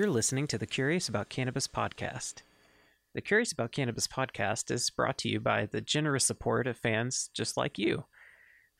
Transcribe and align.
You're 0.00 0.08
listening 0.08 0.46
to 0.46 0.56
the 0.56 0.66
Curious 0.66 1.10
About 1.10 1.28
Cannabis 1.28 1.68
podcast. 1.68 2.36
The 3.12 3.20
Curious 3.20 3.52
About 3.52 3.70
Cannabis 3.70 4.06
podcast 4.06 4.70
is 4.70 4.88
brought 4.88 5.18
to 5.18 5.28
you 5.28 5.40
by 5.40 5.66
the 5.66 5.82
generous 5.82 6.24
support 6.24 6.66
of 6.66 6.78
fans 6.78 7.28
just 7.34 7.54
like 7.58 7.76
you. 7.76 8.06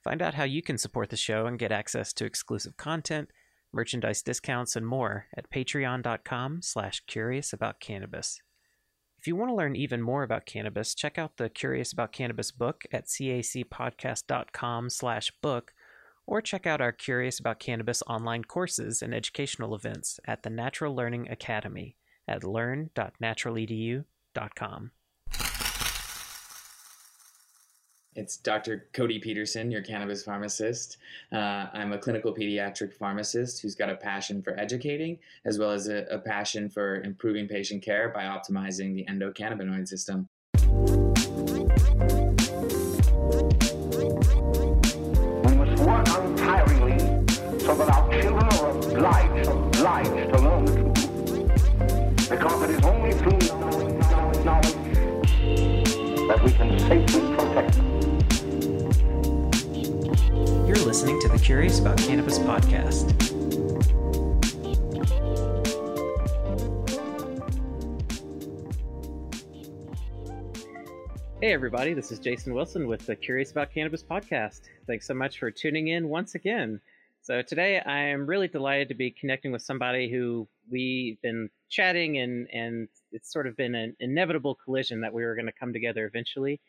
Find 0.03 0.23
out 0.23 0.33
how 0.33 0.45
you 0.45 0.63
can 0.63 0.79
support 0.79 1.11
the 1.11 1.19
show 1.19 1.45
and 1.45 1.59
get 1.59 1.73
access 1.73 2.15
to 2.15 2.25
exclusive 2.25 2.79
content, 2.79 3.29
merchandise 3.71 4.23
discounts, 4.23 4.77
and 4.77 4.87
more 4.87 5.27
at 5.37 5.51
patreon.com 5.51 6.63
slash 6.63 7.03
curious 7.07 7.53
about 7.53 7.81
cannabis. 7.81 8.41
If 9.19 9.27
you 9.27 9.37
want 9.37 9.51
to 9.51 9.57
learn 9.57 9.77
even 9.77 10.01
more 10.01 10.23
about 10.23 10.47
cannabis, 10.47 10.95
check 10.95 11.19
out 11.19 11.37
the 11.37 11.51
Curious 11.51 11.93
About 11.93 12.13
Cannabis 12.13 12.51
book 12.51 12.85
at 12.93 13.09
cacpodcast.com 13.09 14.89
slash 14.89 15.31
book 15.43 15.75
or 16.27 16.41
check 16.41 16.67
out 16.67 16.81
our 16.81 16.93
Curious 16.93 17.39
About 17.39 17.59
Cannabis 17.59 18.03
online 18.07 18.45
courses 18.45 19.03
and 19.03 19.15
educational 19.15 19.75
events 19.75 20.19
at 20.27 20.43
the 20.43 20.49
Natural 20.51 20.95
Learning 20.95 21.29
Academy 21.29 21.97
at 22.29 22.45
learn.naturaledu.com. 22.45 24.91
It's 28.17 28.37
Dr. 28.37 28.89
Codi 28.93 29.23
Peterson, 29.23 29.71
your 29.71 29.83
cannabis 29.83 30.25
pharmacist. 30.25 30.97
Uh, 31.33 31.67
I'm 31.73 31.93
a 31.93 31.99
clinical 31.99 32.35
pediatric 32.35 32.93
pharmacist 32.93 33.63
who's 33.63 33.77
got 33.77 33.89
a 33.89 33.95
passion 33.95 34.43
for 34.43 34.59
educating 34.59 35.19
as 35.45 35.59
well 35.59 35.71
as 35.71 35.89
a, 35.89 36.07
a 36.11 36.19
passion 36.19 36.69
for 36.69 37.03
improving 37.03 37.47
patient 37.47 37.85
care 37.85 38.09
by 38.09 38.25
optimizing 38.25 38.97
the 38.97 39.07
endocannabinoid 39.09 39.87
system. 39.87 40.29
That 56.61 56.69
we 56.69 56.77
can 56.77 57.09
safely 57.09 57.37
protect 57.37 57.75
them. 57.75 57.87
You're 60.67 60.85
listening 60.85 61.19
to 61.23 61.29
the 61.29 61.39
Curious 61.43 61.81
About 61.81 61.97
Cannabis 61.99 62.39
podcast. 62.39 63.17
Hey, 71.41 71.55
everybody, 71.55 71.95
this 71.95 72.13
is 72.13 72.19
Jason 72.19 72.53
Wilson 72.53 72.87
with 72.87 73.07
the 73.07 73.17
Curious 73.17 73.53
About 73.53 73.73
Cannabis 73.73 74.03
podcast. 74.03 74.61
Thanks 74.87 75.07
so 75.07 75.15
much 75.15 75.39
for 75.39 75.51
tuning 75.51 75.89
in 75.89 76.11
once 76.11 76.35
again. 76.35 76.79
So 77.23 77.41
today 77.41 77.81
I 77.81 78.01
am 78.01 78.27
really 78.27 78.49
delighted 78.49 78.89
to 78.89 78.95
be 78.95 79.11
connecting 79.11 79.51
with 79.51 79.63
somebody 79.63 80.11
who 80.11 80.47
we've 80.71 81.21
been 81.23 81.49
chatting 81.69 82.19
and 82.19 82.49
and 82.53 82.89
it's 83.13 83.33
sort 83.33 83.47
of 83.47 83.57
been 83.57 83.75
an 83.75 83.97
inevitable 84.01 84.57
collision 84.65 85.01
that 85.01 85.13
we 85.13 85.25
were 85.25 85.35
going 85.35 85.47
to 85.47 85.53
come 85.59 85.73
together 85.73 86.07
eventually. 86.07 86.61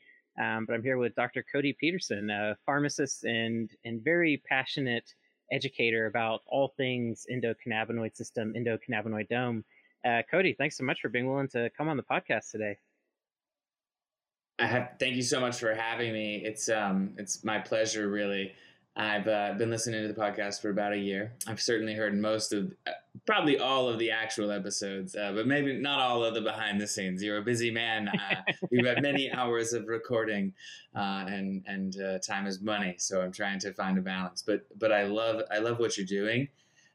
Um, 0.41 0.65
but 0.65 0.73
I'm 0.73 0.83
here 0.83 0.97
with 0.97 1.15
Dr. 1.15 1.43
Codi 1.53 1.77
Peterson, 1.77 2.29
a 2.29 2.55
pharmacist 2.65 3.23
and 3.25 3.69
and 3.85 4.03
very 4.03 4.41
passionate 4.47 5.13
educator 5.51 6.05
about 6.05 6.41
all 6.47 6.73
things 6.77 7.25
endocannabinoid 7.31 8.15
system, 8.15 8.53
endocannabinoidome. 8.53 9.63
Uh, 10.05 10.21
Codi, 10.31 10.57
thanks 10.57 10.77
so 10.77 10.83
much 10.83 11.01
for 11.01 11.09
being 11.09 11.27
willing 11.27 11.49
to 11.49 11.69
come 11.77 11.89
on 11.89 11.97
the 11.97 12.03
podcast 12.03 12.51
today. 12.51 12.77
I 14.59 14.65
have, 14.67 14.91
thank 14.99 15.15
you 15.15 15.23
so 15.23 15.39
much 15.39 15.59
for 15.59 15.73
having 15.73 16.13
me. 16.13 16.41
It's 16.45 16.69
um, 16.69 17.13
it's 17.17 17.43
my 17.43 17.59
pleasure, 17.59 18.09
really. 18.09 18.53
I've 18.95 19.27
uh, 19.27 19.53
been 19.53 19.69
listening 19.69 20.01
to 20.01 20.07
the 20.07 20.19
podcast 20.19 20.61
for 20.61 20.69
about 20.69 20.91
a 20.91 20.97
year. 20.97 21.31
I've 21.47 21.61
certainly 21.61 21.93
heard 21.93 22.13
most 22.13 22.51
of, 22.51 22.73
uh, 22.85 22.91
probably 23.25 23.57
all 23.57 23.87
of 23.87 23.99
the 23.99 24.11
actual 24.11 24.51
episodes, 24.51 25.15
uh, 25.15 25.31
but 25.33 25.47
maybe 25.47 25.77
not 25.79 25.99
all 25.99 26.25
of 26.25 26.33
the 26.33 26.41
behind 26.41 26.81
the 26.81 26.87
scenes. 26.87 27.23
You're 27.23 27.37
a 27.37 27.41
busy 27.41 27.71
man. 27.71 28.09
Uh, 28.09 28.41
you've 28.69 28.85
had 28.85 29.01
many 29.01 29.31
hours 29.31 29.71
of 29.71 29.87
recording, 29.87 30.53
uh, 30.93 31.25
and 31.27 31.63
and 31.67 32.01
uh, 32.01 32.19
time 32.19 32.45
is 32.47 32.59
money. 32.59 32.95
So 32.97 33.21
I'm 33.21 33.31
trying 33.31 33.59
to 33.59 33.73
find 33.73 33.97
a 33.97 34.01
balance. 34.01 34.43
But 34.45 34.65
but 34.77 34.91
I 34.91 35.03
love 35.03 35.41
I 35.49 35.59
love 35.59 35.79
what 35.79 35.97
you're 35.97 36.05
doing, 36.05 36.49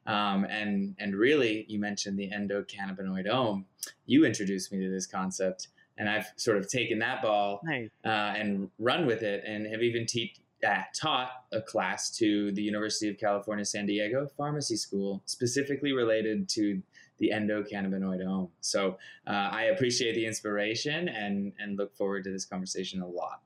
um, 0.05 0.45
and 0.45 0.95
and 0.99 1.15
really 1.15 1.65
you 1.67 1.79
mentioned 1.79 2.19
the 2.19 2.29
endocannabinoid 2.29 3.25
endocannabinoidome. 3.25 3.63
You 4.05 4.23
introduced 4.23 4.71
me 4.71 4.83
to 4.83 4.91
this 4.91 5.07
concept, 5.07 5.69
and 5.97 6.07
I've 6.07 6.27
sort 6.35 6.57
of 6.57 6.69
taken 6.69 6.99
that 6.99 7.23
ball 7.23 7.59
nice. 7.63 7.89
and 8.03 8.69
run 8.77 9.07
with 9.07 9.23
it, 9.23 9.43
and 9.47 9.65
have 9.65 9.81
even 9.81 10.05
teach 10.05 10.37
uh, 10.65 10.81
taught 10.95 11.29
a 11.51 11.61
class 11.61 12.09
to 12.17 12.51
the 12.53 12.61
University 12.61 13.09
of 13.09 13.17
California, 13.17 13.65
San 13.65 13.85
Diego 13.85 14.27
Pharmacy 14.37 14.75
School, 14.75 15.21
specifically 15.25 15.93
related 15.93 16.49
to 16.49 16.81
the 17.19 17.31
endocannabinoidome. 17.33 18.49
So 18.61 18.97
uh, 19.25 19.49
I 19.51 19.63
appreciate 19.65 20.15
the 20.15 20.25
inspiration 20.25 21.09
and 21.09 21.53
and 21.59 21.77
look 21.77 21.95
forward 21.95 22.23
to 22.25 22.31
this 22.31 22.45
conversation 22.45 23.01
a 23.01 23.07
lot. 23.07 23.41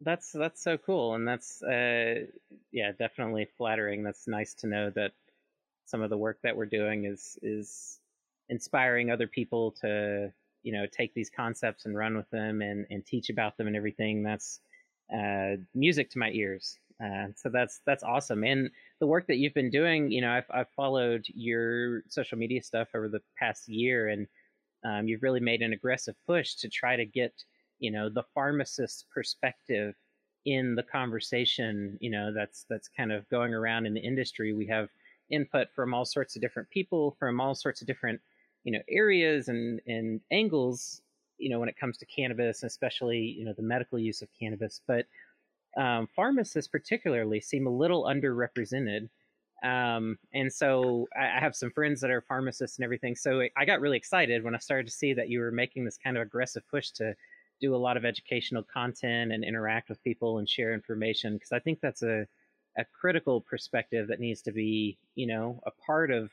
That's 0.00 0.32
that's 0.32 0.62
so 0.62 0.76
cool, 0.76 1.14
and 1.14 1.26
that's 1.26 1.62
uh, 1.62 2.26
yeah, 2.72 2.92
definitely 2.98 3.48
flattering. 3.56 4.02
That's 4.02 4.26
nice 4.28 4.54
to 4.54 4.66
know 4.66 4.90
that 4.90 5.12
some 5.86 6.02
of 6.02 6.10
the 6.10 6.18
work 6.18 6.38
that 6.42 6.56
we're 6.56 6.66
doing 6.66 7.04
is 7.04 7.38
is 7.42 8.00
inspiring 8.48 9.10
other 9.10 9.26
people 9.26 9.72
to 9.80 10.32
you 10.62 10.72
know 10.72 10.86
take 10.86 11.14
these 11.14 11.30
concepts 11.30 11.86
and 11.86 11.96
run 11.96 12.16
with 12.16 12.28
them 12.30 12.60
and 12.60 12.86
and 12.90 13.06
teach 13.06 13.30
about 13.30 13.56
them 13.56 13.66
and 13.66 13.76
everything. 13.76 14.22
That's 14.22 14.60
uh, 15.12 15.56
music 15.74 16.10
to 16.10 16.18
my 16.18 16.30
ears. 16.30 16.78
Uh, 17.02 17.26
so 17.34 17.50
that's 17.50 17.80
that's 17.84 18.02
awesome. 18.02 18.42
And 18.42 18.70
the 19.00 19.06
work 19.06 19.26
that 19.26 19.36
you've 19.36 19.54
been 19.54 19.70
doing, 19.70 20.10
you 20.10 20.22
know, 20.22 20.30
I've, 20.30 20.50
I've 20.50 20.70
followed 20.70 21.26
your 21.34 22.02
social 22.08 22.38
media 22.38 22.62
stuff 22.62 22.88
over 22.94 23.08
the 23.08 23.20
past 23.38 23.68
year, 23.68 24.08
and 24.08 24.26
um, 24.84 25.06
you've 25.06 25.22
really 25.22 25.40
made 25.40 25.62
an 25.62 25.72
aggressive 25.72 26.14
push 26.26 26.54
to 26.56 26.68
try 26.68 26.96
to 26.96 27.04
get, 27.04 27.32
you 27.78 27.90
know, 27.90 28.08
the 28.08 28.24
pharmacist 28.34 29.06
perspective 29.12 29.94
in 30.46 30.74
the 30.74 30.82
conversation. 30.82 31.98
You 32.00 32.10
know, 32.10 32.32
that's 32.32 32.64
that's 32.70 32.88
kind 32.88 33.12
of 33.12 33.28
going 33.28 33.52
around 33.52 33.84
in 33.84 33.92
the 33.92 34.00
industry. 34.00 34.54
We 34.54 34.66
have 34.68 34.88
input 35.30 35.68
from 35.74 35.92
all 35.92 36.04
sorts 36.04 36.36
of 36.36 36.42
different 36.42 36.70
people 36.70 37.16
from 37.18 37.40
all 37.40 37.54
sorts 37.54 37.80
of 37.80 37.86
different, 37.86 38.20
you 38.64 38.72
know, 38.72 38.80
areas 38.88 39.48
and 39.48 39.80
and 39.86 40.20
angles 40.30 41.02
you 41.38 41.50
know, 41.50 41.60
when 41.60 41.68
it 41.68 41.78
comes 41.78 41.98
to 41.98 42.06
cannabis, 42.06 42.62
especially, 42.62 43.18
you 43.18 43.44
know, 43.44 43.54
the 43.56 43.62
medical 43.62 43.98
use 43.98 44.22
of 44.22 44.28
cannabis. 44.38 44.80
But 44.86 45.06
um, 45.76 46.08
pharmacists 46.14 46.68
particularly 46.68 47.40
seem 47.40 47.66
a 47.66 47.70
little 47.70 48.04
underrepresented. 48.04 49.08
Um, 49.62 50.18
and 50.32 50.52
so 50.52 51.06
I, 51.16 51.36
I, 51.36 51.40
have 51.40 51.56
some 51.56 51.70
friends 51.70 52.00
that 52.02 52.10
are 52.10 52.20
pharmacists 52.20 52.78
and 52.78 52.84
everything. 52.84 53.16
So 53.16 53.42
I 53.56 53.64
got 53.64 53.80
really 53.80 53.96
excited 53.96 54.44
when 54.44 54.54
I 54.54 54.58
started 54.58 54.86
to 54.86 54.92
see 54.92 55.14
that 55.14 55.30
you 55.30 55.40
were 55.40 55.50
making 55.50 55.84
this 55.84 55.96
kind 55.96 56.16
of 56.16 56.22
aggressive 56.22 56.62
push 56.70 56.90
to 56.92 57.14
do 57.60 57.74
a 57.74 57.78
lot 57.78 57.96
of 57.96 58.04
educational 58.04 58.62
content 58.62 59.32
and 59.32 59.42
interact 59.42 59.88
with 59.88 60.02
people 60.04 60.38
and 60.38 60.48
share 60.48 60.74
information 60.74 61.34
because 61.34 61.52
I 61.52 61.58
think 61.58 61.80
that's 61.80 62.02
a 62.02 62.26
a 62.78 62.84
critical 62.84 63.40
perspective 63.40 64.08
that 64.08 64.20
needs 64.20 64.42
to 64.42 64.52
be, 64.52 64.98
you 65.14 65.26
know, 65.26 65.60
a 65.66 65.70
part 65.70 66.10
of 66.10 66.30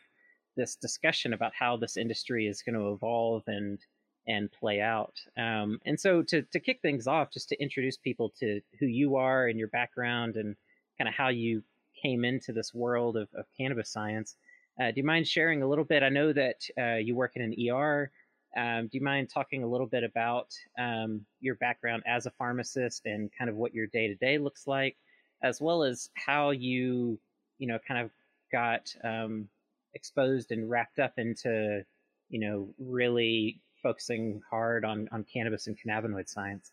this 0.55 0.75
discussion 0.75 1.33
about 1.33 1.53
how 1.57 1.77
this 1.77 1.97
industry 1.97 2.47
is 2.47 2.61
going 2.61 2.75
to 2.75 2.91
evolve 2.91 3.43
and 3.47 3.79
and 4.28 4.51
play 4.51 4.81
out. 4.81 5.16
Um, 5.38 5.79
and 5.85 6.00
so 6.00 6.22
to, 6.23 6.44
to 6.44 6.59
kick 6.59 6.79
things 6.81 7.07
off, 7.07 7.31
just 7.31 7.50
to 7.50 7.61
introduce 7.61 7.97
people 7.97 8.34
to 8.39 8.61
who 8.79 8.85
you 8.85 9.16
are 9.16 9.47
and 9.47 9.59
your 9.59 9.67
background 9.67 10.35
and 10.35 10.56
kind 10.97 11.07
of 11.07 11.13
how 11.13 11.29
you 11.29 11.63
came 12.01 12.23
into 12.25 12.53
this 12.53 12.73
world 12.73 13.17
of, 13.17 13.28
of 13.35 13.45
cannabis 13.57 13.91
science, 13.91 14.35
uh, 14.81 14.91
do 14.91 14.94
you 14.97 15.03
mind 15.03 15.28
sharing 15.28 15.62
a 15.62 15.67
little 15.67 15.85
bit? 15.85 16.03
I 16.03 16.09
know 16.09 16.33
that 16.33 16.56
uh, 16.78 16.95
you 16.95 17.16
work 17.16 17.33
in 17.35 17.41
an 17.41 17.69
ER. 17.69 18.12
Um, 18.56 18.83
do 18.83 18.97
you 18.97 19.03
mind 19.03 19.29
talking 19.29 19.63
a 19.63 19.67
little 19.67 19.88
bit 19.88 20.03
about 20.03 20.47
um, 20.79 21.25
your 21.39 21.56
background 21.56 22.03
as 22.06 22.25
a 22.25 22.31
pharmacist 22.31 23.06
and 23.06 23.29
kind 23.38 23.50
of 23.50 23.56
what 23.56 23.73
your 23.73 23.88
day 23.88 24.07
to 24.07 24.16
day 24.16 24.38
looks 24.38 24.67
like, 24.67 24.95
as 25.41 25.59
well 25.59 25.83
as 25.83 26.09
how 26.13 26.51
you, 26.51 27.19
you 27.57 27.67
know, 27.67 27.79
kind 27.88 28.01
of 28.01 28.12
got 28.51 28.94
um, 29.03 29.47
exposed 29.94 30.51
and 30.51 30.69
wrapped 30.69 31.00
up 31.00 31.13
into, 31.17 31.83
you 32.29 32.39
know, 32.39 32.69
really 32.80 33.59
focusing 33.83 34.41
hard 34.50 34.85
on 34.85 35.07
on 35.12 35.24
cannabis 35.25 35.68
and 35.68 35.77
cannabinoid 35.77 36.27
science. 36.27 36.71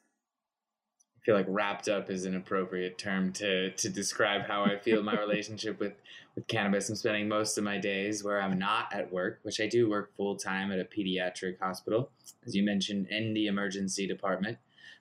I 1.20 1.22
feel 1.22 1.34
like 1.34 1.46
wrapped 1.48 1.88
up 1.88 2.08
is 2.08 2.24
an 2.24 2.34
appropriate 2.34 2.96
term 2.96 3.32
to 3.34 3.72
to 3.72 3.88
describe 3.90 4.46
how 4.46 4.64
I 4.64 4.78
feel 4.78 5.02
my 5.02 5.18
relationship 5.18 5.78
with 5.78 5.92
with 6.34 6.46
cannabis. 6.46 6.88
I'm 6.88 6.96
spending 6.96 7.28
most 7.28 7.58
of 7.58 7.64
my 7.64 7.76
days 7.76 8.24
where 8.24 8.40
I'm 8.40 8.58
not 8.58 8.94
at 8.94 9.12
work, 9.12 9.40
which 9.42 9.60
I 9.60 9.66
do 9.66 9.90
work 9.90 10.16
full 10.16 10.36
time 10.36 10.72
at 10.72 10.78
a 10.78 10.84
pediatric 10.84 11.58
hospital, 11.60 12.10
as 12.46 12.54
you 12.54 12.62
mentioned, 12.62 13.08
in 13.08 13.34
the 13.34 13.48
emergency 13.48 14.06
department, 14.06 14.56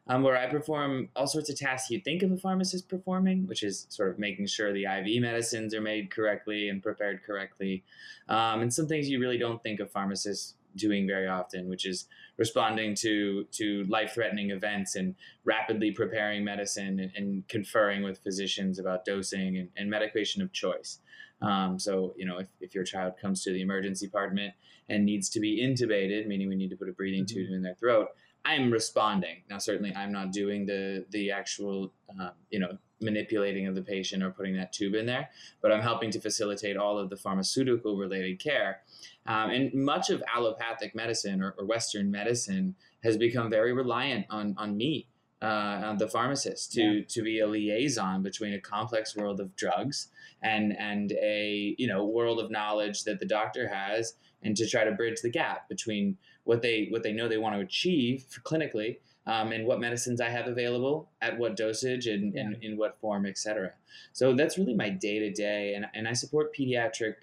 um, 0.07 0.21
where 0.23 0.37
I 0.37 0.47
perform 0.47 1.07
all 1.15 1.27
sorts 1.27 1.49
of 1.49 1.57
tasks 1.57 1.89
you'd 1.89 2.03
think 2.03 2.21
of 2.21 2.31
a 2.31 2.37
pharmacist 2.37 2.89
performing, 2.89 3.47
which 3.47 3.63
is 3.63 3.85
sort 3.87 4.09
of 4.09 4.19
making 4.19 4.47
sure 4.47 4.73
the 4.73 4.85
IV 4.85 5.21
medicines 5.21 5.73
are 5.73 5.81
made 5.81 6.11
correctly 6.11 6.67
and 6.67 6.83
prepared 6.83 7.23
correctly, 7.23 7.85
um, 8.27 8.61
and 8.61 8.73
some 8.73 8.87
things 8.87 9.07
you 9.07 9.21
really 9.21 9.37
don't 9.37 9.63
think 9.63 9.79
of 9.79 9.89
pharmacists 9.89 10.55
doing 10.75 11.07
very 11.07 11.27
often, 11.27 11.67
which 11.67 11.85
is 11.85 12.07
responding 12.37 12.95
to 12.95 13.45
to 13.51 13.85
life 13.89 14.13
threatening 14.13 14.51
events 14.51 14.95
and 14.95 15.15
rapidly 15.43 15.91
preparing 15.91 16.43
medicine 16.43 16.99
and, 16.99 17.11
and, 17.15 17.47
conferring 17.47 18.03
with 18.03 18.19
physicians 18.19 18.79
about 18.79 19.05
dosing 19.05 19.57
and, 19.57 19.69
and 19.75 19.89
medication 19.89 20.41
of 20.41 20.51
choice. 20.53 20.99
Um, 21.41 21.79
so, 21.79 22.13
you 22.17 22.25
know, 22.25 22.37
if, 22.39 22.47
if 22.59 22.75
your 22.75 22.83
child 22.83 23.13
comes 23.21 23.43
to 23.43 23.51
the 23.51 23.61
emergency 23.61 24.05
department 24.05 24.53
and 24.89 25.05
needs 25.05 25.29
to 25.29 25.39
be 25.39 25.61
intubated, 25.61 26.27
meaning 26.27 26.49
we 26.49 26.55
need 26.55 26.69
to 26.69 26.75
put 26.75 26.89
a 26.89 26.93
breathing 26.93 27.25
mm-hmm. 27.25 27.35
tube 27.35 27.51
in 27.51 27.61
their 27.61 27.75
throat, 27.75 28.09
I'm 28.45 28.71
responding. 28.71 29.43
Now, 29.49 29.57
certainly, 29.57 29.93
I'm 29.95 30.11
not 30.11 30.31
doing 30.31 30.65
the 30.65 31.05
the 31.09 31.31
actual, 31.31 31.93
um, 32.19 32.31
you 32.49 32.59
know, 32.59 32.77
manipulating 33.01 33.67
of 33.67 33.75
the 33.75 33.81
patient 33.81 34.23
or 34.23 34.31
putting 34.31 34.55
that 34.55 34.73
tube 34.73 34.95
in 34.95 35.05
there, 35.05 35.29
but 35.61 35.71
I'm 35.71 35.81
helping 35.81 36.11
to 36.11 36.19
facilitate 36.19 36.77
all 36.77 36.97
of 36.97 37.09
the 37.09 37.17
pharmaceutical 37.17 37.97
related 37.97 38.39
care. 38.39 38.81
Um, 39.25 39.49
and 39.51 39.73
much 39.73 40.09
of 40.09 40.23
allopathic 40.33 40.95
medicine 40.95 41.41
or, 41.41 41.55
or, 41.57 41.65
Western 41.65 42.09
medicine 42.09 42.75
has 43.03 43.17
become 43.17 43.49
very 43.49 43.73
reliant 43.73 44.25
on 44.29 44.55
on 44.57 44.75
me, 44.75 45.07
uh, 45.41 45.81
on 45.85 45.97
the 45.97 46.07
pharmacist, 46.07 46.71
to 46.73 46.81
yeah. 46.81 47.01
to 47.07 47.23
be 47.23 47.39
a 47.39 47.47
liaison 47.47 48.23
between 48.23 48.53
a 48.53 48.59
complex 48.59 49.15
world 49.15 49.39
of 49.39 49.55
drugs 49.55 50.09
and 50.41 50.75
and 50.77 51.11
a 51.13 51.75
you 51.77 51.87
know 51.87 52.05
world 52.05 52.39
of 52.39 52.49
knowledge 52.49 53.03
that 53.03 53.19
the 53.19 53.25
doctor 53.25 53.67
has, 53.67 54.15
and 54.43 54.55
to 54.55 54.67
try 54.67 54.83
to 54.83 54.91
bridge 54.91 55.21
the 55.21 55.29
gap 55.29 55.67
between 55.69 56.17
what 56.43 56.61
they 56.61 56.87
what 56.89 57.03
they 57.03 57.11
know 57.11 57.27
they 57.27 57.37
want 57.37 57.55
to 57.55 57.61
achieve 57.61 58.25
clinically 58.43 58.97
um, 59.29 59.51
and 59.51 59.65
what 59.67 59.79
medicines 59.79 60.21
I 60.21 60.29
have 60.29 60.47
available 60.47 61.09
at 61.21 61.37
what 61.37 61.55
dosage 61.55 62.07
and, 62.07 62.33
yeah. 62.33 62.41
and 62.41 62.63
in 62.63 62.77
what 62.77 62.99
form, 62.99 63.25
etc. 63.25 63.73
So 64.13 64.33
that's 64.33 64.57
really 64.57 64.73
my 64.73 64.89
day 64.89 65.19
to 65.19 65.31
day, 65.31 65.75
and 65.75 65.85
and 65.93 66.07
I 66.07 66.13
support 66.13 66.55
pediatric, 66.55 67.15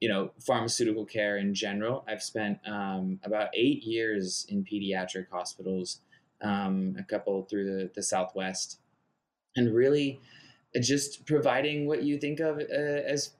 you 0.00 0.08
know, 0.08 0.30
pharmaceutical 0.40 1.04
care 1.04 1.36
in 1.36 1.54
general. 1.54 2.04
I've 2.08 2.22
spent 2.22 2.58
um, 2.66 3.20
about 3.24 3.48
eight 3.54 3.82
years 3.82 4.46
in 4.48 4.64
pediatric 4.64 5.26
hospitals, 5.30 6.00
um, 6.40 6.96
a 6.98 7.02
couple 7.02 7.42
through 7.44 7.64
the, 7.64 7.90
the 7.94 8.02
Southwest, 8.02 8.78
and 9.54 9.74
really 9.74 10.20
just 10.80 11.26
providing 11.26 11.86
what 11.86 12.02
you 12.02 12.16
think 12.16 12.40
of 12.40 12.58
uh, 12.58 12.62
as 12.72 13.34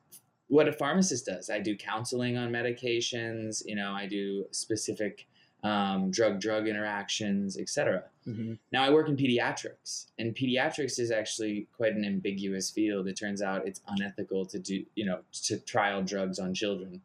what 0.52 0.68
a 0.68 0.72
pharmacist 0.72 1.24
does. 1.24 1.48
I 1.48 1.60
do 1.60 1.74
counseling 1.74 2.36
on 2.36 2.50
medications. 2.50 3.62
You 3.64 3.74
know, 3.74 3.92
I 3.92 4.06
do 4.06 4.44
specific 4.50 5.26
um, 5.62 6.10
drug 6.10 6.40
drug 6.42 6.68
interactions, 6.68 7.56
etc. 7.56 8.04
Mm-hmm. 8.28 8.54
Now 8.70 8.82
I 8.84 8.90
work 8.90 9.08
in 9.08 9.16
pediatrics, 9.16 10.08
and 10.18 10.34
pediatrics 10.34 10.98
is 10.98 11.10
actually 11.10 11.68
quite 11.74 11.94
an 11.94 12.04
ambiguous 12.04 12.70
field. 12.70 13.08
It 13.08 13.16
turns 13.16 13.40
out 13.40 13.66
it's 13.66 13.80
unethical 13.88 14.44
to 14.46 14.58
do 14.58 14.84
you 14.94 15.06
know 15.06 15.20
to 15.44 15.58
trial 15.58 16.02
drugs 16.02 16.38
on 16.38 16.52
children. 16.52 17.00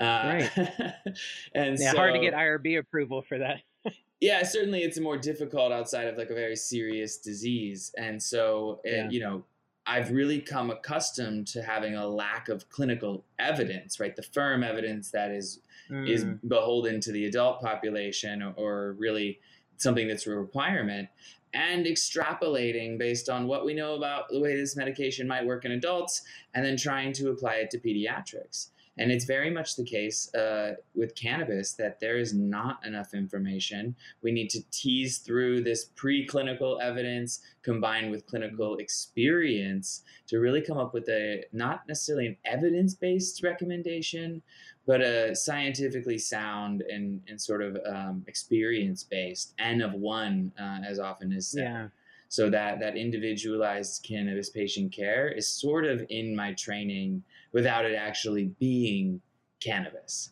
Uh, 0.00 0.04
right. 0.04 0.50
and 1.54 1.78
yeah, 1.78 1.92
so, 1.92 1.96
hard 1.96 2.14
to 2.14 2.20
get 2.20 2.34
IRB 2.34 2.80
approval 2.80 3.22
for 3.22 3.38
that. 3.38 3.60
yeah, 4.20 4.42
certainly 4.42 4.82
it's 4.82 4.98
more 4.98 5.16
difficult 5.16 5.70
outside 5.70 6.08
of 6.08 6.16
like 6.16 6.30
a 6.30 6.34
very 6.34 6.56
serious 6.56 7.18
disease, 7.18 7.94
and 7.96 8.20
so 8.20 8.80
it, 8.82 8.96
yeah. 8.96 9.08
you 9.08 9.20
know 9.20 9.44
I've 9.86 10.10
really 10.10 10.40
come 10.40 10.70
accustomed 10.70 11.48
to 11.48 11.62
having 11.62 11.96
a 11.96 12.06
lack 12.06 12.48
of 12.48 12.68
clinical 12.70 13.24
evidence, 13.38 13.98
right? 13.98 14.14
The 14.14 14.22
firm 14.22 14.62
evidence 14.62 15.10
that 15.10 15.30
is 15.30 15.60
mm. 15.90 16.08
is 16.08 16.24
beholden 16.46 17.00
to 17.00 17.12
the 17.12 17.26
adult 17.26 17.60
population 17.60 18.42
or, 18.42 18.52
or 18.56 18.92
really 18.98 19.40
something 19.76 20.08
that's 20.08 20.26
a 20.26 20.30
requirement 20.30 21.08
and 21.54 21.84
extrapolating 21.84 22.98
based 22.98 23.28
on 23.28 23.46
what 23.46 23.64
we 23.64 23.74
know 23.74 23.94
about 23.94 24.28
the 24.30 24.40
way 24.40 24.56
this 24.56 24.76
medication 24.76 25.28
might 25.28 25.44
work 25.44 25.64
in 25.64 25.72
adults 25.72 26.22
and 26.54 26.64
then 26.64 26.76
trying 26.76 27.12
to 27.12 27.30
apply 27.30 27.54
it 27.56 27.70
to 27.70 27.78
pediatrics. 27.78 28.68
And 28.98 29.10
it's 29.10 29.24
very 29.24 29.50
much 29.50 29.76
the 29.76 29.84
case 29.84 30.32
uh, 30.34 30.74
with 30.94 31.14
cannabis 31.14 31.72
that 31.74 31.98
there 32.00 32.18
is 32.18 32.34
not 32.34 32.84
enough 32.84 33.14
information. 33.14 33.96
We 34.22 34.32
need 34.32 34.50
to 34.50 34.60
tease 34.70 35.18
through 35.18 35.62
this 35.62 35.90
preclinical 35.96 36.80
evidence 36.80 37.40
combined 37.62 38.10
with 38.10 38.26
clinical 38.26 38.76
experience 38.76 40.02
to 40.26 40.38
really 40.38 40.60
come 40.60 40.76
up 40.76 40.92
with 40.92 41.08
a 41.08 41.44
not 41.52 41.88
necessarily 41.88 42.26
an 42.26 42.36
evidence 42.44 42.94
based 42.94 43.42
recommendation, 43.42 44.42
but 44.86 45.00
a 45.00 45.34
scientifically 45.34 46.18
sound 46.18 46.82
and, 46.82 47.22
and 47.28 47.40
sort 47.40 47.62
of 47.62 47.78
um, 47.86 48.24
experience 48.26 49.04
based, 49.04 49.54
N 49.58 49.80
of 49.80 49.94
one, 49.94 50.52
uh, 50.60 50.80
as 50.86 50.98
often 50.98 51.32
is 51.32 51.48
said. 51.48 51.62
Yeah. 51.62 51.88
So 52.28 52.48
that 52.48 52.80
that 52.80 52.96
individualized 52.96 54.06
cannabis 54.08 54.48
patient 54.48 54.90
care 54.90 55.28
is 55.28 55.46
sort 55.46 55.84
of 55.84 56.02
in 56.08 56.34
my 56.34 56.54
training 56.54 57.22
without 57.52 57.84
it 57.84 57.94
actually 57.94 58.46
being 58.58 59.20
cannabis. 59.60 60.30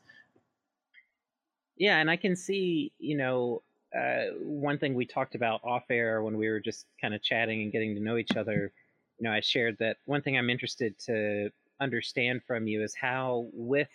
Yeah, 1.76 1.99
and 1.99 2.11
I 2.11 2.17
can 2.17 2.37
see, 2.37 2.93
you 2.99 3.17
know, 3.17 3.62
uh, 3.96 4.34
one 4.43 4.78
thing 4.78 4.94
we 4.94 5.06
talked 5.06 5.34
about 5.34 5.61
off 5.64 5.84
air 5.90 6.22
when 6.22 6.37
we 6.37 6.49
were 6.49 6.61
just 6.61 6.87
kind 7.00 7.14
of 7.14 7.22
chatting 7.22 7.62
and 7.62 7.72
getting 7.72 7.94
to 7.94 8.00
know 8.00 8.17
each 8.17 8.37
other. 8.37 8.72
You 9.19 9.25
know, 9.25 9.32
I 9.32 9.40
shared 9.40 9.76
that 9.78 9.96
one 10.05 10.22
thing 10.22 10.37
I'm 10.37 10.50
interested 10.50 10.99
to 11.06 11.50
understand 11.81 12.43
from 12.46 12.67
you 12.67 12.82
is 12.82 12.94
how, 12.94 13.49
with, 13.52 13.88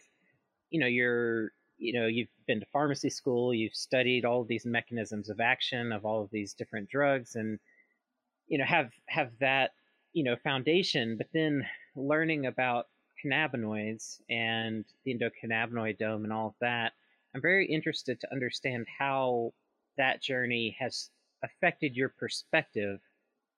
you 0.70 0.80
know, 0.80 0.88
your, 0.88 1.52
you 1.78 1.94
know, 1.94 2.08
you've 2.08 2.30
been 2.48 2.60
to 2.60 2.66
pharmacy 2.74 3.10
school, 3.10 3.54
you've 3.54 3.76
studied 3.76 4.26
all 4.26 4.44
these 4.44 4.66
mechanisms 4.66 5.30
of 5.30 5.40
action 5.40 5.92
of 5.92 6.06
all 6.06 6.24
of 6.24 6.30
these 6.32 6.54
different 6.54 6.90
drugs, 6.90 7.36
and 7.36 7.60
you 8.48 8.58
know, 8.58 8.66
have 8.66 8.92
have 9.08 9.32
that, 9.40 9.72
you 10.14 10.24
know, 10.24 10.36
foundation, 10.44 11.18
but 11.18 11.28
then 11.34 11.66
learning 11.96 12.46
about 12.46 12.88
cannabinoids 13.26 14.20
and 14.30 14.86
the 15.04 15.16
endocannabinoidome 15.16 16.24
and 16.24 16.34
all 16.34 16.48
of 16.48 16.56
that, 16.62 16.94
I'm 17.34 17.42
very 17.42 17.66
interested 17.66 18.20
to 18.22 18.32
understand 18.32 18.86
how 19.00 19.54
that 19.98 20.22
journey 20.22 20.76
has 20.80 21.10
affected 21.44 21.96
your 21.96 22.10
perspective 22.10 23.00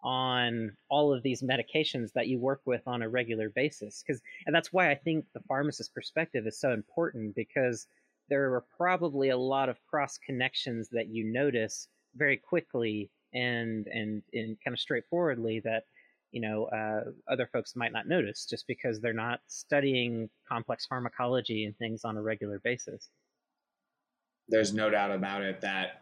on 0.04 0.75
all 0.90 1.14
of 1.14 1.24
these 1.24 1.42
medications 1.42 2.14
that 2.14 2.28
you 2.28 2.40
work 2.40 2.62
with 2.66 2.81
on 2.88 3.02
a 3.02 3.10
regular 3.10 3.50
basis. 3.50 4.04
Because 4.06 4.22
and 4.46 4.56
that's 4.56 4.72
why 4.72 4.92
i 4.92 4.96
think 4.96 5.25
the 5.34 5.42
pharmacist 5.48 5.94
perspective 5.94 6.46
is 6.48 6.60
so 6.60 6.72
important 6.72 7.36
because 7.36 7.88
there 8.30 8.54
are 8.54 8.66
probably 8.78 9.30
a 9.30 9.38
lot 9.38 9.70
of 9.70 9.78
cross 9.90 10.18
connections 10.18 10.90
that 10.90 11.08
you 11.08 11.24
notice 11.24 11.88
very 12.16 12.38
quickly 12.38 13.10
and 13.34 13.88
and 13.88 14.22
and 14.34 14.58
kind 14.63 14.74
of 14.74 14.80
straightforwardly 14.80 15.60
that 15.62 15.84
you 16.31 16.41
know 16.41 16.65
uh, 16.65 17.12
other 17.31 17.50
folks 17.51 17.75
might 17.75 17.94
not 17.94 18.07
notice 18.07 18.45
just 18.45 18.68
because 18.68 19.00
they're 19.00 19.13
not 19.13 19.39
studying 19.47 20.29
complex 20.47 20.85
pharmacology 20.85 21.65
and 21.65 21.77
things 21.77 22.03
on 22.03 22.18
a 22.18 22.21
regular 22.21 22.59
basis. 22.59 23.09
There's 24.50 24.74
no 24.74 24.89
doubt 24.89 25.12
about 25.12 25.41
it 25.44 25.62
that 25.62 26.01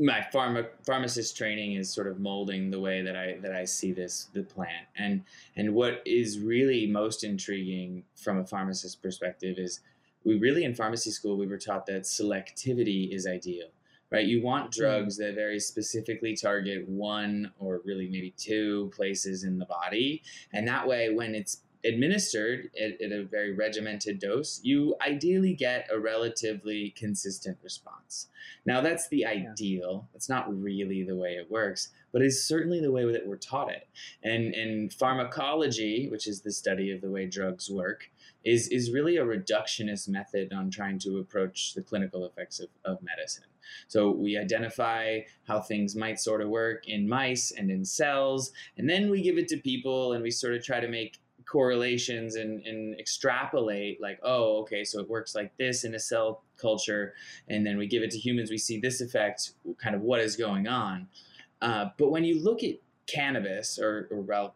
my 0.00 0.26
pharma, 0.32 0.66
pharmacist 0.86 1.36
training 1.36 1.74
is 1.74 1.92
sort 1.92 2.06
of 2.06 2.18
molding 2.18 2.70
the 2.70 2.80
way 2.80 3.02
that 3.02 3.16
I 3.16 3.36
that 3.42 3.54
I 3.54 3.64
see 3.64 3.92
this 3.92 4.28
the 4.32 4.42
plant 4.42 4.86
and 4.96 5.22
and 5.56 5.74
what 5.74 6.02
is 6.06 6.38
really 6.38 6.86
most 6.86 7.22
intriguing 7.22 8.04
from 8.16 8.38
a 8.38 8.46
pharmacist 8.46 9.02
perspective 9.02 9.58
is 9.58 9.80
we 10.24 10.38
really 10.38 10.64
in 10.64 10.74
pharmacy 10.74 11.10
school 11.10 11.36
we 11.36 11.46
were 11.46 11.58
taught 11.58 11.84
that 11.86 12.02
selectivity 12.02 13.12
is 13.12 13.26
ideal 13.26 13.68
right? 14.10 14.26
You 14.26 14.42
want 14.42 14.74
hmm. 14.74 14.80
drugs 14.80 15.16
that 15.18 15.34
very 15.34 15.60
specifically 15.60 16.36
target 16.36 16.88
one 16.88 17.52
or 17.58 17.80
really 17.84 18.08
maybe 18.08 18.34
two 18.36 18.90
places 18.94 19.44
in 19.44 19.58
the 19.58 19.66
body. 19.66 20.22
And 20.52 20.66
that 20.68 20.86
way, 20.86 21.12
when 21.12 21.34
it's 21.34 21.62
administered 21.84 22.70
at, 22.78 23.00
at, 23.00 23.12
a 23.12 23.24
very 23.24 23.54
regimented 23.54 24.18
dose, 24.18 24.60
you 24.62 24.94
ideally 25.06 25.54
get 25.54 25.88
a 25.90 25.98
relatively 25.98 26.90
consistent 26.96 27.56
response. 27.62 28.28
Now, 28.66 28.80
that's 28.80 29.08
the 29.08 29.24
ideal. 29.24 30.08
That's 30.12 30.28
not 30.28 30.54
really 30.62 31.02
the 31.02 31.16
way 31.16 31.30
it 31.30 31.50
works, 31.50 31.88
but 32.12 32.20
it's 32.22 32.42
certainly 32.42 32.80
the 32.80 32.92
way 32.92 33.10
that 33.10 33.26
we're 33.26 33.36
taught 33.36 33.70
it. 33.70 33.88
And, 34.22 34.54
and 34.54 34.92
pharmacology, 34.92 36.08
which 36.10 36.26
is 36.26 36.42
the 36.42 36.52
study 36.52 36.92
of 36.92 37.00
the 37.00 37.10
way 37.10 37.26
drugs 37.26 37.70
work, 37.70 38.10
is, 38.44 38.68
is 38.68 38.90
really 38.90 39.16
a 39.16 39.24
reductionist 39.24 40.08
method 40.08 40.52
on 40.52 40.70
trying 40.70 40.98
to 41.00 41.18
approach 41.18 41.74
the 41.74 41.82
clinical 41.82 42.26
effects 42.26 42.60
of, 42.60 42.68
of 42.84 42.98
medicine. 43.02 43.44
So 43.88 44.10
we 44.10 44.36
identify 44.36 45.20
how 45.46 45.60
things 45.60 45.96
might 45.96 46.20
sort 46.20 46.40
of 46.40 46.48
work 46.48 46.88
in 46.88 47.08
mice 47.08 47.52
and 47.56 47.70
in 47.70 47.84
cells, 47.84 48.52
and 48.76 48.88
then 48.88 49.10
we 49.10 49.22
give 49.22 49.38
it 49.38 49.48
to 49.48 49.56
people 49.56 50.12
and 50.12 50.22
we 50.22 50.30
sort 50.30 50.54
of 50.54 50.64
try 50.64 50.80
to 50.80 50.88
make 50.88 51.18
correlations 51.50 52.36
and, 52.36 52.64
and 52.64 52.98
extrapolate 52.98 54.00
like, 54.00 54.20
oh, 54.22 54.60
okay, 54.60 54.84
so 54.84 55.00
it 55.00 55.10
works 55.10 55.34
like 55.34 55.56
this 55.56 55.82
in 55.82 55.94
a 55.94 55.98
cell 55.98 56.44
culture, 56.56 57.14
and 57.48 57.66
then 57.66 57.76
we 57.76 57.86
give 57.86 58.02
it 58.02 58.10
to 58.12 58.18
humans, 58.18 58.50
we 58.50 58.58
see 58.58 58.78
this 58.78 59.00
effect, 59.00 59.52
kind 59.82 59.96
of 59.96 60.02
what 60.02 60.20
is 60.20 60.36
going 60.36 60.68
on. 60.68 61.08
Uh, 61.60 61.86
but 61.98 62.10
when 62.10 62.24
you 62.24 62.42
look 62.42 62.62
at 62.62 62.76
cannabis 63.06 63.78
or, 63.78 64.06
or 64.12 64.20
well, 64.20 64.54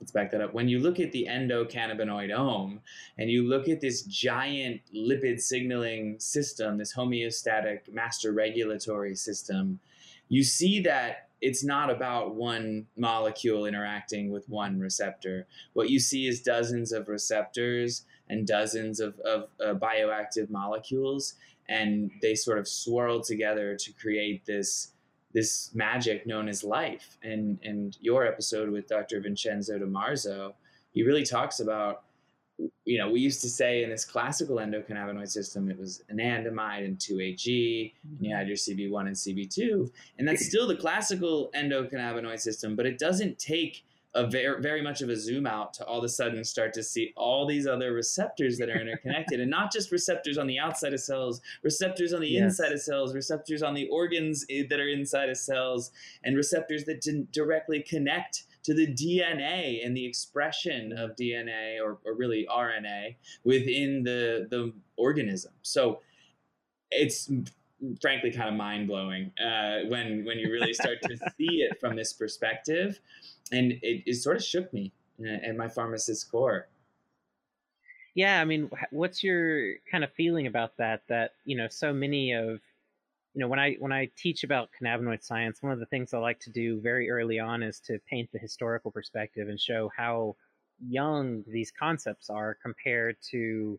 let's 0.00 0.12
back 0.12 0.30
that 0.30 0.40
up. 0.40 0.54
When 0.54 0.68
you 0.68 0.78
look 0.78 1.00
at 1.00 1.12
the 1.12 1.26
endocannabinoidome 1.28 2.78
and 3.18 3.30
you 3.30 3.48
look 3.48 3.68
at 3.68 3.80
this 3.80 4.02
giant 4.02 4.80
lipid 4.94 5.40
signaling 5.40 6.20
system, 6.20 6.78
this 6.78 6.94
homeostatic 6.94 7.92
master 7.92 8.32
regulatory 8.32 9.14
system, 9.16 9.80
you 10.28 10.44
see 10.44 10.80
that 10.82 11.28
it's 11.40 11.64
not 11.64 11.90
about 11.90 12.34
one 12.34 12.86
molecule 12.96 13.66
interacting 13.66 14.30
with 14.30 14.48
one 14.48 14.78
receptor. 14.78 15.46
What 15.72 15.90
you 15.90 16.00
see 16.00 16.26
is 16.26 16.42
dozens 16.42 16.92
of 16.92 17.08
receptors 17.08 18.04
and 18.28 18.46
dozens 18.46 19.00
of, 19.00 19.18
of 19.20 19.48
uh, 19.64 19.74
bioactive 19.74 20.50
molecules, 20.50 21.34
and 21.68 22.10
they 22.22 22.34
sort 22.34 22.58
of 22.58 22.66
swirl 22.66 23.22
together 23.22 23.76
to 23.76 23.92
create 23.92 24.46
this 24.46 24.92
this 25.38 25.70
magic 25.74 26.26
known 26.26 26.48
as 26.48 26.64
life. 26.64 27.16
And 27.22 27.58
and 27.62 27.96
your 28.00 28.26
episode 28.26 28.68
with 28.70 28.88
Dr. 28.88 29.20
Vincenzo 29.20 29.78
Di 29.78 29.84
Marzo, 29.84 30.54
he 30.92 31.02
really 31.02 31.24
talks 31.24 31.60
about 31.60 32.02
you 32.84 32.98
know, 32.98 33.08
we 33.08 33.20
used 33.20 33.40
to 33.42 33.48
say 33.48 33.84
in 33.84 33.90
this 33.90 34.04
classical 34.04 34.56
endocannabinoid 34.56 35.28
system, 35.28 35.70
it 35.70 35.78
was 35.78 36.02
anandamide 36.12 36.84
and 36.84 36.98
2-AG, 36.98 37.94
and 38.02 38.26
you 38.26 38.34
had 38.34 38.48
your 38.48 38.56
CB1 38.56 39.06
and 39.06 39.14
CB2. 39.14 39.88
And 40.18 40.26
that's 40.26 40.44
still 40.50 40.66
the 40.66 40.74
classical 40.74 41.52
endocannabinoid 41.54 42.40
system, 42.40 42.74
but 42.74 42.84
it 42.84 42.98
doesn't 42.98 43.38
take 43.38 43.84
a 44.14 44.26
very, 44.26 44.60
very 44.60 44.82
much 44.82 45.02
of 45.02 45.10
a 45.10 45.16
zoom 45.16 45.46
out 45.46 45.74
to 45.74 45.84
all 45.84 45.98
of 45.98 46.04
a 46.04 46.08
sudden 46.08 46.42
start 46.42 46.72
to 46.72 46.82
see 46.82 47.12
all 47.16 47.46
these 47.46 47.66
other 47.66 47.92
receptors 47.92 48.56
that 48.58 48.70
are 48.70 48.80
interconnected 48.80 49.38
and 49.38 49.50
not 49.50 49.72
just 49.72 49.92
receptors 49.92 50.38
on 50.38 50.46
the 50.46 50.58
outside 50.58 50.94
of 50.94 51.00
cells, 51.00 51.40
receptors 51.62 52.12
on 52.14 52.20
the 52.20 52.28
yes. 52.28 52.42
inside 52.42 52.72
of 52.72 52.80
cells, 52.80 53.14
receptors 53.14 53.62
on 53.62 53.74
the 53.74 53.86
organs 53.88 54.46
eh, 54.50 54.64
that 54.68 54.80
are 54.80 54.88
inside 54.88 55.28
of 55.28 55.36
cells, 55.36 55.90
and 56.24 56.36
receptors 56.36 56.84
that 56.84 57.02
didn't 57.02 57.30
directly 57.32 57.80
connect 57.80 58.44
to 58.64 58.74
the 58.74 58.86
DNA 58.86 59.84
and 59.84 59.96
the 59.96 60.06
expression 60.06 60.92
of 60.92 61.14
DNA 61.16 61.78
or, 61.82 61.98
or 62.04 62.14
really 62.14 62.46
RNA 62.50 63.16
within 63.44 64.02
the, 64.04 64.46
the 64.50 64.72
organism. 64.96 65.52
So 65.62 66.00
it's 66.90 67.30
frankly 68.00 68.30
kind 68.30 68.48
of 68.48 68.54
mind 68.54 68.86
blowing 68.86 69.32
uh, 69.42 69.80
when 69.88 70.24
when 70.24 70.38
you 70.38 70.50
really 70.50 70.74
start 70.74 70.98
to 71.02 71.16
see 71.36 71.62
it 71.62 71.78
from 71.80 71.96
this 71.96 72.12
perspective, 72.12 73.00
and 73.52 73.72
it, 73.72 74.02
it 74.06 74.14
sort 74.14 74.36
of 74.36 74.44
shook 74.44 74.72
me 74.72 74.92
and 75.18 75.58
my 75.58 75.68
pharmacist 75.68 76.30
core. 76.30 76.68
Yeah, 78.14 78.40
I 78.40 78.44
mean, 78.44 78.70
what's 78.90 79.22
your 79.22 79.74
kind 79.90 80.02
of 80.02 80.12
feeling 80.12 80.46
about 80.46 80.76
that? 80.78 81.02
That 81.08 81.32
you 81.44 81.56
know, 81.56 81.68
so 81.68 81.92
many 81.92 82.32
of 82.32 82.60
you 83.34 83.40
know 83.40 83.48
when 83.48 83.58
i 83.58 83.74
when 83.78 83.92
i 83.92 84.10
teach 84.16 84.42
about 84.42 84.70
cannabinoid 84.80 85.22
science 85.22 85.62
one 85.62 85.72
of 85.72 85.78
the 85.78 85.86
things 85.86 86.12
i 86.12 86.18
like 86.18 86.40
to 86.40 86.50
do 86.50 86.80
very 86.80 87.08
early 87.08 87.38
on 87.38 87.62
is 87.62 87.78
to 87.78 87.98
paint 88.10 88.28
the 88.32 88.38
historical 88.38 88.90
perspective 88.90 89.48
and 89.48 89.60
show 89.60 89.90
how 89.96 90.34
young 90.84 91.44
these 91.46 91.70
concepts 91.70 92.30
are 92.30 92.56
compared 92.62 93.16
to 93.30 93.78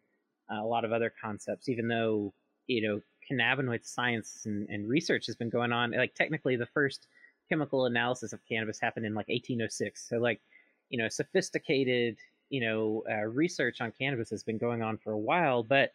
uh, 0.49 0.61
a 0.61 0.65
lot 0.65 0.85
of 0.85 0.93
other 0.93 1.11
concepts 1.21 1.67
even 1.67 1.87
though 1.87 2.33
you 2.67 2.87
know 2.87 3.01
cannabinoid 3.29 3.85
science 3.85 4.43
and, 4.45 4.67
and 4.69 4.87
research 4.87 5.25
has 5.25 5.35
been 5.35 5.49
going 5.49 5.71
on 5.71 5.91
like 5.91 6.13
technically 6.15 6.55
the 6.55 6.65
first 6.67 7.07
chemical 7.49 7.85
analysis 7.85 8.33
of 8.33 8.39
cannabis 8.47 8.79
happened 8.79 9.05
in 9.05 9.13
like 9.13 9.27
1806 9.27 10.07
so 10.07 10.17
like 10.17 10.41
you 10.89 10.97
know 10.97 11.09
sophisticated 11.09 12.17
you 12.49 12.61
know 12.61 13.03
uh, 13.09 13.25
research 13.25 13.81
on 13.81 13.91
cannabis 13.99 14.29
has 14.29 14.43
been 14.43 14.57
going 14.57 14.81
on 14.81 14.97
for 14.97 15.11
a 15.11 15.17
while 15.17 15.63
but 15.63 15.91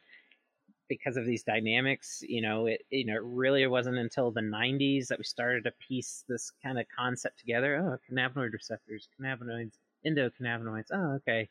because 0.89 1.17
of 1.17 1.25
these 1.25 1.43
dynamics, 1.43 2.23
you 2.27 2.43
know, 2.43 2.67
it 2.67 2.83
you 2.91 3.07
know, 3.07 3.15
it 3.15 3.23
really 3.23 3.67
wasn't 3.67 3.97
until 3.97 4.31
the 4.31 4.41
90s 4.41 5.09
that 5.09 5.19
we 5.19 5.25
started 5.25 5.65
to 5.65 5.73
piece 5.87 6.25
this 6.29 6.53
kind 6.63 6.79
of 6.79 6.87
concept 6.97 7.39
together. 7.39 7.77
Oh, 7.77 8.13
cannabinoid 8.13 8.53
receptors, 8.53 9.09
cannabinoids, 9.19 9.79
endocannabinoids. 10.07 10.89
Oh, 10.93 11.15
okay. 11.17 11.49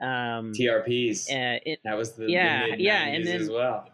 Um, 0.00 0.52
TRPs. 0.52 1.30
Uh, 1.30 1.60
it, 1.64 1.80
that 1.84 1.96
was 1.96 2.12
the 2.12 2.30
yeah, 2.30 2.66
the 2.70 2.82
yeah, 2.82 3.06
and 3.06 3.26
then 3.26 3.40
as 3.42 3.50
well. 3.50 3.88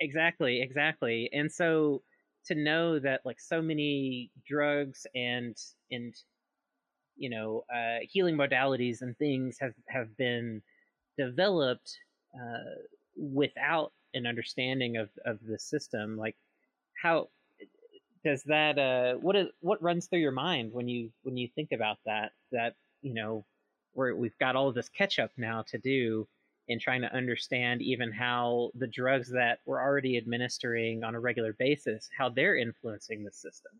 Exactly, 0.00 0.60
exactly. 0.60 1.30
And 1.32 1.50
so 1.50 2.02
to 2.46 2.54
know 2.54 2.98
that 2.98 3.22
like 3.24 3.40
so 3.40 3.60
many 3.62 4.30
drugs 4.46 5.06
and 5.14 5.56
and 5.90 6.14
you 7.16 7.30
know 7.30 7.64
uh, 7.74 7.98
healing 8.02 8.36
modalities 8.36 9.02
and 9.02 9.16
things 9.18 9.58
have 9.60 9.74
have 9.88 10.16
been 10.16 10.62
developed 11.18 11.98
uh, 12.34 12.74
without 13.16 13.92
an 14.14 14.26
understanding 14.26 14.96
of 14.96 15.10
of 15.26 15.38
the 15.46 15.58
system 15.58 16.16
like 16.16 16.36
how 17.02 17.28
does 18.24 18.42
that 18.44 18.78
uh 18.78 19.14
what 19.14 19.36
is 19.36 19.48
what 19.60 19.82
runs 19.82 20.06
through 20.06 20.18
your 20.20 20.32
mind 20.32 20.72
when 20.72 20.88
you 20.88 21.10
when 21.22 21.36
you 21.36 21.48
think 21.54 21.72
about 21.72 21.98
that 22.06 22.32
that 22.52 22.74
you 23.02 23.14
know 23.14 23.44
where 23.92 24.14
we've 24.16 24.38
got 24.38 24.56
all 24.56 24.72
this 24.72 24.88
catch 24.88 25.18
up 25.18 25.30
now 25.36 25.62
to 25.62 25.78
do 25.78 26.26
in 26.68 26.78
trying 26.78 27.00
to 27.00 27.14
understand 27.14 27.82
even 27.82 28.10
how 28.12 28.70
the 28.74 28.86
drugs 28.86 29.30
that 29.30 29.60
we're 29.66 29.80
already 29.80 30.16
administering 30.16 31.04
on 31.04 31.14
a 31.14 31.20
regular 31.20 31.52
basis 31.54 32.08
how 32.16 32.28
they're 32.28 32.56
influencing 32.56 33.24
the 33.24 33.32
system 33.32 33.72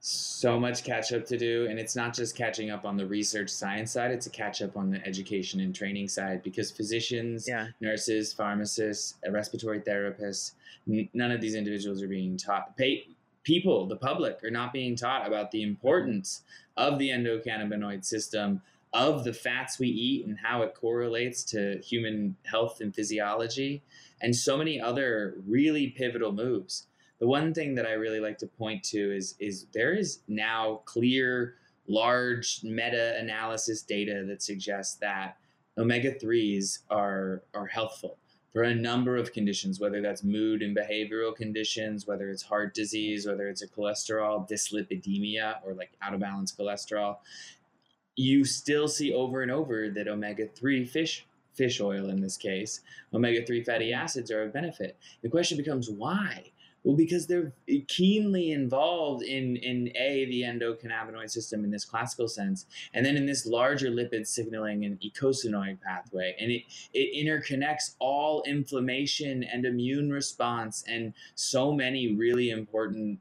so 0.00 0.58
much 0.58 0.84
catch 0.84 1.12
up 1.12 1.24
to 1.26 1.36
do 1.36 1.66
and 1.68 1.78
it's 1.78 1.94
not 1.94 2.14
just 2.14 2.36
catching 2.36 2.70
up 2.70 2.84
on 2.84 2.96
the 2.96 3.06
research 3.06 3.50
science 3.50 3.92
side 3.92 4.10
it's 4.10 4.26
a 4.26 4.30
catch 4.30 4.62
up 4.62 4.76
on 4.76 4.90
the 4.90 5.04
education 5.06 5.60
and 5.60 5.74
training 5.74 6.08
side 6.08 6.42
because 6.42 6.70
physicians 6.70 7.46
yeah. 7.46 7.68
nurses 7.80 8.32
pharmacists 8.32 9.14
uh, 9.26 9.30
respiratory 9.30 9.80
therapists 9.80 10.52
n- 10.88 11.08
none 11.14 11.30
of 11.30 11.40
these 11.40 11.54
individuals 11.54 12.02
are 12.02 12.08
being 12.08 12.36
taught 12.36 12.76
pay, 12.76 13.06
people 13.42 13.86
the 13.86 13.96
public 13.96 14.42
are 14.42 14.50
not 14.50 14.72
being 14.72 14.96
taught 14.96 15.26
about 15.26 15.50
the 15.50 15.62
importance 15.62 16.42
of 16.76 16.98
the 16.98 17.08
endocannabinoid 17.10 18.04
system 18.04 18.60
of 18.92 19.24
the 19.24 19.32
fats 19.32 19.78
we 19.78 19.88
eat 19.88 20.26
and 20.26 20.38
how 20.42 20.62
it 20.62 20.74
correlates 20.74 21.44
to 21.44 21.78
human 21.84 22.36
health 22.44 22.80
and 22.80 22.94
physiology 22.94 23.82
and 24.20 24.34
so 24.34 24.56
many 24.56 24.80
other 24.80 25.36
really 25.46 25.88
pivotal 25.88 26.32
moves 26.32 26.88
the 27.18 27.26
one 27.26 27.52
thing 27.52 27.74
that 27.74 27.86
I 27.86 27.92
really 27.92 28.20
like 28.20 28.38
to 28.38 28.46
point 28.46 28.82
to 28.84 29.14
is 29.14 29.34
is 29.38 29.66
there 29.72 29.94
is 29.94 30.20
now 30.28 30.82
clear, 30.84 31.54
large 31.88 32.60
meta 32.62 33.16
analysis 33.18 33.82
data 33.82 34.24
that 34.28 34.42
suggests 34.42 34.96
that 34.96 35.36
omega 35.76 36.12
threes 36.12 36.80
are 36.90 37.42
are 37.54 37.66
healthful 37.66 38.18
for 38.52 38.62
a 38.62 38.74
number 38.74 39.16
of 39.16 39.32
conditions, 39.32 39.78
whether 39.78 40.00
that's 40.00 40.24
mood 40.24 40.62
and 40.62 40.76
behavioral 40.76 41.34
conditions, 41.34 42.06
whether 42.06 42.30
it's 42.30 42.42
heart 42.42 42.72
disease, 42.72 43.26
whether 43.26 43.48
it's 43.48 43.62
a 43.62 43.68
cholesterol 43.68 44.48
dyslipidemia 44.48 45.56
or 45.64 45.74
like 45.74 45.90
out 46.00 46.14
of 46.14 46.20
balance 46.20 46.52
cholesterol. 46.52 47.16
You 48.18 48.44
still 48.44 48.88
see 48.88 49.12
over 49.12 49.42
and 49.42 49.50
over 49.50 49.90
that 49.90 50.08
omega 50.08 50.48
three 50.48 50.84
fish 50.84 51.24
fish 51.54 51.80
oil 51.80 52.08
in 52.10 52.20
this 52.20 52.36
case, 52.36 52.80
omega 53.14 53.44
3 53.46 53.62
fatty 53.62 53.92
acids 53.92 54.30
are 54.30 54.42
of 54.42 54.52
benefit. 54.52 54.96
The 55.22 55.28
question 55.28 55.56
becomes 55.56 55.88
why? 55.88 56.52
Well, 56.82 56.96
because 56.96 57.28
they're 57.28 57.52
keenly 57.86 58.50
involved 58.50 59.22
in 59.22 59.56
in 59.56 59.96
a 59.96 60.24
the 60.24 60.42
endocannabinoid 60.42 61.30
system 61.30 61.64
in 61.64 61.70
this 61.70 61.84
classical 61.84 62.26
sense, 62.28 62.66
and 62.92 63.06
then 63.06 63.16
in 63.16 63.26
this 63.26 63.46
larger 63.46 63.90
lipid 63.90 64.26
signaling 64.26 64.84
and 64.84 65.00
eicosanoid 65.00 65.80
pathway, 65.80 66.34
and 66.40 66.50
it 66.50 66.62
it 66.92 67.24
interconnects 67.24 67.94
all 68.00 68.42
inflammation 68.46 69.44
and 69.44 69.64
immune 69.64 70.10
response 70.10 70.84
and 70.88 71.14
so 71.36 71.72
many 71.72 72.14
really 72.14 72.50
important 72.50 73.20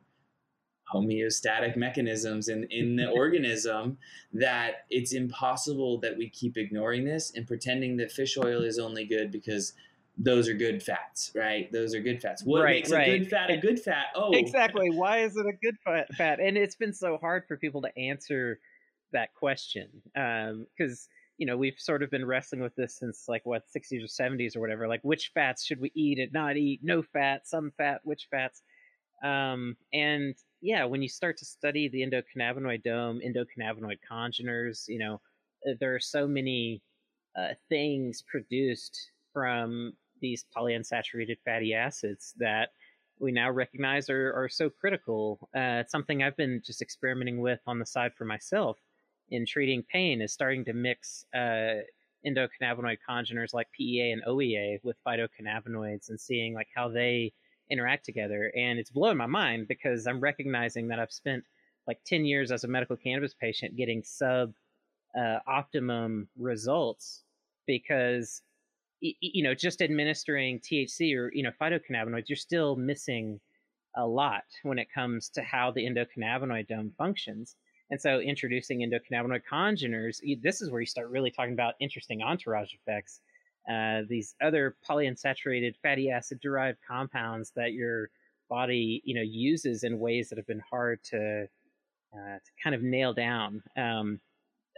homeostatic 0.93 1.75
mechanisms 1.75 2.47
in, 2.47 2.65
in 2.71 2.95
the 2.95 3.07
organism 3.15 3.97
that 4.33 4.85
it's 4.89 5.13
impossible 5.13 5.99
that 5.99 6.17
we 6.17 6.29
keep 6.29 6.57
ignoring 6.57 7.05
this 7.05 7.33
and 7.35 7.47
pretending 7.47 7.97
that 7.97 8.11
fish 8.11 8.37
oil 8.37 8.61
is 8.61 8.79
only 8.79 9.05
good 9.05 9.31
because 9.31 9.73
those 10.17 10.47
are 10.47 10.53
good 10.53 10.81
fats, 10.81 11.31
right? 11.35 11.71
Those 11.71 11.93
are 11.93 12.01
good 12.01 12.21
fats. 12.21 12.43
What 12.43 12.63
right, 12.63 12.77
makes 12.77 12.91
right. 12.91 13.07
a 13.07 13.19
good 13.19 13.29
fat 13.29 13.51
a 13.51 13.57
good 13.57 13.79
fat? 13.79 14.05
Oh, 14.15 14.31
exactly. 14.33 14.89
Why 14.89 15.19
is 15.19 15.37
it 15.37 15.45
a 15.45 15.53
good 15.53 15.75
fat? 16.17 16.39
And 16.39 16.57
it's 16.57 16.75
been 16.75 16.93
so 16.93 17.17
hard 17.17 17.43
for 17.47 17.57
people 17.57 17.81
to 17.83 17.97
answer 17.97 18.59
that 19.13 19.33
question 19.35 19.87
because 20.15 20.91
um, 20.91 21.13
you 21.37 21.45
know 21.45 21.55
we've 21.55 21.77
sort 21.77 22.03
of 22.03 22.09
been 22.09 22.25
wrestling 22.25 22.61
with 22.61 22.75
this 22.75 22.97
since 22.97 23.25
like 23.27 23.45
what 23.45 23.63
60s 23.75 24.03
or 24.03 24.07
70s 24.07 24.55
or 24.55 24.59
whatever. 24.59 24.87
Like 24.87 25.01
which 25.03 25.31
fats 25.33 25.63
should 25.63 25.79
we 25.79 25.91
eat 25.95 26.17
and 26.17 26.33
not 26.33 26.57
eat? 26.57 26.79
No 26.81 27.03
fat, 27.03 27.47
some 27.47 27.71
fat, 27.77 28.01
which 28.03 28.27
fats? 28.31 28.63
Um, 29.23 29.77
and 29.93 30.35
yeah, 30.61 30.85
when 30.85 31.01
you 31.01 31.09
start 31.09 31.37
to 31.37 31.45
study 31.45 31.87
the 31.87 32.01
endocannabinoidome, 32.01 33.19
endocannabinoid 33.25 33.99
congeners, 34.09 34.85
you 34.87 34.99
know 34.99 35.21
uh, 35.67 35.73
there 35.79 35.95
are 35.95 35.99
so 35.99 36.27
many 36.27 36.81
uh, 37.37 37.53
things 37.69 38.23
produced 38.29 39.11
from 39.33 39.93
these 40.21 40.45
polyunsaturated 40.55 41.37
fatty 41.45 41.73
acids 41.73 42.33
that 42.37 42.69
we 43.19 43.31
now 43.31 43.49
recognize 43.49 44.09
are, 44.09 44.33
are 44.33 44.49
so 44.49 44.69
critical. 44.69 45.49
Uh, 45.55 45.81
it's 45.81 45.91
something 45.91 46.21
I've 46.21 46.37
been 46.37 46.61
just 46.65 46.81
experimenting 46.81 47.39
with 47.39 47.59
on 47.67 47.79
the 47.79 47.85
side 47.85 48.13
for 48.15 48.25
myself 48.25 48.77
in 49.29 49.45
treating 49.45 49.83
pain 49.83 50.21
is 50.21 50.31
starting 50.31 50.63
to 50.65 50.73
mix 50.73 51.25
uh, 51.35 51.81
endocannabinoid 52.25 52.97
congeners 53.07 53.53
like 53.53 53.67
PEA 53.71 54.11
and 54.11 54.23
OEA 54.25 54.79
with 54.83 54.97
phytocannabinoids 55.05 56.09
and 56.09 56.19
seeing 56.19 56.53
like 56.53 56.67
how 56.73 56.87
they 56.87 57.33
interact 57.69 58.05
together. 58.05 58.51
And 58.55 58.79
it's 58.79 58.91
blowing 58.91 59.17
my 59.17 59.25
mind 59.25 59.67
because 59.67 60.07
I'm 60.07 60.19
recognizing 60.19 60.87
that 60.89 60.99
I've 60.99 61.11
spent 61.11 61.43
like 61.87 61.99
10 62.05 62.25
years 62.25 62.51
as 62.51 62.63
a 62.63 62.67
medical 62.67 62.97
cannabis 62.97 63.33
patient 63.33 63.75
getting 63.75 64.03
sub 64.03 64.53
uh, 65.17 65.39
optimum 65.47 66.27
results 66.37 67.23
because 67.65 68.41
you 68.99 69.43
know, 69.43 69.53
just 69.53 69.81
administering 69.81 70.59
THC 70.59 71.15
or, 71.15 71.31
you 71.33 71.43
know, 71.43 71.51
phytocannabinoids, 71.61 72.29
you're 72.29 72.35
still 72.35 72.75
missing 72.75 73.39
a 73.95 74.05
lot 74.05 74.43
when 74.63 74.79
it 74.79 74.87
comes 74.93 75.29
to 75.29 75.41
how 75.41 75.71
the 75.71 75.85
endocannabinoidome 75.85 76.95
functions. 76.97 77.55
And 77.89 78.01
so 78.01 78.19
introducing 78.19 78.79
endocannabinoid 78.79 79.41
congeners, 79.49 80.19
this 80.41 80.61
is 80.61 80.71
where 80.71 80.81
you 80.81 80.87
start 80.87 81.09
really 81.09 81.31
talking 81.31 81.53
about 81.53 81.75
interesting 81.79 82.21
entourage 82.21 82.73
effects. 82.73 83.21
Uh, 83.69 84.01
these 84.07 84.35
other 84.41 84.75
polyunsaturated 84.87 85.75
fatty 85.81 86.09
acid 86.09 86.39
derived 86.41 86.77
compounds 86.87 87.51
that 87.55 87.73
your 87.73 88.09
body, 88.49 89.01
you 89.03 89.13
know, 89.13 89.21
uses 89.21 89.83
in 89.83 89.99
ways 89.99 90.29
that 90.29 90.37
have 90.37 90.47
been 90.47 90.63
hard 90.69 91.03
to, 91.03 91.47
uh, 92.13 92.35
to 92.37 92.51
kind 92.63 92.75
of 92.75 92.81
nail 92.81 93.13
down. 93.13 93.61
Um, 93.75 94.21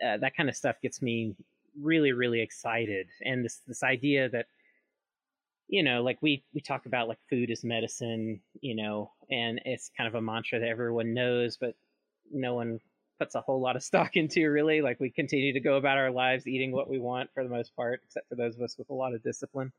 uh, 0.05 0.17
that 0.17 0.35
kind 0.35 0.49
of 0.49 0.55
stuff 0.55 0.77
gets 0.81 1.01
me 1.01 1.35
really 1.79 2.11
really 2.11 2.41
excited 2.41 3.07
and 3.21 3.43
this 3.45 3.61
this 3.67 3.83
idea 3.83 4.29
that 4.29 4.47
you 5.67 5.83
know 5.83 6.01
like 6.01 6.17
we 6.21 6.43
we 6.53 6.61
talk 6.61 6.85
about 6.85 7.07
like 7.07 7.19
food 7.29 7.49
is 7.49 7.63
medicine 7.63 8.41
you 8.61 8.75
know 8.75 9.11
and 9.29 9.61
it's 9.65 9.91
kind 9.95 10.07
of 10.07 10.15
a 10.15 10.21
mantra 10.21 10.59
that 10.59 10.67
everyone 10.67 11.13
knows 11.13 11.57
but 11.57 11.75
no 12.31 12.55
one 12.55 12.79
puts 13.19 13.35
a 13.35 13.41
whole 13.41 13.59
lot 13.59 13.75
of 13.75 13.83
stock 13.89 14.15
into 14.15 14.49
really 14.49 14.81
like 14.81 14.99
we 14.99 15.09
continue 15.09 15.53
to 15.53 15.59
go 15.59 15.75
about 15.75 15.97
our 15.97 16.11
lives 16.11 16.47
eating 16.47 16.71
what 16.71 16.89
we 16.89 16.97
want 16.97 17.29
for 17.33 17.43
the 17.43 17.49
most 17.49 17.75
part 17.75 18.01
except 18.05 18.27
for 18.29 18.35
those 18.35 18.55
of 18.55 18.61
us 18.61 18.77
with 18.77 18.89
a 18.89 18.93
lot 18.93 19.13
of 19.13 19.21
discipline 19.21 19.71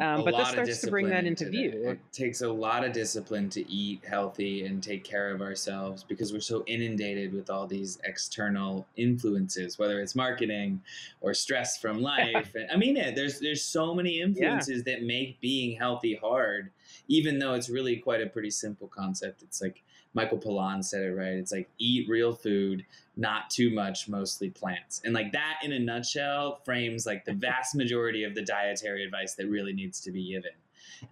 um, 0.00 0.24
but 0.24 0.34
this 0.34 0.48
starts 0.48 0.80
to 0.80 0.90
bring 0.90 1.08
that 1.10 1.26
into, 1.26 1.46
into 1.46 1.50
view. 1.50 1.90
It 1.90 2.00
takes 2.10 2.40
a 2.40 2.48
lot 2.50 2.84
of 2.84 2.92
discipline 2.92 3.50
to 3.50 3.70
eat 3.70 4.02
healthy 4.08 4.64
and 4.64 4.82
take 4.82 5.04
care 5.04 5.30
of 5.30 5.42
ourselves 5.42 6.04
because 6.04 6.32
we're 6.32 6.40
so 6.40 6.64
inundated 6.66 7.34
with 7.34 7.50
all 7.50 7.66
these 7.66 7.98
external 8.04 8.86
influences, 8.96 9.78
whether 9.78 10.00
it's 10.00 10.14
marketing 10.14 10.80
or 11.20 11.34
stress 11.34 11.76
from 11.76 12.00
life. 12.02 12.54
and, 12.54 12.70
I 12.72 12.76
mean, 12.76 12.94
there's 13.14 13.40
there's 13.40 13.62
so 13.62 13.94
many 13.94 14.22
influences 14.22 14.82
yeah. 14.86 14.94
that 14.94 15.02
make 15.02 15.38
being 15.40 15.76
healthy 15.76 16.14
hard, 16.14 16.70
even 17.08 17.38
though 17.38 17.52
it's 17.52 17.68
really 17.68 17.96
quite 17.96 18.22
a 18.22 18.26
pretty 18.26 18.50
simple 18.50 18.88
concept. 18.88 19.42
It's 19.42 19.60
like 19.60 19.82
Michael 20.14 20.38
Pollan 20.38 20.84
said 20.84 21.02
it 21.02 21.14
right. 21.14 21.34
It's 21.34 21.52
like 21.52 21.68
eat 21.78 22.08
real 22.08 22.34
food, 22.34 22.84
not 23.16 23.48
too 23.48 23.70
much, 23.70 24.08
mostly 24.08 24.50
plants. 24.50 25.00
And 25.04 25.14
like 25.14 25.32
that 25.32 25.60
in 25.62 25.72
a 25.72 25.78
nutshell 25.78 26.60
frames 26.64 27.06
like 27.06 27.24
the 27.24 27.32
vast 27.32 27.74
majority 27.74 28.24
of 28.24 28.34
the 28.34 28.42
dietary 28.42 29.04
advice 29.04 29.34
that 29.34 29.46
really 29.46 29.72
needs 29.72 30.00
to 30.00 30.10
be 30.10 30.32
given. 30.32 30.50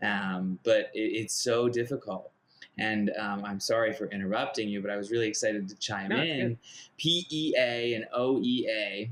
Um, 0.02 0.58
but 0.64 0.90
it, 0.94 1.12
it's 1.12 1.34
so 1.34 1.68
difficult. 1.68 2.30
And 2.78 3.10
um, 3.18 3.44
I'm 3.44 3.60
sorry 3.60 3.92
for 3.92 4.06
interrupting 4.06 4.68
you, 4.68 4.80
but 4.80 4.90
I 4.90 4.96
was 4.96 5.10
really 5.10 5.28
excited 5.28 5.68
to 5.68 5.74
chime 5.76 6.10
no, 6.10 6.22
in. 6.22 6.58
PEA 6.96 7.94
and 7.94 8.06
OEA, 8.16 9.10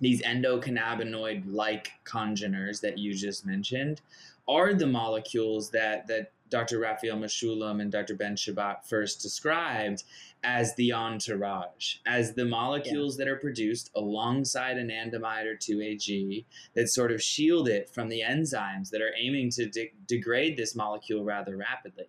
these 0.00 0.22
endocannabinoid 0.22 1.44
like 1.46 1.92
congeners 2.04 2.80
that 2.80 2.98
you 2.98 3.14
just 3.14 3.46
mentioned, 3.46 4.00
are 4.48 4.74
the 4.74 4.86
molecules 4.86 5.70
that 5.70 6.06
that 6.06 6.32
Dr. 6.48 6.78
Raphael 6.78 7.16
Mechoulam 7.16 7.80
and 7.80 7.90
Dr. 7.90 8.14
Ben-Shabat 8.14 8.84
first 8.84 9.20
described 9.22 10.04
as 10.46 10.76
the 10.76 10.92
entourage, 10.92 11.96
as 12.06 12.34
the 12.34 12.44
molecules 12.44 13.18
yeah. 13.18 13.24
that 13.24 13.30
are 13.30 13.36
produced 13.36 13.90
alongside 13.96 14.76
anandamide 14.76 15.44
or 15.44 15.56
2-AG 15.56 16.46
that 16.74 16.88
sort 16.88 17.10
of 17.10 17.20
shield 17.20 17.68
it 17.68 17.90
from 17.90 18.08
the 18.08 18.22
enzymes 18.22 18.90
that 18.90 19.02
are 19.02 19.12
aiming 19.18 19.50
to 19.50 19.66
de- 19.66 19.92
degrade 20.06 20.56
this 20.56 20.76
molecule 20.76 21.24
rather 21.24 21.56
rapidly. 21.56 22.06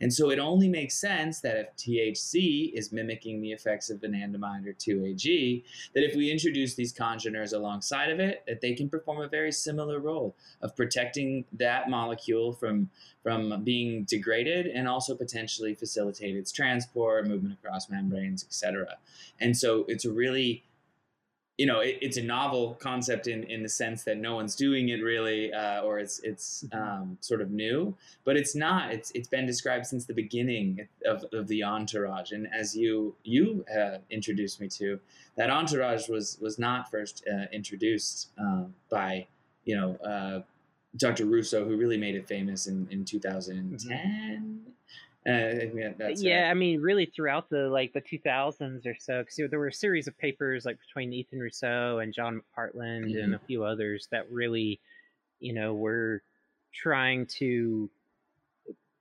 And 0.00 0.12
so 0.12 0.30
it 0.30 0.38
only 0.38 0.68
makes 0.68 0.98
sense 0.98 1.40
that 1.40 1.56
if 1.56 1.76
THC 1.76 2.72
is 2.72 2.92
mimicking 2.92 3.42
the 3.42 3.50
effects 3.50 3.90
of 3.90 4.00
anandamide 4.00 4.66
or 4.66 4.72
2-AG, 4.72 5.64
that 5.94 6.04
if 6.04 6.14
we 6.14 6.30
introduce 6.30 6.74
these 6.74 6.92
congeners 6.92 7.52
alongside 7.52 8.10
of 8.10 8.20
it, 8.20 8.44
that 8.46 8.60
they 8.60 8.72
can 8.72 8.88
perform 8.88 9.20
a 9.20 9.28
very 9.28 9.52
similar 9.52 9.98
role 9.98 10.36
of 10.62 10.76
protecting 10.76 11.44
that 11.52 11.90
molecule 11.90 12.52
from 12.52 12.88
from 13.22 13.62
being 13.64 14.04
degraded 14.04 14.66
and 14.66 14.88
also 14.88 15.14
potentially 15.14 15.74
facilitate 15.74 16.36
its 16.36 16.50
transport, 16.50 17.26
movement 17.26 17.52
across 17.52 17.79
membranes, 17.88 18.44
etc. 18.44 18.96
And 19.38 19.56
so 19.56 19.84
it's 19.88 20.04
a 20.04 20.10
really 20.10 20.64
you 21.60 21.66
know, 21.66 21.80
it, 21.80 21.98
it's 22.00 22.16
a 22.16 22.22
novel 22.22 22.78
concept 22.80 23.26
in, 23.26 23.44
in 23.44 23.62
the 23.62 23.68
sense 23.68 24.02
that 24.04 24.16
no 24.16 24.34
one's 24.34 24.56
doing 24.56 24.88
it 24.88 25.02
really, 25.02 25.52
uh, 25.52 25.82
or 25.82 25.98
it's 25.98 26.18
it's 26.20 26.64
mm-hmm. 26.64 26.82
um, 26.82 27.18
sort 27.20 27.42
of 27.42 27.50
new, 27.50 27.94
but 28.24 28.34
it's 28.34 28.56
not. 28.56 28.94
It's 28.94 29.12
it's 29.14 29.28
been 29.28 29.44
described 29.44 29.84
since 29.84 30.06
the 30.06 30.14
beginning 30.14 30.88
of, 31.04 31.22
of 31.34 31.48
the 31.48 31.62
entourage, 31.62 32.32
and 32.32 32.48
as 32.50 32.74
you 32.74 33.14
you 33.24 33.66
uh, 33.78 33.98
introduced 34.08 34.58
me 34.58 34.68
to, 34.68 35.00
that 35.36 35.50
entourage 35.50 36.08
was 36.08 36.38
was 36.40 36.58
not 36.58 36.90
first 36.90 37.28
uh, 37.30 37.44
introduced 37.52 38.30
uh, 38.42 38.64
by 38.90 39.26
you 39.66 39.76
know 39.76 39.96
uh, 39.96 40.40
Dr. 40.96 41.26
Russo, 41.26 41.66
who 41.66 41.76
really 41.76 41.98
made 41.98 42.14
it 42.14 42.26
famous 42.26 42.68
in 42.68 42.88
in 42.90 43.04
2010. 43.04 44.62
Uh, 45.26 45.68
yeah, 45.74 45.90
yeah 46.16 46.42
right. 46.42 46.50
I 46.50 46.54
mean, 46.54 46.80
really 46.80 47.06
throughout 47.06 47.50
the 47.50 47.68
like 47.68 47.92
the 47.92 48.00
2000s 48.00 48.86
or 48.86 48.96
so, 48.98 49.22
because 49.22 49.50
there 49.50 49.58
were 49.58 49.68
a 49.68 49.72
series 49.72 50.08
of 50.08 50.16
papers 50.16 50.64
like 50.64 50.78
between 50.80 51.12
Ethan 51.12 51.40
Russo 51.40 51.98
and 51.98 52.14
John 52.14 52.40
McPartland 52.40 53.10
mm-hmm. 53.10 53.24
and 53.24 53.34
a 53.34 53.38
few 53.40 53.64
others 53.64 54.08
that 54.10 54.30
really, 54.30 54.80
you 55.38 55.52
know, 55.52 55.74
were 55.74 56.22
trying 56.72 57.26
to 57.26 57.90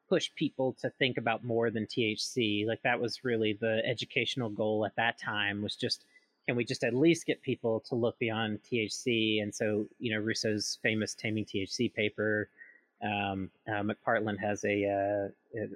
push 0.10 0.30
people 0.36 0.76
to 0.82 0.89
think 0.89 1.17
about 1.17 1.43
more 1.43 1.70
than 1.70 1.86
THC. 1.86 2.67
Like 2.67 2.82
that 2.82 3.00
was 3.00 3.24
really 3.24 3.54
the 3.54 3.82
educational 3.86 4.50
goal 4.50 4.86
at 4.86 4.96
that 4.98 5.20
time 5.20 5.62
was 5.62 5.76
just 5.76 6.04
can 6.50 6.56
we 6.56 6.65
just 6.65 6.84
at 6.84 6.96
least 6.96 7.28
get 7.28 7.39
people 7.43 7.80
to 7.82 7.93
look 7.93 8.17
beyond 8.17 8.58
THC? 8.63 9.43
And 9.43 9.54
so, 9.54 9.86
you 10.00 10.12
know, 10.12 10.20
Russo's 10.20 10.80
famous 10.82 11.13
Taming 11.13 11.46
THC 11.46 11.93
paper. 11.93 12.50
Um, 13.04 13.52
uh, 13.67 13.84
McPartland 13.84 14.39
has 14.39 14.65
a, 14.65 14.84
uh, 14.86 15.60
a 15.60 15.67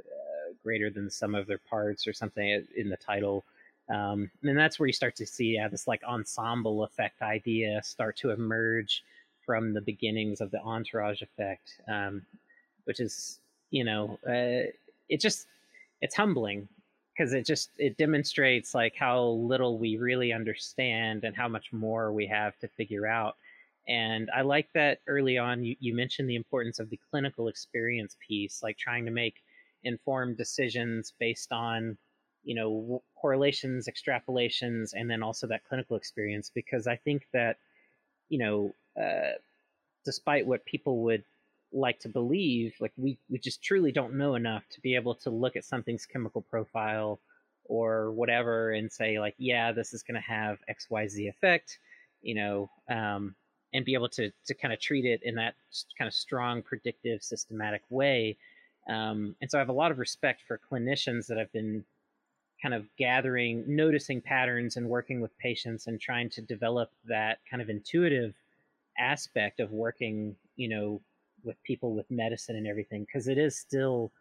greater 0.63 0.89
than 0.89 1.10
sum 1.10 1.36
of 1.36 1.47
their 1.47 1.58
parts 1.58 2.08
or 2.08 2.13
something 2.13 2.65
in 2.76 2.89
the 2.89 2.97
title. 2.97 3.43
Um, 3.89 4.32
and 4.43 4.58
that's 4.58 4.80
where 4.80 4.88
you 4.88 4.93
start 4.93 5.15
to 5.17 5.26
see 5.26 5.56
yeah, 5.56 5.67
this 5.67 5.88
like 5.88 6.04
ensemble 6.04 6.84
effect 6.84 7.21
idea 7.21 7.82
start 7.84 8.15
to 8.17 8.32
emerge 8.32 9.04
from 9.45 9.73
the 9.73 9.82
beginnings 9.82 10.39
of 10.41 10.52
the 10.52 10.62
entourage 10.62 11.21
effect, 11.21 11.82
um, 11.88 12.26
which 12.86 12.99
is 12.99 13.39
you 13.71 13.84
know 13.84 14.17
uh, 14.28 14.71
it 15.10 15.19
just 15.19 15.47
it's 16.02 16.15
humbling 16.15 16.67
because 17.13 17.34
it 17.34 17.45
just 17.45 17.69
it 17.78 17.97
demonstrates 17.97 18.73
like 18.73 18.95
how 18.95 19.21
little 19.21 19.78
we 19.78 19.97
really 19.97 20.34
understand 20.34 21.23
and 21.23 21.36
how 21.36 21.47
much 21.47 21.71
more 21.71 22.12
we 22.12 22.26
have 22.26 22.58
to 22.60 22.67
figure 22.69 23.06
out. 23.06 23.36
And 23.88 24.30
I 24.34 24.41
like 24.41 24.69
that 24.73 24.99
early 25.08 25.38
on 25.38 25.63
you, 25.63 25.76
you 25.80 25.93
mentioned 25.93 26.30
the 26.30 26.38
importance 26.38 26.80
of 26.80 26.89
the 26.89 26.99
clinical 27.12 27.49
experience 27.49 28.15
piece, 28.26 28.63
like 28.63 28.78
trying 28.78 29.06
to 29.06 29.12
make 29.12 29.43
informed 29.84 30.38
decisions 30.38 31.13
based 31.19 31.52
on 31.52 31.98
you 32.43 32.56
know 32.56 33.02
correlations 33.15 33.88
extrapolations 33.88 34.91
and 34.93 35.10
then 35.10 35.24
also 35.24 35.48
that 35.48 35.63
clinical 35.67 35.96
experience 35.96 36.52
because 36.54 36.88
i 36.88 36.96
think 36.96 37.24
that 37.34 37.58
you 38.30 38.38
know 38.38 38.74
uh, 39.02 39.32
despite 40.06 40.46
what 40.46 40.65
people 40.65 41.04
would 41.04 41.24
like 41.72 42.00
to 42.00 42.10
believe 42.10 42.76
like 42.80 42.91
we, 42.98 43.17
we 43.30 43.39
just 43.39 43.63
truly 43.63 43.91
don't 43.91 44.13
know 44.13 44.36
enough 44.36 44.63
to 44.69 44.80
be 44.82 44.96
able 44.96 45.15
to 45.15 45.30
look 45.30 45.56
at 45.56 45.65
something's 45.65 46.06
chemical 46.06 46.41
profile 46.41 47.19
or 47.65 48.12
whatever 48.12 48.72
and 48.72 48.91
say 48.91 49.19
like 49.19 49.34
yeah 49.38 49.72
this 49.72 49.93
is 49.93 50.04
going 50.04 50.15
to 50.15 50.22
have 50.22 50.60
xyz 50.69 51.30
effect 51.30 51.80
you 52.22 52.36
know 52.36 52.69
um, 52.89 53.36
and 53.74 53.86
be 53.86 53.93
able 53.93 54.10
to 54.10 54.32
to 54.46 54.54
kind 54.54 54.74
of 54.74 54.80
treat 54.80 55.06
it 55.06 55.22
in 55.24 55.36
that 55.36 55.56
kind 55.98 56.08
of 56.08 56.13
strong 56.13 56.62
predictive 56.62 57.24
systematic 57.24 57.82
way 57.89 58.38
um, 58.88 59.36
and 59.41 59.50
so 59.50 59.58
I 59.58 59.62
have 59.62 59.69
a 59.69 59.74
lot 59.74 59.91
of 59.91 60.00
respect 60.00 60.41
for 60.48 60.60
clinicians 60.72 61.28
that 61.28 61.38
have 61.38 61.52
been 61.52 61.86
kind 62.62 62.74
of 62.74 62.86
gathering, 62.98 63.63
noticing 63.67 64.22
patterns 64.22 64.78
and 64.78 64.88
working 64.88 65.22
with 65.22 65.38
patients 65.38 65.88
and 65.88 66.00
trying 66.00 66.30
to 66.30 66.41
develop 66.41 66.91
that 67.06 67.39
kind 67.50 67.62
of 67.62 67.69
intuitive 67.69 68.34
aspect 68.98 69.60
of 69.60 69.72
working, 69.72 70.36
you 70.56 70.69
know, 70.69 71.02
with 71.43 71.62
people 71.63 71.93
with 71.93 72.10
medicine 72.10 72.56
and 72.56 72.67
everything, 72.67 73.04
because 73.06 73.28
it 73.28 73.38
is 73.38 73.58
still, 73.58 74.12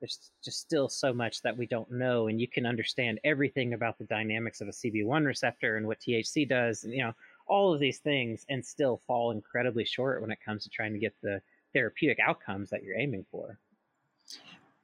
there's 0.00 0.30
just 0.44 0.60
still 0.60 0.88
so 0.88 1.12
much 1.12 1.42
that 1.42 1.56
we 1.56 1.66
don't 1.66 1.90
know. 1.90 2.28
And 2.28 2.40
you 2.40 2.46
can 2.46 2.66
understand 2.66 3.18
everything 3.24 3.74
about 3.74 3.98
the 3.98 4.04
dynamics 4.04 4.60
of 4.60 4.68
a 4.68 4.72
CB1 4.72 5.26
receptor 5.26 5.76
and 5.76 5.86
what 5.86 5.98
THC 5.98 6.48
does, 6.48 6.84
and, 6.84 6.92
you 6.92 7.02
know, 7.02 7.14
all 7.48 7.74
of 7.74 7.80
these 7.80 7.98
things 7.98 8.44
and 8.48 8.64
still 8.64 9.00
fall 9.06 9.32
incredibly 9.32 9.84
short 9.84 10.20
when 10.20 10.30
it 10.30 10.38
comes 10.44 10.62
to 10.64 10.70
trying 10.70 10.92
to 10.92 10.98
get 11.00 11.14
the 11.22 11.40
therapeutic 11.72 12.18
outcomes 12.20 12.70
that 12.70 12.82
you're 12.84 12.98
aiming 12.98 13.24
for. 13.30 13.58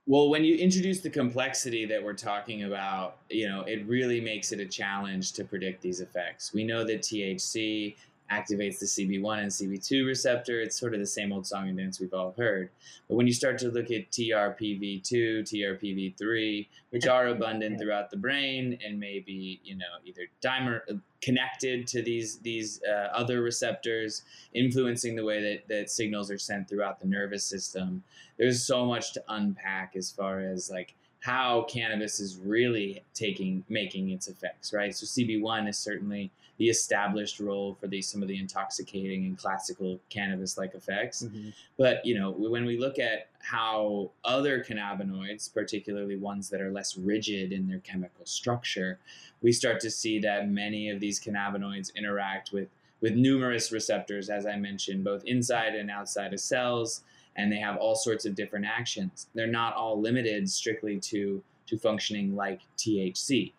Well, 0.06 0.28
when 0.28 0.44
you 0.44 0.56
introduce 0.56 1.00
the 1.00 1.08
complexity 1.08 1.86
that 1.86 2.02
we're 2.02 2.12
talking 2.12 2.64
about, 2.64 3.18
you 3.30 3.48
know, 3.48 3.62
it 3.62 3.86
really 3.86 4.20
makes 4.20 4.52
it 4.52 4.60
a 4.60 4.66
challenge 4.66 5.32
to 5.32 5.44
predict 5.44 5.80
these 5.80 6.00
effects. 6.00 6.52
We 6.52 6.62
know 6.62 6.84
that 6.84 7.00
THC 7.00 7.96
activates 8.30 8.78
the 8.78 8.86
CB1 8.86 9.38
and 9.38 9.50
CB2 9.50 10.06
receptor. 10.06 10.60
It's 10.60 10.78
sort 10.78 10.94
of 10.94 11.00
the 11.00 11.06
same 11.06 11.32
old 11.32 11.46
song 11.46 11.68
and 11.68 11.76
dance 11.76 12.00
we've 12.00 12.14
all 12.14 12.34
heard. 12.36 12.70
But 13.08 13.16
when 13.16 13.26
you 13.26 13.32
start 13.32 13.58
to 13.58 13.68
look 13.68 13.90
at 13.90 14.10
TRPV2, 14.10 15.02
TRPV3, 15.02 16.66
which 16.90 17.06
are 17.06 17.28
abundant 17.28 17.78
throughout 17.80 18.10
the 18.10 18.16
brain 18.16 18.78
and 18.84 18.98
maybe, 18.98 19.60
you 19.62 19.76
know, 19.76 19.84
either 20.04 20.22
dimer 20.42 20.80
uh, 20.90 20.94
connected 21.20 21.86
to 21.88 22.02
these 22.02 22.38
these 22.38 22.80
uh, 22.84 23.08
other 23.12 23.42
receptors, 23.42 24.22
influencing 24.54 25.16
the 25.16 25.24
way 25.24 25.42
that, 25.42 25.68
that 25.68 25.90
signals 25.90 26.30
are 26.30 26.38
sent 26.38 26.68
throughout 26.68 27.00
the 27.00 27.06
nervous 27.06 27.44
system, 27.44 28.02
there's 28.38 28.66
so 28.66 28.86
much 28.86 29.12
to 29.12 29.22
unpack 29.28 29.96
as 29.96 30.10
far 30.10 30.40
as 30.40 30.70
like 30.70 30.94
how 31.20 31.62
cannabis 31.70 32.20
is 32.20 32.36
really 32.36 33.02
taking 33.14 33.64
making 33.68 34.10
its 34.10 34.28
effects, 34.28 34.72
right? 34.72 34.94
So 34.94 35.06
CB1 35.06 35.68
is 35.68 35.78
certainly 35.78 36.30
the 36.56 36.68
established 36.68 37.40
role 37.40 37.74
for 37.74 37.88
these 37.88 38.08
some 38.08 38.22
of 38.22 38.28
the 38.28 38.38
intoxicating 38.38 39.24
and 39.24 39.36
classical 39.36 39.98
cannabis 40.08 40.56
like 40.56 40.74
effects. 40.74 41.24
Mm-hmm. 41.24 41.50
But 41.76 42.04
you 42.04 42.18
know, 42.18 42.30
when 42.30 42.64
we 42.64 42.78
look 42.78 42.98
at 42.98 43.28
how 43.40 44.10
other 44.24 44.62
cannabinoids, 44.62 45.52
particularly 45.52 46.16
ones 46.16 46.48
that 46.50 46.60
are 46.60 46.70
less 46.70 46.96
rigid 46.96 47.52
in 47.52 47.68
their 47.68 47.80
chemical 47.80 48.24
structure, 48.24 48.98
we 49.42 49.52
start 49.52 49.80
to 49.80 49.90
see 49.90 50.18
that 50.20 50.48
many 50.48 50.90
of 50.90 51.00
these 51.00 51.20
cannabinoids 51.20 51.94
interact 51.94 52.52
with 52.52 52.68
with 53.00 53.14
numerous 53.14 53.70
receptors, 53.70 54.30
as 54.30 54.46
I 54.46 54.56
mentioned, 54.56 55.04
both 55.04 55.24
inside 55.24 55.74
and 55.74 55.90
outside 55.90 56.32
of 56.32 56.40
cells, 56.40 57.02
and 57.36 57.52
they 57.52 57.58
have 57.58 57.76
all 57.76 57.94
sorts 57.94 58.24
of 58.24 58.34
different 58.34 58.64
actions. 58.64 59.26
They're 59.34 59.46
not 59.46 59.74
all 59.74 60.00
limited 60.00 60.48
strictly 60.48 60.98
to 61.00 61.42
to 61.66 61.78
functioning 61.78 62.36
like 62.36 62.60
THC. 62.78 63.52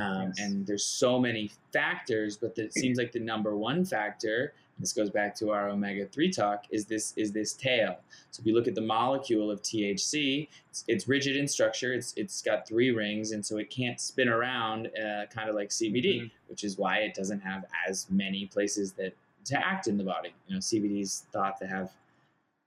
Um, 0.00 0.32
yes. 0.36 0.40
And 0.40 0.66
there's 0.66 0.84
so 0.84 1.18
many 1.18 1.50
factors, 1.72 2.36
but 2.36 2.58
it 2.58 2.74
seems 2.74 2.98
like 2.98 3.12
the 3.12 3.20
number 3.20 3.56
one 3.56 3.84
factor 3.84 4.52
this 4.78 4.92
goes 4.92 5.10
back 5.10 5.34
to 5.36 5.50
our 5.50 5.68
omega-3 5.70 6.34
talk 6.34 6.64
is 6.70 6.86
this 6.86 7.14
is 7.16 7.32
this 7.32 7.54
tail 7.54 7.98
so 8.30 8.40
if 8.40 8.46
you 8.46 8.54
look 8.54 8.68
at 8.68 8.74
the 8.74 8.80
molecule 8.80 9.50
of 9.50 9.62
thc 9.62 10.48
it's, 10.68 10.84
it's 10.88 11.08
rigid 11.08 11.36
in 11.36 11.48
structure 11.48 11.92
it's 11.92 12.12
it's 12.16 12.42
got 12.42 12.66
three 12.66 12.90
rings 12.90 13.32
and 13.32 13.44
so 13.44 13.56
it 13.56 13.70
can't 13.70 14.00
spin 14.00 14.28
around 14.28 14.88
uh, 14.98 15.26
kind 15.26 15.48
of 15.48 15.54
like 15.54 15.70
cbd 15.70 16.16
mm-hmm. 16.16 16.26
which 16.48 16.64
is 16.64 16.78
why 16.78 16.98
it 16.98 17.14
doesn't 17.14 17.40
have 17.40 17.64
as 17.88 18.06
many 18.10 18.46
places 18.46 18.92
that 18.92 19.14
to 19.44 19.56
act 19.64 19.86
in 19.86 19.96
the 19.96 20.04
body 20.04 20.34
you 20.46 20.54
know 20.54 20.60
cbd 20.60 21.00
is 21.02 21.26
thought 21.32 21.58
to 21.58 21.66
have 21.66 21.90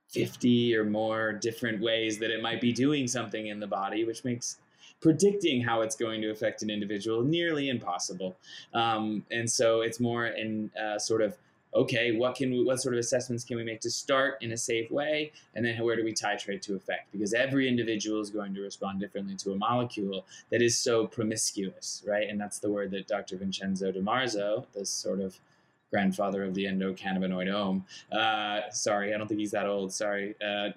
50 0.10 0.76
or 0.76 0.86
more 0.86 1.34
different 1.34 1.80
ways 1.82 2.18
that 2.18 2.32
it 2.32 2.42
might 2.42 2.60
be 2.60 2.74
doing 2.74 3.08
something 3.08 3.48
in 3.48 3.60
the 3.60 3.68
body 3.68 4.06
which 4.06 4.24
makes 4.24 4.58
predicting 5.02 5.62
how 5.62 5.82
it's 5.82 5.96
going 5.96 6.22
to 6.22 6.30
affect 6.30 6.62
an 6.62 6.70
individual 6.70 7.24
nearly 7.24 7.70
impossible 7.70 8.36
um, 8.74 9.26
and 9.32 9.50
so 9.50 9.82
it's 9.82 10.00
more 10.00 10.28
in 10.28 10.72
uh, 10.82 10.98
sort 10.98 11.22
of 11.22 11.38
okay, 11.74 12.16
what 12.16 12.36
can 12.36 12.52
we, 12.52 12.64
what 12.64 12.82
sort 12.82 12.96
of 12.96 13.00
assessments 13.00 13.44
can 13.44 13.58
we 13.58 13.64
make 13.64 13.80
to 13.82 13.92
start 13.92 14.42
in 14.42 14.52
a 14.52 14.58
safe 14.58 14.90
way, 14.90 15.32
and 15.56 15.64
then 15.64 15.82
where 15.84 15.96
do 15.96 16.04
we 16.04 16.14
titrate 16.14 16.62
to 16.62 16.76
effect? 16.76 17.12
Because 17.12 17.34
every 17.34 17.68
individual 17.68 18.20
is 18.22 18.30
going 18.30 18.54
to 18.56 18.62
respond 18.62 19.00
differently 19.00 19.36
to 19.38 19.52
a 19.52 19.56
molecule 19.56 20.26
that 20.50 20.62
is 20.62 20.78
so 20.78 21.06
promiscuous, 21.06 22.04
right? 22.08 22.28
And 22.28 22.40
that's 22.40 22.60
the 22.60 22.72
word 22.72 22.92
that 22.92 23.08
Dr. 23.08 23.38
Vincenzo 23.38 23.92
Di 23.92 24.00
Marzo, 24.00 24.66
this 24.74 24.90
sort 24.90 25.20
of 25.20 25.40
grandfather 25.90 26.44
of 26.44 26.54
the 26.54 26.66
endocannabinoidome. 26.66 27.84
Uh, 28.12 28.70
sorry, 28.72 29.14
I 29.14 29.18
don't 29.18 29.28
think 29.28 29.40
he's 29.40 29.52
that 29.52 29.66
old. 29.66 29.94
Sorry, 29.94 30.36
uh, 30.42 30.70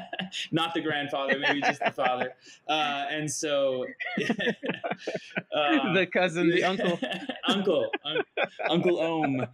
not 0.52 0.74
the 0.74 0.80
grandfather, 0.80 1.38
maybe 1.38 1.60
just 1.60 1.80
the 1.84 1.90
father. 1.90 2.34
Uh, 2.68 3.06
and 3.10 3.30
so, 3.30 3.84
uh, 4.20 4.24
the 5.94 6.06
cousin, 6.12 6.50
the 6.50 6.64
uncle, 6.64 6.98
uncle, 7.48 7.90
un- 8.04 8.22
Uncle 8.68 8.98
Ohm. 9.00 9.46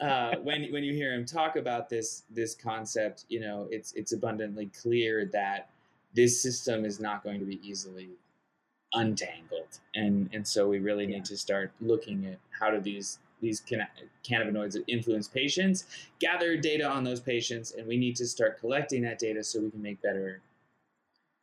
Uh, 0.00 0.36
when 0.36 0.70
when 0.70 0.84
you 0.84 0.94
hear 0.94 1.12
him 1.12 1.24
talk 1.24 1.56
about 1.56 1.88
this 1.88 2.22
this 2.30 2.54
concept, 2.54 3.24
you 3.28 3.40
know 3.40 3.66
it's 3.70 3.92
it's 3.94 4.12
abundantly 4.12 4.66
clear 4.66 5.26
that 5.32 5.70
this 6.14 6.40
system 6.40 6.84
is 6.84 7.00
not 7.00 7.24
going 7.24 7.40
to 7.40 7.46
be 7.46 7.60
easily 7.68 8.10
untangled. 8.94 9.80
And 9.94 10.28
and 10.32 10.46
so 10.46 10.68
we 10.68 10.78
really 10.78 11.06
need 11.06 11.24
to 11.26 11.36
start 11.36 11.72
looking 11.80 12.26
at 12.26 12.38
how 12.58 12.70
do 12.70 12.80
these 12.80 13.18
these 13.40 13.62
cannabinoids 14.24 14.76
influence 14.88 15.28
patients 15.28 15.84
gather 16.18 16.56
data 16.56 16.84
on 16.84 17.04
those 17.04 17.20
patients 17.20 17.70
and 17.70 17.86
we 17.86 17.96
need 17.96 18.16
to 18.16 18.26
start 18.26 18.58
collecting 18.58 19.00
that 19.02 19.16
data 19.16 19.44
so 19.44 19.60
we 19.60 19.70
can 19.70 19.80
make 19.80 20.02
better 20.02 20.40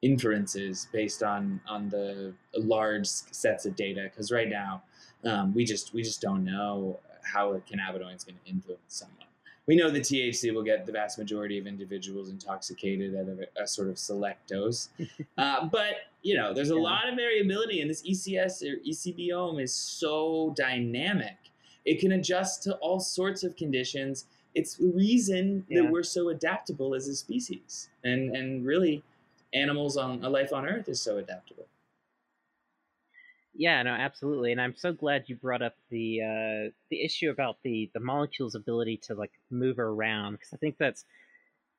inferences 0.02 0.88
based 0.92 1.24
on 1.24 1.62
on 1.68 1.90
the 1.90 2.34
large 2.56 3.08
sets 3.08 3.66
of 3.66 3.76
data. 3.76 4.04
Because 4.04 4.32
right 4.32 4.50
now 4.50 4.84
um, 5.24 5.54
we 5.54 5.66
just 5.66 5.94
we 5.94 6.04
just 6.04 6.22
don't 6.22 6.44
know 6.44 7.00
how 7.24 7.54
a 7.54 7.60
cannabinoid 7.60 8.16
is 8.16 8.24
going 8.24 8.38
to 8.44 8.50
influence 8.50 8.82
someone 8.88 9.26
we 9.68 9.76
know 9.76 9.90
the 9.90 10.00
THC 10.00 10.54
will 10.54 10.64
get 10.64 10.86
the 10.86 10.92
vast 10.92 11.18
majority 11.18 11.58
of 11.58 11.66
individuals 11.66 12.30
intoxicated 12.30 13.16
at 13.16 13.28
a, 13.28 13.64
a 13.64 13.68
sort 13.68 13.90
of 13.90 13.98
select 13.98 14.50
dose. 14.50 14.90
uh, 15.38 15.66
but, 15.66 15.96
you 16.22 16.36
know, 16.36 16.54
there's 16.54 16.72
a 16.72 16.76
yeah. 16.76 16.82
lot 16.82 17.10
of 17.10 17.16
variability, 17.16 17.82
and 17.82 17.90
this 17.90 18.04
ECS 18.04 18.64
or 18.64 18.78
eCBome 18.88 19.62
is 19.62 19.74
so 19.74 20.54
dynamic. 20.56 21.38
It 21.84 22.00
can 22.00 22.14
adjust 22.14 22.64
to 22.64 22.76
all 22.76 23.00
sorts 23.00 23.44
of 23.44 23.56
conditions. 23.56 24.26
It's 24.54 24.76
the 24.76 24.88
reason 24.88 25.66
yeah. 25.68 25.82
that 25.82 25.92
we're 25.92 26.04
so 26.04 26.30
adaptable 26.30 26.94
as 26.94 27.08
a 27.08 27.16
species. 27.16 27.90
And, 28.04 28.36
and 28.36 28.66
really, 28.66 29.04
animals 29.54 29.98
on 29.98 30.24
a 30.24 30.30
life 30.30 30.54
on 30.54 30.66
Earth 30.66 30.90
is 30.90 31.02
so 31.02 31.18
adaptable. 31.18 31.66
Yeah, 33.58 33.82
no, 33.84 33.92
absolutely, 33.92 34.52
and 34.52 34.60
I'm 34.60 34.76
so 34.76 34.92
glad 34.92 35.26
you 35.30 35.38
brought 35.38 35.62
up 35.62 35.76
the 35.90 36.22
uh, 36.22 36.72
the 36.90 37.02
issue 37.04 37.30
about 37.30 37.58
the 37.64 37.90
the 37.94 38.02
molecule's 38.02 38.54
ability 38.54 38.98
to 39.04 39.16
like 39.16 39.32
move 39.50 39.80
around 39.80 40.34
because 40.34 40.50
I 40.54 40.58
think 40.58 40.76
that's 40.78 41.06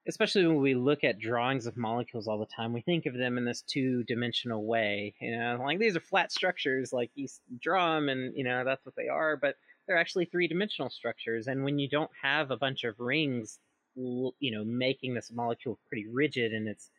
especially 0.09 0.47
when 0.47 0.61
we 0.63 0.75
look 0.75 1.05
at 1.05 1.19
drawings 1.19 1.67
of 1.67 1.77
molecules 1.77 2.29
all 2.29 2.39
the 2.39 2.47
time, 2.47 2.73
we 2.73 2.83
think 2.83 3.07
of 3.07 3.15
them 3.15 3.39
in 3.39 3.45
this 3.45 3.63
two 3.63 4.05
dimensional 4.05 4.67
way. 4.67 5.15
You 5.21 5.37
know, 5.39 5.59
like 5.65 5.79
these 5.81 5.97
are 5.97 6.01
flat 6.01 6.33
structures, 6.33 6.93
like 6.93 7.11
you 7.15 7.29
draw 7.61 7.95
them, 7.97 8.09
and 8.09 8.37
you 8.37 8.45
know 8.45 8.65
that's 8.65 8.85
what 8.87 8.97
they 8.97 9.09
are, 9.09 9.37
but 9.37 9.57
they're 9.89 9.99
actually 9.99 10.27
three 10.27 10.49
dimensional 10.49 10.91
structures. 10.91 11.47
And 11.49 11.65
when 11.65 11.79
you 11.79 11.89
don't 11.89 12.11
have 12.23 12.51
a 12.51 12.57
bunch 12.59 12.85
of 12.85 13.01
rings, 13.01 13.61
you 13.97 14.33
know, 14.53 14.65
making 14.65 15.15
this 15.15 15.31
molecule 15.33 15.79
pretty 15.89 16.07
rigid 16.09 16.53
and 16.53 16.69
it's 16.69 16.91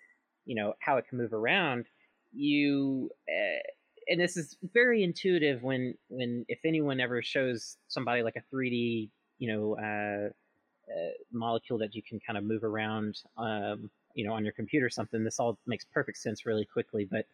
you 0.46 0.56
know 0.56 0.74
how 0.82 0.98
it 0.98 1.08
can 1.10 1.18
move 1.20 1.34
around, 1.34 1.88
you 2.34 3.12
uh, 3.30 3.60
and 4.10 4.20
this 4.20 4.38
is 4.38 4.58
very 4.74 5.04
intuitive 5.04 5.64
when 5.64 5.96
when 6.10 6.46
if 6.48 6.60
anyone 6.66 7.00
ever 7.00 7.22
shows 7.22 7.78
somebody 7.88 8.24
like 8.24 8.36
a 8.36 8.56
3D 8.56 9.10
you 9.40 9.52
know 9.52 9.78
uh, 9.78 10.30
uh, 10.92 11.12
molecule 11.32 11.80
that 11.80 11.96
you 11.96 12.02
can 12.02 12.20
kind 12.26 12.38
of 12.38 12.44
move 12.44 12.64
around 12.64 13.22
um, 13.38 13.90
you 14.14 14.26
know 14.26 14.34
on 14.34 14.44
your 14.44 14.54
computer 14.54 14.86
or 14.86 14.90
something 14.90 15.24
this 15.24 15.40
all 15.40 15.58
makes 15.68 15.86
perfect 15.86 16.18
sense 16.18 16.46
really 16.46 16.66
quickly 16.66 17.08
but 17.10 17.26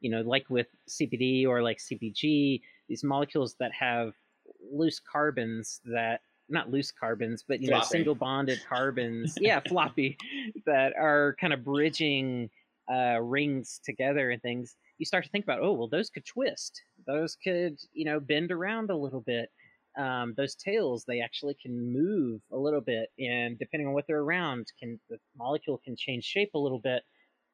you 0.00 0.10
know 0.10 0.20
like 0.22 0.48
with 0.48 0.68
CBD 0.88 1.46
or 1.46 1.62
like 1.62 1.78
CBG 1.78 2.60
these 2.88 3.04
molecules 3.04 3.54
that 3.60 3.72
have 3.72 4.14
loose 4.72 5.00
carbons 5.00 5.80
that 5.84 6.20
not 6.48 6.70
loose 6.70 6.90
carbons 6.90 7.44
but 7.46 7.60
you 7.60 7.68
floppy. 7.68 7.80
know 7.80 7.86
single 7.86 8.14
bonded 8.14 8.60
carbons 8.68 9.36
yeah 9.40 9.60
floppy 9.68 10.16
that 10.66 10.92
are 10.98 11.36
kind 11.40 11.52
of 11.52 11.64
bridging 11.64 12.50
uh, 12.90 13.20
rings 13.20 13.80
together 13.84 14.30
and 14.30 14.42
things 14.42 14.76
you 15.00 15.06
start 15.06 15.24
to 15.24 15.30
think 15.30 15.44
about, 15.44 15.60
oh, 15.62 15.72
well, 15.72 15.88
those 15.88 16.10
could 16.10 16.26
twist. 16.26 16.82
Those 17.06 17.34
could, 17.42 17.78
you 17.94 18.04
know, 18.04 18.20
bend 18.20 18.52
around 18.52 18.90
a 18.90 18.96
little 18.96 19.22
bit. 19.22 19.48
Um, 19.98 20.34
those 20.36 20.54
tails, 20.54 21.04
they 21.08 21.20
actually 21.20 21.56
can 21.60 21.92
move 21.92 22.42
a 22.52 22.56
little 22.56 22.82
bit, 22.82 23.08
and 23.18 23.58
depending 23.58 23.88
on 23.88 23.94
what 23.94 24.06
they're 24.06 24.20
around, 24.20 24.66
can 24.78 25.00
the 25.08 25.18
molecule 25.36 25.80
can 25.84 25.96
change 25.96 26.22
shape 26.24 26.50
a 26.54 26.58
little 26.58 26.78
bit, 26.78 27.02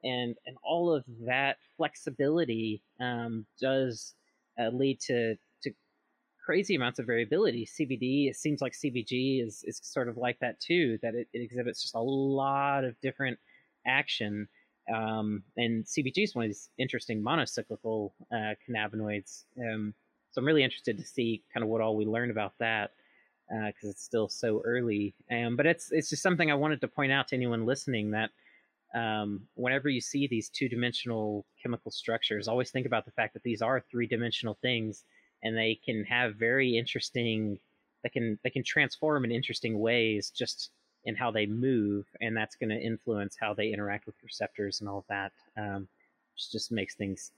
and 0.05 0.35
and 0.45 0.57
all 0.63 0.93
of 0.93 1.05
that 1.25 1.57
flexibility 1.79 2.83
um, 3.01 3.47
does 3.59 4.15
uh, 4.61 4.69
lead 4.69 5.01
to 5.01 5.37
to 5.63 5.71
crazy 6.45 6.75
amounts 6.75 6.99
of 6.99 7.07
variability. 7.07 7.67
CBD, 7.67 8.29
it 8.29 8.37
seems 8.37 8.61
like 8.61 8.75
CBG 8.75 9.43
is 9.43 9.65
is 9.65 9.81
sort 9.83 10.09
of 10.09 10.19
like 10.19 10.39
that 10.41 10.61
too. 10.61 10.99
That 11.03 11.15
it, 11.15 11.29
it 11.33 11.39
exhibits 11.39 11.81
just 11.81 11.95
a 11.95 12.01
lot 12.01 12.85
of 12.85 13.01
different 13.01 13.39
action 13.87 14.47
um, 14.95 15.43
and 15.57 15.85
CBG 15.85 16.25
is 16.25 16.35
one 16.35 16.45
of 16.45 16.51
these 16.51 16.71
interesting 16.79 17.23
monocyclical 17.23 18.13
uh, 18.33 18.55
cannabinoids. 18.69 19.45
Um, 19.59 19.95
so 20.31 20.41
I'm 20.41 20.47
really 20.47 20.63
interested 20.63 20.99
to 20.99 21.05
see 21.05 21.43
kind 21.53 21.65
of 21.65 21.71
what 21.71 21.81
all 21.81 21.97
we 21.97 22.05
learn 22.05 22.31
about 22.31 22.53
that 22.61 22.93
because 23.49 23.89
uh, 23.89 23.91
it's 23.91 24.03
still 24.03 24.29
so 24.29 24.61
early. 24.65 25.15
Um, 25.31 25.57
but 25.57 25.67
it's 25.67 25.91
it's 25.93 26.11
just 26.11 26.23
something 26.23 26.51
I 26.51 26.55
wanted 26.55 26.81
to 26.81 26.89
point 26.89 27.13
out 27.13 27.29
to 27.29 27.37
anyone 27.37 27.67
listening 27.67 28.11
that 28.13 28.31
um, 28.95 29.43
whenever 29.55 29.89
you 29.89 30.01
see 30.01 30.27
these 30.27 30.49
two 30.49 30.69
dimensional 30.69 31.47
chemical 31.63 31.91
structures, 31.91 32.49
always 32.49 32.71
think 32.71 32.87
about 32.87 33.05
the 33.05 33.13
fact 33.13 33.35
that 33.35 33.43
these 33.43 33.63
are 33.63 33.85
three 33.91 34.07
dimensional 34.07 34.59
things, 34.63 35.05
and 35.43 35.57
they 35.57 35.79
can 35.85 36.05
have 36.05 36.37
very 36.37 36.77
interesting. 36.77 37.59
They 38.03 38.11
can 38.11 38.39
they 38.45 38.51
can 38.51 38.65
transform 38.65 39.25
in 39.25 39.33
interesting 39.33 39.79
ways 39.79 40.31
just 40.31 40.71
in 41.07 41.15
how 41.15 41.31
they 41.31 41.47
move, 41.47 42.05
and 42.21 42.37
that's 42.37 42.57
going 42.57 42.69
to 42.69 42.79
influence 42.79 43.37
how 43.41 43.55
they 43.55 43.73
interact 43.73 44.07
with 44.07 44.17
receptors 44.23 44.81
and 44.81 44.89
all 44.89 44.99
of 44.99 45.05
that, 45.09 45.33
um, 45.57 45.89
which 46.35 46.51
just 46.53 46.71
makes 46.71 46.95
things 46.95 47.33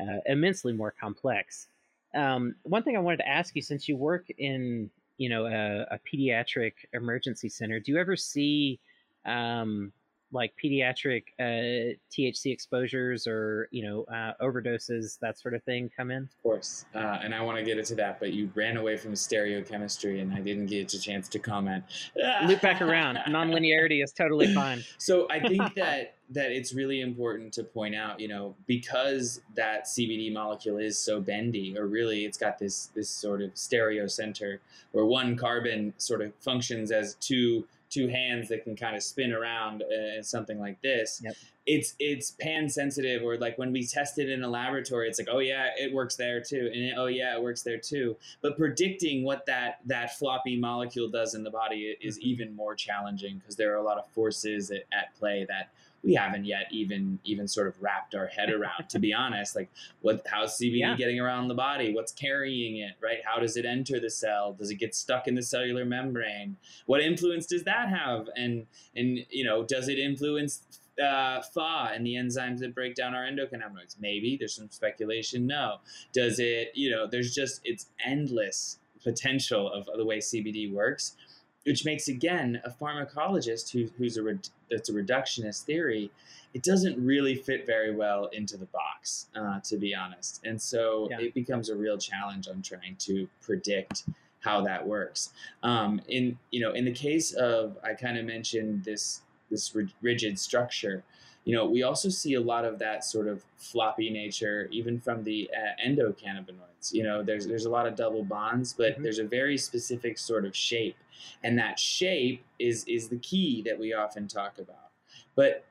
uh, 0.00 0.18
immensely 0.26 0.72
more 0.72 0.92
complex. 1.00 1.68
Um, 2.14 2.54
one 2.64 2.82
thing 2.82 2.96
I 2.96 3.00
wanted 3.00 3.18
to 3.18 3.28
ask 3.28 3.56
you, 3.56 3.62
since 3.62 3.88
you 3.88 3.96
work 3.96 4.26
in 4.38 4.90
you 5.18 5.28
know 5.28 5.46
a, 5.46 5.94
a 5.94 6.00
pediatric 6.00 6.72
emergency 6.92 7.48
center, 7.48 7.80
do 7.80 7.92
you 7.92 7.98
ever 7.98 8.16
see 8.16 8.78
um, 9.24 9.92
like 10.32 10.52
pediatric 10.62 11.24
uh, 11.38 11.94
THC 12.10 12.52
exposures 12.52 13.26
or 13.26 13.68
you 13.70 13.84
know 13.84 14.04
uh, 14.04 14.32
overdoses, 14.42 15.18
that 15.20 15.38
sort 15.38 15.54
of 15.54 15.62
thing, 15.64 15.90
come 15.96 16.10
in? 16.10 16.24
Of 16.24 16.42
course, 16.42 16.86
uh, 16.94 17.18
and 17.22 17.34
I 17.34 17.40
want 17.42 17.58
to 17.58 17.64
get 17.64 17.78
into 17.78 17.94
that, 17.96 18.18
but 18.18 18.32
you 18.32 18.50
ran 18.54 18.76
away 18.76 18.96
from 18.96 19.12
stereochemistry, 19.12 20.20
and 20.20 20.32
I 20.32 20.40
didn't 20.40 20.66
get 20.66 20.92
a 20.94 21.00
chance 21.00 21.28
to 21.30 21.38
comment. 21.38 21.84
Loop 22.46 22.60
back 22.60 22.80
around. 22.80 23.18
Nonlinearity 23.28 24.02
is 24.02 24.12
totally 24.12 24.52
fine. 24.54 24.82
So 24.98 25.26
I 25.30 25.40
think 25.48 25.74
that 25.74 26.16
that 26.30 26.50
it's 26.50 26.74
really 26.74 27.00
important 27.00 27.52
to 27.52 27.64
point 27.64 27.94
out, 27.94 28.18
you 28.18 28.28
know, 28.28 28.54
because 28.66 29.42
that 29.54 29.84
CBD 29.84 30.32
molecule 30.32 30.78
is 30.78 30.98
so 30.98 31.20
bendy, 31.20 31.76
or 31.76 31.86
really, 31.86 32.24
it's 32.24 32.38
got 32.38 32.58
this 32.58 32.90
this 32.94 33.10
sort 33.10 33.42
of 33.42 33.50
stereo 33.54 34.06
center 34.06 34.60
where 34.92 35.04
one 35.04 35.36
carbon 35.36 35.92
sort 35.98 36.22
of 36.22 36.32
functions 36.40 36.90
as 36.90 37.14
two 37.16 37.66
two 37.92 38.08
hands 38.08 38.48
that 38.48 38.64
can 38.64 38.74
kind 38.74 38.96
of 38.96 39.02
spin 39.02 39.32
around 39.32 39.82
uh, 39.82 40.22
something 40.22 40.58
like 40.58 40.80
this. 40.80 41.20
Yep. 41.22 41.34
It's 41.66 41.94
it's 42.00 42.32
pan 42.32 42.68
sensitive, 42.68 43.22
or 43.22 43.36
like 43.38 43.56
when 43.58 43.70
we 43.70 43.86
test 43.86 44.18
it 44.18 44.28
in 44.28 44.42
a 44.42 44.48
laboratory, 44.48 45.08
it's 45.08 45.18
like, 45.20 45.28
oh 45.30 45.38
yeah, 45.38 45.68
it 45.78 45.92
works 45.92 46.16
there 46.16 46.40
too, 46.42 46.70
and 46.74 46.98
oh 46.98 47.06
yeah, 47.06 47.36
it 47.36 47.42
works 47.42 47.62
there 47.62 47.78
too. 47.78 48.16
But 48.40 48.56
predicting 48.56 49.22
what 49.22 49.46
that 49.46 49.78
that 49.86 50.18
floppy 50.18 50.58
molecule 50.58 51.08
does 51.08 51.34
in 51.34 51.44
the 51.44 51.50
body 51.50 51.96
is 52.00 52.18
Mhm. 52.18 52.22
even 52.22 52.56
more 52.56 52.74
challenging 52.74 53.38
because 53.38 53.54
there 53.54 53.72
are 53.72 53.76
a 53.76 53.82
lot 53.84 53.98
of 53.98 54.08
forces 54.08 54.70
at, 54.72 54.84
at 54.92 55.14
play 55.14 55.46
that 55.48 55.70
we 56.04 56.14
haven't 56.14 56.44
yet 56.44 56.66
even 56.72 57.18
even 57.24 57.46
sort 57.46 57.68
of 57.68 57.80
wrapped 57.80 58.14
our 58.14 58.26
head 58.26 58.50
around. 58.50 58.88
to 58.88 58.98
be 58.98 59.12
honest, 59.22 59.54
like 59.54 59.70
what 60.00 60.24
how's 60.26 60.58
CBD 60.58 60.78
Yeah. 60.80 60.96
getting 60.96 61.20
around 61.20 61.48
the 61.48 61.54
body? 61.54 61.94
What's 61.94 62.12
carrying 62.12 62.78
it? 62.78 62.94
Right? 63.00 63.18
How 63.24 63.40
does 63.40 63.56
it 63.56 63.64
enter 63.64 64.00
the 64.00 64.10
cell? 64.10 64.52
Does 64.52 64.70
it 64.70 64.76
get 64.76 64.94
stuck 64.94 65.28
in 65.28 65.34
the 65.34 65.42
cellular 65.42 65.84
membrane? 65.84 66.56
What 66.86 67.00
influence 67.00 67.46
does 67.46 67.64
that 67.64 67.88
have? 67.88 68.28
And 68.36 68.66
and 68.96 69.18
you 69.30 69.44
know, 69.44 69.62
does 69.64 69.88
it 69.88 69.98
influence 69.98 70.62
uh, 71.02 71.40
FAAH 71.54 71.92
and 71.94 72.04
the 72.06 72.14
enzymes 72.14 72.58
that 72.58 72.74
break 72.74 72.94
down 72.94 73.14
our 73.14 73.24
endocannabinoids? 73.24 73.96
Maybe 74.00 74.36
there's 74.36 74.54
some 74.54 74.68
speculation. 74.70 75.46
No. 75.46 75.76
Does 76.12 76.38
it? 76.38 76.72
You 76.74 76.90
know, 76.90 77.06
there's 77.06 77.34
just 77.34 77.60
it's 77.64 77.86
endless 78.04 78.78
potential 79.02 79.72
of 79.72 79.88
the 79.96 80.04
way 80.04 80.18
CBD 80.18 80.70
works, 80.72 81.16
which 81.64 81.84
makes 81.84 82.08
again 82.08 82.60
a 82.64 82.70
pharmacologist 82.70 83.70
who, 83.70 83.88
who's 83.96 84.16
a 84.18 84.38
that's 84.70 84.88
a 84.88 84.92
reductionist 84.92 85.62
theory. 85.64 86.10
It 86.54 86.62
doesn't 86.62 87.02
really 87.02 87.34
fit 87.34 87.66
very 87.66 87.94
well 87.94 88.26
into 88.26 88.56
the 88.58 88.66
box, 88.66 89.28
uh, 89.34 89.60
to 89.60 89.76
be 89.76 89.94
honest, 89.94 90.40
and 90.44 90.60
so 90.60 91.08
Yeah. 91.10 91.20
it 91.20 91.34
becomes 91.34 91.68
a 91.70 91.76
real 91.76 91.96
challenge 91.98 92.48
on 92.48 92.62
trying 92.62 92.96
to 93.00 93.28
predict 93.40 94.04
how 94.40 94.60
that 94.62 94.86
works. 94.86 95.32
Um, 95.62 96.00
in 96.08 96.38
you 96.50 96.60
know, 96.60 96.72
in 96.72 96.84
the 96.84 96.92
case 96.92 97.32
of 97.32 97.78
I 97.82 97.94
kind 97.94 98.18
of 98.18 98.24
mentioned 98.26 98.84
this 98.84 99.22
this 99.50 99.74
rigid 100.00 100.38
structure. 100.38 101.04
You 101.44 101.56
know, 101.56 101.66
we 101.66 101.82
also 101.82 102.08
see 102.08 102.34
a 102.34 102.40
lot 102.40 102.64
of 102.64 102.78
that 102.78 103.04
sort 103.04 103.26
of 103.26 103.44
floppy 103.56 104.10
nature, 104.10 104.68
even 104.70 105.00
from 105.00 105.24
the 105.24 105.50
uh, 105.56 105.84
endocannabinoids. 105.84 106.92
You 106.92 107.02
know, 107.02 107.22
there's 107.22 107.46
there's 107.46 107.64
a 107.64 107.70
lot 107.70 107.86
of 107.86 107.96
double 107.96 108.24
bonds, 108.24 108.72
but 108.72 108.96
Mhm. 108.98 109.02
there's 109.02 109.18
a 109.18 109.24
very 109.24 109.58
specific 109.58 110.18
sort 110.18 110.44
of 110.44 110.54
shape, 110.54 110.96
and 111.42 111.58
that 111.58 111.78
shape 111.78 112.44
is 112.58 112.84
is 112.86 113.08
the 113.08 113.18
key 113.18 113.62
that 113.62 113.78
we 113.78 113.92
often 113.92 114.28
talk 114.28 114.58
about. 114.58 114.92
But 115.34 115.64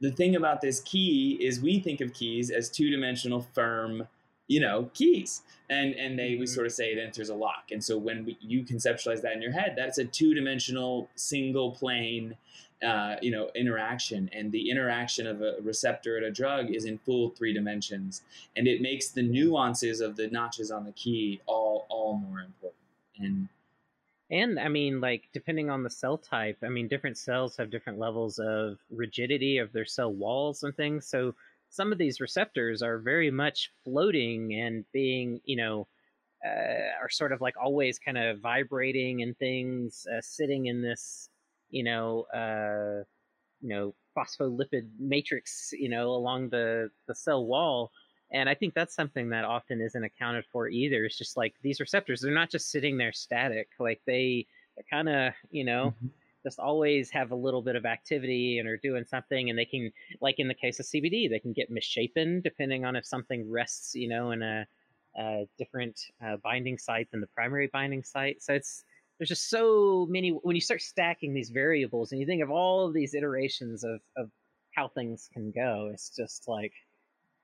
the 0.00 0.12
thing 0.12 0.36
about 0.36 0.60
this 0.60 0.80
key 0.80 1.36
is 1.40 1.60
we 1.60 1.80
think 1.80 2.00
of 2.00 2.14
keys 2.14 2.50
as 2.50 2.70
two 2.70 2.88
dimensional, 2.90 3.42
firm, 3.42 4.08
you 4.48 4.60
know, 4.60 4.90
keys, 4.94 5.42
and 5.70 5.94
and 5.94 6.18
they 6.18 6.36
we 6.36 6.46
Mhm. 6.46 6.46
sort 6.46 6.66
of 6.66 6.72
say 6.72 6.92
it 6.92 6.98
enters 6.98 7.28
a 7.28 7.34
lock. 7.36 7.70
And 7.70 7.84
so 7.84 7.96
when 7.98 8.24
we, 8.24 8.38
you 8.40 8.64
conceptualize 8.64 9.22
that 9.22 9.34
in 9.34 9.42
your 9.42 9.52
head, 9.52 9.74
that's 9.76 9.98
a 9.98 10.04
two 10.04 10.34
dimensional, 10.34 11.10
single 11.14 11.72
plane 11.72 12.36
uh, 12.82 13.16
you 13.20 13.30
know 13.30 13.50
interaction 13.56 14.28
and 14.32 14.52
the 14.52 14.70
interaction 14.70 15.26
of 15.26 15.42
a 15.42 15.56
receptor 15.62 16.16
and 16.16 16.24
a 16.24 16.30
drug 16.30 16.70
is 16.70 16.84
in 16.84 16.96
full 16.98 17.30
three 17.30 17.52
dimensions 17.52 18.22
and 18.54 18.68
it 18.68 18.80
makes 18.80 19.08
the 19.10 19.22
nuances 19.22 20.00
of 20.00 20.14
the 20.16 20.28
notches 20.28 20.70
on 20.70 20.84
the 20.84 20.92
key 20.92 21.40
all 21.46 21.86
all 21.90 22.14
more 22.16 22.40
important 22.40 22.76
and 23.18 23.48
And 24.30 24.60
I 24.60 24.68
mean, 24.68 25.00
like, 25.00 25.28
depending 25.32 25.70
on 25.70 25.82
the 25.82 25.90
cell 25.90 26.18
type, 26.18 26.58
I 26.62 26.68
mean, 26.68 26.86
different 26.88 27.16
cells 27.16 27.56
have 27.56 27.70
different 27.70 27.98
levels 27.98 28.38
of 28.38 28.78
rigidity 28.90 29.58
of 29.58 29.72
their 29.72 29.86
cell 29.86 30.12
walls 30.12 30.62
and 30.62 30.76
things. 30.76 31.06
So 31.06 31.34
some 31.70 31.92
of 31.92 31.98
these 31.98 32.20
receptors 32.20 32.82
are 32.82 32.98
very 32.98 33.30
much 33.30 33.70
floating 33.84 34.54
and 34.54 34.84
being, 34.92 35.40
you 35.44 35.56
know, 35.56 35.86
uh, 36.46 37.02
are 37.02 37.10
sort 37.10 37.32
of 37.32 37.40
like 37.40 37.54
always 37.60 37.98
kind 37.98 38.16
of 38.16 38.40
vibrating 38.40 39.22
and 39.22 39.36
things, 39.38 40.06
uh, 40.12 40.20
sitting 40.20 40.66
in 40.66 40.82
this, 40.82 41.28
you 41.70 41.84
know, 41.84 42.26
uh, 42.34 43.02
you 43.60 43.68
know, 43.68 43.94
phospholipid 44.16 44.88
matrix, 44.98 45.70
you 45.72 45.88
know, 45.88 46.10
along 46.10 46.48
the 46.48 46.90
the 47.06 47.14
cell 47.14 47.44
wall. 47.44 47.90
And 48.30 48.48
I 48.48 48.54
think 48.54 48.74
that's 48.74 48.94
something 48.94 49.30
that 49.30 49.44
often 49.44 49.80
isn't 49.80 50.04
accounted 50.04 50.44
for 50.52 50.68
either. 50.68 51.04
It's 51.04 51.16
just 51.16 51.36
like 51.36 51.54
these 51.62 51.80
receptors, 51.80 52.20
they're 52.20 52.32
not 52.32 52.50
just 52.50 52.70
sitting 52.70 52.98
there 52.98 53.12
static. 53.12 53.68
Like 53.78 54.00
they, 54.06 54.46
they're 54.76 54.84
kind 54.90 55.08
of, 55.08 55.32
you 55.50 55.64
know, 55.64 55.94
just 56.42 56.58
always 56.58 57.10
have 57.10 57.30
a 57.30 57.36
little 57.36 57.62
bit 57.62 57.76
of 57.76 57.84
activity 57.84 58.58
and 58.58 58.68
are 58.68 58.76
doing 58.76 59.04
something. 59.04 59.50
And 59.50 59.58
they 59.58 59.64
can, 59.64 59.92
like 60.20 60.36
in 60.38 60.48
the 60.48 60.54
case 60.54 60.78
of 60.80 60.86
CBD, 60.86 61.28
they 61.28 61.38
can 61.38 61.52
get 61.52 61.70
misshapen 61.70 62.40
depending 62.40 62.84
on 62.84 62.96
if 62.96 63.06
something 63.06 63.50
rests, 63.50 63.94
you 63.94 64.08
know, 64.08 64.30
in 64.30 64.42
a, 64.42 64.66
a 65.18 65.48
different 65.58 66.00
uh, 66.24 66.36
binding 66.42 66.78
site 66.78 67.10
than 67.10 67.20
the 67.20 67.26
primary 67.28 67.68
binding 67.72 68.02
site. 68.04 68.42
So 68.42 68.54
it's, 68.54 68.84
there's 69.18 69.28
just 69.28 69.50
so 69.50 70.06
many, 70.08 70.30
when 70.30 70.54
you 70.54 70.62
start 70.62 70.80
stacking 70.80 71.34
these 71.34 71.50
variables 71.50 72.12
and 72.12 72.20
you 72.20 72.26
think 72.26 72.42
of 72.42 72.50
all 72.50 72.86
of 72.86 72.94
these 72.94 73.14
iterations 73.14 73.82
of, 73.82 74.00
of 74.16 74.30
how 74.70 74.88
things 74.88 75.28
can 75.32 75.50
go, 75.50 75.90
it's 75.92 76.14
just 76.14 76.46
like, 76.46 76.72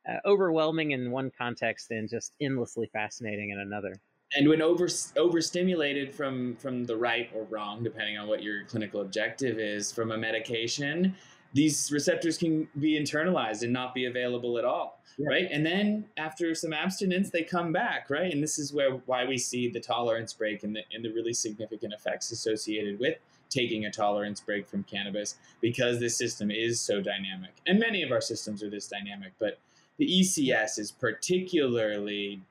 uh, 0.08 0.18
overwhelming 0.26 0.90
in 0.90 1.10
one 1.10 1.30
context 1.36 1.90
and 1.90 2.08
just 2.08 2.34
endlessly 2.40 2.88
fascinating 2.92 3.50
in 3.50 3.58
another. 3.58 3.94
And 4.36 4.48
when 4.48 4.60
over 4.62 4.88
overstimulated 5.16 6.14
from 6.14 6.56
from 6.56 6.84
the 6.84 6.96
right 6.96 7.30
or 7.34 7.44
wrong 7.44 7.82
depending 7.82 8.18
on 8.18 8.26
what 8.28 8.42
your 8.42 8.64
clinical 8.64 9.00
objective 9.00 9.58
is 9.58 9.92
from 9.92 10.10
a 10.12 10.18
medication 10.18 11.14
these 11.52 11.92
receptors 11.92 12.36
can 12.36 12.66
be 12.80 12.98
internalized 13.00 13.62
and 13.62 13.72
not 13.72 13.94
be 13.94 14.06
available 14.06 14.58
at 14.58 14.64
all 14.64 15.00
Yeah. 15.18 15.28
right? 15.28 15.48
And 15.52 15.64
then 15.64 16.04
after 16.16 16.52
some 16.54 16.72
abstinence 16.72 17.30
they 17.30 17.44
come 17.44 17.72
back 17.72 18.10
right? 18.10 18.32
And 18.32 18.42
this 18.42 18.58
is 18.58 18.72
where 18.72 18.90
why 19.06 19.24
we 19.24 19.38
see 19.38 19.68
the 19.68 19.80
tolerance 19.80 20.32
break 20.32 20.64
and 20.64 20.74
the, 20.74 20.82
and 20.92 21.04
the 21.04 21.12
really 21.12 21.32
significant 21.32 21.92
effects 21.92 22.32
associated 22.32 22.98
with 22.98 23.18
taking 23.50 23.84
a 23.84 23.90
tolerance 23.90 24.40
break 24.40 24.66
from 24.66 24.82
cannabis 24.84 25.36
because 25.60 26.00
this 26.00 26.16
system 26.16 26.50
is 26.50 26.80
so 26.80 27.00
dynamic. 27.00 27.52
And 27.68 27.78
many 27.78 28.02
of 28.02 28.10
our 28.10 28.20
systems 28.20 28.62
are 28.62 28.70
this 28.70 28.88
dynamic 28.88 29.32
but 29.38 29.58
the 29.96 30.06
ecs 30.08 30.76
is 30.78 30.90
particularly 30.90 32.42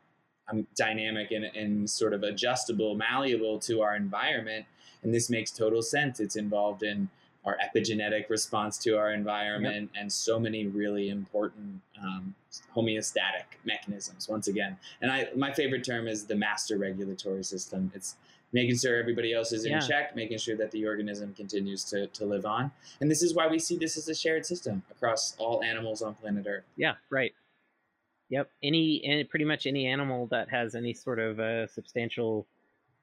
um, 0.49 0.67
dynamic 0.75 1.31
and, 1.31 1.45
and 1.45 1.89
sort 1.89 2.13
of 2.13 2.23
adjustable, 2.23 2.95
malleable 2.95 3.59
to 3.59 3.81
our 3.81 3.95
environment. 3.95 4.65
And 5.03 5.13
this 5.13 5.29
makes 5.29 5.51
total 5.51 5.81
sense. 5.81 6.19
It's 6.19 6.35
involved 6.35 6.83
in 6.83 7.09
our 7.45 7.57
epigenetic 7.57 8.29
response 8.29 8.77
to 8.77 8.97
our 8.97 9.11
environment 9.11 9.91
and 9.99 10.11
so 10.11 10.39
many 10.39 10.65
really 10.65 11.09
important 11.09 11.81
um, 12.01 12.33
homeostatic 12.73 13.59
mechanisms. 13.65 14.29
Once 14.29 14.47
again, 14.47 14.77
and 15.01 15.11
I 15.11 15.27
my 15.35 15.51
favorite 15.51 15.83
term 15.83 16.07
is 16.07 16.25
the 16.25 16.35
master 16.35 16.77
regulatory 16.77 17.43
system. 17.43 17.91
It's 17.93 18.15
making 18.53 18.77
sure 18.77 18.97
everybody 18.97 19.33
else 19.33 19.51
is 19.51 19.65
in 19.65 19.73
Yeah. 19.73 19.79
check, 19.79 20.15
making 20.15 20.37
sure 20.37 20.55
that 20.55 20.71
the 20.71 20.85
organism 20.85 21.33
continues 21.33 21.83
to, 21.85 22.07
to 22.07 22.23
live 22.23 22.45
on. 22.45 22.71
And 23.01 23.09
this 23.09 23.23
is 23.23 23.33
why 23.33 23.47
we 23.47 23.59
see 23.59 23.77
this 23.77 23.97
as 23.97 24.07
a 24.07 24.15
shared 24.15 24.45
system 24.45 24.83
across 24.91 25.35
all 25.37 25.63
animals 25.63 26.01
on 26.03 26.13
planet 26.13 26.45
Earth. 26.47 26.63
Yeah, 26.77 26.95
right. 27.09 27.33
Yep. 28.29 28.49
Any, 28.63 29.01
any 29.05 29.23
pretty 29.23 29.45
much 29.45 29.65
any 29.65 29.85
animal 29.87 30.27
that 30.27 30.49
has 30.49 30.75
any 30.75 30.93
sort 30.93 31.19
of 31.19 31.39
uh, 31.39 31.67
substantial, 31.67 32.45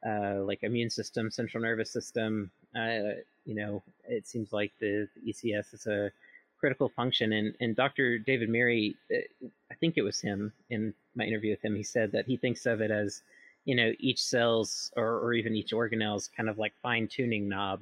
uh, 0.06 0.42
like 0.42 0.62
immune 0.62 0.90
system, 0.90 1.30
central 1.30 1.62
nervous 1.62 1.90
system, 1.90 2.50
uh, 2.76 3.20
you 3.44 3.54
know, 3.54 3.83
it 4.09 4.26
seems 4.26 4.52
like 4.52 4.72
the, 4.80 5.09
the 5.16 5.33
ECS 5.33 5.74
is 5.74 5.87
a 5.87 6.11
critical 6.59 6.88
function. 6.88 7.33
And 7.33 7.54
and 7.61 7.74
Dr. 7.76 8.18
David 8.18 8.48
Meiri, 8.50 8.94
uh, 9.12 9.46
I 9.70 9.74
think 9.74 9.94
it 9.96 10.02
was 10.02 10.20
him 10.20 10.52
in 10.68 10.94
my 11.14 11.24
interview 11.24 11.50
with 11.50 11.64
him. 11.64 11.74
He 11.74 11.83
said 11.83 12.12
that 12.12 12.26
he 12.26 12.37
thinks 12.37 12.66
of 12.66 12.80
it 12.80 12.90
as, 12.90 13.22
you 13.64 13.74
know, 13.74 13.92
each 13.98 14.22
cell's 14.22 14.92
or, 14.96 15.18
or 15.20 15.33
even 15.33 15.56
each 15.56 15.72
organelle's 15.72 16.28
kind 16.37 16.48
of 16.48 16.59
like 16.59 16.72
fine 16.83 17.09
tuning 17.09 17.48
knob. 17.48 17.80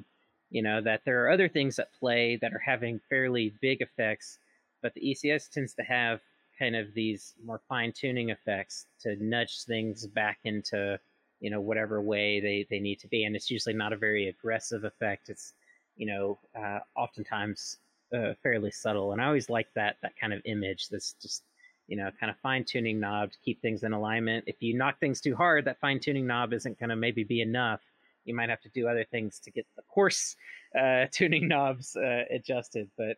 You 0.50 0.62
know 0.62 0.80
that 0.80 1.02
there 1.04 1.24
are 1.24 1.30
other 1.30 1.48
things 1.48 1.78
at 1.78 1.92
play 1.92 2.36
that 2.40 2.54
are 2.54 2.62
having 2.64 3.00
fairly 3.10 3.52
big 3.60 3.82
effects, 3.82 4.38
but 4.82 4.94
the 4.94 5.02
ECS 5.02 5.50
tends 5.50 5.74
to 5.74 5.82
have 5.82 6.20
kind 6.58 6.76
of 6.76 6.92
these 6.94 7.34
more 7.44 7.60
fine 7.68 7.92
tuning 7.92 8.30
effects 8.30 8.86
to 9.00 9.16
nudge 9.22 9.64
things 9.64 10.06
back 10.06 10.38
into 10.44 10.98
you 11.40 11.50
know 11.50 11.60
whatever 11.60 12.02
way 12.02 12.40
they, 12.40 12.66
they 12.70 12.80
need 12.80 12.98
to 13.00 13.08
be. 13.08 13.24
And 13.24 13.36
it's 13.36 13.50
usually 13.50 13.74
not 13.74 13.92
a 13.92 13.96
very 13.96 14.28
aggressive 14.28 14.84
effect. 14.84 15.28
It's 15.28 15.52
you 15.96 16.06
know 16.06 16.38
uh, 16.58 16.80
oftentimes 16.96 17.78
uh, 18.14 18.34
fairly 18.42 18.70
subtle. 18.70 19.12
And 19.12 19.20
i 19.20 19.26
always 19.26 19.50
like 19.50 19.68
that 19.74 19.96
that 20.02 20.12
kind 20.20 20.32
of 20.32 20.40
image 20.44 20.88
that's 20.88 21.14
just 21.20 21.44
you 21.86 21.96
know 21.96 22.10
kind 22.18 22.30
of 22.30 22.36
fine 22.38 22.64
tuning 22.64 22.98
knob 23.00 23.32
to 23.32 23.38
keep 23.44 23.60
things 23.62 23.82
in 23.82 23.92
alignment. 23.92 24.44
If 24.46 24.56
you 24.60 24.76
knock 24.76 24.98
things 25.00 25.20
too 25.20 25.36
hard 25.36 25.64
that 25.66 25.80
fine 25.80 26.00
tuning 26.00 26.26
knob 26.26 26.52
isn't 26.52 26.78
going 26.78 26.90
to 26.90 26.96
maybe 26.96 27.24
be 27.24 27.40
enough. 27.40 27.80
You 28.24 28.34
might 28.34 28.50
have 28.50 28.60
to 28.62 28.68
do 28.70 28.86
other 28.86 29.04
things 29.04 29.40
to 29.40 29.50
get 29.50 29.66
the 29.76 29.82
coarse 29.88 30.36
uh, 30.78 31.06
tuning 31.12 31.48
knobs 31.48 31.96
uh, 31.96 32.24
adjusted. 32.30 32.90
But 32.98 33.16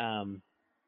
um, 0.00 0.42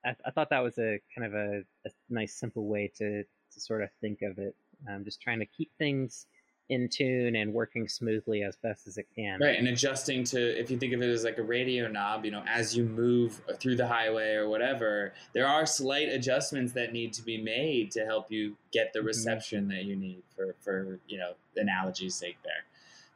I, 0.06 0.14
I 0.24 0.30
thought 0.30 0.50
that 0.50 0.62
was 0.62 0.78
a 0.78 1.00
kind 1.14 1.26
of 1.26 1.34
a, 1.34 1.62
a 1.84 1.90
nice, 2.08 2.34
simple 2.34 2.66
way 2.66 2.90
to, 2.98 3.22
to 3.24 3.60
sort 3.60 3.82
of 3.82 3.90
think 4.00 4.22
of 4.22 4.38
it. 4.38 4.54
Um, 4.88 5.04
just 5.04 5.20
trying 5.20 5.40
to 5.40 5.46
keep 5.46 5.70
things 5.78 6.26
in 6.68 6.88
tune 6.88 7.36
and 7.36 7.52
working 7.52 7.88
smoothly 7.88 8.42
as 8.42 8.56
best 8.56 8.86
as 8.88 8.98
it 8.98 9.06
can. 9.14 9.40
Right, 9.40 9.56
and 9.58 9.68
adjusting 9.68 10.24
to 10.24 10.60
if 10.60 10.70
you 10.70 10.78
think 10.78 10.92
of 10.94 11.00
it 11.00 11.08
as 11.08 11.22
like 11.24 11.38
a 11.38 11.42
radio 11.42 11.86
knob, 11.88 12.24
you 12.24 12.30
know, 12.32 12.42
as 12.48 12.76
you 12.76 12.84
move 12.84 13.40
through 13.60 13.76
the 13.76 13.86
highway 13.86 14.34
or 14.34 14.48
whatever, 14.48 15.14
there 15.32 15.46
are 15.46 15.64
slight 15.64 16.08
adjustments 16.08 16.72
that 16.72 16.92
need 16.92 17.12
to 17.14 17.22
be 17.22 17.40
made 17.40 17.92
to 17.92 18.04
help 18.04 18.32
you 18.32 18.56
get 18.72 18.92
the 18.92 18.98
Mhm. 18.98 19.06
reception 19.06 19.68
that 19.68 19.84
you 19.84 19.94
need 19.94 20.22
for 20.34 20.54
for 20.60 20.98
you 21.06 21.18
know 21.18 21.34
analogy's 21.56 22.16
sake 22.16 22.38
there. 22.42 22.64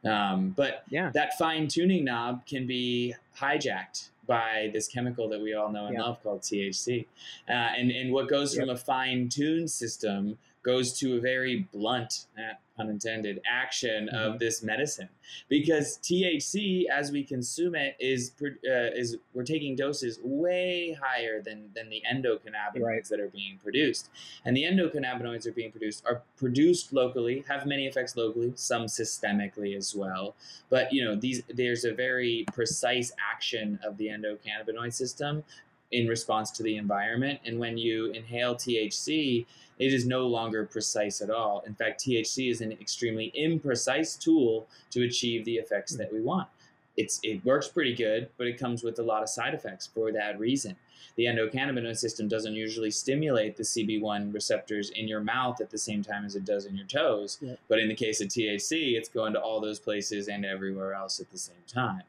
Um, 0.05 0.51
but 0.57 0.85
Yeah. 0.91 1.11
that 1.15 1.37
fine 1.39 1.69
tuning 1.69 2.05
knob 2.05 2.47
can 2.47 2.67
be 2.67 3.15
hijacked 3.37 4.09
by 4.27 4.71
this 4.73 4.87
chemical 4.89 5.29
that 5.29 5.41
we 5.41 5.55
all 5.55 5.71
know 5.71 5.87
and 5.87 5.95
Yeah. 5.95 6.03
love 6.03 6.23
called 6.23 6.43
THC. 6.43 7.07
Uh, 7.49 7.53
and, 7.53 7.91
and 7.91 8.13
what 8.13 8.29
goes 8.29 8.55
from 8.55 8.71
a 8.71 8.77
fine 8.77 9.29
tuned 9.29 9.71
system 9.71 10.39
goes 10.62 10.99
to 10.99 11.16
a 11.16 11.20
very 11.20 11.66
blunt, 11.73 12.27
eh, 12.38 12.53
pun 12.77 12.88
intended, 12.90 13.40
action 13.51 14.09
Mm-hmm. 14.12 14.33
of 14.33 14.38
this 14.38 14.62
medicine. 14.62 15.09
Because 15.49 15.99
THC, 15.99 16.85
as 16.88 17.12
we 17.12 17.23
consume 17.25 17.75
it, 17.75 17.96
is 18.01 18.33
uh, 18.42 18.49
is 18.96 19.16
we're 19.35 19.44
taking 19.44 19.77
doses 19.77 20.18
way 20.23 20.96
higher 21.01 21.40
than 21.40 21.70
than 21.75 21.88
the 21.88 22.03
endocannabinoids 22.12 22.81
Right. 22.83 23.05
that 23.07 23.20
are 23.20 23.29
being 23.29 23.59
produced. 23.62 24.11
And 24.44 24.57
the 24.57 24.64
endocannabinoids 24.64 25.46
are 25.46 25.53
being 25.53 25.70
produced 25.70 26.05
are 26.07 26.23
produced 26.37 26.92
locally, 26.92 27.44
have 27.49 27.64
many 27.66 27.87
effects 27.87 28.16
locally, 28.16 28.53
some 28.57 28.87
systemically 28.87 29.77
as 29.77 29.94
well. 29.94 30.35
But 30.68 30.92
you 30.92 31.05
know, 31.05 31.14
these 31.14 31.42
there's 31.49 31.85
a 31.85 31.92
very 31.94 32.44
precise 32.53 33.12
action 33.33 33.79
of 33.85 33.96
the 33.99 34.09
endocannabinoid 34.09 34.92
system 34.92 35.44
in 35.92 36.07
response 36.07 36.50
to 36.53 36.62
the 36.62 36.76
environment. 36.76 37.40
And 37.44 37.59
when 37.59 37.76
you 37.76 38.07
inhale 38.07 38.55
THC, 38.55 39.46
it 39.79 39.92
is 39.94 40.07
no 40.07 40.26
longer 40.26 40.66
precise 40.66 41.20
at 41.20 41.31
all. 41.31 41.62
In 41.66 41.74
fact, 41.74 42.05
THC 42.05 42.50
is 42.50 42.61
an 42.61 42.72
extremely 42.72 43.33
imprecise 43.38 44.18
tool 44.18 44.68
to 44.90 45.05
achieve 45.05 45.44
the 45.44 45.57
effects 45.57 45.96
that 45.96 46.12
we 46.12 46.20
want. 46.20 46.48
It's 46.96 47.18
it 47.22 47.44
works 47.44 47.68
pretty 47.68 47.94
good, 47.94 48.29
but 48.37 48.46
it 48.46 48.59
comes 48.59 48.83
with 48.83 48.98
a 48.98 49.03
lot 49.03 49.22
of 49.22 49.29
side 49.29 49.55
effects 49.55 49.87
for 49.87 50.12
that 50.12 50.38
reason. 50.38 50.76
The 51.16 51.24
endocannabinoid 51.24 51.96
system 51.96 52.29
doesn't 52.29 52.55
usually 52.55 52.90
stimulate 52.90 53.57
the 53.57 53.62
CB1 53.62 54.33
receptors 54.35 54.90
in 54.90 55.09
your 55.09 55.20
mouth 55.20 55.61
at 55.61 55.70
the 55.70 55.79
same 55.79 56.03
time 56.03 56.24
as 56.24 56.37
it 56.37 56.44
does 56.44 56.66
in 56.66 56.76
your 56.76 56.87
toes. 56.87 57.38
Yeah. 57.40 57.55
But 57.68 57.79
in 57.79 57.88
the 57.88 57.94
case 57.94 58.20
of 58.20 58.29
THC, 58.29 58.96
it's 58.96 59.09
going 59.09 59.33
to 59.33 59.40
all 59.40 59.61
those 59.61 59.79
places 59.79 60.29
and 60.29 60.44
everywhere 60.44 60.94
else 60.94 61.20
at 61.20 61.31
the 61.31 61.38
same 61.38 61.62
time. 61.66 62.03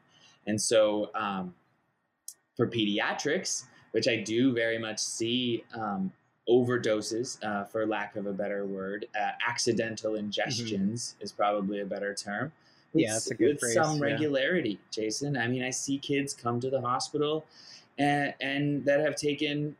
And 0.46 0.60
so, 0.60 1.10
um, 1.14 1.54
for 2.56 2.66
pediatrics, 2.66 3.64
which 3.92 4.08
I 4.08 4.16
do 4.16 4.52
very 4.52 4.78
much 4.78 4.98
see 4.98 5.64
um, 5.74 6.12
overdoses, 6.48 7.42
uh, 7.44 7.64
for 7.64 7.86
lack 7.86 8.16
of 8.16 8.26
a 8.26 8.32
better 8.32 8.66
word, 8.66 9.06
uh, 9.18 9.30
accidental 9.46 10.12
ingestions 10.12 11.14
is 11.20 11.32
probably 11.32 11.80
a 11.80 11.86
better 11.86 12.14
term. 12.14 12.52
Yeah, 12.94 13.08
With- 13.08 13.12
that's 13.14 13.30
a 13.30 13.34
good 13.34 13.48
with 13.54 13.60
phrase, 13.60 13.74
some 13.74 13.96
yeah. 13.96 14.04
regularity, 14.04 14.78
Jason. 14.90 15.36
I 15.36 15.46
mean, 15.46 15.62
I 15.62 15.70
see 15.70 15.98
kids 15.98 16.34
come 16.34 16.60
to 16.60 16.68
the 16.68 16.80
hospital 16.80 17.44
and, 17.98 18.34
and 18.40 18.84
that 18.84 19.00
have 19.00 19.16
taken 19.16 19.76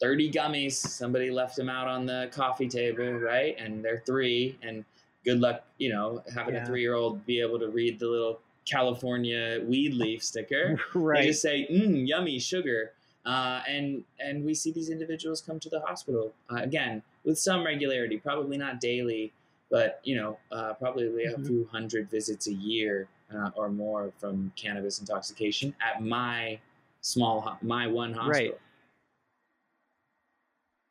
30 0.00 0.30
gummies. 0.32 0.72
Somebody 0.72 1.30
left 1.30 1.56
them 1.56 1.68
out 1.68 1.88
on 1.88 2.06
the 2.06 2.30
coffee 2.32 2.68
table, 2.68 3.12
right? 3.12 3.56
And 3.58 3.84
they're 3.84 4.02
three. 4.06 4.58
And 4.62 4.84
good 5.24 5.40
luck, 5.40 5.64
you 5.78 5.90
know, 5.90 6.22
having 6.34 6.56
a 6.56 6.64
three 6.64 6.80
year 6.80 6.94
old 6.94 7.24
be 7.26 7.40
able 7.40 7.58
to 7.58 7.68
read 7.68 7.98
the 7.98 8.06
little 8.06 8.40
California 8.66 9.60
weed 9.64 9.94
leaf 9.94 10.22
sticker. 10.22 10.78
right. 10.94 11.22
They 11.22 11.26
just 11.28 11.42
say, 11.42 11.66
"Mmm, 11.70 12.06
yummy 12.06 12.38
sugar," 12.38 12.92
uh, 13.24 13.62
and 13.66 14.04
and 14.18 14.44
we 14.44 14.54
see 14.54 14.70
these 14.72 14.90
individuals 14.90 15.40
come 15.40 15.58
to 15.60 15.68
the 15.70 15.80
hospital 15.80 16.34
uh, 16.50 16.56
again 16.56 17.02
with 17.24 17.38
some 17.38 17.64
regularity, 17.64 18.18
probably 18.18 18.56
not 18.58 18.80
daily, 18.80 19.32
but 19.70 20.00
you 20.04 20.14
know, 20.16 20.38
uh, 20.52 20.74
probably 20.74 21.24
a 21.24 21.38
Mhm. 21.38 21.38
few 21.38 21.64
hundred 21.66 22.10
visits 22.10 22.46
a 22.46 22.52
year 22.54 23.08
uh, 23.34 23.50
or 23.56 23.68
more 23.70 24.12
from 24.18 24.52
cannabis 24.56 25.00
intoxication 25.00 25.74
at 25.80 26.02
my 26.02 26.60
small, 27.00 27.40
ho- 27.40 27.58
my 27.62 27.86
one 27.86 28.12
hospital. 28.12 28.58
Right. 28.58 28.60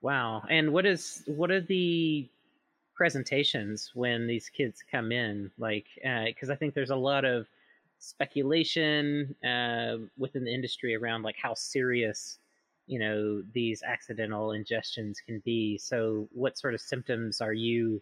Wow. 0.01 0.43
And 0.49 0.73
what 0.73 0.85
is 0.85 1.23
what 1.27 1.49
are 1.51 1.61
the 1.61 2.27
presentations 2.95 3.91
when 3.95 4.27
these 4.27 4.49
kids 4.49 4.83
come 4.89 5.11
in? 5.11 5.51
Like, 5.57 5.87
because 5.95 6.49
I 6.49 6.55
think 6.55 6.73
there's 6.73 6.89
a 6.91 6.95
lot 6.95 7.25
of 7.25 7.47
speculation 8.03 9.33
uh, 9.45 9.97
within 10.17 10.43
the 10.43 10.53
industry 10.53 10.95
around 10.95 11.23
like 11.23 11.37
how 11.41 11.53
serious 11.53 12.37
you 12.85 12.99
know 12.99 13.41
these 13.53 13.81
accidental 13.81 14.49
ingestions 14.49 15.15
can 15.25 15.39
be. 15.45 15.77
So, 15.77 16.27
what 16.33 16.57
sort 16.57 16.73
of 16.73 16.81
symptoms 16.81 17.39
are 17.39 17.53
you 17.53 18.01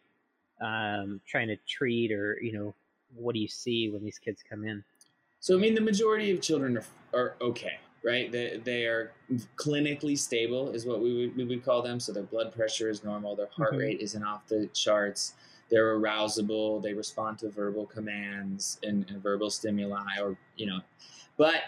um, 0.59 1.21
trying 1.27 1.47
to 1.49 1.57
treat, 1.67 2.11
or 2.11 2.39
you 2.41 2.51
know, 2.51 2.73
what 3.15 3.33
do 3.33 3.39
you 3.39 3.47
see 3.47 3.89
when 3.89 4.03
these 4.03 4.17
kids 4.17 4.43
come 4.47 4.65
in? 4.65 4.83
So 5.39 5.55
I 5.55 5.59
mean, 5.59 5.75
the 5.75 5.81
majority 5.81 6.31
of 6.31 6.41
children 6.41 6.77
are, 6.77 6.85
are 7.13 7.35
okay, 7.41 7.79
right? 8.03 8.31
They, 8.31 8.61
they 8.63 8.85
are 8.85 9.11
clinically 9.55 10.17
stable, 10.17 10.69
is 10.71 10.85
what 10.85 11.01
we 11.01 11.15
would, 11.15 11.35
we 11.35 11.45
would 11.45 11.65
call 11.65 11.81
them. 11.81 11.99
So 11.99 12.11
their 12.11 12.23
blood 12.23 12.53
pressure 12.53 12.89
is 12.89 13.03
normal, 13.03 13.35
their 13.35 13.47
heart 13.47 13.73
Mhm. 13.73 13.79
rate 13.79 14.01
isn't 14.01 14.23
off 14.23 14.47
the 14.47 14.67
charts, 14.67 15.33
they're 15.71 15.97
arousable, 15.97 16.81
they 16.81 16.93
respond 16.93 17.39
to 17.39 17.49
verbal 17.49 17.85
commands 17.85 18.79
and, 18.83 19.09
and 19.09 19.23
verbal 19.23 19.49
stimuli, 19.49 20.19
or 20.21 20.37
you 20.57 20.67
know, 20.67 20.81
but 21.37 21.61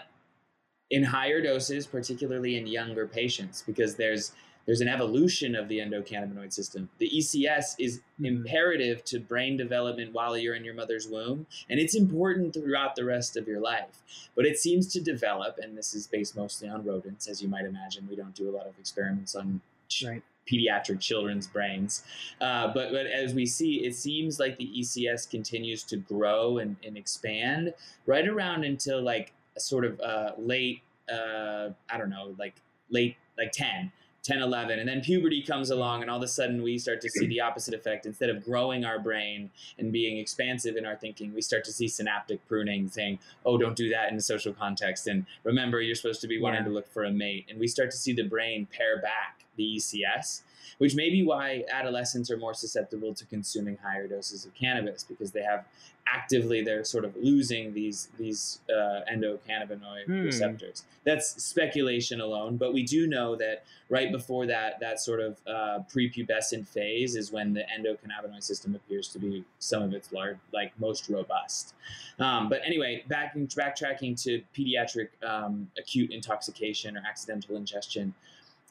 in 0.90 1.02
higher 1.02 1.40
doses, 1.42 1.86
particularly 1.86 2.56
in 2.56 2.66
younger 2.66 3.06
patients, 3.06 3.62
because 3.66 3.96
there's 3.96 4.32
there's 4.66 4.80
an 4.80 4.88
evolution 4.88 5.54
of 5.54 5.68
the 5.68 5.78
endocannabinoid 5.78 6.50
system. 6.50 6.88
The 6.96 7.10
ECS 7.10 7.76
is 7.78 8.00
Mhm. 8.18 8.26
imperative 8.26 9.04
to 9.04 9.18
brain 9.18 9.58
development 9.58 10.14
while 10.14 10.38
you're 10.38 10.54
in 10.54 10.64
your 10.64 10.72
mother's 10.72 11.06
womb, 11.06 11.46
and 11.68 11.78
it's 11.78 11.94
important 11.94 12.54
throughout 12.54 12.96
the 12.96 13.04
rest 13.04 13.36
of 13.36 13.46
your 13.46 13.60
life. 13.60 14.02
But 14.34 14.46
it 14.46 14.58
seems 14.58 14.90
to 14.94 15.02
develop, 15.02 15.58
and 15.58 15.76
this 15.76 15.94
is 15.94 16.06
based 16.06 16.34
mostly 16.34 16.68
on 16.68 16.82
rodents, 16.82 17.28
as 17.28 17.42
you 17.42 17.48
might 17.48 17.66
imagine. 17.66 18.08
We 18.08 18.16
don't 18.16 18.34
do 18.34 18.48
a 18.48 18.52
lot 18.56 18.66
of 18.66 18.78
experiments 18.78 19.34
on 19.34 19.60
Right. 20.02 20.22
Pediatric 20.50 21.00
children's 21.00 21.46
brains. 21.46 22.02
Uh, 22.40 22.68
but, 22.72 22.90
but 22.92 23.06
as 23.06 23.34
we 23.34 23.46
see, 23.46 23.84
it 23.84 23.94
seems 23.94 24.38
like 24.38 24.56
the 24.58 24.70
ECS 24.78 25.28
continues 25.30 25.82
to 25.84 25.96
grow 25.96 26.58
and, 26.58 26.76
and 26.84 26.96
expand 26.96 27.72
right 28.06 28.26
around 28.28 28.64
until 28.64 29.02
like 29.02 29.32
a 29.56 29.60
sort 29.60 29.84
of 29.84 30.00
uh, 30.00 30.32
late, 30.38 30.80
uh, 31.12 31.68
I 31.90 31.96
don't 31.98 32.10
know, 32.10 32.34
like 32.38 32.54
late, 32.90 33.16
like 33.38 33.52
10. 33.52 33.92
10, 34.22 34.40
11, 34.40 34.78
and 34.78 34.88
then 34.88 35.02
puberty 35.02 35.42
comes 35.42 35.68
along, 35.68 36.00
and 36.00 36.10
all 36.10 36.16
of 36.16 36.22
a 36.22 36.26
sudden 36.26 36.62
we 36.62 36.78
start 36.78 36.98
to 36.98 37.10
see 37.10 37.26
the 37.26 37.38
opposite 37.42 37.74
effect. 37.74 38.06
Instead 38.06 38.30
of 38.30 38.42
growing 38.42 38.82
our 38.82 38.98
brain 38.98 39.50
and 39.78 39.92
being 39.92 40.16
expansive 40.16 40.76
in 40.76 40.86
our 40.86 40.96
thinking, 40.96 41.34
we 41.34 41.42
start 41.42 41.62
to 41.62 41.70
see 41.70 41.86
synaptic 41.86 42.40
pruning, 42.48 42.88
saying, 42.88 43.18
"Oh, 43.44 43.58
don't 43.58 43.76
do 43.76 43.90
that 43.90 44.10
in 44.10 44.16
a 44.16 44.22
social 44.22 44.54
context." 44.54 45.08
And 45.08 45.26
remember, 45.42 45.82
you're 45.82 45.94
supposed 45.94 46.22
to 46.22 46.26
be 46.26 46.40
wanting 46.40 46.62
Yeah. 46.62 46.68
to 46.68 46.72
look 46.72 46.88
for 46.88 47.04
a 47.04 47.10
mate. 47.10 47.44
And 47.50 47.60
we 47.60 47.66
start 47.66 47.90
to 47.90 47.98
see 47.98 48.14
the 48.14 48.22
brain 48.22 48.66
pare 48.72 48.98
back 48.98 49.43
the 49.56 49.76
ECS, 49.76 50.42
which 50.78 50.94
may 50.94 51.10
be 51.10 51.24
why 51.24 51.64
adolescents 51.72 52.30
are 52.30 52.36
more 52.36 52.54
susceptible 52.54 53.14
to 53.14 53.24
consuming 53.26 53.76
higher 53.82 54.06
doses 54.08 54.44
of 54.44 54.54
cannabis 54.54 55.04
because 55.04 55.30
they 55.32 55.42
have 55.42 55.64
actively 56.06 56.62
they're 56.62 56.84
sort 56.84 57.04
of 57.04 57.16
losing 57.16 57.72
these 57.72 58.08
these 58.18 58.60
uh, 58.70 59.00
endocannabinoid 59.10 60.04
Hmm. 60.06 60.22
receptors. 60.24 60.84
That's 61.04 61.42
speculation 61.42 62.20
alone, 62.20 62.56
but 62.56 62.72
we 62.74 62.82
do 62.82 63.06
know 63.06 63.36
that 63.36 63.64
right 63.88 64.10
before 64.12 64.46
that 64.46 64.80
that 64.80 65.00
sort 65.00 65.20
of 65.20 65.38
uh, 65.46 65.78
prepubescent 65.92 66.66
phase 66.68 67.16
is 67.16 67.32
when 67.32 67.54
the 67.54 67.62
endocannabinoid 67.62 68.42
system 68.42 68.74
appears 68.74 69.08
to 69.08 69.18
be 69.18 69.44
some 69.58 69.82
of 69.82 69.94
its 69.94 70.12
large 70.12 70.36
like 70.52 70.78
most 70.78 71.08
robust. 71.08 71.74
Um, 72.18 72.48
but 72.48 72.60
anyway, 72.64 73.04
back 73.08 73.34
backtracking 73.34 74.20
to 74.24 74.42
pediatric 74.56 75.08
um, 75.26 75.70
acute 75.78 76.10
intoxication 76.10 76.96
or 76.96 77.02
accidental 77.08 77.56
ingestion, 77.56 78.14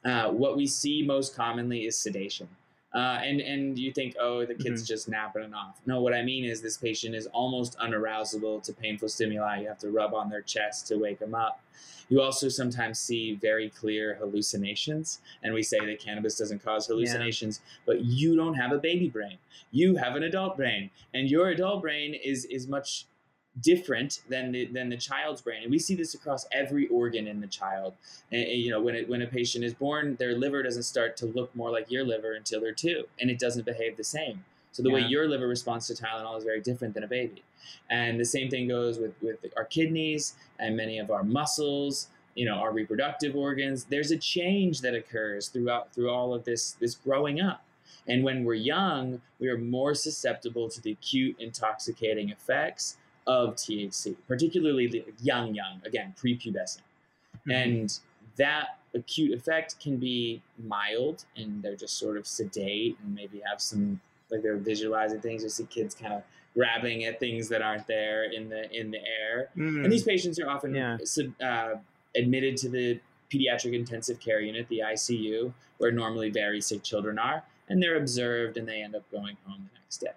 uh, 0.05 0.29
what 0.29 0.57
we 0.57 0.67
see 0.67 1.03
most 1.03 1.35
commonly 1.35 1.85
is 1.85 1.97
sedation. 1.97 2.47
Uh, 2.93 3.19
and 3.23 3.41
and 3.41 3.79
you 3.79 3.91
think, 3.91 4.15
oh, 4.19 4.45
the 4.45 4.53
kid's 4.53 4.87
just 4.87 5.09
napping 5.09 5.41
it 5.41 5.53
off. 5.53 5.81
No, 5.87 5.99
what 5.99 6.13
I 6.13 6.21
mean 6.21 6.45
is 6.45 6.61
this 6.61 6.77
patient 6.77 7.15
is 7.15 7.25
almost 7.27 7.75
unarousable 7.79 8.61
to 8.61 8.71
painful 8.71 9.09
stimuli. 9.09 9.61
You 9.61 9.67
have 9.67 9.79
to 9.79 9.89
rub 9.89 10.13
on 10.13 10.29
their 10.29 10.43
chest 10.43 10.87
to 10.89 10.97
wake 10.97 11.17
them 11.17 11.33
up. 11.33 11.59
You 12.09 12.21
also 12.21 12.49
sometimes 12.49 12.99
see 12.99 13.33
very 13.33 13.69
clear 13.69 14.15
hallucinations, 14.15 15.21
and 15.41 15.55
we 15.55 15.63
say 15.63 15.83
that 15.83 15.99
cannabis 15.99 16.37
doesn't 16.37 16.63
cause 16.63 16.85
hallucinations, 16.85 17.61
but 17.87 18.01
you 18.01 18.35
don't 18.35 18.53
have 18.53 18.71
a 18.71 18.77
baby 18.77 19.09
brain. 19.09 19.39
You 19.71 19.95
have 19.95 20.15
an 20.15 20.21
adult 20.21 20.55
brain, 20.55 20.91
and 21.15 21.27
your 21.31 21.47
adult 21.49 21.81
brain 21.81 22.13
is 22.13 22.45
is 22.45 22.67
much 22.67 23.07
different 23.61 24.21
than 24.29 24.51
the 24.51 24.65
than 24.65 24.89
the 24.89 24.97
child's 24.97 25.41
brain. 25.41 25.63
And 25.63 25.71
we 25.71 25.79
see 25.79 25.95
this 25.95 26.13
across 26.13 26.47
every 26.51 26.87
organ 26.87 27.27
in 27.27 27.39
the 27.39 27.47
child. 27.47 27.93
And, 28.31 28.41
and, 28.41 28.59
you 28.59 28.71
know 28.71 28.81
when 28.81 28.95
it, 28.95 29.07
when 29.09 29.21
a 29.21 29.27
patient 29.27 29.63
is 29.63 29.73
born 29.73 30.15
their 30.15 30.35
liver 30.37 30.63
doesn't 30.63 30.83
start 30.83 31.15
to 31.17 31.25
look 31.27 31.55
more 31.55 31.71
like 31.71 31.91
your 31.91 32.03
liver 32.03 32.33
until 32.33 32.61
they're 32.61 32.73
two 32.73 33.05
and 33.19 33.29
it 33.29 33.39
doesn't 33.39 33.65
behave 33.65 33.97
the 33.97 34.03
same. 34.03 34.43
So 34.71 34.81
the 34.81 34.89
way 34.89 35.01
your 35.01 35.29
liver 35.29 35.47
responds 35.47 35.85
to 35.87 35.93
tylenol 35.93 36.35
is 36.35 36.43
very 36.43 36.59
different 36.59 36.95
than 36.95 37.03
a 37.03 37.07
baby. 37.07 37.43
And 37.91 38.19
the 38.19 38.25
same 38.25 38.49
thing 38.49 38.67
goes 38.67 38.97
with 38.97 39.13
with 39.21 39.37
our 39.55 39.65
kidneys 39.65 40.33
and 40.57 40.75
many 40.75 40.97
of 40.97 41.11
our 41.11 41.23
muscles 41.23 42.07
you 42.35 42.45
know 42.45 42.55
our 42.55 42.73
reproductive 42.73 43.35
organs. 43.35 43.85
There's 43.85 44.09
a 44.09 44.17
change 44.17 44.81
that 44.81 44.95
occurs 44.95 45.49
throughout 45.49 45.93
through 45.93 46.09
all 46.09 46.33
of 46.33 46.43
this 46.45 46.71
this 46.79 46.95
growing 46.95 47.39
up. 47.39 47.63
And 48.07 48.23
when 48.23 48.43
we're 48.45 48.55
young 48.55 49.21
we 49.39 49.47
are 49.47 49.59
more 49.59 49.93
susceptible 49.93 50.69
to 50.69 50.81
the 50.81 50.93
acute 50.93 51.35
intoxicating 51.39 52.29
effects 52.29 52.97
of 53.27 53.55
THC, 53.55 54.15
particularly 54.27 55.03
young, 55.21 55.53
young, 55.55 55.81
again, 55.85 56.13
prepubescent. 56.21 56.81
Mm-hmm. 57.47 57.51
And 57.51 57.99
that 58.37 58.79
acute 58.95 59.37
effect 59.37 59.79
can 59.79 59.97
be 59.97 60.41
mild 60.63 61.25
and 61.35 61.61
they're 61.63 61.75
just 61.75 61.97
sort 61.97 62.17
of 62.17 62.27
sedate 62.27 62.97
and 63.03 63.15
maybe 63.15 63.41
have 63.49 63.61
some, 63.61 63.99
like 64.29 64.41
they're 64.41 64.57
visualizing 64.57 65.21
things. 65.21 65.43
You 65.43 65.49
see 65.49 65.65
kids 65.65 65.95
kind 65.95 66.13
of 66.13 66.23
grabbing 66.53 67.05
at 67.05 67.19
things 67.19 67.49
that 67.49 67.61
aren't 67.61 67.87
there 67.87 68.31
in 68.31 68.49
the 68.49 68.71
in 68.71 68.91
the 68.91 68.99
air. 68.99 69.49
Mm. 69.57 69.83
And 69.83 69.91
these 69.91 70.03
patients 70.03 70.39
are 70.39 70.47
often 70.49 70.75
Yeah. 70.75 70.97
sub- 71.03 71.41
uh, 71.41 71.75
admitted 72.15 72.57
to 72.57 72.69
the 72.69 72.99
pediatric 73.31 73.73
intensive 73.73 74.19
care 74.19 74.39
unit, 74.39 74.67
the 74.69 74.83
ICU, 74.83 75.53
where 75.79 75.91
normally 75.91 76.29
very 76.29 76.61
sick 76.61 76.83
children 76.83 77.17
are, 77.17 77.43
and 77.67 77.81
they're 77.81 77.97
observed 77.97 78.57
and 78.57 78.67
they 78.67 78.83
end 78.83 78.93
up 78.95 79.09
going 79.11 79.37
home 79.45 79.69
the 79.73 79.79
next 79.79 79.97
day. 79.97 80.11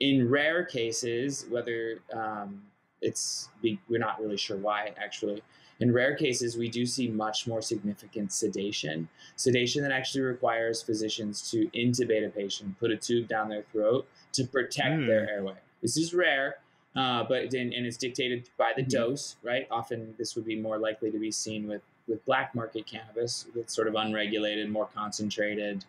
In 0.00 0.28
rare 0.28 0.64
cases, 0.64 1.46
whether 1.48 2.00
um, 2.12 2.62
it's 3.00 3.48
we're 3.62 3.98
not 3.98 4.20
really 4.20 4.36
sure 4.36 4.56
why 4.56 4.92
actually. 4.98 5.42
In 5.78 5.92
rare 5.92 6.14
cases, 6.16 6.56
we 6.56 6.70
do 6.70 6.86
see 6.86 7.06
much 7.08 7.46
more 7.46 7.60
significant 7.60 8.32
sedation, 8.32 9.08
sedation 9.36 9.82
that 9.82 9.92
actually 9.92 10.22
requires 10.22 10.80
physicians 10.82 11.50
to 11.50 11.68
intubate 11.74 12.26
a 12.26 12.30
patient, 12.30 12.78
put 12.80 12.90
a 12.90 12.96
tube 12.96 13.28
down 13.28 13.50
their 13.50 13.62
throat 13.72 14.06
to 14.32 14.44
protect 14.44 15.00
Mm. 15.00 15.06
their 15.06 15.28
airway. 15.28 15.56
This 15.82 15.98
is 15.98 16.14
rare, 16.14 16.60
uh, 16.94 17.24
but 17.24 17.52
and, 17.52 17.74
and 17.74 17.86
it's 17.86 17.98
dictated 17.98 18.48
by 18.56 18.72
the 18.74 18.82
Mhm. 18.82 18.88
dose, 18.88 19.36
right? 19.42 19.66
Often 19.70 20.14
this 20.16 20.34
would 20.34 20.46
be 20.46 20.56
more 20.56 20.78
likely 20.78 21.10
to 21.10 21.18
be 21.18 21.30
seen 21.30 21.66
with 21.68 21.82
with 22.08 22.24
black 22.24 22.54
market 22.54 22.86
cannabis 22.86 23.46
that's 23.54 23.74
sort 23.74 23.88
of 23.88 23.96
unregulated, 23.96 24.70
more 24.70 24.86
concentrated, 24.94 25.84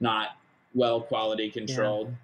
not 0.00 0.38
well 0.74 1.00
quality 1.00 1.50
controlled. 1.50 2.14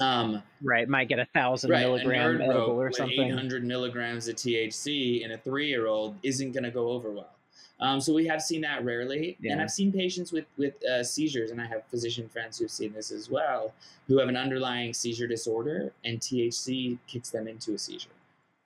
Um, 0.00 0.42
right, 0.62 0.88
might 0.88 1.08
get 1.08 1.18
a 1.18 1.26
thousand 1.26 1.70
right, 1.70 1.82
milligram 1.82 2.40
a 2.40 2.44
edible 2.44 2.80
or 2.80 2.90
something. 2.90 3.20
800 3.20 3.64
milligrams 3.64 4.28
of 4.28 4.36
THC 4.36 5.22
in 5.22 5.32
a 5.32 5.38
three-year-old 5.38 6.16
isn't 6.22 6.52
going 6.52 6.64
to 6.64 6.70
go 6.70 6.88
over 6.88 7.10
well. 7.10 7.34
Um, 7.80 8.00
so 8.00 8.12
we 8.12 8.26
have 8.26 8.42
seen 8.42 8.60
that 8.62 8.84
rarely, 8.84 9.38
and 9.42 9.60
I've 9.60 9.70
seen 9.70 9.90
patients 9.90 10.32
with 10.32 10.44
with 10.58 10.82
uh, 10.84 11.02
seizures, 11.02 11.50
and 11.50 11.60
I 11.60 11.66
have 11.66 11.82
physician 11.86 12.28
friends 12.28 12.58
who've 12.58 12.70
seen 12.70 12.92
this 12.92 13.10
as 13.10 13.30
well, 13.30 13.72
who 14.06 14.18
have 14.18 14.28
an 14.28 14.36
underlying 14.36 14.92
seizure 14.92 15.26
disorder, 15.26 15.92
and 16.04 16.20
THC 16.20 16.98
kicks 17.06 17.30
them 17.30 17.48
into 17.48 17.72
a 17.72 17.78
seizure. 17.78 18.10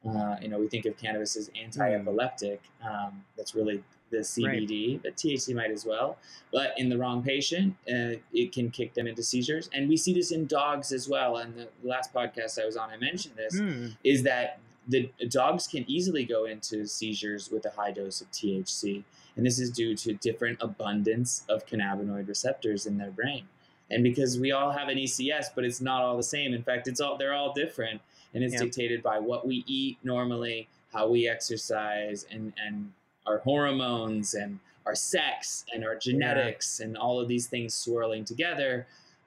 Uh, 0.05 0.37
you 0.43 0.49
know, 0.49 0.59
we 0.59 0.69
think 0.69 0.85
of 0.85 0.99
cannabis 0.99 1.37
as 1.37 1.51
anti-epileptic. 1.61 2.61
Um, 2.85 3.25
that's 3.37 3.55
really 3.55 3.83
the 4.17 4.23
CBD, 4.25 5.01
but 5.03 5.17
THC 5.17 5.55
might 5.55 5.71
as 5.71 5.85
well. 5.85 6.19
But 6.53 6.75
in 6.79 6.89
the 6.89 6.97
wrong 6.99 7.23
patient, 7.23 7.75
uh, 7.89 8.17
it 8.33 8.53
can 8.53 8.71
kick 8.71 8.95
them 8.95 9.07
into 9.07 9.23
seizures, 9.23 9.69
and 9.73 9.89
we 9.89 9.97
see 9.97 10.15
this 10.15 10.31
in 10.31 10.47
dogs 10.47 10.93
as 10.93 11.09
well. 11.09 11.37
And 11.39 11.55
the 11.57 11.69
last 11.83 12.13
podcast 12.15 12.61
I 12.63 12.67
was 12.67 12.77
on, 12.77 12.91
I 12.91 12.97
mentioned 12.97 13.35
this 13.37 13.59
Hmm. 13.59 13.89
is 14.05 14.23
that 14.25 14.59
the 14.87 15.09
dogs 15.29 15.67
can 15.67 15.85
easily 15.91 16.25
go 16.25 16.45
into 16.45 16.87
seizures 16.87 17.51
with 17.51 17.65
a 17.65 17.71
high 17.71 17.91
dose 17.91 18.21
of 18.21 18.31
THC, 18.31 19.03
and 19.37 19.45
this 19.47 19.59
is 19.59 19.71
due 19.71 19.95
to 19.97 20.13
different 20.15 20.59
abundance 20.61 21.45
of 21.49 21.65
cannabinoid 21.67 22.29
receptors 22.29 22.85
in 22.87 22.99
their 22.99 23.11
brain. 23.11 23.49
And 23.91 24.03
because 24.05 24.39
we 24.39 24.53
all 24.53 24.71
have 24.73 24.89
an 24.89 24.99
ECS, 24.99 25.47
but 25.55 25.65
it's 25.65 25.81
not 25.81 26.03
all 26.03 26.17
the 26.17 26.23
same. 26.23 26.53
In 26.55 26.63
fact, 26.63 26.87
it's 26.89 27.01
all 27.01 27.17
they're 27.17 27.35
all 27.35 27.53
different, 27.53 28.01
and 28.35 28.45
it's 28.45 28.55
Yeah. 28.55 28.61
dictated 28.61 29.03
by 29.03 29.19
what 29.19 29.47
we 29.47 29.65
eat 29.67 29.99
normally, 30.03 30.69
how 30.93 31.09
we 31.09 31.29
exercise, 31.29 32.27
and 32.31 32.53
and 32.59 32.93
our 33.27 33.39
hormones 33.39 34.35
and 34.35 34.59
our 34.87 34.95
sex 34.95 35.65
and 35.75 35.85
our 35.85 35.97
genetics 35.97 36.81
and 36.81 36.97
all 36.97 37.19
of 37.21 37.27
these 37.29 37.47
things 37.47 37.75
swirling 37.75 38.25
together 38.25 38.87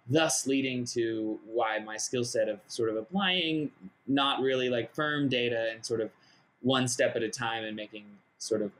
thus 0.10 0.48
leading 0.48 0.86
to 0.86 1.38
why 1.46 1.80
my 1.80 1.98
skill 1.98 2.24
set 2.24 2.48
of 2.48 2.60
sort 2.68 2.90
of 2.90 2.96
applying 2.96 3.70
not 4.08 4.40
really 4.40 4.70
like 4.70 4.94
firm 4.96 5.28
data 5.28 5.70
and 5.74 5.86
sort 5.86 6.00
of 6.00 6.10
one 6.62 6.88
step 6.88 7.16
at 7.16 7.24
a 7.24 7.30
time 7.30 7.64
and 7.66 7.76
making 7.76 8.06
sort 8.38 8.62
of 8.62 8.72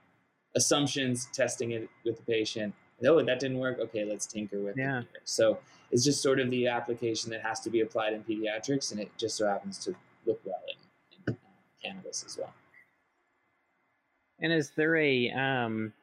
assumptions 0.56 1.28
testing 1.34 1.72
it 1.72 1.90
with 2.06 2.16
the 2.18 2.24
patient 2.24 2.74
oh 3.06 3.22
that 3.22 3.40
didn't 3.40 3.58
work. 3.60 3.78
Okay 3.80 4.06
let's 4.06 4.26
tinker 4.26 4.60
with 4.60 4.78
Yeah. 4.78 5.00
it 5.02 5.06
so 5.26 5.60
it's 5.92 6.04
just 6.04 6.22
sort 6.22 6.40
of 6.40 6.50
the 6.50 6.68
application 6.68 7.30
that 7.32 7.42
has 7.42 7.60
to 7.62 7.70
be 7.70 7.82
applied 7.82 8.14
in 8.14 8.24
pediatrics 8.24 8.92
and 8.92 9.00
it 9.02 9.12
just 9.18 9.36
so 9.36 9.48
happens 9.48 9.78
to 9.80 9.96
look 10.26 10.40
well 10.46 10.62
in, 10.68 10.76
in 11.28 11.34
uh, 11.34 11.38
cannabis 11.84 12.24
as 12.26 12.38
well 12.38 12.54
And 14.40 14.54
is 14.54 14.72
there 14.72 14.96
a 14.96 15.32
um, 15.32 15.94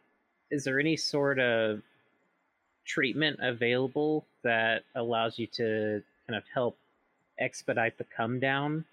is 0.51 0.65
there 0.65 0.81
any 0.81 0.97
sort 0.97 1.39
of 1.39 1.83
treatment 2.85 3.39
available 3.41 4.25
that 4.43 4.85
allows 4.95 5.39
you 5.39 5.47
to 5.47 6.03
kind 6.27 6.37
of 6.37 6.45
help 6.53 6.77
expedite 7.39 7.99
the 7.99 8.05
come 8.05 8.39
down 8.39 8.85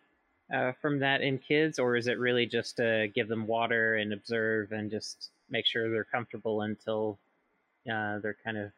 uh, 0.53 0.71
from 0.81 0.99
that 0.99 1.21
in 1.21 1.37
kids, 1.37 1.79
or 1.79 1.95
is 1.95 2.07
it 2.07 2.19
really 2.19 2.45
just 2.45 2.77
to 2.77 3.09
give 3.13 3.27
them 3.27 3.47
water 3.47 3.95
and 3.95 4.13
observe 4.13 4.71
and 4.71 4.91
just 4.91 5.29
make 5.49 5.65
sure 5.65 5.89
they're 5.89 6.03
comfortable 6.03 6.61
until 6.61 7.17
uh, 7.91 8.19
they're 8.19 8.37
kind 8.43 8.57
of 8.57 8.71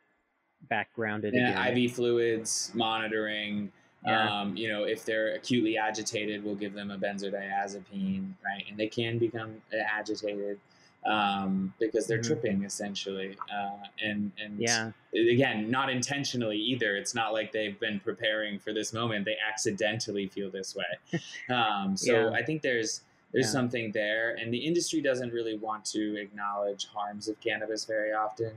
backgrounded 0.70 1.34
yeah, 1.34 1.68
again? 1.68 1.78
IV 1.78 1.94
fluids 1.94 2.72
monitoring. 2.74 3.72
Yeah. 4.06 4.42
Um, 4.42 4.56
you 4.58 4.68
know, 4.68 4.84
if 4.84 5.06
they're 5.06 5.34
acutely 5.36 5.78
agitated, 5.78 6.44
we'll 6.44 6.56
give 6.56 6.74
them 6.74 6.92
a 6.92 6.98
benzodiazepine, 6.98 8.34
right? 8.44 8.64
And 8.70 8.78
they 8.78 8.88
can 8.88 9.18
become 9.18 9.62
agitated 9.74 10.60
um, 11.06 11.74
because 11.80 12.08
they're 12.08 12.20
Mhm. 12.20 12.28
tripping 12.28 12.64
essentially. 12.64 13.38
Uh, 13.54 13.78
and 14.02 14.32
and 14.42 14.60
Yeah, 14.60 14.92
again, 15.14 15.70
not 15.70 15.90
intentionally 15.90 16.58
either. 16.58 16.96
It's 16.96 17.14
not 17.14 17.34
like 17.34 17.52
they've 17.52 17.78
been 17.80 18.00
preparing 18.00 18.58
for 18.60 18.72
this 18.74 18.94
moment. 18.94 19.26
They 19.26 19.38
accidentally 19.38 20.28
feel 20.28 20.50
this 20.50 20.76
way. 20.76 20.86
Um, 21.50 21.98
so 21.98 22.14
Yeah. 22.14 22.30
I 22.30 22.44
think 22.44 22.62
there's 22.62 23.02
there's 23.34 23.48
Yeah. 23.48 23.52
something 23.52 23.92
there, 23.92 24.36
and 24.36 24.54
the 24.54 24.60
industry 24.60 25.02
doesn't 25.02 25.32
really 25.34 25.58
want 25.58 25.84
to 25.86 26.16
acknowledge 26.18 26.86
harms 26.86 27.28
of 27.28 27.40
cannabis 27.42 27.84
very 27.84 28.14
often. 28.14 28.52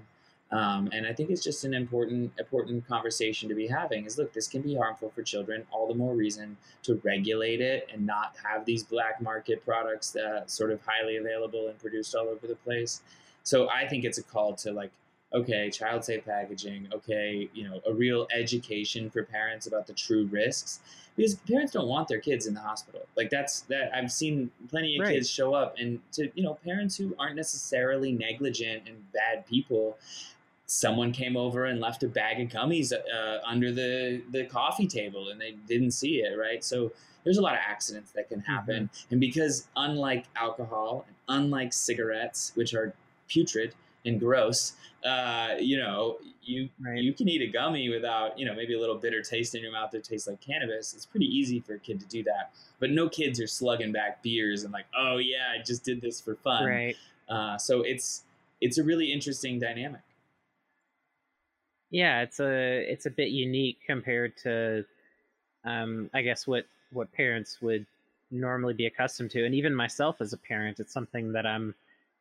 Um, 0.52 0.88
and 0.92 1.06
I 1.06 1.12
think 1.12 1.30
it's 1.30 1.42
just 1.42 1.64
an 1.64 1.74
important 1.74 2.32
important 2.38 2.86
conversation 2.86 3.48
to 3.48 3.54
be 3.54 3.66
having. 3.66 4.06
Is 4.06 4.16
look, 4.16 4.32
this 4.32 4.46
can 4.46 4.62
be 4.62 4.76
harmful 4.76 5.10
for 5.10 5.22
children. 5.22 5.66
All 5.72 5.88
the 5.88 5.94
more 5.94 6.14
reason 6.14 6.56
to 6.84 7.00
regulate 7.02 7.60
it 7.60 7.88
and 7.92 8.06
not 8.06 8.36
have 8.44 8.64
these 8.64 8.84
black 8.84 9.20
market 9.20 9.64
products 9.64 10.12
that 10.12 10.48
sort 10.50 10.70
of 10.70 10.80
highly 10.86 11.16
available 11.16 11.68
and 11.68 11.78
produced 11.80 12.14
all 12.14 12.28
over 12.28 12.46
the 12.46 12.54
place. 12.56 13.00
So 13.42 13.68
I 13.68 13.88
think 13.88 14.04
it's 14.04 14.18
a 14.18 14.22
call 14.22 14.54
to 14.56 14.72
like, 14.72 14.92
okay, 15.32 15.68
child 15.70 16.04
safe 16.04 16.24
packaging. 16.24 16.88
Okay, 16.94 17.48
you 17.52 17.68
know, 17.68 17.80
a 17.84 17.92
real 17.92 18.28
education 18.32 19.10
for 19.10 19.24
parents 19.24 19.66
about 19.66 19.88
the 19.88 19.94
true 19.94 20.26
risks 20.26 20.78
because 21.16 21.34
parents 21.34 21.72
don't 21.72 21.88
want 21.88 22.06
their 22.06 22.20
kids 22.20 22.46
in 22.46 22.54
the 22.54 22.60
hospital. 22.60 23.02
Like 23.16 23.30
that's 23.30 23.62
that 23.62 23.90
I've 23.92 24.12
seen 24.12 24.50
plenty 24.68 24.96
of 24.96 25.02
Right. 25.06 25.14
kids 25.14 25.28
show 25.28 25.54
up 25.54 25.74
and 25.78 26.00
to 26.12 26.30
you 26.36 26.44
know 26.44 26.54
parents 26.64 26.96
who 26.96 27.16
aren't 27.18 27.34
necessarily 27.34 28.12
negligent 28.12 28.86
and 28.86 29.10
bad 29.12 29.44
people. 29.46 29.98
Someone 30.66 31.12
came 31.12 31.36
over 31.36 31.64
and 31.66 31.80
left 31.80 32.02
a 32.02 32.08
bag 32.08 32.40
of 32.40 32.48
gummies 32.48 32.92
uh, 32.92 33.38
under 33.46 33.72
the 33.72 34.22
the 34.30 34.44
coffee 34.46 34.86
table 34.88 35.28
and 35.28 35.40
they 35.40 35.52
didn't 35.68 35.92
see 35.92 36.16
it. 36.16 36.36
Right, 36.36 36.64
so 36.64 36.92
there's 37.24 37.38
a 37.38 37.42
lot 37.42 37.54
of 37.54 37.60
accidents 37.66 38.12
that 38.12 38.28
can 38.28 38.40
happen, 38.40 38.90
and 39.10 39.20
because 39.20 39.66
unlike 39.76 40.26
alcohol, 40.36 41.06
unlike 41.28 41.72
cigarettes, 41.72 42.52
which 42.54 42.74
are 42.74 42.94
putrid 43.28 43.74
and 44.04 44.20
gross, 44.20 44.74
uh, 45.04 45.56
you 45.58 45.76
know, 45.76 46.18
you 46.42 46.68
Right. 46.80 47.02
you 47.02 47.12
can 47.12 47.28
eat 47.28 47.42
a 47.42 47.48
gummy 47.48 47.88
without, 47.88 48.38
you 48.38 48.46
know, 48.46 48.54
maybe 48.54 48.74
a 48.74 48.78
little 48.80 48.94
bitter 48.94 49.20
taste 49.22 49.56
in 49.56 49.62
your 49.62 49.72
mouth 49.72 49.90
that 49.90 50.04
tastes 50.04 50.28
like 50.28 50.40
cannabis. 50.40 50.94
It's 50.94 51.04
pretty 51.06 51.26
easy 51.26 51.58
for 51.58 51.74
a 51.74 51.78
kid 51.80 51.98
to 52.00 52.06
do 52.06 52.22
that. 52.24 52.52
But 52.78 52.90
no 52.90 53.08
kids 53.08 53.40
are 53.40 53.48
slugging 53.48 53.90
back 53.90 54.22
beers 54.22 54.62
and 54.62 54.72
like, 54.72 54.86
oh 54.96 55.16
yeah, 55.16 55.48
I 55.58 55.62
just 55.62 55.82
did 55.84 56.00
this 56.00 56.20
for 56.20 56.36
fun. 56.36 56.64
right. 56.64 56.96
Uh, 57.28 57.58
so 57.58 57.82
it's 57.82 58.22
it's 58.60 58.78
a 58.78 58.84
really 58.84 59.12
interesting 59.12 59.58
dynamic. 59.58 60.00
Yeah, 61.90 62.22
it's 62.22 62.40
a 62.40 62.90
it's 62.90 63.06
a 63.06 63.10
bit 63.10 63.28
unique 63.30 63.78
compared 63.86 64.36
to, 64.38 64.84
um, 65.64 66.10
I 66.14 66.22
guess 66.22 66.46
what 66.46 66.66
what 66.92 67.12
parents 67.12 67.60
would 67.62 67.86
normally 68.30 68.74
be 68.74 68.86
accustomed 68.86 69.30
to, 69.32 69.46
and 69.46 69.54
even 69.54 69.74
myself 69.74 70.20
as 70.20 70.32
a 70.32 70.38
parent, 70.38 70.80
it's 70.80 70.92
something 70.92 71.32
that 71.32 71.46
I'm 71.46 71.74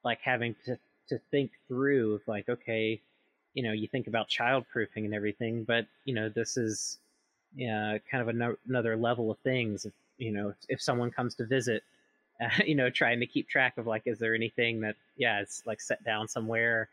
like 0.03 0.21
having 0.21 0.55
to 0.65 0.77
to 1.09 1.19
think 1.31 1.51
through. 1.67 2.15
Of 2.15 2.27
like, 2.27 2.49
okay, 2.49 3.01
you 3.55 3.63
know, 3.63 3.73
you 3.73 3.87
think 3.87 4.07
about 4.07 4.29
childproofing 4.29 5.05
and 5.05 5.13
everything, 5.15 5.63
but 5.65 5.87
you 6.05 6.15
know, 6.15 6.29
this 6.29 6.57
is, 6.57 6.99
yeah, 7.55 7.97
kind 8.11 8.21
of 8.23 8.29
ano- 8.29 8.57
another 8.67 8.97
level 8.97 9.31
of 9.31 9.39
things. 9.39 9.85
If, 9.85 9.93
you 10.17 10.31
know, 10.31 10.53
if 10.69 10.81
someone 10.81 11.11
comes 11.11 11.35
to 11.35 11.45
visit, 11.45 11.83
uh, 12.41 12.49
you 12.65 12.75
know, 12.75 12.89
trying 12.89 13.19
to 13.21 13.27
keep 13.27 13.49
track 13.49 13.77
of 13.77 13.87
like, 13.87 14.03
is 14.05 14.19
there 14.19 14.35
anything 14.35 14.81
that, 14.81 14.95
yeah, 15.17 15.41
it's 15.41 15.63
like 15.65 15.81
set 15.81 16.03
down 16.03 16.27
somewhere 16.27 16.89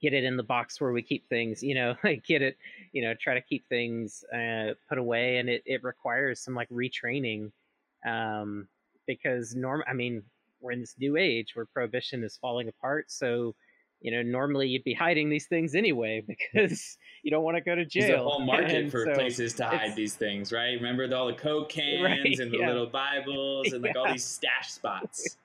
get 0.00 0.12
it 0.12 0.24
in 0.24 0.36
the 0.36 0.42
box 0.42 0.80
where 0.80 0.92
we 0.92 1.02
keep 1.02 1.28
things, 1.28 1.62
you 1.62 1.74
know, 1.74 1.94
like 2.04 2.24
get 2.24 2.42
it, 2.42 2.56
you 2.92 3.02
know, 3.02 3.14
try 3.20 3.34
to 3.34 3.40
keep 3.40 3.66
things 3.68 4.24
uh, 4.34 4.74
put 4.88 4.98
away. 4.98 5.38
And 5.38 5.48
it, 5.48 5.62
it 5.66 5.82
requires 5.82 6.40
some 6.40 6.54
like 6.54 6.68
retraining 6.70 7.50
um, 8.06 8.68
because 9.06 9.54
norm, 9.54 9.82
I 9.88 9.92
mean, 9.92 10.22
we're 10.60 10.72
in 10.72 10.80
this 10.80 10.94
new 10.98 11.16
age 11.16 11.54
where 11.54 11.66
prohibition 11.66 12.24
is 12.24 12.36
falling 12.36 12.68
apart. 12.68 13.10
So, 13.10 13.54
you 14.00 14.10
know, 14.10 14.22
normally 14.22 14.68
you'd 14.68 14.84
be 14.84 14.94
hiding 14.94 15.30
these 15.30 15.46
things 15.46 15.74
anyway 15.74 16.24
because 16.26 16.98
you 17.22 17.30
don't 17.30 17.44
want 17.44 17.56
to 17.56 17.62
go 17.62 17.74
to 17.74 17.84
jail. 17.84 18.06
There's 18.08 18.20
a 18.20 18.22
whole 18.22 18.40
market 18.44 18.70
And 18.70 18.90
for 18.90 19.04
so 19.04 19.14
places 19.14 19.54
to 19.54 19.64
hide 19.64 19.96
these 19.96 20.14
things, 20.14 20.52
right? 20.52 20.74
Remember 20.74 21.08
all 21.14 21.26
the 21.26 21.34
Coke 21.34 21.68
cans 21.68 22.02
Right, 22.02 22.38
and 22.38 22.52
the 22.52 22.58
yeah. 22.58 22.68
little 22.68 22.86
Bibles 22.86 23.72
and 23.72 23.82
like 23.82 23.96
all 23.96 24.10
these 24.10 24.24
stash 24.24 24.70
spots. 24.70 25.36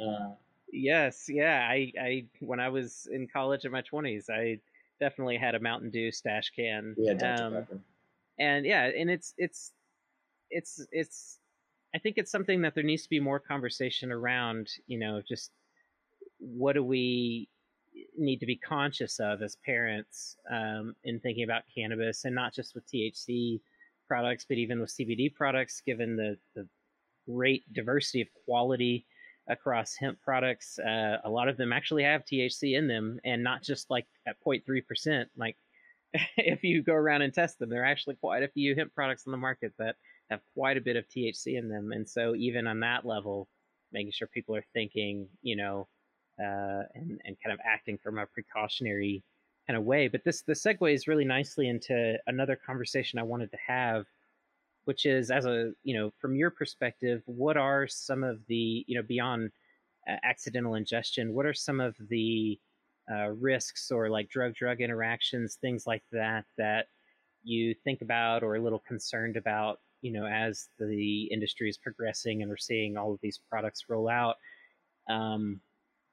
Uh, 0.00 0.30
Yes, 0.72 1.26
yeah. 1.28 1.66
I, 1.68 1.92
I 2.00 2.24
when 2.40 2.60
I 2.60 2.68
was 2.68 3.08
in 3.10 3.26
college 3.26 3.64
in 3.64 3.72
my 3.72 3.82
twenties, 3.82 4.30
I 4.30 4.60
definitely 5.00 5.36
had 5.36 5.54
a 5.54 5.60
Mountain 5.60 5.90
Dew 5.90 6.12
stash 6.12 6.50
can. 6.54 6.94
Dr. 7.18 7.66
Um, 7.72 7.80
and 8.38 8.64
yeah 8.64 8.84
and 8.84 9.10
it's 9.10 9.34
it's 9.36 9.72
it's 10.50 10.84
it's 10.90 11.38
I 11.94 11.98
think 11.98 12.18
it's 12.18 12.30
something 12.30 12.62
that 12.62 12.74
there 12.74 12.84
needs 12.84 13.02
to 13.02 13.10
be 13.10 13.20
more 13.20 13.40
conversation 13.40 14.12
around. 14.12 14.68
You 14.86 14.98
know, 14.98 15.22
just 15.26 15.50
what 16.38 16.74
do 16.74 16.84
we 16.84 17.48
need 18.16 18.38
to 18.38 18.46
be 18.46 18.56
conscious 18.56 19.18
of 19.18 19.42
as 19.42 19.56
parents 19.64 20.36
um, 20.50 20.94
in 21.04 21.20
thinking 21.20 21.44
about 21.44 21.62
cannabis, 21.74 22.24
and 22.24 22.34
not 22.34 22.54
just 22.54 22.74
with 22.74 22.84
THC 22.86 23.60
products, 24.06 24.44
but 24.48 24.56
even 24.56 24.80
with 24.80 24.90
CBD 24.90 25.32
products, 25.34 25.82
given 25.84 26.16
the 26.16 26.36
the 26.54 26.66
great 27.28 27.62
diversity 27.72 28.20
of 28.20 28.28
quality 28.44 29.06
across 29.50 29.96
hemp 29.96 30.18
products. 30.22 30.78
Uh, 30.78 31.18
a 31.24 31.28
lot 31.28 31.48
of 31.48 31.56
them 31.56 31.72
actually 31.72 32.04
have 32.04 32.24
THC 32.24 32.78
in 32.78 32.88
them, 32.88 33.20
and 33.24 33.42
not 33.42 33.62
just 33.62 33.90
like 33.90 34.06
at 34.26 34.36
0.3 34.46 34.86
percent. 34.86 35.28
Like 35.36 35.56
if 36.36 36.64
you 36.64 36.82
go 36.82 36.94
around 36.94 37.22
and 37.22 37.34
test 37.34 37.58
them, 37.58 37.68
there 37.68 37.82
are 37.82 37.86
actually 37.86 38.16
quite 38.16 38.42
a 38.42 38.48
few 38.48 38.74
hemp 38.74 38.94
products 38.94 39.24
on 39.26 39.32
the 39.32 39.38
market 39.38 39.72
that 39.78 39.96
have 40.30 40.40
quite 40.54 40.76
a 40.76 40.80
bit 40.80 40.96
of 40.96 41.04
THC 41.08 41.58
in 41.58 41.68
them. 41.68 41.92
And 41.92 42.08
so 42.08 42.34
even 42.34 42.66
on 42.66 42.80
that 42.80 43.04
level, 43.04 43.48
making 43.92 44.12
sure 44.12 44.28
people 44.28 44.54
are 44.56 44.64
thinking, 44.72 45.28
you 45.42 45.56
know, 45.56 45.88
uh, 46.38 46.84
and 46.94 47.20
and 47.24 47.36
kind 47.44 47.52
of 47.52 47.60
acting 47.64 47.98
from 47.98 48.18
a 48.18 48.26
precautionary 48.26 49.22
kind 49.66 49.76
of 49.76 49.84
way. 49.84 50.08
But 50.08 50.24
this 50.24 50.42
the 50.42 50.52
segues 50.52 51.06
really 51.06 51.24
nicely 51.24 51.68
into 51.68 52.16
another 52.26 52.56
conversation 52.56 53.18
I 53.18 53.24
wanted 53.24 53.50
to 53.50 53.58
have, 53.66 54.06
which 54.84 55.06
is 55.06 55.30
as 55.30 55.46
a 55.46 55.72
you 55.84 55.96
know 55.96 56.12
from 56.18 56.34
your 56.34 56.50
perspective, 56.50 57.22
what 57.26 57.56
are 57.56 57.86
some 57.86 58.24
of 58.24 58.40
the 58.46 58.84
you 58.86 58.96
know 58.96 59.02
beyond 59.02 59.50
uh, 60.08 60.16
accidental 60.22 60.74
ingestion, 60.74 61.34
what 61.34 61.46
are 61.46 61.54
some 61.54 61.80
of 61.80 61.94
the 62.08 62.58
uh, 63.10 63.28
risks 63.30 63.90
or 63.90 64.08
like 64.08 64.28
drug 64.30 64.54
drug 64.54 64.80
interactions, 64.80 65.56
things 65.56 65.86
like 65.86 66.02
that 66.12 66.44
that 66.56 66.86
you 67.42 67.74
think 67.74 68.02
about 68.02 68.42
or 68.42 68.56
a 68.56 68.60
little 68.60 68.82
concerned 68.86 69.36
about, 69.36 69.80
you 70.02 70.12
know, 70.12 70.26
as 70.26 70.68
the 70.78 71.24
industry 71.24 71.68
is 71.68 71.78
progressing 71.78 72.42
and 72.42 72.50
we're 72.50 72.56
seeing 72.56 72.96
all 72.96 73.12
of 73.12 73.20
these 73.20 73.40
products 73.50 73.84
roll 73.88 74.08
out. 74.08 74.36
Um, 75.08 75.60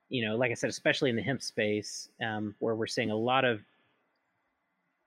you 0.09 0.26
know, 0.26 0.38
like 0.38 0.51
I 0.51 0.55
said, 0.55 0.70
especially 0.70 1.09
in 1.09 1.15
the 1.15 1.22
hemp 1.22 1.41
space, 1.41 2.09
um, 2.24 2.55
where 2.59 2.76
we're 2.76 2.88
seeing 2.88 3.11
a 3.11 3.15
lot 3.15 3.45
of, 3.45 3.59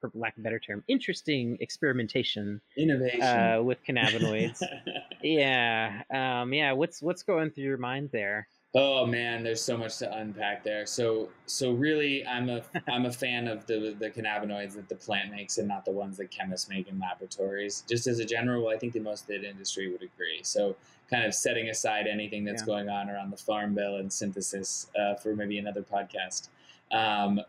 for 0.01 0.11
lack 0.15 0.37
of 0.37 0.41
a 0.41 0.45
better 0.45 0.59
term, 0.59 0.83
interesting 0.89 1.57
experimentation, 1.61 2.61
innovation 2.77 3.23
uh, 3.23 3.63
with 3.63 3.79
cannabinoids. 3.85 4.63
yeah, 5.23 6.03
um, 6.13 6.53
yeah. 6.53 6.73
What's 6.73 7.03
what's 7.03 7.23
going 7.23 7.51
through 7.51 7.65
your 7.65 7.79
mind 7.79 8.11
there? 8.13 8.47
Oh 8.73 9.05
man, 9.05 9.43
there's 9.43 9.61
so 9.61 9.77
much 9.77 9.99
to 9.99 10.17
unpack 10.17 10.63
there. 10.63 10.87
So 10.87 11.29
so 11.47 11.73
really 11.73 12.25
I'm 12.27 12.49
a 12.49 12.63
I'm 12.89 13.07
a 13.07 13.13
fan 13.13 13.49
of 13.49 13.67
the 13.67 13.97
the 13.99 14.11
cannabinoids 14.11 14.75
that 14.75 14.89
the 14.89 14.95
plant 14.95 15.31
makes 15.31 15.59
and 15.59 15.67
not 15.67 15.85
the 15.85 15.91
ones 15.91 16.17
that 16.19 16.31
chemists 16.31 16.69
make 16.69 16.89
in 16.89 16.99
laboratories. 16.99 17.83
Just 17.89 18.07
as 18.07 18.21
a 18.21 18.25
general, 18.25 18.69
I 18.69 18.77
think 18.77 18.93
the 18.93 19.01
most 19.01 19.23
of 19.23 19.29
the 19.29 19.49
industry 19.49 19.91
would 19.91 20.03
agree. 20.03 20.41
So 20.43 20.77
kind 21.11 21.25
of 21.25 21.35
setting 21.35 21.69
aside 21.69 22.07
anything 22.07 22.45
that's 22.45 22.63
yeah. 22.63 22.67
going 22.67 22.89
on 22.89 23.11
around 23.11 23.31
the 23.31 23.37
farm 23.37 23.75
bill 23.75 23.97
and 23.97 24.13
synthesis 24.13 24.87
uh, 24.99 25.17
for 25.17 25.35
maybe 25.35 25.59
another 25.59 25.83
podcast. 25.83 26.49
Um, 26.93 27.41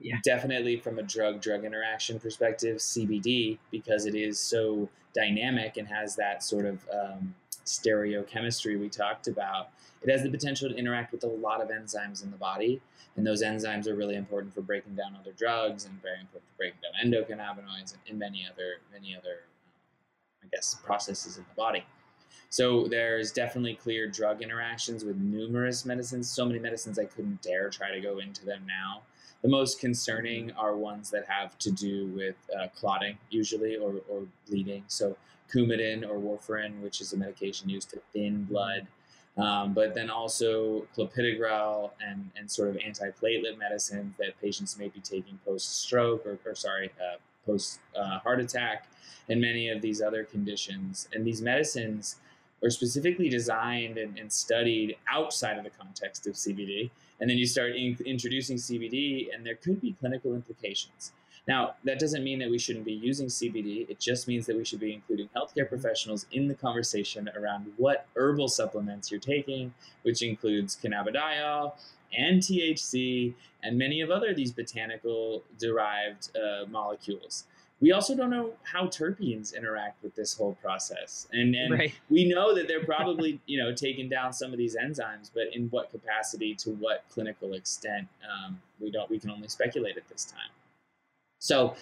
yeah. 0.00 0.16
Definitely 0.24 0.78
from 0.78 0.98
a 0.98 1.02
drug 1.02 1.40
drug 1.40 1.64
interaction 1.64 2.18
perspective, 2.18 2.78
CBD 2.78 3.58
because 3.70 4.06
it 4.06 4.14
is 4.14 4.40
so 4.40 4.88
dynamic 5.14 5.76
and 5.76 5.86
has 5.88 6.16
that 6.16 6.42
sort 6.42 6.66
of 6.66 6.80
um, 6.92 7.34
stereochemistry 7.64 8.78
we 8.78 8.88
talked 8.88 9.28
about 9.28 9.68
it 10.02 10.10
has 10.10 10.22
the 10.22 10.30
potential 10.30 10.68
to 10.68 10.76
interact 10.76 11.12
with 11.12 11.24
a 11.24 11.28
lot 11.28 11.60
of 11.60 11.68
enzymes 11.68 12.22
in 12.22 12.30
the 12.30 12.36
body. 12.36 12.80
And 13.16 13.26
those 13.26 13.42
enzymes 13.42 13.88
are 13.88 13.94
really 13.94 14.14
important 14.14 14.54
for 14.54 14.60
breaking 14.60 14.94
down 14.94 15.16
other 15.18 15.32
drugs 15.32 15.84
and 15.86 16.00
very 16.02 16.20
important 16.20 16.48
for 16.50 16.56
breaking 16.56 16.78
down 16.82 16.94
endocannabinoids 17.04 17.94
and, 17.94 18.00
and 18.08 18.18
many 18.18 18.46
other, 18.50 18.76
many 18.92 19.16
other, 19.16 19.40
um, 19.66 20.44
I 20.44 20.46
guess, 20.52 20.76
processes 20.84 21.36
in 21.36 21.44
the 21.48 21.54
body. 21.54 21.84
So 22.50 22.86
there's 22.88 23.32
definitely 23.32 23.74
clear 23.74 24.08
drug 24.08 24.42
interactions 24.42 25.04
with 25.04 25.16
numerous 25.16 25.84
medicines. 25.84 26.30
So 26.30 26.44
many 26.46 26.58
medicines 26.58 26.98
I 26.98 27.04
couldn't 27.04 27.42
dare 27.42 27.68
try 27.70 27.90
to 27.90 28.00
go 28.00 28.18
into 28.18 28.44
them 28.44 28.62
now. 28.66 29.02
The 29.42 29.48
most 29.48 29.80
concerning 29.80 30.50
are 30.52 30.76
ones 30.76 31.10
that 31.10 31.26
have 31.26 31.58
to 31.58 31.70
do 31.70 32.06
with 32.08 32.36
uh, 32.58 32.68
clotting, 32.74 33.18
usually, 33.30 33.76
or, 33.76 33.96
or 34.08 34.24
bleeding. 34.48 34.84
So 34.88 35.16
Coumadin 35.52 36.08
or 36.08 36.18
warfarin, 36.18 36.80
which 36.80 37.00
is 37.00 37.12
a 37.12 37.16
medication 37.16 37.68
used 37.68 37.90
to 37.90 38.00
thin 38.12 38.44
blood 38.44 38.88
um, 39.38 39.72
but 39.72 39.94
then 39.94 40.10
also 40.10 40.86
clopidogrel 40.96 41.92
and, 42.04 42.28
and 42.36 42.50
sort 42.50 42.70
of 42.70 42.76
antiplatelet 42.76 43.56
medicines 43.56 44.14
that 44.18 44.38
patients 44.40 44.76
may 44.76 44.88
be 44.88 45.00
taking 45.00 45.38
post 45.46 45.82
stroke 45.82 46.26
or, 46.26 46.38
or, 46.44 46.56
sorry, 46.56 46.90
uh, 47.00 47.16
post 47.48 47.80
uh, 47.98 48.18
heart 48.18 48.40
attack, 48.40 48.86
and 49.28 49.40
many 49.40 49.68
of 49.68 49.80
these 49.80 50.00
other 50.02 50.24
conditions. 50.24 51.08
And 51.12 51.24
these 51.24 51.40
medicines 51.42 52.16
are 52.62 52.70
specifically 52.70 53.28
designed 53.28 53.98
and, 53.98 54.18
and 54.18 54.32
studied 54.32 54.96
outside 55.10 55.58
of 55.58 55.64
the 55.64 55.70
context 55.70 56.26
of 56.26 56.34
CBD. 56.34 56.90
And 57.20 57.28
then 57.28 57.38
you 57.38 57.46
start 57.46 57.76
in, 57.76 57.96
introducing 58.04 58.56
CBD, 58.56 59.34
and 59.34 59.44
there 59.46 59.54
could 59.54 59.80
be 59.80 59.92
clinical 60.00 60.34
implications. 60.34 61.12
Now, 61.48 61.76
that 61.84 61.98
doesn't 61.98 62.22
mean 62.22 62.38
that 62.40 62.50
we 62.50 62.58
shouldn't 62.58 62.84
be 62.84 62.92
using 62.92 63.26
CBD. 63.26 63.88
It 63.88 63.98
just 63.98 64.28
means 64.28 64.44
that 64.46 64.56
we 64.56 64.64
should 64.66 64.80
be 64.80 64.92
including 64.92 65.30
healthcare 65.34 65.66
professionals 65.66 66.26
in 66.30 66.46
the 66.46 66.54
conversation 66.54 67.30
around 67.34 67.72
what 67.78 68.06
herbal 68.16 68.48
supplements 68.48 69.10
you're 69.10 69.18
taking, 69.18 69.72
which 70.02 70.20
includes 70.20 70.76
cannabidiol 70.76 71.72
and 72.16 72.42
THC 72.42 73.32
and 73.62 73.78
many 73.78 74.02
of 74.02 74.10
other 74.10 74.34
these 74.34 74.52
botanical 74.52 75.42
derived 75.58 76.30
uh, 76.36 76.66
molecules. 76.68 77.44
We 77.80 77.92
also 77.92 78.14
don't 78.16 78.30
know 78.30 78.52
how 78.64 78.86
terpenes 78.86 79.54
interact 79.54 80.02
with 80.02 80.16
this 80.16 80.34
whole 80.34 80.54
process, 80.60 81.28
and, 81.32 81.54
and 81.54 81.72
right. 81.72 81.94
we 82.10 82.28
know 82.28 82.52
that 82.52 82.66
they're 82.66 82.84
probably 82.84 83.40
you 83.46 83.56
know 83.56 83.72
taking 83.72 84.08
down 84.08 84.32
some 84.32 84.50
of 84.50 84.58
these 84.58 84.76
enzymes, 84.76 85.30
but 85.32 85.54
in 85.54 85.68
what 85.68 85.92
capacity, 85.92 86.56
to 86.56 86.70
what 86.70 87.04
clinical 87.08 87.54
extent, 87.54 88.08
um, 88.28 88.60
we 88.80 88.90
don't. 88.90 89.08
We 89.08 89.20
can 89.20 89.30
only 89.30 89.46
speculate 89.46 89.96
at 89.96 90.08
this 90.08 90.24
time. 90.24 90.50
So 91.38 91.74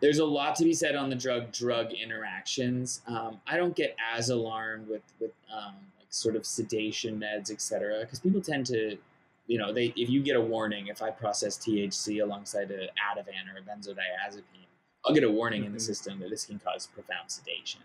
there's 0.00 0.18
a 0.18 0.24
lot 0.24 0.56
to 0.56 0.64
be 0.64 0.74
said 0.74 0.96
on 0.96 1.08
the 1.08 1.16
drug 1.16 1.52
drug 1.52 1.92
interactions. 1.92 3.02
Um, 3.06 3.40
I 3.46 3.56
don't 3.56 3.74
get 3.74 3.96
as 4.14 4.30
alarmed 4.30 4.88
with 4.88 5.02
with 5.20 5.32
um, 5.52 5.74
like 5.98 6.08
sort 6.10 6.36
of 6.36 6.44
sedation 6.44 7.18
meds, 7.18 7.50
etc. 7.50 8.00
Because 8.00 8.18
people 8.18 8.42
tend 8.42 8.66
to, 8.66 8.98
you 9.46 9.58
know, 9.58 9.72
they 9.72 9.92
if 9.96 10.10
you 10.10 10.22
get 10.22 10.36
a 10.36 10.40
warning 10.40 10.88
if 10.88 11.02
I 11.02 11.10
process 11.10 11.56
THC 11.56 12.22
alongside 12.22 12.70
an 12.70 12.88
Ativan 12.98 13.54
or 13.54 13.58
a 13.58 13.62
benzodiazepine, 13.62 14.66
I'll 15.06 15.14
get 15.14 15.24
a 15.24 15.30
warning 15.30 15.60
mm-hmm. 15.60 15.66
in 15.68 15.72
the 15.72 15.78
mm-hmm. 15.78 15.86
system 15.86 16.18
that 16.20 16.30
this 16.30 16.46
can 16.46 16.58
cause 16.58 16.88
profound 16.88 17.30
sedation. 17.30 17.80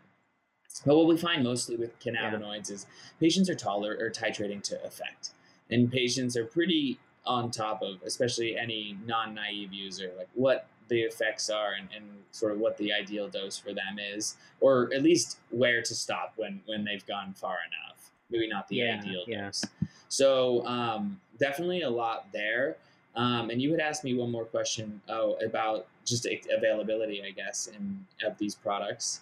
But 0.86 0.96
what 0.96 1.08
we 1.08 1.18
find 1.18 1.44
mostly 1.44 1.76
with 1.76 2.00
cannabinoids 2.00 2.70
yeah. 2.70 2.76
is 2.76 2.86
patients 3.20 3.50
are 3.50 3.56
taller 3.56 3.96
or 4.00 4.10
titrating 4.10 4.62
to 4.64 4.84
effect, 4.84 5.32
and 5.70 5.92
patients 5.92 6.36
are 6.36 6.46
pretty 6.46 7.00
on 7.26 7.52
top 7.52 7.82
of, 7.82 8.02
especially 8.06 8.58
any 8.58 8.98
non-naive 9.06 9.74
user, 9.74 10.12
like 10.18 10.30
what 10.34 10.68
the 10.88 11.02
effects 11.02 11.50
are 11.50 11.74
and, 11.80 11.90
and 11.96 12.06
sort 12.32 12.52
of 12.52 12.60
what 12.60 12.78
the 12.78 12.94
ideal 12.94 13.28
dose 13.28 13.58
for 13.58 13.74
them 13.74 13.98
is, 14.00 14.38
or 14.60 14.90
at 14.94 15.04
least 15.04 15.40
where 15.50 15.82
to 15.82 15.96
stop 15.96 16.34
when 16.36 16.62
when 16.66 16.84
they've 16.84 17.06
gone 17.06 17.34
far 17.34 17.58
enough. 17.68 18.12
Maybe 18.30 18.48
not 18.48 18.68
the 18.68 18.78
yeah, 18.78 19.00
ideal 19.00 19.24
yeah. 19.28 19.46
dose. 19.46 19.64
So 20.10 20.66
um, 20.66 21.20
definitely 21.40 21.82
a 21.82 21.90
lot 21.90 22.28
there. 22.34 22.78
Um, 23.16 23.50
and 23.50 23.62
you 23.62 23.72
had 23.72 23.80
asked 23.80 24.04
me 24.04 24.14
one 24.14 24.32
more 24.32 24.46
question 24.46 25.02
oh, 25.10 25.38
about 25.44 25.88
just 26.06 26.28
availability, 26.56 27.24
I 27.24 27.32
guess, 27.32 27.68
in 27.68 28.06
of 28.24 28.38
these 28.38 28.56
products. 28.56 29.22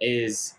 Is 0.00 0.54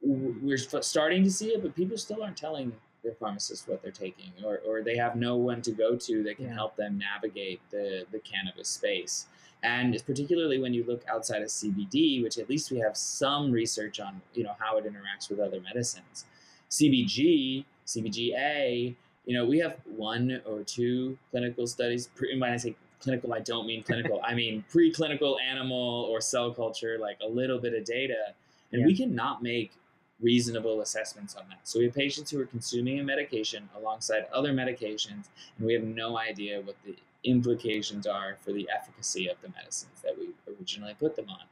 we're 0.00 0.56
starting 0.56 1.24
to 1.24 1.30
see 1.30 1.48
it, 1.48 1.62
but 1.62 1.74
people 1.74 1.98
still 1.98 2.22
aren't 2.22 2.36
telling 2.36 2.72
their 3.02 3.14
pharmacist 3.14 3.68
what 3.68 3.82
they're 3.82 3.90
taking, 3.92 4.32
or, 4.44 4.60
or 4.66 4.82
they 4.82 4.96
have 4.96 5.16
no 5.16 5.36
one 5.36 5.62
to 5.62 5.72
go 5.72 5.96
to 5.96 6.22
that 6.24 6.36
can 6.36 6.46
yeah. 6.46 6.54
help 6.54 6.76
them 6.76 6.98
navigate 6.98 7.60
the, 7.70 8.04
the 8.12 8.18
cannabis 8.18 8.68
space. 8.68 9.26
And 9.62 10.00
particularly 10.06 10.60
when 10.60 10.74
you 10.74 10.84
look 10.84 11.02
outside 11.08 11.42
of 11.42 11.48
CBD, 11.48 12.22
which 12.22 12.38
at 12.38 12.48
least 12.48 12.70
we 12.70 12.78
have 12.78 12.96
some 12.96 13.50
research 13.50 13.98
on, 14.00 14.20
you 14.34 14.44
know, 14.44 14.54
how 14.58 14.76
it 14.78 14.84
interacts 14.84 15.28
with 15.28 15.40
other 15.40 15.60
medicines. 15.60 16.24
CBG, 16.70 17.64
CBGA, 17.86 18.94
you 19.24 19.34
know, 19.36 19.44
we 19.44 19.58
have 19.58 19.76
one 19.84 20.40
or 20.46 20.62
two 20.62 21.18
clinical 21.30 21.66
studies. 21.66 22.10
When 22.18 22.42
I 22.42 22.56
say 22.56 22.76
clinical, 23.00 23.34
I 23.34 23.40
don't 23.40 23.66
mean 23.66 23.82
clinical. 23.82 24.20
I 24.24 24.34
mean 24.34 24.64
preclinical 24.72 25.36
animal 25.40 26.08
or 26.10 26.20
cell 26.20 26.52
culture, 26.52 26.98
like 27.00 27.18
a 27.22 27.28
little 27.28 27.58
bit 27.58 27.74
of 27.74 27.84
data. 27.84 28.34
And 28.72 28.80
yeah. 28.80 28.86
we 28.86 28.96
cannot 28.96 29.42
make 29.42 29.72
reasonable 30.20 30.80
assessments 30.80 31.34
on 31.34 31.44
that. 31.50 31.60
So 31.64 31.78
we 31.78 31.86
have 31.86 31.94
patients 31.94 32.30
who 32.30 32.40
are 32.40 32.46
consuming 32.46 33.00
a 33.00 33.04
medication 33.04 33.68
alongside 33.76 34.26
other 34.32 34.52
medications, 34.52 35.26
and 35.58 35.66
we 35.66 35.74
have 35.74 35.82
no 35.82 36.18
idea 36.18 36.60
what 36.60 36.76
the 36.84 36.96
implications 37.26 38.06
are 38.06 38.36
for 38.40 38.52
the 38.52 38.68
efficacy 38.74 39.28
of 39.28 39.36
the 39.42 39.48
medicines 39.48 40.00
that 40.02 40.16
we 40.18 40.28
originally 40.52 40.94
put 40.98 41.16
them 41.16 41.28
on. 41.28 41.44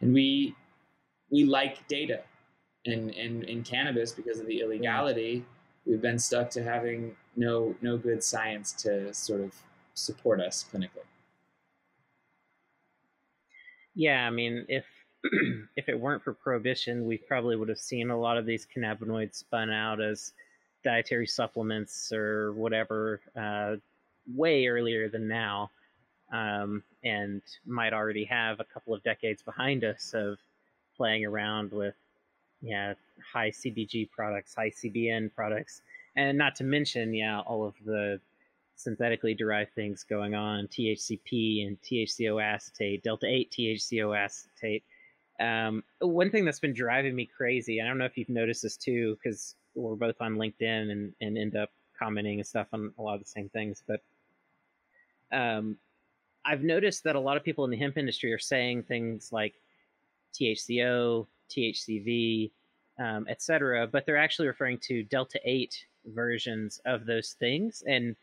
And 0.00 0.12
we 0.12 0.54
we 1.30 1.44
like 1.44 1.86
data. 1.88 2.22
And 2.86 3.10
in, 3.10 3.44
in 3.44 3.62
cannabis, 3.62 4.10
because 4.10 4.40
of 4.40 4.46
the 4.46 4.60
illegality, 4.60 5.44
we've 5.86 6.00
been 6.00 6.18
stuck 6.18 6.50
to 6.50 6.62
having 6.62 7.14
no 7.36 7.74
no 7.80 7.96
good 7.96 8.22
science 8.22 8.72
to 8.72 9.12
sort 9.14 9.40
of 9.40 9.54
support 9.94 10.40
us 10.40 10.64
clinically. 10.72 11.04
Yeah, 13.94 14.26
I 14.26 14.30
mean, 14.30 14.64
if 14.68 14.84
if 15.76 15.88
it 15.88 15.98
weren't 15.98 16.22
for 16.22 16.32
prohibition, 16.32 17.06
we 17.06 17.18
probably 17.18 17.56
would 17.56 17.68
have 17.68 17.78
seen 17.78 18.10
a 18.10 18.18
lot 18.18 18.38
of 18.38 18.46
these 18.46 18.66
cannabinoids 18.74 19.34
spun 19.34 19.70
out 19.70 20.00
as 20.00 20.32
dietary 20.82 21.26
supplements 21.26 22.10
or 22.12 22.52
whatever 22.54 23.20
uh, 23.36 23.76
way 24.34 24.66
earlier 24.66 25.08
than 25.08 25.28
now, 25.28 25.70
um, 26.32 26.82
and 27.04 27.42
might 27.66 27.92
already 27.92 28.24
have 28.24 28.60
a 28.60 28.64
couple 28.64 28.94
of 28.94 29.02
decades 29.02 29.42
behind 29.42 29.84
us 29.84 30.12
of 30.14 30.38
playing 30.96 31.24
around 31.24 31.72
with 31.72 31.94
yeah 32.62 32.94
high 33.32 33.50
CBG 33.50 34.10
products, 34.10 34.54
high 34.54 34.70
CBN 34.70 35.34
products, 35.34 35.82
and 36.16 36.36
not 36.36 36.54
to 36.56 36.64
mention 36.64 37.14
yeah 37.14 37.40
all 37.40 37.64
of 37.64 37.74
the 37.84 38.20
synthetically 38.80 39.34
derived 39.34 39.74
things 39.74 40.04
going 40.08 40.34
on, 40.34 40.66
THCP 40.68 41.66
and 41.66 41.80
THCO 41.82 42.42
acetate, 42.42 43.02
delta 43.02 43.26
8 43.26 43.50
THCO 43.50 44.16
acetate. 44.16 44.82
Um, 45.38 45.84
one 46.00 46.30
thing 46.30 46.44
that's 46.44 46.60
been 46.60 46.74
driving 46.74 47.14
me 47.14 47.26
crazy, 47.26 47.80
I 47.80 47.86
don't 47.86 47.98
know 47.98 48.04
if 48.04 48.16
you've 48.16 48.28
noticed 48.28 48.62
this 48.62 48.76
too, 48.76 49.16
because 49.22 49.54
we're 49.74 49.96
both 49.96 50.20
on 50.20 50.36
LinkedIn 50.36 50.90
and, 50.90 51.12
and 51.20 51.38
end 51.38 51.56
up 51.56 51.70
commenting 51.98 52.38
and 52.40 52.46
stuff 52.46 52.68
on 52.72 52.92
a 52.98 53.02
lot 53.02 53.14
of 53.14 53.20
the 53.20 53.28
same 53.28 53.48
things, 53.50 53.82
but 53.86 54.00
um, 55.32 55.76
I've 56.44 56.62
noticed 56.62 57.04
that 57.04 57.16
a 57.16 57.20
lot 57.20 57.36
of 57.36 57.44
people 57.44 57.64
in 57.64 57.70
the 57.70 57.76
hemp 57.76 57.98
industry 57.98 58.32
are 58.32 58.38
saying 58.38 58.84
things 58.84 59.30
like 59.32 59.54
THCO, 60.38 61.26
THCV, 61.50 62.50
um, 62.98 63.26
etc., 63.28 63.86
but 63.86 64.06
they're 64.06 64.16
actually 64.16 64.48
referring 64.48 64.78
to 64.78 65.02
delta 65.04 65.40
8 65.44 65.74
versions 66.06 66.80
of 66.86 67.04
those 67.04 67.36
things 67.38 67.82
and 67.86 68.16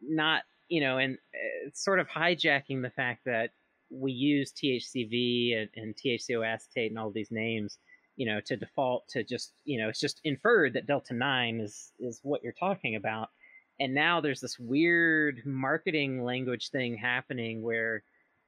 not 0.00 0.42
you 0.68 0.80
know 0.80 0.98
and 0.98 1.16
uh, 1.34 1.70
sort 1.72 2.00
of 2.00 2.08
hijacking 2.08 2.82
the 2.82 2.90
fact 2.90 3.24
that 3.24 3.50
we 3.92 4.10
use 4.10 4.52
THCV 4.52 5.60
and, 5.60 5.68
and 5.76 5.94
THCO 5.94 6.46
acetate 6.46 6.90
and 6.90 6.98
all 6.98 7.10
these 7.10 7.30
names, 7.30 7.78
you 8.16 8.26
know, 8.26 8.40
to 8.40 8.56
default 8.56 9.06
to 9.08 9.22
just 9.22 9.52
you 9.64 9.78
know 9.78 9.88
it's 9.88 10.00
just 10.00 10.20
inferred 10.24 10.72
that 10.74 10.86
delta 10.86 11.14
nine 11.14 11.60
is 11.60 11.92
is 12.00 12.20
what 12.22 12.42
you're 12.42 12.52
talking 12.52 12.96
about, 12.96 13.30
and 13.82 13.92
now 13.92 14.20
there's 14.20 14.40
this 14.40 14.60
weird 14.60 15.42
marketing 15.44 16.22
language 16.22 16.70
thing 16.70 16.96
happening 16.96 17.62
where 17.62 18.04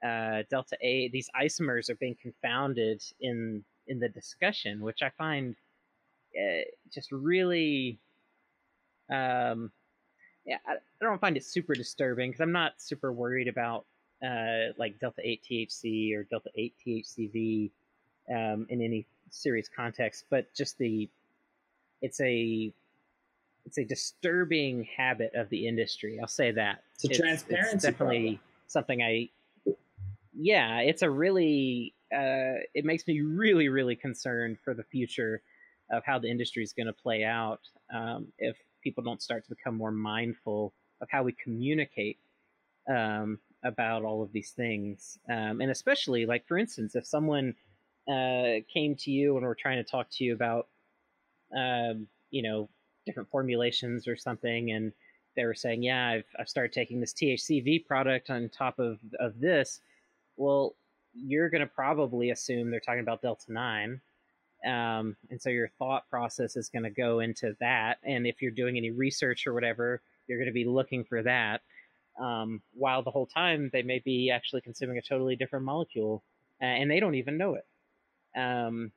uh, 0.07 0.45
delta 0.49 0.76
A 0.80 1.09
these 1.09 1.28
isomers 1.37 1.91
are 1.91 1.97
being 1.97 2.16
confounded 2.22 3.03
in 3.20 3.64
in 3.89 3.99
the 3.99 4.09
discussion, 4.09 4.80
which 4.80 5.03
I 5.03 5.11
find 5.18 5.57
uh, 6.39 6.62
just 6.89 7.11
really 7.11 7.99
um, 9.11 9.72
yeah, 10.47 10.59
I, 10.68 10.74
I 10.74 11.05
don't 11.05 11.20
find 11.20 11.37
it 11.37 11.45
super 11.45 11.74
disturbing 11.74 12.30
because 12.30 12.41
I'm 12.41 12.53
not 12.53 12.74
super 12.76 13.12
worried 13.12 13.49
about 13.49 13.87
uh, 14.24 14.72
like 14.78 15.01
delta 15.01 15.20
8 15.24 15.43
THC 15.51 16.14
or 16.14 16.22
delta 16.22 16.51
8 16.55 16.74
THCV 16.87 17.70
um, 18.30 18.66
in 18.68 18.80
any 18.80 19.05
serious 19.30 19.68
context, 19.68 20.26
but 20.30 20.47
just 20.55 20.78
the 20.78 21.09
it's 22.03 22.20
a 22.20 22.72
it's 23.66 23.78
a 23.78 23.84
disturbing 23.84 24.86
habit 24.96 25.32
of 25.34 25.48
the 25.48 25.66
industry. 25.66 26.18
I'll 26.20 26.28
say 26.28 26.52
that. 26.52 26.82
It's 26.94 27.04
a 27.04 27.08
it's, 27.08 27.18
transparency. 27.18 27.74
It's 27.74 27.84
definitely 27.84 28.22
problem. 28.22 28.40
something 28.66 29.02
I. 29.02 29.28
Yeah, 30.32 30.80
it's 30.80 31.02
a 31.02 31.10
really. 31.10 31.94
Uh, 32.12 32.62
it 32.74 32.84
makes 32.84 33.06
me 33.06 33.20
really, 33.20 33.68
really 33.68 33.96
concerned 33.96 34.58
for 34.64 34.74
the 34.74 34.84
future 34.84 35.42
of 35.90 36.04
how 36.04 36.18
the 36.18 36.30
industry 36.30 36.62
is 36.62 36.72
going 36.72 36.86
to 36.86 36.92
play 36.92 37.24
out. 37.24 37.60
Um, 37.92 38.28
if 38.38 38.56
people 38.82 39.02
don't 39.02 39.22
start 39.22 39.44
to 39.44 39.50
become 39.50 39.76
more 39.76 39.90
mindful 39.90 40.74
of 41.00 41.08
how 41.10 41.22
we 41.22 41.32
communicate 41.32 42.18
um, 42.88 43.38
about 43.64 44.04
all 44.04 44.22
of 44.22 44.30
these 44.32 44.50
things. 44.50 45.18
Um, 45.28 45.60
and 45.60 45.70
especially, 45.70 46.26
like, 46.26 46.46
for 46.46 46.58
instance, 46.58 46.94
if 46.94 47.06
someone 47.06 47.54
uh, 48.08 48.60
came 48.72 48.94
to 48.96 49.10
you 49.10 49.36
and 49.36 49.46
were 49.46 49.54
trying 49.54 49.82
to 49.82 49.90
talk 49.90 50.08
to 50.12 50.24
you 50.24 50.34
about, 50.34 50.68
um, 51.56 52.06
you 52.30 52.42
know, 52.42 52.68
different 53.07 53.30
formulations 53.30 54.07
or 54.09 54.16
something, 54.16 54.70
and 54.70 54.92
they 55.36 55.44
were 55.44 55.55
saying, 55.55 55.82
yeah, 55.82 56.09
I've, 56.09 56.26
I've 56.38 56.48
started 56.48 56.72
taking 56.72 57.00
this 57.00 57.12
THCV 57.12 57.86
product 57.86 58.30
on 58.30 58.48
top 58.48 58.78
of, 58.78 58.98
of 59.18 59.40
this. 59.40 59.80
Well, 60.36 60.74
you're 61.12 61.50
going 61.50 61.61
to 61.61 61.66
probably 61.66 62.30
assume 62.30 62.70
they're 62.70 62.80
talking 62.80 63.00
about 63.00 63.22
Delta 63.22 63.52
9 63.52 64.00
um, 64.64 65.16
and 65.30 65.40
so 65.40 65.50
your 65.50 65.68
thought 65.78 66.09
process 66.09 66.57
is 66.57 66.68
going 66.68 66.84
to 66.84 66.90
go 66.90 67.20
into 67.20 67.55
that. 67.61 67.98
And 68.02 68.26
if 68.26 68.40
you're 68.40 68.50
doing 68.50 68.76
any 68.76 68.90
research 68.90 69.46
or 69.46 69.52
whatever, 69.52 70.00
you're 70.26 70.38
going 70.38 70.48
to 70.48 70.52
be 70.52 70.64
looking 70.64 71.05
for 71.05 71.22
that. 71.22 71.61
Um, 72.18 72.62
while 72.72 73.02
the 73.02 73.11
whole 73.11 73.26
time 73.26 73.70
they 73.72 73.82
may 73.82 73.98
be 73.98 74.30
actually 74.30 74.62
consuming 74.62 74.98
a 74.98 75.02
totally 75.02 75.36
different 75.36 75.64
molecule, 75.64 76.22
uh, 76.62 76.66
and 76.66 76.90
they 76.90 77.00
don't 77.00 77.16
even 77.16 77.36
know 77.36 77.57
it. 77.57 77.66
Um, 78.38 78.92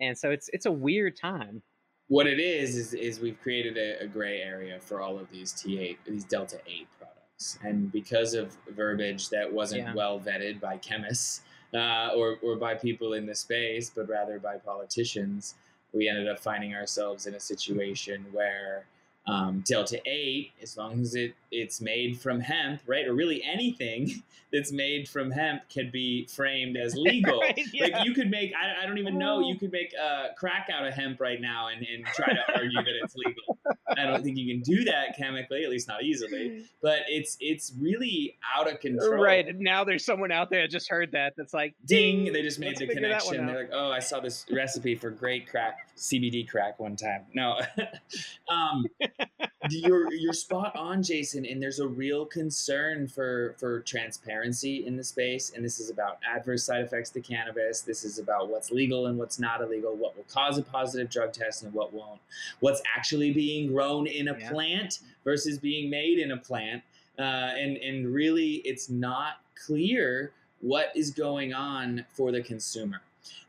and 0.00 0.16
so 0.16 0.30
it's 0.30 0.48
it's 0.52 0.66
a 0.66 0.70
weird 0.70 1.16
time. 1.16 1.62
What 2.08 2.26
it 2.26 2.40
is 2.40 2.76
is 2.76 2.94
is 2.94 3.20
we've 3.20 3.40
created 3.40 3.76
a, 3.76 4.04
a 4.04 4.06
gray 4.06 4.40
area 4.40 4.80
for 4.80 5.00
all 5.00 5.18
of 5.18 5.30
these 5.30 5.52
T 5.52 5.78
eight 5.78 5.98
these 6.04 6.24
delta 6.24 6.58
eight 6.66 6.88
products, 6.98 7.58
and 7.62 7.92
because 7.92 8.34
of 8.34 8.56
verbiage 8.74 9.28
that 9.28 9.52
wasn't 9.52 9.82
yeah. 9.82 9.94
well 9.94 10.18
vetted 10.18 10.60
by 10.60 10.78
chemists, 10.78 11.42
uh, 11.74 12.10
or, 12.16 12.38
or 12.42 12.56
by 12.56 12.74
people 12.74 13.12
in 13.12 13.26
the 13.26 13.34
space, 13.34 13.90
but 13.94 14.08
rather 14.08 14.38
by 14.38 14.56
politicians, 14.56 15.54
we 15.92 16.08
ended 16.08 16.28
up 16.28 16.38
finding 16.38 16.74
ourselves 16.74 17.26
in 17.26 17.34
a 17.34 17.40
situation 17.40 18.24
where 18.32 18.86
um, 19.26 19.62
delta 19.66 20.00
8 20.06 20.52
as 20.62 20.76
long 20.76 21.00
as 21.00 21.14
it, 21.14 21.34
it's 21.50 21.80
made 21.80 22.18
from 22.18 22.40
hemp 22.40 22.80
right? 22.86 23.06
Or 23.06 23.14
really 23.14 23.42
anything 23.42 24.22
that's 24.52 24.72
made 24.72 25.08
from 25.08 25.30
hemp 25.30 25.68
can 25.68 25.90
be 25.90 26.26
framed 26.26 26.76
as 26.76 26.94
legal. 26.96 27.40
Right, 27.40 27.58
yeah. 27.72 27.88
like 27.88 28.06
you 28.06 28.14
could 28.14 28.30
make 28.30 28.52
I, 28.54 28.82
I, 28.82 28.86
don't 28.86 28.98
even 28.98 29.18
know 29.18 29.40
you 29.40 29.56
could 29.56 29.72
make 29.72 29.92
uh, 30.00 30.28
crack 30.36 30.68
out 30.72 30.86
of 30.86 30.94
hemp 30.94 31.20
right 31.20 31.40
now 31.40 31.68
and, 31.68 31.86
and 31.86 32.04
try 32.06 32.32
to 32.32 32.54
argue 32.54 32.82
that 32.82 32.94
it's 33.02 33.14
legal 33.14 33.57
i 33.96 34.04
don't 34.04 34.22
think 34.22 34.36
you 34.36 34.52
can 34.52 34.62
do 34.62 34.84
that 34.84 35.16
chemically 35.16 35.64
at 35.64 35.70
least 35.70 35.88
not 35.88 36.02
easily 36.02 36.64
but 36.82 37.00
it's 37.08 37.36
it's 37.40 37.72
really 37.78 38.36
out 38.56 38.70
of 38.70 38.80
control 38.80 39.22
right 39.22 39.58
now 39.58 39.84
there's 39.84 40.04
someone 40.04 40.32
out 40.32 40.50
there 40.50 40.62
that 40.62 40.70
just 40.70 40.88
heard 40.88 41.12
that 41.12 41.34
that's 41.36 41.54
like 41.54 41.74
ding 41.84 42.32
they 42.32 42.42
just 42.42 42.58
made 42.58 42.76
the 42.76 42.86
connection 42.86 43.46
they're 43.46 43.62
like 43.62 43.70
oh 43.72 43.90
i 43.90 43.98
saw 43.98 44.20
this 44.20 44.44
recipe 44.50 44.94
for 44.94 45.10
great 45.10 45.48
crack 45.48 45.88
cbd 45.96 46.48
crack 46.48 46.78
one 46.78 46.96
time 46.96 47.24
no 47.34 47.58
um, 48.50 48.84
you're 49.70 50.12
you're 50.12 50.32
spot 50.32 50.74
on, 50.76 51.02
Jason. 51.02 51.44
And 51.44 51.62
there's 51.62 51.80
a 51.80 51.88
real 51.88 52.24
concern 52.24 53.08
for 53.08 53.54
for 53.58 53.80
transparency 53.80 54.86
in 54.86 54.96
the 54.96 55.04
space. 55.04 55.52
And 55.54 55.64
this 55.64 55.80
is 55.80 55.90
about 55.90 56.18
adverse 56.28 56.64
side 56.64 56.82
effects 56.82 57.10
to 57.10 57.20
cannabis. 57.20 57.80
This 57.80 58.04
is 58.04 58.18
about 58.18 58.48
what's 58.48 58.70
legal 58.70 59.06
and 59.06 59.18
what's 59.18 59.38
not 59.38 59.60
illegal. 59.60 59.94
What 59.96 60.16
will 60.16 60.24
cause 60.24 60.58
a 60.58 60.62
positive 60.62 61.10
drug 61.10 61.32
test 61.32 61.62
and 61.62 61.72
what 61.72 61.92
won't. 61.92 62.20
What's 62.60 62.82
actually 62.96 63.32
being 63.32 63.57
grown 63.66 64.06
in 64.06 64.28
a 64.28 64.38
yeah. 64.38 64.50
plant 64.50 65.00
versus 65.24 65.58
being 65.58 65.90
made 65.90 66.18
in 66.18 66.30
a 66.30 66.36
plant. 66.36 66.82
Uh, 67.18 67.22
and 67.22 67.76
and 67.78 68.14
really, 68.14 68.62
it's 68.64 68.88
not 68.88 69.40
clear 69.66 70.32
what 70.60 70.92
is 70.94 71.10
going 71.10 71.52
on 71.52 72.04
for 72.12 72.30
the 72.30 72.40
consumer. 72.42 73.02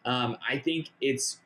Um, 0.05 0.38
I 0.47 0.57
think 0.57 0.89
it's 1.01 1.38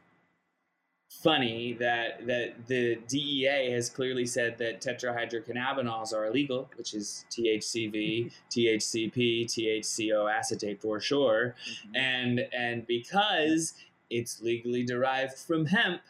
funny 1.21 1.73
that 1.73 2.25
that 2.27 2.67
the 2.67 2.95
DEA 3.07 3.71
has 3.71 3.89
clearly 3.89 4.25
said 4.25 4.57
that 4.57 4.81
tetrahydrocannabinols 4.81 6.13
are 6.13 6.25
illegal, 6.25 6.69
which 6.75 6.93
is 6.93 7.25
THCV, 7.29 8.31
THCP, 8.51 9.45
THCO 9.45 10.31
acetate 10.31 10.81
for 10.81 10.99
sure, 10.99 11.55
mm-hmm. 11.69 11.95
and 11.95 12.47
and 12.53 12.87
because 12.87 13.73
it's 14.09 14.41
legally 14.41 14.83
derived 14.83 15.37
from 15.37 15.65
hemp, 15.65 16.01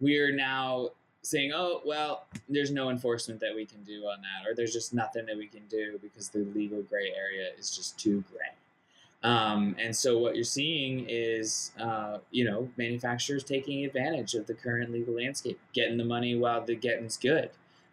we 0.00 0.18
are 0.18 0.32
now 0.32 0.90
saying, 1.22 1.52
oh 1.54 1.82
well, 1.84 2.26
there's 2.48 2.70
no 2.70 2.90
enforcement 2.90 3.40
that 3.40 3.54
we 3.54 3.66
can 3.66 3.82
do 3.84 4.04
on 4.04 4.18
that, 4.22 4.48
or 4.48 4.54
there's 4.54 4.72
just 4.72 4.94
nothing 4.94 5.26
that 5.26 5.36
we 5.36 5.46
can 5.46 5.66
do 5.68 5.98
because 6.02 6.28
the 6.28 6.40
legal 6.54 6.82
gray 6.82 7.12
area 7.16 7.48
is 7.58 7.74
just 7.74 7.98
too 7.98 8.24
gray. 8.32 8.48
Um, 9.22 9.76
and 9.78 9.94
so 9.94 10.18
what 10.18 10.34
you're 10.34 10.44
seeing 10.44 11.04
is, 11.08 11.72
uh, 11.78 12.18
you 12.30 12.44
know, 12.44 12.70
manufacturers 12.76 13.44
taking 13.44 13.84
advantage 13.84 14.34
of 14.34 14.46
the 14.46 14.54
current 14.54 14.90
legal 14.90 15.14
landscape, 15.14 15.60
getting 15.74 15.98
the 15.98 16.04
money 16.04 16.36
while 16.36 16.64
the 16.64 16.74
getting's 16.74 17.18
good. 17.18 17.50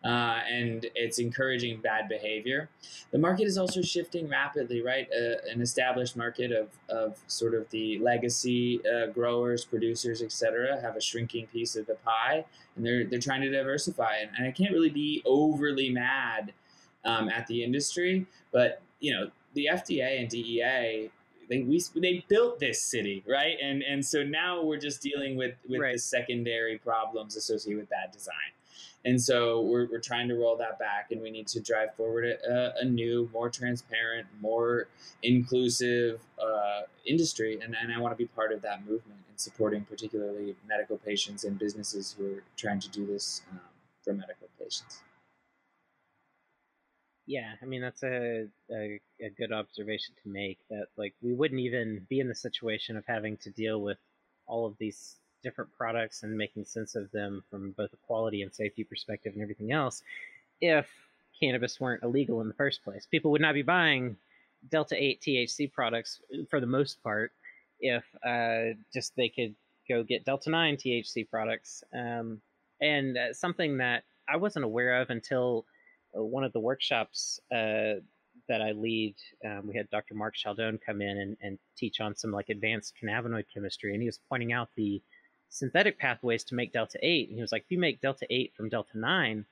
Uh, 0.07 0.39
and 0.49 0.85
it's 0.95 1.19
encouraging 1.19 1.81
bad 1.81 2.07
behavior. 2.07 2.69
The 3.11 3.17
market 3.17 3.43
is 3.43 3.57
also 3.57 3.81
shifting 3.81 4.29
rapidly, 4.29 4.81
right? 4.81 5.05
Uh, 5.11 5.35
an 5.51 5.61
established 5.61 6.15
market 6.15 6.53
of, 6.53 6.69
of 6.87 7.17
sort 7.27 7.53
of 7.53 7.69
the 7.71 7.99
legacy 7.99 8.79
uh, 8.87 9.07
growers, 9.07 9.65
producers, 9.65 10.21
etc., 10.21 10.79
have 10.79 10.95
a 10.95 11.01
shrinking 11.01 11.47
piece 11.47 11.75
of 11.75 11.87
the 11.87 11.95
pie, 11.95 12.45
and 12.77 12.85
they're 12.85 13.03
they're 13.03 13.19
trying 13.19 13.41
to 13.41 13.49
diversify. 13.49 14.19
And, 14.21 14.29
and 14.37 14.47
I 14.47 14.51
can't 14.51 14.71
really 14.71 14.89
be 14.89 15.21
overly 15.25 15.89
mad 15.89 16.53
um, 17.03 17.27
at 17.27 17.45
the 17.47 17.61
industry, 17.61 18.25
but 18.53 18.81
you 19.01 19.13
know, 19.13 19.29
the 19.55 19.67
FDA 19.69 20.21
and 20.21 20.29
DEA 20.29 21.11
they 21.49 21.63
we 21.63 21.81
they 21.95 22.23
built 22.29 22.59
this 22.59 22.81
city, 22.81 23.25
right? 23.27 23.57
And 23.61 23.83
and 23.83 24.05
so 24.05 24.23
now 24.23 24.63
we're 24.63 24.79
just 24.79 25.01
dealing 25.01 25.35
with 25.35 25.55
with 25.67 25.81
right. 25.81 25.93
the 25.93 25.99
secondary 25.99 26.77
problems 26.77 27.35
associated 27.35 27.79
with 27.79 27.89
bad 27.89 28.11
design. 28.11 28.53
And 29.05 29.21
so 29.21 29.61
we're, 29.61 29.87
we're 29.89 30.01
trying 30.01 30.27
to 30.27 30.35
roll 30.35 30.57
that 30.57 30.79
back, 30.79 31.11
and 31.11 31.21
we 31.21 31.31
need 31.31 31.47
to 31.47 31.61
drive 31.61 31.95
forward 31.95 32.25
a, 32.25 32.73
a 32.81 32.85
new, 32.85 33.29
more 33.31 33.49
transparent, 33.49 34.27
more 34.41 34.87
inclusive, 35.23 36.19
uh, 36.41 36.81
industry, 37.05 37.59
and, 37.63 37.75
and 37.81 37.93
I 37.93 37.99
want 37.99 38.11
to 38.11 38.17
be 38.17 38.27
part 38.27 38.51
of 38.51 38.61
that 38.63 38.81
movement 38.81 39.21
and 39.29 39.39
supporting 39.39 39.83
particularly 39.85 40.55
medical 40.67 40.97
patients 40.97 41.43
and 41.43 41.57
businesses 41.57 42.15
who 42.17 42.35
are 42.35 42.43
trying 42.57 42.79
to 42.81 42.89
do 42.89 43.05
this 43.05 43.41
um, 43.51 43.59
for 44.03 44.13
medical 44.13 44.49
patients. 44.59 45.01
Yeah, 47.25 47.53
I 47.61 47.65
mean 47.65 47.81
that's 47.81 48.03
a, 48.03 48.47
a, 48.71 48.99
a 49.21 49.29
good 49.37 49.51
observation 49.51 50.15
to 50.23 50.29
make. 50.29 50.59
That 50.69 50.87
like 50.97 51.13
we 51.21 51.33
wouldn't 51.33 51.59
even 51.59 52.05
be 52.09 52.21
in 52.21 52.29
the 52.29 52.35
situation 52.35 52.95
of 52.95 53.03
having 53.05 53.35
to 53.37 53.49
deal 53.49 53.81
with 53.81 53.97
all 54.47 54.65
of 54.65 54.77
these 54.79 55.17
different 55.43 55.69
products 55.77 56.23
and 56.23 56.37
making 56.37 56.65
sense 56.65 56.95
of 56.95 57.11
them 57.11 57.43
from 57.49 57.71
both 57.71 57.93
a 57.93 57.97
quality 58.07 58.41
and 58.41 58.53
safety 58.53 58.83
perspective 58.83 59.33
and 59.33 59.41
everything 59.41 59.71
else 59.71 60.01
if 60.61 60.87
cannabis 61.39 61.79
weren't 61.79 62.03
illegal 62.03 62.41
in 62.41 62.47
the 62.47 62.53
first 62.53 62.83
place. 62.83 63.07
People 63.09 63.31
would 63.31 63.41
not 63.41 63.53
be 63.53 63.61
buying 63.61 64.17
Delta 64.71 64.95
8 64.97 65.21
THC 65.21 65.71
products 65.71 66.19
for 66.49 66.59
the 66.59 66.65
most 66.65 67.01
part 67.03 67.31
if 67.79 68.03
uh, 68.25 68.75
just 68.93 69.15
they 69.15 69.29
could 69.29 69.55
go 69.87 70.03
get 70.03 70.25
Delta 70.25 70.49
9 70.49 70.77
THC 70.77 71.29
products. 71.29 71.83
Um, 71.93 72.41
and 72.81 73.17
uh, 73.17 73.33
something 73.33 73.77
that 73.77 74.03
I 74.27 74.37
wasn't 74.37 74.65
aware 74.65 75.01
of 75.01 75.09
until 75.09 75.65
uh, 76.17 76.23
one 76.23 76.43
of 76.43 76.53
the 76.53 76.59
workshops 76.59 77.39
uh, 77.51 78.01
that 78.47 78.61
I 78.61 78.71
lead, 78.71 79.15
um, 79.45 79.67
we 79.67 79.75
had 79.75 79.89
Dr. 79.89 80.15
Mark 80.15 80.35
Scialdone 80.35 80.79
come 80.83 81.01
in 81.01 81.17
and, 81.17 81.37
and 81.41 81.59
teach 81.77 81.99
on 81.99 82.15
some 82.15 82.31
like 82.31 82.49
advanced 82.49 82.93
cannabinoid 83.01 83.45
chemistry, 83.53 83.93
and 83.93 84.01
he 84.01 84.07
was 84.07 84.19
pointing 84.29 84.53
out 84.53 84.69
the 84.75 85.01
synthetic 85.49 85.97
pathways 85.97 86.43
to 86.43 86.55
make 86.55 86.73
delta 86.73 86.97
8 87.01 87.29
and 87.29 87.37
he 87.37 87.41
was 87.41 87.51
like 87.51 87.63
if 87.63 87.71
you 87.71 87.79
make 87.79 88.01
delta 88.01 88.25
8 88.29 88.53
from 88.55 88.69
delta 88.69 88.97
9 88.97 89.45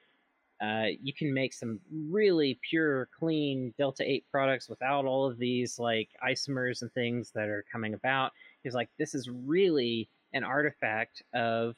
uh, 0.62 0.86
you 1.04 1.12
can 1.12 1.34
make 1.34 1.52
some 1.54 1.80
really 2.10 2.58
pure 2.70 3.10
clean 3.18 3.74
delta 3.78 4.10
8 4.10 4.24
products 4.32 4.70
without 4.70 5.06
all 5.06 5.26
of 5.26 5.38
these 5.38 5.80
like 5.80 6.10
isomers 6.26 6.82
and 6.82 6.92
things 6.94 7.32
that 7.32 7.50
are 7.50 7.66
coming 7.72 7.94
about 7.94 8.32
he's 8.64 8.76
like 8.76 8.90
this 8.98 9.16
is 9.16 9.30
really 9.30 10.08
an 10.34 10.44
artifact 10.44 11.24
of 11.34 11.76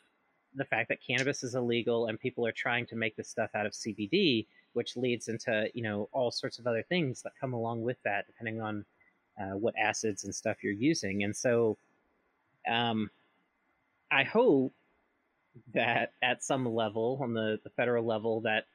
the 0.56 0.66
fact 0.66 0.90
that 0.90 1.00
cannabis 1.06 1.44
is 1.44 1.56
illegal 1.56 2.08
and 2.08 2.20
people 2.20 2.46
are 2.46 2.52
trying 2.52 2.86
to 2.86 2.96
make 2.96 3.16
this 3.16 3.30
stuff 3.30 3.50
out 3.54 3.66
of 3.66 3.74
cbd 3.74 4.46
which 4.78 4.96
leads 4.96 5.28
into 5.28 5.68
you 5.74 5.82
know 5.82 6.08
all 6.12 6.30
sorts 6.30 6.60
of 6.60 6.68
other 6.68 6.84
things 6.84 7.24
that 7.24 7.34
come 7.42 7.54
along 7.54 7.82
with 7.82 7.98
that, 8.04 8.28
depending 8.28 8.62
on 8.62 8.86
uh, 9.42 9.58
what 9.58 9.74
acids 9.76 10.24
and 10.24 10.34
stuff 10.34 10.58
you're 10.64 10.72
using. 10.72 11.24
And 11.24 11.36
so, 11.36 11.78
um, 12.70 13.10
I 14.12 14.24
hope 14.24 14.74
that 15.74 16.14
at 16.22 16.44
some 16.44 16.66
level, 16.66 17.20
on 17.22 17.34
the, 17.34 17.60
the 17.64 17.70
federal 17.72 18.06
level, 18.06 18.42
that 18.42 18.66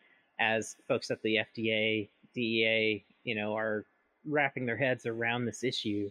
as 0.40 0.76
folks 0.88 1.10
at 1.10 1.22
the 1.22 1.38
FDA, 1.56 2.08
DEA, 2.34 3.04
you 3.24 3.34
know, 3.34 3.54
are 3.54 3.84
wrapping 4.26 4.66
their 4.66 4.76
heads 4.76 5.06
around 5.06 5.44
this 5.44 5.64
issue, 5.64 6.10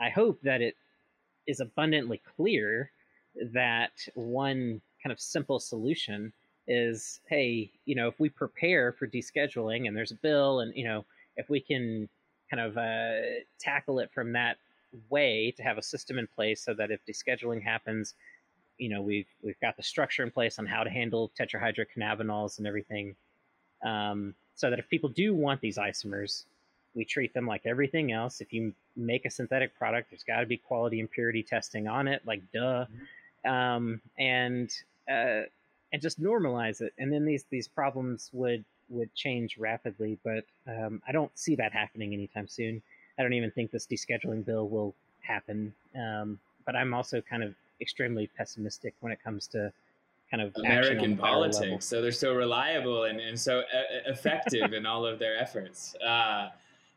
I 0.00 0.10
hope 0.10 0.40
that 0.42 0.62
it 0.62 0.76
is 1.46 1.60
abundantly 1.60 2.20
clear 2.36 2.90
that 3.52 3.92
one 4.14 4.80
kind 5.02 5.12
of 5.12 5.20
simple 5.20 5.60
solution 5.60 6.32
is 6.68 7.20
hey 7.28 7.70
you 7.84 7.94
know 7.94 8.08
if 8.08 8.18
we 8.18 8.28
prepare 8.28 8.92
for 8.92 9.06
descheduling 9.06 9.86
and 9.86 9.96
there's 9.96 10.10
a 10.10 10.16
bill 10.16 10.60
and 10.60 10.74
you 10.74 10.84
know 10.84 11.04
if 11.36 11.48
we 11.48 11.60
can 11.60 12.08
kind 12.50 12.60
of 12.60 12.76
uh, 12.76 13.20
tackle 13.60 13.98
it 13.98 14.10
from 14.12 14.32
that 14.32 14.56
way 15.10 15.52
to 15.56 15.62
have 15.62 15.78
a 15.78 15.82
system 15.82 16.18
in 16.18 16.26
place 16.26 16.64
so 16.64 16.74
that 16.74 16.90
if 16.90 17.00
descheduling 17.06 17.62
happens 17.62 18.14
you 18.78 18.88
know 18.88 19.02
we've 19.02 19.26
we've 19.42 19.58
got 19.60 19.76
the 19.76 19.82
structure 19.82 20.22
in 20.22 20.30
place 20.30 20.58
on 20.58 20.66
how 20.66 20.82
to 20.82 20.90
handle 20.90 21.30
tetrahydrocannabinols 21.38 22.58
and 22.58 22.66
everything 22.66 23.14
um, 23.84 24.34
so 24.54 24.70
that 24.70 24.78
if 24.78 24.88
people 24.88 25.08
do 25.08 25.34
want 25.34 25.60
these 25.60 25.76
isomers 25.78 26.44
we 26.94 27.04
treat 27.04 27.34
them 27.34 27.46
like 27.46 27.62
everything 27.66 28.12
else 28.12 28.40
if 28.40 28.52
you 28.52 28.72
make 28.96 29.24
a 29.24 29.30
synthetic 29.30 29.76
product 29.78 30.10
there's 30.10 30.24
got 30.24 30.40
to 30.40 30.46
be 30.46 30.56
quality 30.56 31.00
and 31.00 31.10
purity 31.10 31.42
testing 31.42 31.86
on 31.88 32.08
it 32.08 32.22
like 32.26 32.40
duh 32.52 32.84
mm-hmm. 32.86 33.50
um, 33.50 34.00
and 34.18 34.70
uh, 35.10 35.42
and 35.92 36.02
just 36.02 36.20
normalize 36.20 36.80
it, 36.80 36.92
and 36.98 37.12
then 37.12 37.24
these 37.24 37.44
these 37.50 37.68
problems 37.68 38.30
would 38.32 38.64
would 38.88 39.12
change 39.14 39.58
rapidly. 39.58 40.18
But 40.24 40.44
um, 40.66 41.02
I 41.06 41.12
don't 41.12 41.36
see 41.38 41.56
that 41.56 41.72
happening 41.72 42.12
anytime 42.12 42.48
soon. 42.48 42.82
I 43.18 43.22
don't 43.22 43.32
even 43.32 43.50
think 43.50 43.70
this 43.70 43.86
descheduling 43.86 44.44
bill 44.44 44.68
will 44.68 44.94
happen. 45.20 45.72
Um, 45.98 46.38
but 46.64 46.76
I'm 46.76 46.92
also 46.92 47.20
kind 47.20 47.42
of 47.42 47.54
extremely 47.80 48.28
pessimistic 48.36 48.94
when 49.00 49.12
it 49.12 49.22
comes 49.22 49.46
to 49.48 49.72
kind 50.30 50.42
of 50.42 50.54
American 50.56 51.16
politics. 51.16 51.86
So 51.86 52.02
they're 52.02 52.12
so 52.12 52.34
reliable 52.34 53.04
and, 53.04 53.20
and 53.20 53.38
so 53.38 53.62
effective 54.06 54.72
in 54.72 54.86
all 54.86 55.06
of 55.06 55.18
their 55.18 55.38
efforts. 55.38 55.94
Uh, 56.02 56.50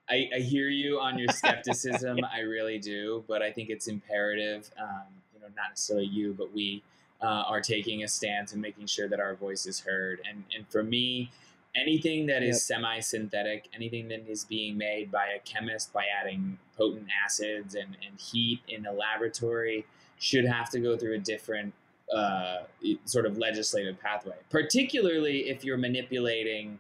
I, 0.10 0.30
I, 0.36 0.40
hear 0.40 0.70
you 0.70 1.00
on 1.00 1.20
your 1.20 1.28
skepticism. 1.30 2.20
I 2.34 2.40
really 2.40 2.80
do, 2.80 3.24
but 3.28 3.44
I 3.44 3.52
think 3.52 3.70
it's 3.70 3.88
imperative. 3.88 4.72
Um, 4.80 5.04
you 5.36 5.42
know, 5.42 5.48
not 5.56 5.70
necessarily 5.70 6.08
you, 6.08 6.34
but 6.34 6.52
we 6.52 6.82
uh, 7.22 7.44
are 7.48 7.62
taking 7.62 8.04
a 8.04 8.08
stance 8.08 8.54
and 8.54 8.62
making 8.62 8.88
sure 8.88 9.08
that 9.08 9.20
our 9.20 9.36
voice 9.36 9.68
is 9.68 9.80
heard. 9.82 10.22
And 10.28 10.44
and 10.56 10.68
for 10.68 10.84
me, 10.84 11.32
anything 11.76 12.26
that 12.28 12.42
is 12.42 12.56
yep. 12.70 12.80
semi-synthetic, 12.80 13.70
anything 13.74 14.08
that 14.08 14.28
is 14.28 14.46
being 14.46 14.78
made 14.78 15.12
by 15.12 15.28
a 15.28 15.40
chemist 15.40 15.94
by 15.94 16.06
adding 16.20 16.58
potent 16.78 17.08
acids 17.24 17.76
and, 17.76 17.98
and 18.08 18.20
heat 18.20 18.62
in 18.68 18.86
a 18.86 18.92
laboratory 18.92 19.86
should 20.20 20.46
have 20.46 20.70
to 20.70 20.80
go 20.80 20.98
through 20.98 21.16
a 21.16 21.20
different 21.20 21.74
uh, 22.14 22.60
sort 23.06 23.26
of 23.26 23.38
legislative 23.38 24.00
pathway, 24.00 24.36
particularly 24.50 25.50
if 25.50 25.64
you're 25.64 25.78
manipulating 25.78 26.80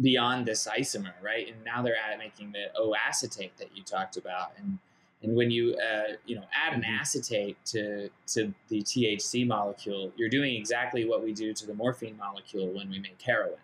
beyond 0.00 0.44
this 0.44 0.66
isomer, 0.66 1.12
right? 1.22 1.48
And 1.48 1.64
now 1.64 1.82
they're 1.82 1.96
at 1.96 2.18
making 2.18 2.52
the 2.52 2.66
O 2.76 2.94
acetate 2.94 3.56
that 3.58 3.76
you 3.76 3.82
talked 3.82 4.16
about, 4.16 4.52
and 4.58 4.78
and 5.22 5.34
when 5.34 5.50
you 5.50 5.76
uh, 5.76 6.14
you 6.26 6.36
know 6.36 6.44
add 6.52 6.74
an 6.74 6.82
mm-hmm. 6.82 7.00
acetate 7.00 7.56
to 7.66 8.10
to 8.28 8.52
the 8.68 8.82
THC 8.82 9.46
molecule, 9.46 10.12
you're 10.16 10.28
doing 10.28 10.54
exactly 10.56 11.04
what 11.04 11.22
we 11.22 11.32
do 11.32 11.52
to 11.54 11.66
the 11.66 11.74
morphine 11.74 12.16
molecule 12.16 12.68
when 12.74 12.90
we 12.90 12.98
make 12.98 13.20
heroin. 13.20 13.58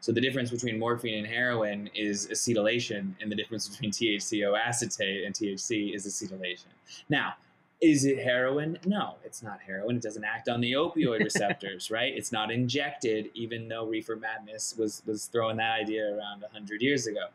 So 0.00 0.12
the 0.12 0.20
difference 0.20 0.50
between 0.50 0.78
morphine 0.78 1.18
and 1.18 1.26
heroin 1.26 1.88
is 1.94 2.26
acetylation, 2.28 3.14
and 3.20 3.30
the 3.30 3.36
difference 3.36 3.68
between 3.68 3.92
THCO 3.92 4.58
acetate 4.58 5.24
and 5.24 5.34
THC 5.34 5.94
is 5.94 6.06
acetylation. 6.06 6.66
Now, 7.08 7.34
is 7.80 8.04
it 8.04 8.18
heroin? 8.18 8.78
No, 8.86 9.14
it's 9.24 9.42
not 9.42 9.60
heroin. 9.60 9.96
It 9.96 10.02
doesn't 10.02 10.24
act 10.24 10.48
on 10.48 10.60
the 10.60 10.72
opioid 10.72 11.20
receptors, 11.24 11.90
right? 11.90 12.12
It's 12.14 12.32
not 12.32 12.50
injected, 12.50 13.30
even 13.34 13.68
though 13.68 13.86
Reefer 13.86 14.16
Madness 14.16 14.74
was 14.78 15.02
was 15.06 15.26
throwing 15.26 15.56
that 15.58 15.80
idea 15.80 16.16
around 16.16 16.44
hundred 16.52 16.82
years 16.82 17.06
ago. 17.06 17.26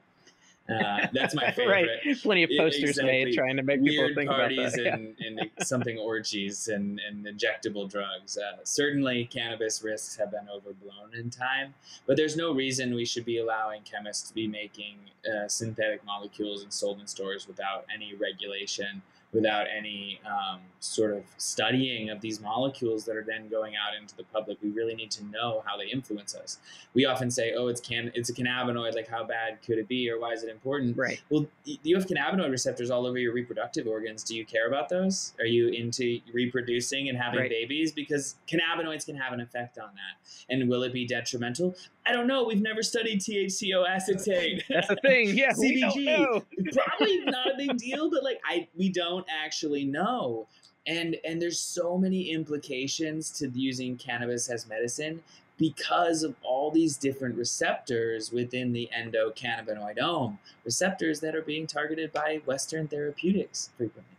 Uh, 0.70 1.08
that's 1.12 1.36
my 1.36 1.52
favorite. 1.56 1.90
right. 2.06 2.22
Plenty 2.22 2.44
of 2.44 2.50
posters 2.58 2.92
exactly. 2.92 3.26
made 3.26 3.34
trying 3.34 3.58
to 3.58 3.64
make 3.64 3.82
Weird 3.82 4.10
people 4.10 4.22
think 4.22 4.30
about 4.30 4.50
that. 4.50 4.94
and, 4.94 5.16
and 5.20 5.50
something 5.68 5.98
orgies 5.98 6.68
and, 6.68 7.00
and 7.00 7.26
injectable 7.26 7.90
drugs. 7.90 8.38
Uh, 8.38 8.58
certainly, 8.64 9.26
cannabis 9.26 9.84
risks 9.84 10.16
have 10.16 10.32
been 10.32 10.48
overblown 10.54 11.14
in 11.18 11.30
time, 11.30 11.74
but 12.06 12.16
there's 12.16 12.38
no 12.38 12.54
reason 12.54 12.94
we 12.96 13.06
should 13.06 13.26
be 13.26 13.40
allowing 13.40 13.82
chemists 13.82 14.28
to 14.30 14.34
be 14.34 14.48
making 14.48 14.98
uh, 15.26 15.48
synthetic 15.48 16.06
molecules 16.06 16.64
and 16.64 16.72
sold 16.72 17.00
in 17.00 17.08
stores 17.08 17.48
without 17.48 17.86
any 17.94 18.14
regulation 18.16 19.02
without 19.34 19.66
any 19.76 20.20
um, 20.26 20.60
sort 20.80 21.14
of 21.14 21.24
studying 21.38 22.10
of 22.10 22.20
these 22.22 22.42
molecules 22.42 23.06
that 23.06 23.16
are 23.16 23.24
then 23.24 23.48
going 23.48 23.74
out 23.76 23.96
into 24.00 24.16
the 24.16 24.24
public. 24.24 24.58
We 24.62 24.70
really 24.70 24.96
need 24.96 25.12
to 25.12 25.26
know 25.26 25.64
how 25.66 25.78
they 25.78 25.86
influence 25.86 26.36
us. 26.36 26.58
We 26.94 27.06
often 27.06 27.32
say, 27.32 27.54
"Oh, 27.56 27.68
it's 27.68 27.80
can 27.80 28.12
it's 28.14 28.30
a 28.30 28.34
cannabinoid. 28.34 28.96
Like, 28.96 29.08
how 29.08 29.24
bad 29.24 29.60
could 29.66 29.78
it 29.78 29.88
be, 29.88 30.10
or 30.10 30.20
why 30.20 30.34
is 30.34 30.44
it 30.44 30.50
important?" 30.50 30.98
Right. 30.98 31.22
Well, 31.30 31.48
you 31.66 31.96
have 31.96 32.08
cannabinoid 32.08 32.52
receptors 32.52 32.90
all 32.90 33.06
over 33.06 33.18
your 33.18 33.34
reproductive 33.34 33.88
organs. 33.88 34.24
Do 34.24 34.36
you 34.36 34.46
care 34.46 34.68
about 34.68 34.90
those? 34.90 35.34
Are 35.40 35.46
you 35.46 35.70
into 35.70 36.20
reproducing 36.34 37.10
and 37.10 37.18
having 37.18 37.40
right. 37.40 37.50
babies? 37.50 37.92
Because 37.92 38.36
cannabinoids 38.48 39.06
can 39.06 39.16
have 39.16 39.34
an 39.34 39.40
effect 39.40 39.78
on 39.78 39.90
that. 39.94 40.30
And 40.50 40.70
will 40.70 40.84
it 40.84 40.94
be 40.94 41.06
detrimental? 41.06 41.76
I 42.06 42.12
don't 42.12 42.28
know. 42.28 42.44
We've 42.44 42.62
never 42.62 42.82
studied 42.82 43.22
THCO 43.22 43.88
acetate. 43.88 44.64
That's 44.70 44.88
the 44.88 44.96
thing. 44.96 45.38
Yeah, 45.38 45.52
CBG. 45.52 46.44
Probably 46.74 47.20
not 47.26 47.52
a 47.52 47.58
big 47.58 47.78
deal, 47.78 48.10
but 48.10 48.24
like 48.24 48.40
I, 48.50 48.68
we 48.76 48.90
don't 48.90 49.21
actually 49.30 49.86
know. 49.86 50.48
And 50.88 51.18
and 51.24 51.42
there's 51.42 51.60
so 51.60 51.98
many 51.98 52.32
implications 52.32 53.30
to 53.34 53.50
using 53.50 53.98
cannabis 53.98 54.50
as 54.50 54.68
medicine 54.68 55.22
because 55.58 56.24
of 56.24 56.36
all 56.42 56.72
these 56.72 56.98
different 56.98 57.36
receptors 57.36 58.32
within 58.32 58.74
the 58.74 58.90
endocannabinoidome, 58.98 60.40
receptors 60.66 61.20
that 61.20 61.36
are 61.36 61.44
being 61.44 61.68
targeted 61.68 62.12
by 62.12 62.42
Western 62.46 62.88
therapeutics 62.88 63.70
frequently. 63.78 64.18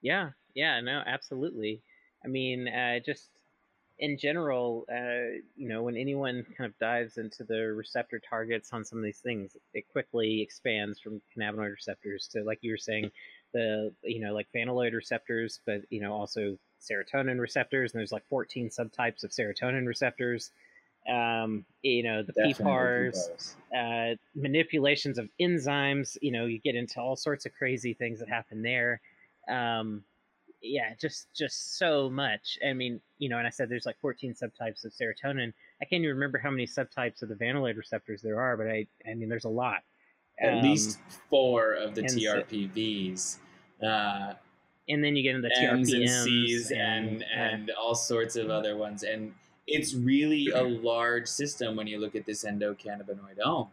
Yeah, 0.00 0.30
yeah, 0.54 0.80
no, 0.80 1.02
absolutely. 1.04 1.82
I 2.24 2.28
mean, 2.28 2.68
uh, 2.68 3.00
just 3.04 3.30
in 3.98 4.18
general, 4.18 4.84
uh, 4.90 5.40
you 5.56 5.68
know, 5.68 5.82
when 5.82 5.96
anyone 5.96 6.44
kind 6.56 6.70
of 6.70 6.78
dives 6.78 7.16
into 7.16 7.44
the 7.44 7.72
receptor 7.72 8.20
targets 8.20 8.72
on 8.72 8.84
some 8.84 8.98
of 8.98 9.04
these 9.04 9.20
things, 9.20 9.56
it 9.72 9.84
quickly 9.90 10.42
expands 10.42 11.00
from 11.00 11.22
cannabinoid 11.36 11.70
receptors 11.70 12.28
to, 12.28 12.42
like 12.42 12.58
you 12.62 12.72
were 12.72 12.76
saying, 12.78 13.10
the 13.52 13.92
you 14.02 14.20
know 14.20 14.34
like 14.34 14.48
phenolketonuria 14.54 14.92
receptors, 14.94 15.60
but 15.64 15.80
you 15.88 16.00
know 16.00 16.12
also 16.12 16.58
serotonin 16.80 17.40
receptors, 17.40 17.92
and 17.92 17.98
there's 17.98 18.12
like 18.12 18.26
14 18.28 18.68
subtypes 18.68 19.24
of 19.24 19.30
serotonin 19.30 19.86
receptors. 19.86 20.50
um, 21.08 21.64
you 21.82 22.02
know, 22.02 22.22
the 22.22 22.32
PPARs, 22.32 23.54
uh, 23.74 24.16
manipulations 24.34 25.18
of 25.18 25.28
enzymes. 25.40 26.16
You 26.20 26.32
know, 26.32 26.46
you 26.46 26.58
get 26.58 26.74
into 26.74 27.00
all 27.00 27.16
sorts 27.16 27.46
of 27.46 27.52
crazy 27.54 27.94
things 27.94 28.18
that 28.18 28.28
happen 28.28 28.62
there. 28.62 29.00
Um, 29.48 30.02
yeah, 30.66 30.94
just 31.00 31.32
just 31.34 31.78
so 31.78 32.08
much. 32.10 32.58
I 32.66 32.72
mean, 32.72 33.00
you 33.18 33.28
know, 33.28 33.38
and 33.38 33.46
I 33.46 33.50
said 33.50 33.68
there's 33.68 33.86
like 33.86 33.98
14 34.00 34.34
subtypes 34.34 34.84
of 34.84 34.92
serotonin. 34.92 35.52
I 35.80 35.84
can't 35.84 36.02
even 36.02 36.14
remember 36.14 36.38
how 36.38 36.50
many 36.50 36.66
subtypes 36.66 37.22
of 37.22 37.28
the 37.28 37.34
vanilloid 37.34 37.76
receptors 37.76 38.22
there 38.22 38.40
are, 38.40 38.56
but 38.56 38.66
I 38.68 38.86
I 39.10 39.14
mean, 39.14 39.28
there's 39.28 39.44
a 39.44 39.48
lot. 39.50 39.82
At 40.38 40.54
Um, 40.54 40.62
least 40.62 40.98
four 41.30 41.72
of 41.72 41.94
the 41.94 42.02
and 42.02 42.10
so- 42.10 42.18
TRPVs. 42.18 43.38
Uh, 43.82 44.34
and 44.88 45.02
then 45.02 45.16
you 45.16 45.22
get 45.22 45.34
into 45.34 45.48
the 45.48 45.58
M's 45.60 45.92
and 45.92 46.02
TRPMs 46.04 46.24
C's 46.24 46.70
and 46.70 47.22
uh, 47.22 47.26
and 47.38 47.70
all 47.70 47.94
sorts 47.94 48.36
of 48.36 48.50
other 48.50 48.76
ones. 48.76 49.02
And 49.02 49.34
it's 49.66 49.94
really 49.94 50.48
a 50.48 50.62
large 50.62 51.26
system 51.26 51.74
when 51.76 51.86
you 51.86 51.98
look 51.98 52.14
at 52.14 52.24
this 52.26 52.44
endocannabinoid. 52.44 53.38
endocannabinoidome. 53.38 53.68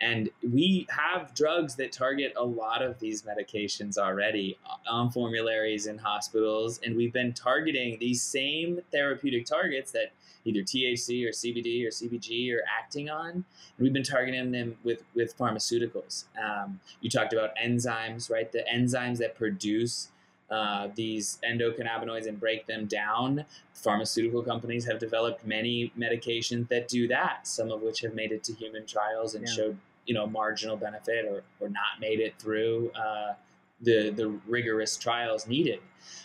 And 0.00 0.28
we 0.42 0.86
have 0.90 1.34
drugs 1.34 1.74
that 1.76 1.90
target 1.90 2.34
a 2.36 2.44
lot 2.44 2.82
of 2.82 2.98
these 2.98 3.22
medications 3.22 3.96
already 3.96 4.58
on 4.88 5.10
formularies 5.10 5.86
in 5.86 5.96
hospitals. 5.96 6.80
And 6.84 6.96
we've 6.96 7.12
been 7.12 7.32
targeting 7.32 7.98
these 7.98 8.22
same 8.22 8.80
therapeutic 8.92 9.46
targets 9.46 9.92
that 9.92 10.12
either 10.44 10.60
THC 10.60 11.26
or 11.26 11.30
CBD 11.30 11.84
or 11.86 11.90
CBG 11.90 12.54
are 12.54 12.62
acting 12.78 13.08
on. 13.08 13.30
And 13.30 13.44
we've 13.78 13.92
been 13.92 14.02
targeting 14.02 14.52
them 14.52 14.76
with, 14.84 15.02
with 15.14 15.36
pharmaceuticals. 15.36 16.24
Um, 16.42 16.80
you 17.00 17.10
talked 17.10 17.32
about 17.32 17.50
enzymes, 17.56 18.30
right? 18.30 18.50
The 18.52 18.64
enzymes 18.72 19.18
that 19.18 19.34
produce 19.34 20.08
uh, 20.50 20.88
these 20.94 21.38
endocannabinoids 21.48 22.26
and 22.26 22.38
break 22.38 22.66
them 22.66 22.86
down. 22.86 23.44
Pharmaceutical 23.74 24.42
companies 24.42 24.84
have 24.86 24.98
developed 24.98 25.44
many 25.46 25.92
medications 25.98 26.68
that 26.68 26.88
do 26.88 27.08
that, 27.08 27.46
some 27.46 27.70
of 27.70 27.82
which 27.82 28.00
have 28.00 28.14
made 28.14 28.32
it 28.32 28.44
to 28.44 28.52
human 28.54 28.86
trials 28.86 29.34
and 29.34 29.46
Yeah. 29.46 29.54
showed 29.54 29.78
you 30.06 30.14
know 30.14 30.24
marginal 30.26 30.76
benefit 30.76 31.24
or, 31.24 31.42
or 31.58 31.68
not 31.68 31.98
made 32.00 32.20
it 32.20 32.34
through 32.38 32.90
uh, 32.92 33.34
the 33.80 34.10
the 34.10 34.28
rigorous 34.46 34.96
trials 34.96 35.46
needed. 35.48 35.80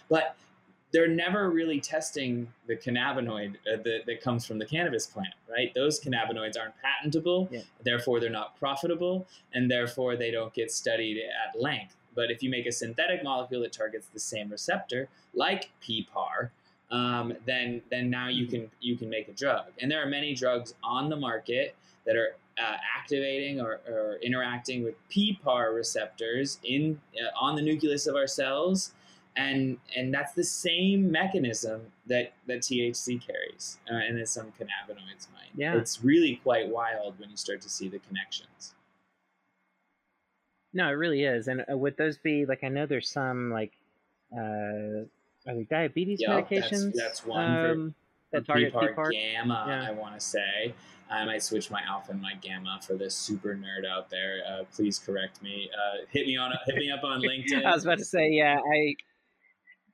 But 0.07 0.35
they're 0.93 1.07
never 1.07 1.49
really 1.49 1.79
testing 1.79 2.47
the 2.67 2.75
cannabinoid 2.75 3.55
uh, 3.65 3.77
that, 3.83 4.01
that 4.05 4.21
comes 4.21 4.45
from 4.45 4.59
the 4.59 4.65
cannabis 4.65 5.05
plant, 5.07 5.33
right? 5.49 5.73
Those 5.73 5.99
cannabinoids 6.01 6.59
aren't 6.59 6.73
patentable, 6.83 7.47
Yeah. 7.49 7.61
therefore 7.83 8.19
they're 8.19 8.29
not 8.29 8.59
profitable, 8.59 9.25
and 9.53 9.71
therefore 9.71 10.15
they 10.17 10.31
don't 10.31 10.53
get 10.53 10.69
studied 10.69 11.17
at 11.23 11.59
length. 11.59 11.95
But 12.15 12.31
if 12.31 12.43
you 12.43 12.49
make 12.49 12.65
a 12.65 12.71
synthetic 12.71 13.23
molecule 13.23 13.61
that 13.61 13.71
targets 13.71 14.07
the 14.07 14.19
same 14.19 14.49
receptor, 14.49 15.07
like 15.33 15.71
PPAR, 15.81 16.49
um, 16.91 17.33
then 17.45 17.81
then 17.89 18.09
now 18.09 18.27
you 18.27 18.47
can 18.47 18.69
you 18.81 18.97
can 18.97 19.09
make 19.09 19.27
a 19.27 19.33
drug. 19.33 19.65
And 19.79 19.89
there 19.89 20.01
are 20.03 20.09
many 20.09 20.35
drugs 20.35 20.73
on 20.83 21.09
the 21.09 21.15
market 21.15 21.75
that 22.05 22.15
are 22.15 22.35
uh, 22.57 22.77
activating 22.97 23.61
or, 23.61 23.79
or 23.87 24.17
interacting 24.21 24.83
with 24.83 24.95
PPAR 25.09 25.73
receptors 25.73 26.59
in 26.63 26.99
uh, 27.15 27.39
on 27.39 27.55
the 27.55 27.61
nucleus 27.61 28.07
of 28.07 28.15
our 28.15 28.27
cells, 28.27 28.91
and 29.35 29.77
and 29.95 30.13
that's 30.13 30.33
the 30.33 30.43
same 30.43 31.11
mechanism 31.11 31.81
that 32.07 32.33
that 32.47 32.59
THC 32.59 33.25
carries, 33.25 33.79
uh, 33.89 33.95
and 33.95 34.17
that 34.19 34.27
some 34.27 34.47
cannabinoids 34.59 35.27
might. 35.33 35.49
Yeah. 35.55 35.75
it's 35.77 36.03
really 36.03 36.37
quite 36.43 36.69
wild 36.69 37.19
when 37.19 37.29
you 37.29 37.37
start 37.37 37.61
to 37.61 37.69
see 37.69 37.87
the 37.87 37.99
connections. 37.99 38.73
No, 40.73 40.87
it 40.87 40.93
really 40.93 41.23
is. 41.23 41.47
And 41.47 41.65
uh, 41.71 41.77
would 41.77 41.97
those 41.97 42.17
be 42.17 42.45
like? 42.45 42.63
I 42.63 42.69
know 42.69 42.85
there's 42.85 43.09
some 43.09 43.51
like, 43.51 43.73
uh, 44.35 45.05
are 45.47 45.55
they 45.55 45.63
diabetes 45.69 46.21
Yep, 46.21 46.49
medications? 46.49 46.93
that's 46.95 47.25
one 47.25 47.57
for- 47.57 47.71
um, 47.71 47.95
that 48.31 48.45
target 48.47 48.73
PPAR, 48.73 48.95
PPAR. 48.95 49.11
gamma, 49.11 49.65
Yeah. 49.67 49.89
I 49.89 49.91
want 49.91 50.15
to 50.15 50.21
say. 50.21 50.73
I 51.09 51.25
might 51.25 51.43
switch 51.43 51.69
my 51.69 51.81
alpha 51.85 52.13
and 52.13 52.21
my 52.21 52.35
gamma 52.35 52.79
for 52.81 52.93
this 52.95 53.13
super 53.13 53.53
nerd 53.53 53.85
out 53.85 54.09
there. 54.09 54.39
Uh, 54.47 54.63
please 54.73 54.97
correct 54.97 55.41
me. 55.43 55.69
Uh, 55.75 56.05
hit 56.09 56.25
me 56.25 56.37
on 56.37 56.53
hit 56.65 56.75
me 56.77 56.89
up 56.89 57.03
on 57.03 57.21
LinkedIn. 57.21 57.65
I 57.65 57.71
was 57.73 57.83
about 57.83 57.97
to 57.97 58.05
say, 58.05 58.29
yeah, 58.29 58.57
I, 58.65 58.95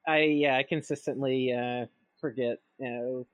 I 0.08 0.18
yeah, 0.26 0.58
I 0.58 0.62
consistently 0.62 1.52
uh, 1.54 1.88
forget, 2.22 2.60
you 2.78 2.90
know, 2.92 3.28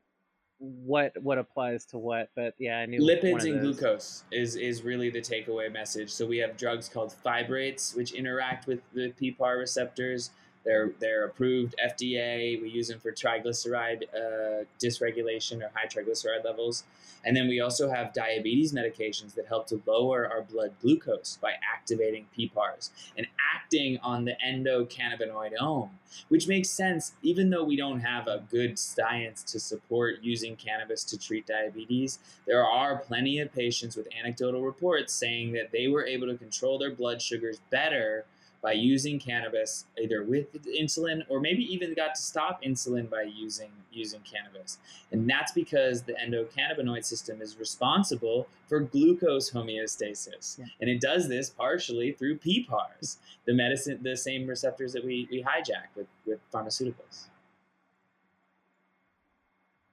what 0.59 1.13
what 1.21 1.37
applies 1.37 1.85
to 1.85 1.97
what, 1.97 2.29
but 2.35 2.53
yeah, 2.57 2.79
I 2.79 2.85
knew 2.85 3.01
Lipids 3.01 3.43
and 3.43 3.61
glucose 3.61 4.23
is 4.31 4.55
is 4.55 4.83
really 4.83 5.09
the 5.09 5.21
takeaway 5.21 5.71
message. 5.71 6.09
So 6.09 6.25
we 6.25 6.37
have 6.37 6.57
drugs 6.57 6.87
called 6.87 7.13
fibrates, 7.25 7.95
which 7.95 8.13
interact 8.13 8.67
with 8.67 8.79
the 8.93 9.13
PPAR 9.21 9.59
receptors. 9.59 10.31
They're 10.65 10.91
they're 10.99 11.25
approved 11.25 11.75
FDA. 11.83 12.61
We 12.61 12.69
use 12.69 12.87
them 12.87 12.99
for 12.99 13.11
triglyceride 13.11 14.03
uh, 14.15 14.63
dysregulation 14.81 15.61
or 15.61 15.71
high 15.73 15.87
triglyceride 15.87 16.45
levels, 16.45 16.83
and 17.25 17.35
then 17.35 17.47
we 17.47 17.59
also 17.59 17.89
have 17.89 18.13
diabetes 18.13 18.73
medications 18.73 19.33
that 19.35 19.47
help 19.47 19.67
to 19.67 19.81
lower 19.85 20.29
our 20.29 20.41
blood 20.41 20.73
glucose 20.81 21.37
by 21.41 21.53
activating 21.73 22.27
PPARs 22.37 22.91
and 23.17 23.27
acting 23.55 23.97
on 24.03 24.25
the 24.25 24.35
endocannabinoidome, 24.45 25.89
which 26.29 26.47
makes 26.47 26.69
sense 26.69 27.13
even 27.21 27.49
though 27.49 27.63
we 27.63 27.75
don't 27.75 27.99
have 27.99 28.27
a 28.27 28.43
good 28.49 28.77
science 28.79 29.43
to 29.43 29.59
support 29.59 30.15
using 30.21 30.55
cannabis 30.55 31.03
to 31.03 31.17
treat 31.17 31.45
diabetes 31.47 32.19
there 32.45 32.65
are 32.65 32.97
plenty 32.97 33.39
of 33.39 33.53
patients 33.53 33.95
with 33.95 34.07
anecdotal 34.19 34.61
reports 34.61 35.13
saying 35.13 35.51
that 35.53 35.71
they 35.71 35.87
were 35.87 36.05
able 36.05 36.27
to 36.27 36.37
control 36.37 36.77
their 36.77 36.91
blood 36.91 37.21
sugars 37.21 37.59
better 37.69 38.25
by 38.63 38.71
using 38.71 39.19
cannabis 39.19 39.85
either 40.01 40.23
with 40.23 40.53
insulin 40.65 41.21
or 41.27 41.41
maybe 41.41 41.61
even 41.61 41.93
got 41.93 42.15
to 42.15 42.21
stop 42.21 42.63
insulin 42.63 43.09
by 43.09 43.23
using 43.23 43.69
using 43.91 44.21
cannabis. 44.21 44.79
And 45.11 45.29
that's 45.29 45.51
because 45.51 46.03
the 46.03 46.13
endocannabinoid 46.13 47.05
system 47.05 47.41
is 47.41 47.59
responsible 47.59 48.47
for 48.67 48.79
glucose 48.79 49.51
homeostasis. 49.51 50.57
Yeah. 50.57 50.65
and 50.81 50.89
it 50.89 51.01
does 51.01 51.27
this 51.27 51.49
partially 51.49 52.13
through 52.13 52.39
PPARs 52.39 53.17
the 53.45 53.53
medicine 53.53 53.99
the 54.01 54.15
same 54.15 54.47
receptors 54.47 54.93
that 54.93 55.03
we, 55.03 55.27
we 55.29 55.43
hijack 55.43 55.95
with, 55.95 56.07
with 56.25 56.39
pharmaceuticals. 56.51 57.27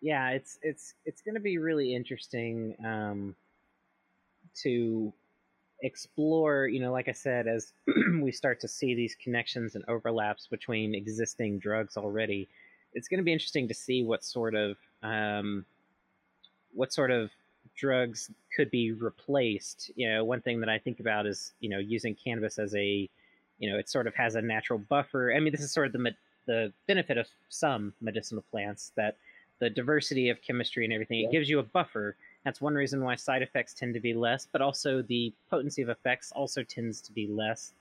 Yeah, 0.00 0.30
it's 0.30 0.58
it's 0.62 0.94
it's 1.04 1.20
going 1.20 1.34
to 1.34 1.40
be 1.40 1.58
really 1.58 1.94
interesting 1.94 2.74
um, 2.84 3.34
to 4.62 5.12
explore. 5.82 6.66
You 6.66 6.80
know, 6.80 6.92
like 6.92 7.08
I 7.08 7.12
said, 7.12 7.46
as 7.46 7.72
we 8.20 8.32
start 8.32 8.60
to 8.60 8.68
see 8.68 8.94
these 8.94 9.16
connections 9.22 9.74
and 9.74 9.84
overlaps 9.88 10.46
between 10.46 10.94
existing 10.94 11.58
drugs 11.58 11.96
already, 11.96 12.48
it's 12.94 13.08
going 13.08 13.18
to 13.18 13.24
be 13.24 13.32
interesting 13.32 13.68
to 13.68 13.74
see 13.74 14.02
what 14.02 14.24
sort 14.24 14.54
of 14.54 14.76
um, 15.02 15.64
what 16.74 16.92
sort 16.92 17.10
of 17.10 17.30
drugs 17.76 18.30
could 18.54 18.70
be 18.70 18.92
replaced. 18.92 19.90
You 19.96 20.10
know, 20.10 20.24
one 20.24 20.40
thing 20.40 20.60
that 20.60 20.68
I 20.68 20.78
think 20.78 21.00
about 21.00 21.26
is 21.26 21.52
you 21.60 21.68
know 21.68 21.78
using 21.78 22.14
cannabis 22.14 22.58
as 22.58 22.74
a 22.74 23.08
you 23.58 23.70
know 23.70 23.78
it 23.78 23.88
sort 23.88 24.06
of 24.06 24.14
has 24.14 24.34
a 24.34 24.42
natural 24.42 24.78
buffer. 24.78 25.32
I 25.34 25.40
mean, 25.40 25.52
this 25.52 25.62
is 25.62 25.72
sort 25.72 25.86
of 25.86 25.92
the 25.92 26.10
the 26.46 26.72
benefit 26.86 27.18
of 27.18 27.28
some 27.48 27.92
medicinal 28.00 28.42
plants 28.50 28.92
that 28.96 29.16
the 29.60 29.70
diversity 29.70 30.30
of 30.30 30.40
chemistry 30.42 30.84
and 30.84 30.92
everything 30.92 31.20
Yeah. 31.20 31.28
it 31.28 31.32
gives 31.32 31.48
you 31.48 31.58
a 31.58 31.62
buffer. 31.62 32.16
That's 32.44 32.60
one 32.60 32.74
reason 32.74 33.02
why 33.02 33.16
side 33.16 33.42
effects 33.42 33.74
tend 33.74 33.94
to 33.94 34.00
be 34.00 34.14
less, 34.14 34.46
but 34.50 34.62
also 34.62 35.02
the 35.02 35.32
potency 35.50 35.82
of 35.82 35.88
effects 35.88 36.32
also 36.32 36.62
tends 36.62 37.00
to 37.02 37.12
be 37.12 37.26
less. 37.26 37.72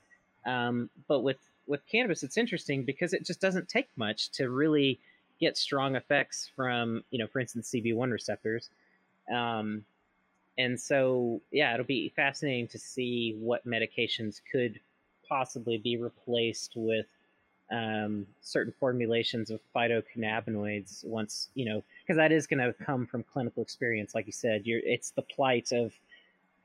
Um, 0.46 0.90
but 1.08 1.20
with 1.20 1.38
with 1.66 1.86
cannabis, 1.86 2.22
it's 2.22 2.36
interesting 2.36 2.84
because 2.84 3.12
it 3.12 3.24
just 3.24 3.40
doesn't 3.40 3.68
take 3.68 3.88
much 3.96 4.30
to 4.30 4.50
really 4.50 4.98
get 5.40 5.56
strong 5.56 5.94
effects 5.94 6.50
from, 6.54 7.04
you 7.10 7.18
know, 7.18 7.26
for 7.28 7.38
instance, 7.38 7.72
CB1 7.72 8.10
receptors. 8.10 8.68
Um, 9.32 9.84
and 10.58 10.78
so, 10.78 11.40
yeah, 11.52 11.72
it'll 11.72 11.86
be 11.86 12.12
fascinating 12.14 12.66
to 12.68 12.78
see 12.78 13.36
what 13.38 13.66
medications 13.66 14.40
could 14.50 14.80
possibly 15.28 15.78
be 15.78 15.96
replaced 15.96 16.72
with 16.74 17.06
um, 17.70 18.26
certain 18.42 18.72
formulations 18.78 19.50
of 19.50 19.60
phytocannabinoids 19.74 21.04
once, 21.04 21.48
you 21.54 21.64
know, 21.64 21.82
because 22.02 22.16
that 22.16 22.32
is 22.32 22.46
going 22.46 22.58
to 22.58 22.72
come 22.72 23.06
from 23.06 23.22
clinical 23.22 23.62
experience. 23.62 24.14
Like 24.14 24.26
you 24.26 24.32
said, 24.32 24.66
you're, 24.66 24.80
it's 24.84 25.10
the 25.10 25.22
plight 25.22 25.72
of 25.72 25.92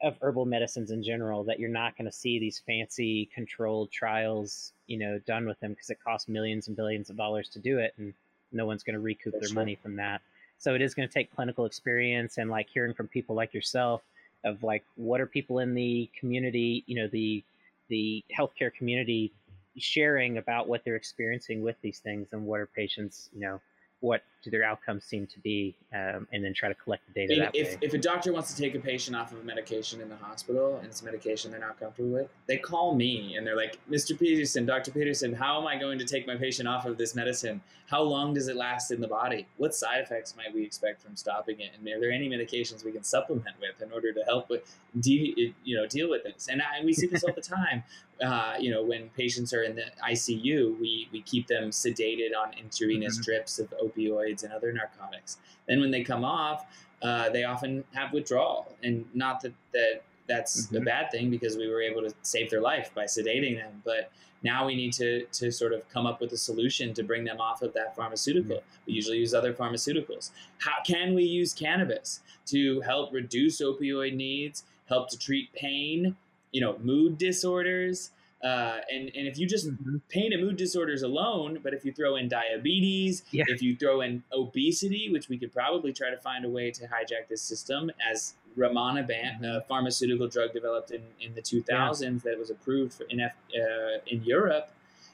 of 0.01 0.17
herbal 0.21 0.45
medicines 0.45 0.91
in 0.91 1.01
general 1.01 1.43
that 1.45 1.57
you're 1.57 1.69
not 1.69 1.97
going 1.97 2.05
to 2.05 2.11
see 2.11 2.37
these 2.37 2.61
fancy 2.67 3.29
controlled 3.33 3.89
trials, 3.91 4.73
you 4.87 4.97
know, 4.97 5.17
done 5.25 5.45
with 5.47 5.57
them 5.61 5.71
because 5.71 5.89
it 5.89 5.97
costs 6.03 6.27
millions 6.27 6.67
and 6.67 6.75
billions 6.75 7.09
of 7.09 7.15
dollars 7.15 7.47
to 7.49 7.59
do 7.59 7.79
it, 7.79 7.93
and 7.97 8.13
no 8.51 8.65
one's 8.65 8.83
going 8.83 8.93
to 8.93 8.99
recoup 8.99 9.33
That's 9.33 9.47
their 9.47 9.55
money 9.55 9.75
from 9.75 9.95
that. 9.95 10.21
So 10.57 10.75
it 10.75 10.81
is 10.81 10.93
going 10.93 11.07
to 11.07 11.13
take 11.13 11.33
clinical 11.33 11.65
experience 11.65 12.37
and 12.37 12.49
like 12.49 12.67
hearing 12.69 12.93
from 12.93 13.07
people 13.07 13.35
like 13.35 13.53
yourself 13.53 14.01
of 14.43 14.63
like 14.63 14.83
what 14.95 15.21
are 15.21 15.25
people 15.25 15.59
in 15.59 15.73
the 15.73 16.09
community, 16.19 16.83
you 16.87 16.95
know, 16.95 17.07
the 17.07 17.43
the 17.87 18.23
healthcare 18.35 18.73
community 18.73 19.31
sharing 19.77 20.37
about 20.37 20.67
what 20.67 20.83
they're 20.83 20.95
experiencing 20.95 21.61
with 21.61 21.75
these 21.81 21.99
things 21.99 22.27
and 22.31 22.45
what 22.45 22.59
are 22.59 22.65
patients, 22.65 23.29
you 23.33 23.41
know, 23.41 23.59
what 23.99 24.23
do 24.45 24.51
their 24.51 24.63
outcomes 24.63 25.03
seem 25.03 25.25
to 25.27 25.39
be, 25.39 25.75
um, 25.93 26.27
and 26.31 26.43
then 26.43 26.53
try 26.53 26.69
to 26.69 26.75
collect 26.75 27.03
the 27.07 27.13
data 27.27 27.41
that 27.41 27.55
if, 27.55 27.71
way. 27.71 27.77
if 27.81 27.93
a 27.93 27.97
doctor 27.97 28.31
wants 28.31 28.53
to 28.53 28.61
take 28.61 28.75
a 28.75 28.79
patient 28.79 29.15
off 29.15 29.31
of 29.31 29.39
a 29.39 29.43
medication 29.43 30.01
in 30.01 30.07
the 30.09 30.15
hospital 30.15 30.77
and 30.77 30.85
it's 30.85 31.01
a 31.01 31.05
medication 31.05 31.51
they're 31.51 31.59
not 31.59 31.79
comfortable 31.79 32.09
with, 32.11 32.27
they 32.47 32.57
call 32.57 32.93
me 32.95 33.35
and 33.35 33.45
they're 33.45 33.55
like, 33.57 33.79
Mr. 33.89 34.17
Peterson, 34.17 34.65
Dr. 34.65 34.91
Peterson, 34.91 35.33
how 35.33 35.59
am 35.59 35.67
I 35.67 35.77
going 35.77 35.97
to 35.99 36.05
take 36.05 36.27
my 36.27 36.35
patient 36.35 36.67
off 36.67 36.85
of 36.85 36.97
this 36.97 37.15
medicine? 37.15 37.59
How 37.87 38.01
long 38.01 38.33
does 38.33 38.47
it 38.47 38.55
last 38.55 38.91
in 38.91 38.99
the 39.01 39.07
body? 39.07 39.47
What 39.57 39.75
side 39.75 39.99
effects 40.01 40.35
might 40.35 40.53
we 40.53 40.63
expect 40.63 41.01
from 41.01 41.15
stopping 41.15 41.59
it? 41.59 41.71
And 41.77 41.87
are 41.87 41.99
there 41.99 42.11
any 42.11 42.27
medications 42.29 42.83
we 42.83 42.91
can 42.91 43.03
supplement 43.03 43.55
with 43.59 43.81
in 43.81 43.91
order 43.91 44.11
to 44.13 44.21
help 44.21 44.49
with, 44.49 44.75
de- 44.99 45.53
you 45.63 45.75
know, 45.77 45.85
deal 45.87 46.09
with 46.09 46.23
this? 46.23 46.47
And, 46.49 46.61
I, 46.61 46.83
we 46.83 46.93
see 46.93 47.07
this 47.07 47.23
all 47.23 47.33
the 47.33 47.41
time. 47.41 47.83
Uh, 48.23 48.53
you 48.57 48.71
know, 48.71 48.81
when 48.81 49.09
patients 49.09 49.53
are 49.53 49.63
in 49.63 49.75
the 49.75 49.83
ICU, 50.09 50.79
we, 50.79 51.09
we 51.11 51.21
keep 51.23 51.47
them 51.47 51.69
sedated 51.69 52.29
on 52.33 52.53
intravenous 52.53 53.19
Mhm. 53.19 53.25
drips 53.25 53.59
of 53.59 53.73
opioids 53.83 54.34
and 54.43 54.53
other 54.53 54.71
narcotics. 54.71 55.37
Then 55.67 55.79
when 55.79 55.91
they 55.91 56.03
come 56.03 56.23
off, 56.23 56.65
uh, 57.01 57.29
they 57.29 57.43
often 57.43 57.83
have 57.93 58.13
withdrawal, 58.13 58.75
and 58.83 59.05
not 59.13 59.41
that 59.41 59.53
that 59.73 60.03
that's 60.27 60.71
a 60.71 60.79
Mhm. 60.79 60.85
bad 60.85 61.11
thing 61.11 61.29
because 61.29 61.55
we 61.55 61.67
were 61.67 61.81
able 61.81 62.01
to 62.01 62.11
save 62.23 62.49
their 62.49 62.61
life 62.61 62.91
by 62.95 63.03
sedating 63.05 63.57
them. 63.57 63.83
But 63.85 64.09
now 64.41 64.65
we 64.65 64.75
need 64.75 64.93
to 64.93 65.25
to 65.25 65.51
sort 65.51 65.73
of 65.73 65.87
come 65.89 66.05
up 66.07 66.19
with 66.19 66.31
a 66.33 66.37
solution 66.37 66.93
to 66.95 67.03
bring 67.03 67.23
them 67.25 67.39
off 67.39 67.61
of 67.61 67.73
that 67.73 67.95
pharmaceutical. 67.95 68.63
We 68.87 68.93
usually 68.93 69.19
use 69.19 69.33
other 69.33 69.53
pharmaceuticals. 69.53 70.31
How 70.59 70.81
can 70.83 71.13
we 71.13 71.23
use 71.23 71.53
cannabis 71.53 72.21
to 72.47 72.81
help 72.81 73.13
reduce 73.13 73.61
opioid 73.61 74.15
needs, 74.15 74.63
help 74.87 75.09
to 75.09 75.17
treat 75.17 75.51
pain, 75.53 76.15
you 76.51 76.61
know, 76.61 76.77
mood 76.79 77.17
disorders? 77.17 78.11
Uh, 78.45 78.79
and, 78.91 79.09
and 79.15 79.27
if 79.27 79.39
you 79.39 79.47
just 79.47 79.67
Mhm. 79.67 80.01
pain 80.07 80.31
and 80.31 80.39
mood 80.43 80.55
disorders 80.55 81.01
alone, 81.01 81.59
but 81.63 81.73
if 81.73 81.83
you 81.83 81.91
throw 81.91 82.15
in 82.15 82.27
diabetes, 82.27 83.23
Yeah. 83.31 83.43
if 83.47 83.59
you 83.63 83.75
throw 83.75 84.01
in 84.01 84.23
obesity, 84.31 85.09
which 85.09 85.29
we 85.29 85.37
could 85.39 85.51
probably 85.51 85.91
try 85.91 86.11
to 86.11 86.17
find 86.17 86.45
a 86.45 86.49
way 86.49 86.69
to 86.69 86.83
hijack 86.85 87.27
this 87.27 87.41
system, 87.41 87.91
as 88.07 88.35
Rimonabant, 88.55 89.43
a 89.43 89.61
pharmaceutical 89.67 90.27
drug 90.27 90.53
developed 90.53 90.91
in, 90.91 91.01
in 91.19 91.33
the 91.33 91.41
2000s 91.41 92.21
that 92.23 92.37
was 92.37 92.51
approved 92.51 92.93
for 92.93 93.05
in, 93.05 93.19
F, 93.19 93.35
uh, 93.59 93.97
in 94.05 94.23
Europe, 94.23 94.69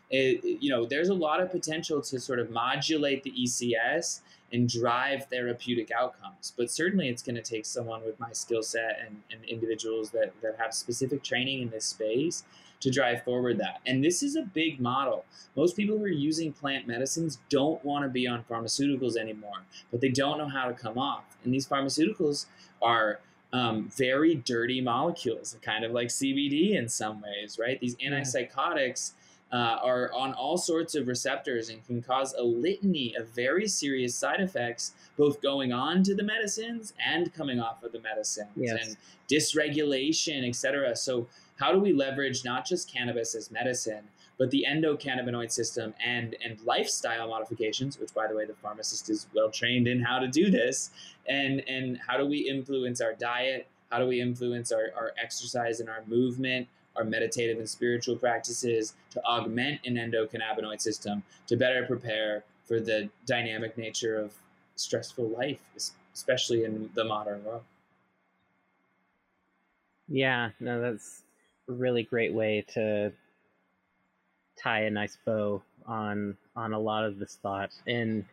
it, 0.09 0.43
you 0.43 0.69
know, 0.69 0.85
there's 0.85 1.07
a 1.07 1.13
lot 1.13 1.39
of 1.39 1.49
potential 1.51 2.01
to 2.01 2.19
sort 2.19 2.37
of 2.39 2.51
modulate 2.51 3.23
the 3.23 3.31
ECS 3.31 4.19
and 4.51 4.67
drive 4.67 5.27
therapeutic 5.27 5.89
outcomes. 5.91 6.51
But 6.57 6.69
certainly 6.69 7.07
it's 7.07 7.23
going 7.23 7.37
to 7.37 7.41
take 7.41 7.65
someone 7.65 8.03
with 8.03 8.19
my 8.19 8.33
skill 8.33 8.61
set 8.61 8.99
and, 9.07 9.23
and 9.31 9.45
individuals 9.45 10.11
that, 10.11 10.33
that 10.41 10.57
have 10.59 10.73
specific 10.73 11.23
training 11.23 11.61
in 11.61 11.69
this 11.69 11.85
space 11.85 12.43
to 12.81 12.91
drive 12.91 13.23
forward 13.23 13.57
that. 13.59 13.79
And 13.85 14.03
this 14.03 14.21
is 14.21 14.35
a 14.35 14.41
big 14.41 14.79
model. 14.79 15.25
Most 15.55 15.75
people 15.75 15.97
who 15.97 16.03
are 16.03 16.07
using 16.09 16.51
plant 16.51 16.87
medicines 16.87 17.39
don't 17.49 17.83
want 17.85 18.03
to 18.03 18.09
be 18.09 18.27
on 18.27 18.43
pharmaceuticals 18.43 19.15
anymore, 19.17 19.61
but 19.91 20.01
they 20.01 20.09
don't 20.09 20.37
know 20.37 20.47
how 20.49 20.67
to 20.67 20.73
come 20.73 20.97
off. 20.97 21.37
And 21.43 21.53
these 21.53 21.67
pharmaceuticals 21.67 22.45
are 22.81 23.19
um, 23.53 23.89
very 23.97 24.35
dirty 24.35 24.81
molecules, 24.81 25.57
kind 25.61 25.83
of 25.83 25.91
like 25.91 26.07
CBD 26.07 26.75
in 26.77 26.87
some 26.87 27.21
ways, 27.21 27.57
right? 27.59 27.79
These 27.79 27.95
antipsychotics 27.97 29.11
uh, 29.51 29.77
are 29.83 30.11
on 30.13 30.33
all 30.33 30.57
sorts 30.57 30.95
of 30.95 31.07
receptors 31.07 31.67
and 31.69 31.85
can 31.85 32.01
cause 32.01 32.33
a 32.33 32.41
litany 32.43 33.13
of 33.15 33.27
very 33.29 33.67
serious 33.67 34.15
side 34.15 34.39
effects, 34.39 34.93
both 35.17 35.41
going 35.41 35.73
on 35.73 36.03
to 36.03 36.15
the 36.15 36.23
medicines 36.23 36.93
and 37.05 37.33
coming 37.33 37.59
off 37.59 37.83
of 37.83 37.91
the 37.91 37.99
medicines, 37.99 38.47
Yes. 38.55 38.87
and 38.87 38.97
dysregulation, 39.29 40.47
etc. 40.47 40.95
So, 40.95 41.27
how 41.61 41.71
do 41.71 41.79
we 41.79 41.93
leverage 41.93 42.43
not 42.43 42.65
just 42.65 42.91
cannabis 42.91 43.35
as 43.35 43.51
medicine, 43.51 44.03
but 44.39 44.49
the 44.49 44.65
endocannabinoid 44.67 45.51
system 45.51 45.93
and 46.03 46.35
and 46.43 46.59
lifestyle 46.65 47.29
modifications, 47.29 47.99
which, 47.99 48.13
by 48.13 48.27
the 48.27 48.35
way, 48.35 48.45
the 48.45 48.55
pharmacist 48.55 49.09
is 49.09 49.27
well 49.35 49.51
trained 49.51 49.87
in 49.87 50.01
how 50.01 50.17
to 50.17 50.27
do 50.27 50.49
this, 50.49 50.89
and 51.27 51.61
and 51.67 51.99
how 52.07 52.17
do 52.17 52.25
we 52.25 52.39
influence 52.49 52.99
our 52.99 53.13
diet? 53.13 53.67
How 53.91 53.99
do 53.99 54.07
we 54.07 54.19
influence 54.19 54.71
our, 54.71 54.87
our 54.97 55.11
exercise 55.21 55.79
and 55.79 55.89
our 55.89 56.03
movement? 56.07 56.67
our 56.97 57.05
meditative 57.05 57.57
and 57.57 57.69
spiritual 57.69 58.17
practices 58.17 58.95
to 59.09 59.23
augment 59.23 59.79
an 59.85 59.95
endocannabinoid 59.95 60.81
system 60.81 61.23
to 61.47 61.55
better 61.55 61.85
prepare 61.85 62.43
for 62.65 62.81
the 62.81 63.09
dynamic 63.25 63.77
nature 63.77 64.17
of 64.19 64.33
stressful 64.75 65.29
life, 65.29 65.61
especially 66.13 66.65
in 66.65 66.89
the 66.93 67.05
modern 67.05 67.41
world. 67.45 67.63
Yeah, 70.09 70.49
no, 70.59 70.81
that's 70.81 71.23
really 71.67 72.03
great 72.03 72.33
way 72.33 72.65
to 72.73 73.11
tie 74.61 74.81
a 74.81 74.89
nice 74.89 75.17
bow 75.25 75.61
on 75.85 76.37
on 76.55 76.73
a 76.73 76.79
lot 76.79 77.05
of 77.05 77.19
this 77.19 77.37
thought. 77.41 77.71
And 77.87 78.25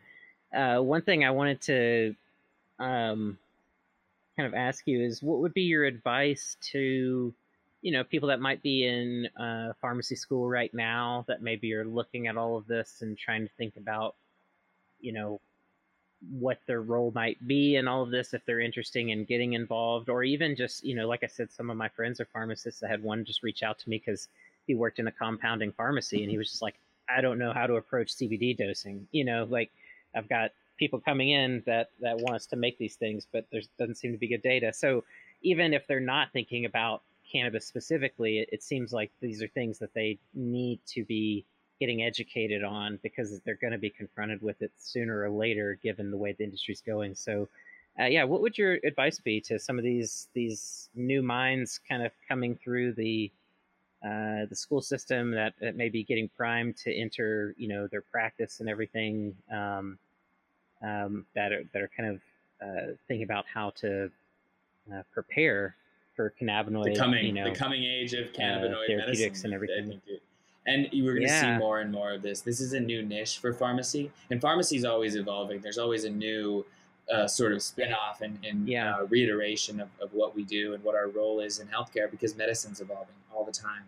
uh, 0.55 0.79
one 0.79 1.01
thing 1.01 1.23
I 1.23 1.31
wanted 1.31 1.61
to 1.61 2.15
um, 2.79 3.37
kind 4.37 4.47
of 4.47 4.53
ask 4.53 4.87
you 4.87 5.03
is, 5.03 5.21
what 5.21 5.39
would 5.39 5.53
be 5.53 5.63
your 5.63 5.85
advice 5.85 6.57
to 6.71 7.33
you 7.81 7.91
know 7.91 8.03
people 8.03 8.29
that 8.29 8.39
might 8.39 8.61
be 8.61 8.85
in 8.85 9.27
uh, 9.39 9.73
pharmacy 9.81 10.15
school 10.15 10.47
right 10.47 10.73
now 10.73 11.25
that 11.27 11.41
maybe 11.41 11.73
are 11.73 11.85
looking 11.85 12.27
at 12.27 12.37
all 12.37 12.57
of 12.57 12.67
this 12.67 13.01
and 13.01 13.17
trying 13.17 13.45
to 13.47 13.53
think 13.57 13.75
about 13.77 14.15
you 14.99 15.13
know 15.13 15.39
what 16.31 16.59
their 16.65 16.81
role 16.81 17.11
might 17.15 17.45
be 17.47 17.77
in 17.77 17.87
all 17.87 18.03
of 18.03 18.11
this 18.11 18.33
if 18.33 18.43
they're 18.45 18.59
interested 18.59 19.07
in 19.07 19.23
getting 19.23 19.53
involved 19.53 20.09
or 20.09 20.23
even 20.23 20.55
just 20.55 20.83
you 20.83 20.93
know 20.93 21.07
like 21.07 21.23
i 21.23 21.27
said 21.27 21.51
some 21.51 21.69
of 21.69 21.77
my 21.77 21.87
friends 21.87 22.19
are 22.19 22.25
pharmacists. 22.25 22.83
I 22.83 22.89
had 22.89 23.01
one 23.01 23.23
just 23.23 23.41
reach 23.41 23.63
out 23.63 23.79
to 23.79 23.89
me 23.89 24.01
because 24.05 24.27
he 24.67 24.75
worked 24.75 24.99
in 24.99 25.07
a 25.07 25.11
compounding 25.11 25.71
pharmacy 25.71 26.21
and 26.21 26.29
he 26.29 26.37
was 26.37 26.49
just 26.49 26.61
like 26.61 26.75
i 27.09 27.21
don't 27.21 27.39
know 27.39 27.53
how 27.53 27.67
to 27.67 27.75
approach 27.75 28.15
cbd 28.15 28.57
dosing. 28.57 29.07
You 29.11 29.23
know 29.23 29.47
like 29.49 29.71
i've 30.13 30.27
got 30.27 30.51
people 30.77 30.99
coming 30.99 31.29
in 31.29 31.63
that 31.65 31.89
that 32.01 32.17
want 32.17 32.35
us 32.35 32.45
to 32.47 32.55
make 32.57 32.77
these 32.77 32.95
things 32.95 33.25
but 33.31 33.45
there 33.51 33.61
doesn't 33.77 33.95
seem 33.95 34.11
to 34.11 34.17
be 34.17 34.27
good 34.27 34.41
data. 34.41 34.73
So 34.73 35.05
even 35.41 35.73
if 35.73 35.87
they're 35.87 36.01
not 36.01 36.33
thinking 36.33 36.65
about 36.65 37.01
cannabis 37.31 37.65
specifically 37.65 38.39
it, 38.39 38.49
it 38.51 38.63
seems 38.63 38.91
like 38.91 39.11
these 39.21 39.41
are 39.41 39.47
things 39.47 39.79
that 39.79 39.93
they 39.93 40.17
need 40.33 40.79
to 40.87 41.05
be 41.05 41.45
getting 41.79 42.03
educated 42.03 42.63
on 42.63 42.99
because 43.01 43.39
they're 43.41 43.55
going 43.55 43.71
to 43.71 43.79
be 43.79 43.89
confronted 43.89 44.41
with 44.41 44.61
it 44.61 44.71
sooner 44.77 45.21
or 45.21 45.29
later 45.29 45.79
given 45.81 46.11
the 46.11 46.17
way 46.17 46.33
the 46.33 46.43
industry's 46.43 46.81
going 46.81 47.15
so 47.15 47.47
uh, 47.99 48.03
yeah 48.05 48.23
what 48.23 48.41
would 48.41 48.57
your 48.57 48.73
advice 48.83 49.19
be 49.19 49.39
to 49.39 49.57
some 49.57 49.77
of 49.77 49.83
these 49.83 50.27
these 50.33 50.89
new 50.93 51.21
minds 51.21 51.79
kind 51.87 52.03
of 52.05 52.11
coming 52.27 52.55
through 52.55 52.91
the 52.93 53.31
uh, 54.03 54.45
the 54.49 54.55
school 54.55 54.81
system 54.81 55.31
that, 55.31 55.53
that 55.59 55.75
may 55.75 55.89
be 55.89 56.03
getting 56.03 56.29
primed 56.37 56.75
to 56.77 56.93
enter 56.93 57.53
you 57.57 57.67
know 57.67 57.87
their 57.87 58.01
practice 58.01 58.59
and 58.59 58.69
everything 58.69 59.35
um, 59.51 59.97
um, 60.81 61.25
that 61.35 61.51
are 61.51 61.63
that 61.73 61.81
are 61.81 61.89
kind 61.95 62.09
of 62.09 62.21
uh, 62.61 62.91
thinking 63.07 63.23
about 63.23 63.45
how 63.53 63.69
to 63.71 64.09
uh, 64.93 65.01
prepare 65.13 65.75
for 66.15 66.33
cannabinoid 66.41 66.93
The 66.93 66.95
coming, 66.99 67.25
you 67.25 67.31
know 67.33 67.49
the 67.49 67.55
coming 67.55 67.83
age 67.83 68.13
of 68.13 68.33
cannabinoid 68.33 68.87
therapeutics 68.87 69.43
medicine, 69.43 69.45
and 69.45 69.53
everything. 69.53 70.01
It- 70.07 70.23
and 70.65 70.87
we're 70.93 71.13
going 71.15 71.27
to 71.27 71.33
Yeah. 71.33 71.55
see 71.55 71.59
more 71.59 71.79
and 71.79 71.91
more 71.91 72.13
of 72.13 72.21
this. 72.21 72.41
This 72.41 72.59
is 72.59 72.73
a 72.73 72.79
new 72.79 73.01
niche 73.03 73.39
for 73.39 73.53
pharmacy, 73.53 74.11
and 74.29 74.39
pharmacy 74.41 74.75
is 74.77 74.85
always 74.85 75.15
evolving. 75.15 75.61
There's 75.61 75.77
always 75.77 76.03
a 76.03 76.09
new 76.09 76.65
uh, 77.11 77.27
sort 77.27 77.51
of 77.53 77.61
spin-off 77.63 78.21
and, 78.21 78.37
and 78.45 78.67
Yeah. 78.69 78.97
uh, 78.97 79.05
reiteration 79.07 79.79
of, 79.79 79.89
of 79.99 80.13
what 80.13 80.35
we 80.35 80.43
do 80.43 80.75
and 80.75 80.83
what 80.83 80.93
our 80.93 81.07
role 81.07 81.39
is 81.39 81.57
in 81.57 81.65
healthcare 81.67 82.09
because 82.11 82.35
medicine's 82.37 82.81
evolving 82.81 83.15
all 83.33 83.43
the 83.43 83.51
time. 83.51 83.81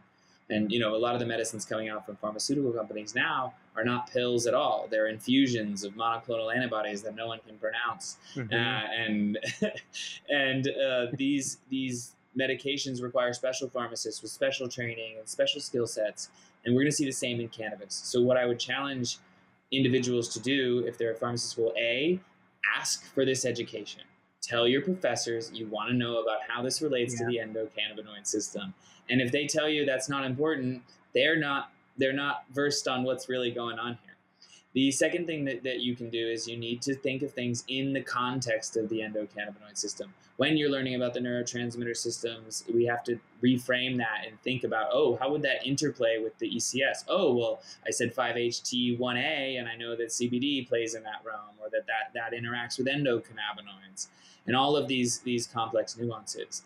And 0.49 0.71
you 0.71 0.79
know, 0.79 0.95
a 0.95 0.97
lot 0.97 1.13
of 1.13 1.19
the 1.19 1.27
medicines 1.27 1.63
coming 1.63 1.87
out 1.87 2.03
from 2.03 2.15
pharmaceutical 2.15 2.71
companies 2.71 3.13
now 3.13 3.53
are 3.75 3.83
not 3.83 4.09
pills 4.11 4.47
at 4.47 4.55
all. 4.55 4.87
They're 4.89 5.05
infusions 5.07 5.83
of 5.83 5.93
monoclonal 5.93 6.53
antibodies 6.53 7.03
that 7.03 7.13
no 7.15 7.27
one 7.27 7.39
can 7.47 7.59
pronounce 7.59 8.17
Mhm. 8.35 8.51
uh, 8.51 8.55
and 8.91 9.37
and 10.29 10.67
uh, 10.69 11.07
these 11.13 11.59
these 11.69 12.15
medications 12.37 13.03
require 13.03 13.33
special 13.33 13.69
pharmacists 13.69 14.21
with 14.23 14.31
special 14.31 14.67
training 14.67 15.17
and 15.19 15.29
special 15.29 15.61
skill 15.61 15.85
sets 15.85 16.29
and 16.65 16.75
we're 16.75 16.81
going 16.81 16.91
to 16.91 16.95
see 16.95 17.05
the 17.05 17.11
same 17.11 17.39
in 17.39 17.47
cannabis. 17.49 17.93
So 17.93 18.21
what 18.21 18.37
i 18.37 18.45
would 18.45 18.59
challenge 18.59 19.17
individuals 19.71 20.29
to 20.29 20.39
do 20.39 20.83
if 20.85 20.97
they're 20.97 21.11
at 21.11 21.19
pharmacy 21.19 21.47
school 21.47 21.73
a 21.77 22.19
ask 22.77 23.05
for 23.13 23.25
this 23.25 23.45
education. 23.45 24.01
Tell 24.41 24.67
your 24.67 24.81
professors 24.81 25.51
you 25.53 25.67
want 25.67 25.89
to 25.89 25.95
know 25.95 26.21
about 26.21 26.39
how 26.47 26.61
this 26.61 26.81
relates 26.81 27.17
to 27.17 27.25
the 27.25 27.37
endocannabinoid 27.37 28.25
system. 28.25 28.73
And 29.09 29.21
if 29.21 29.31
they 29.31 29.45
tell 29.45 29.69
you 29.69 29.85
that's 29.85 30.09
not 30.09 30.25
important 30.25 30.83
they're 31.13 31.37
not 31.37 31.71
they're 31.97 32.13
not 32.13 32.45
versed 32.51 32.87
on 32.87 33.03
what's 33.03 33.29
really 33.29 33.51
going 33.51 33.77
on 33.77 33.97
here. 34.03 34.15
The 34.73 34.91
second 34.91 35.27
thing 35.27 35.45
that, 35.45 35.63
that 35.63 35.81
you 35.81 35.95
can 35.95 36.09
do 36.09 36.29
is 36.29 36.47
you 36.47 36.57
need 36.57 36.81
to 36.83 36.95
think 36.95 37.21
of 37.21 37.33
things 37.33 37.63
in 37.67 37.93
the 37.93 38.01
context 38.01 38.77
of 38.77 38.87
the 38.89 38.99
endocannabinoid 38.99 39.77
system. 39.77 40.13
When 40.37 40.57
you're 40.57 40.69
learning 40.69 40.95
about 40.95 41.13
the 41.13 41.19
neurotransmitter 41.19 41.95
systems, 41.95 42.63
we 42.73 42.85
have 42.85 43.03
to 43.03 43.19
reframe 43.43 43.97
that 43.97 44.25
and 44.27 44.41
think 44.41 44.63
about, 44.63 44.89
oh, 44.91 45.17
how 45.17 45.31
would 45.31 45.41
that 45.43 45.65
interplay 45.65 46.17
with 46.17 46.37
the 46.39 46.49
ECS? 46.49 47.03
Oh, 47.07 47.35
well, 47.35 47.61
I 47.85 47.91
said 47.91 48.15
5-HT1A, 48.15 49.59
and 49.59 49.67
I 49.67 49.75
know 49.75 49.95
that 49.95 50.07
CBD 50.07 50.67
plays 50.67 50.95
in 50.95 51.03
that 51.03 51.21
realm, 51.23 51.55
or 51.61 51.69
that 51.69 51.85
that, 51.87 52.13
that 52.13 52.37
interacts 52.37 52.77
with 52.77 52.87
endocannabinoids, 52.87 54.07
and 54.47 54.55
all 54.55 54.75
of 54.75 54.87
these 54.87 55.19
these 55.19 55.45
complex 55.45 55.97
nuances. 55.97 56.63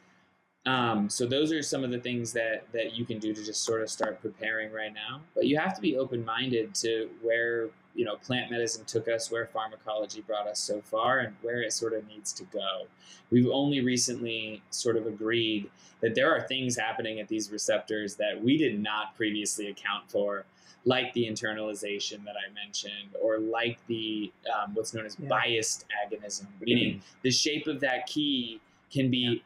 Um, 0.65 1.09
so 1.09 1.27
those 1.27 1.51
are 1.51 1.61
some 1.61 1.83
of 1.83 1.91
the 1.91 1.99
things 1.99 2.33
that 2.33 2.65
that 2.73 2.95
you 2.95 3.05
can 3.05 3.19
do 3.19 3.33
to 3.33 3.43
just 3.43 3.63
sort 3.63 3.81
of 3.81 3.89
start 3.89 4.21
preparing 4.21 4.71
right 4.71 4.93
now. 4.93 5.21
But 5.35 5.45
you 5.45 5.57
have 5.57 5.75
to 5.75 5.81
be 5.81 5.97
open 5.97 6.25
minded 6.25 6.73
to 6.75 7.09
where 7.21 7.69
you 7.93 8.03
know 8.03 8.15
plant 8.15 8.49
medicine 8.49 8.83
took 8.85 9.07
us, 9.07 9.29
where 9.29 9.45
pharmacology 9.45 10.21
brought 10.21 10.47
us 10.47 10.59
so 10.59 10.81
far, 10.81 11.19
and 11.19 11.35
where 11.43 11.61
it 11.61 11.71
sort 11.71 11.93
of 11.93 12.07
needs 12.07 12.33
to 12.33 12.43
go. 12.45 12.87
We've 13.29 13.49
only 13.51 13.81
recently 13.81 14.63
sort 14.71 14.97
of 14.97 15.05
agreed 15.05 15.69
that 16.01 16.15
there 16.15 16.35
are 16.35 16.47
things 16.47 16.75
happening 16.75 17.19
at 17.19 17.27
these 17.27 17.51
receptors 17.51 18.15
that 18.15 18.43
we 18.43 18.57
did 18.57 18.79
not 18.79 19.15
previously 19.15 19.67
account 19.67 20.09
for 20.09 20.45
like 20.87 21.13
the 21.13 21.25
internalization 21.25 22.23
that 22.25 22.35
I 22.35 22.51
mentioned, 22.53 23.15
or 23.21 23.37
like 23.37 23.77
the 23.85 24.31
um, 24.51 24.73
what's 24.73 24.95
known 24.95 25.05
as 25.05 25.15
yeah. 25.19 25.29
biased 25.29 25.85
agonism, 26.03 26.47
meaning 26.59 27.03
the 27.21 27.31
shape 27.31 27.67
of 27.67 27.79
that 27.81 28.07
key 28.07 28.59
can 28.91 29.11
be 29.11 29.17
yeah 29.19 29.39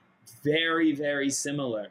very, 0.43 0.93
very 0.93 1.29
similar. 1.29 1.87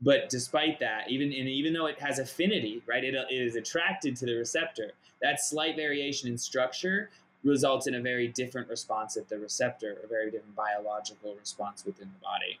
But 0.00 0.28
despite 0.28 0.78
that, 0.80 1.10
even 1.10 1.32
and 1.32 1.48
even 1.48 1.72
though 1.72 1.86
it 1.86 1.98
has 1.98 2.18
affinity, 2.18 2.82
right, 2.86 3.02
it, 3.02 3.14
it 3.14 3.34
is 3.34 3.56
attracted 3.56 4.16
to 4.16 4.26
the 4.26 4.34
receptor. 4.34 4.92
That 5.20 5.40
slight 5.40 5.74
variation 5.74 6.28
in 6.28 6.38
structure 6.38 7.10
results 7.42 7.86
in 7.86 7.94
a 7.94 8.00
very 8.00 8.28
different 8.28 8.68
response 8.68 9.16
at 9.16 9.28
the 9.28 9.38
receptor, 9.38 9.98
a 10.04 10.06
very 10.06 10.30
different 10.30 10.54
biological 10.54 11.34
response 11.34 11.84
within 11.84 12.08
the 12.08 12.24
body. 12.24 12.58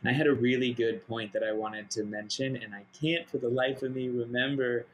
And 0.00 0.10
I 0.10 0.12
had 0.12 0.26
a 0.26 0.34
really 0.34 0.72
good 0.72 1.06
point 1.06 1.32
that 1.32 1.42
I 1.42 1.52
wanted 1.52 1.90
to 1.92 2.04
mention, 2.04 2.56
and 2.56 2.74
I 2.74 2.84
can't 2.98 3.28
for 3.28 3.38
the 3.38 3.48
life 3.48 3.82
of 3.82 3.94
me 3.94 4.08
remember. 4.08 4.86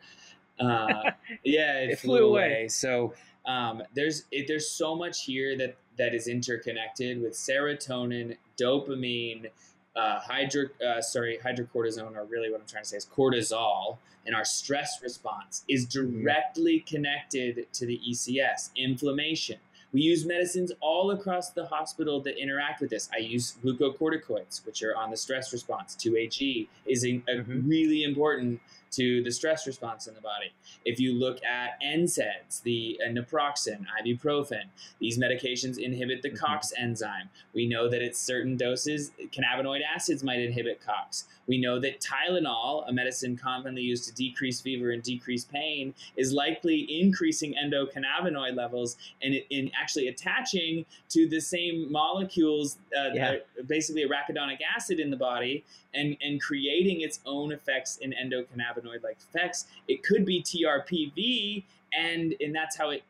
Uh, 0.61 1.11
yeah, 1.45 1.79
it, 1.79 1.91
it 1.91 1.99
flew, 1.99 2.19
flew 2.19 2.29
away. 2.29 2.47
away. 2.47 2.69
So 2.69 3.15
um, 3.47 3.83
there's 3.95 4.25
it, 4.31 4.47
there's 4.47 4.69
so 4.69 4.95
much 4.95 5.25
here 5.25 5.57
that 5.59 5.77
that 6.01 6.15
is 6.15 6.29
interconnected 6.29 7.21
with 7.21 7.35
serotonin, 7.35 8.35
dopamine, 8.59 9.51
uh, 9.95 10.19
hydro, 10.19 10.65
uh, 10.87 11.03
sorry, 11.03 11.39
hydrocortisone, 11.45 12.17
or 12.17 12.25
really 12.25 12.51
what 12.51 12.63
I'm 12.63 12.67
trying 12.67 12.85
to 12.85 12.89
say 12.89 12.97
is 12.97 13.05
cortisol, 13.07 13.99
and 14.25 14.35
our 14.35 14.47
stress 14.47 15.03
response 15.03 15.63
is 15.69 15.87
mm-hmm. 15.87 16.23
directly 16.23 16.81
connected 16.81 17.67
to 17.75 17.85
the 17.85 18.01
ECS, 18.09 18.71
inflammation. 18.77 19.59
We 19.93 20.01
use 20.01 20.25
medicines 20.25 20.73
all 20.81 21.11
across 21.11 21.51
the 21.51 21.67
hospital 21.67 22.23
that 22.23 22.41
interact 22.41 22.81
with 22.81 22.89
this. 22.89 23.11
I 23.13 23.19
use 23.19 23.59
glucocorticoids, 23.63 24.65
which 24.65 24.83
are 24.83 24.97
on 24.97 25.11
the 25.11 25.19
stress 25.19 25.53
response. 25.53 25.97
2AG 25.97 26.69
is 26.87 27.05
a, 27.05 27.09
a 27.29 27.35
mm-hmm. 27.35 27.69
really 27.69 28.05
important 28.05 28.61
to 28.93 29.23
the 29.23 29.31
stress 29.31 29.67
response 29.67 30.07
in 30.07 30.15
the 30.15 30.21
body. 30.21 30.53
If 30.85 30.99
you 30.99 31.15
look 31.15 31.43
at 31.45 31.81
NSAIDs, 31.83 32.63
the 32.63 33.01
uh, 33.05 33.11
naproxen, 33.11 33.85
ibuprofen, 34.03 34.65
these 34.99 35.19
medications 35.19 35.79
inhibit 35.79 36.23
the 36.23 36.31
mm-hmm. 36.31 36.45
COX 36.45 36.73
enzyme. 36.77 37.29
We 37.55 37.67
know 37.67 37.89
that 37.89 38.03
at 38.03 38.17
certain 38.17 38.57
doses, 38.57 39.13
cannabinoid 39.33 39.81
acids 39.95 40.25
might 40.25 40.41
inhibit 40.41 40.81
COX. 40.85 41.27
We 41.47 41.61
know 41.61 41.79
that 41.81 42.01
Tylenol, 42.01 42.89
a 42.89 42.93
medicine 42.93 43.37
commonly 43.37 43.83
used 43.83 44.09
to 44.09 44.15
decrease 44.15 44.61
fever 44.61 44.91
and 44.91 45.03
decrease 45.03 45.45
pain, 45.45 45.95
is 46.17 46.33
likely 46.33 46.87
increasing 47.01 47.55
endocannabinoid 47.55 48.57
levels 48.57 48.97
and 49.23 49.35
in 49.51 49.71
actually 49.81 50.09
attaching 50.09 50.85
to 51.11 51.29
the 51.29 51.41
same 51.41 51.91
molecules, 51.91 52.79
uh, 52.97 53.11
yeah. 53.15 53.37
basically 53.67 54.05
arachidonic 54.05 54.59
acid 54.77 55.01
in 55.01 55.11
the 55.11 55.17
body, 55.17 55.65
and, 55.93 56.17
and 56.21 56.41
creating 56.41 57.01
its 57.01 57.21
own 57.27 57.53
effects 57.53 57.97
in 57.97 58.13
endocannabinoid 58.13 58.80
like 58.85 59.19
effects. 59.29 59.67
It 59.89 60.03
could 60.03 60.25
be 60.25 60.43
TRPV, 60.43 61.65
and, 61.93 62.35
and 62.41 62.55
that's 62.55 62.77
how 62.77 62.91
it 62.91 63.03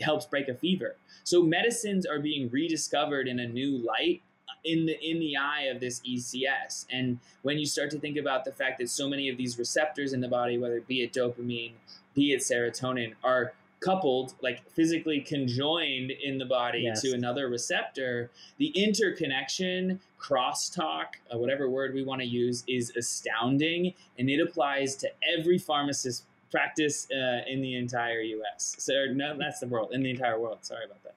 helps 0.00 0.26
break 0.26 0.48
a 0.48 0.54
fever. 0.54 0.96
So 1.24 1.42
medicines 1.42 2.06
are 2.06 2.18
being 2.18 2.48
rediscovered 2.50 3.28
in 3.28 3.40
a 3.40 3.46
new 3.46 3.78
light 3.78 4.22
uh, 4.48 4.52
in 4.64 4.86
the 4.86 4.98
in 5.00 5.20
the 5.20 5.36
eye 5.36 5.64
of 5.64 5.80
this 5.80 6.00
ECS. 6.00 6.86
And 6.90 7.18
when 7.42 7.58
you 7.58 7.66
start 7.66 7.90
to 7.92 7.98
think 7.98 8.16
about 8.16 8.44
the 8.44 8.52
fact 8.52 8.78
that 8.78 8.90
so 8.90 9.08
many 9.08 9.28
of 9.28 9.36
these 9.36 9.58
receptors 9.58 10.12
in 10.12 10.20
the 10.20 10.28
body, 10.28 10.58
whether 10.58 10.76
it 10.76 10.86
be 10.86 11.02
it 11.02 11.12
dopamine, 11.12 11.72
be 12.14 12.32
it 12.32 12.40
serotonin, 12.40 13.14
are 13.22 13.52
coupled, 13.80 14.34
like 14.42 14.62
physically 14.70 15.20
conjoined 15.20 16.10
in 16.10 16.38
the 16.38 16.44
body 16.44 16.82
yes. 16.82 17.00
to 17.02 17.12
another 17.12 17.48
receptor, 17.48 18.30
the 18.58 18.68
interconnection, 18.68 20.00
crosstalk, 20.20 21.06
uh, 21.32 21.38
whatever 21.38 21.68
word 21.68 21.94
we 21.94 22.04
want 22.04 22.20
to 22.20 22.26
use, 22.26 22.62
is 22.68 22.92
astounding, 22.96 23.92
and 24.18 24.28
it 24.28 24.40
applies 24.40 24.96
to 24.96 25.08
every 25.38 25.58
pharmacist 25.58 26.24
practice 26.50 27.06
uh, 27.10 27.40
in 27.48 27.60
the 27.62 27.76
entire 27.76 28.20
U.S. 28.20 28.76
So 28.78 29.06
no, 29.12 29.36
that's 29.38 29.60
the 29.60 29.68
world 29.68 29.92
in 29.92 30.02
the 30.02 30.10
entire 30.10 30.38
world. 30.38 30.58
Sorry 30.62 30.84
about 30.84 31.02
that. 31.04 31.14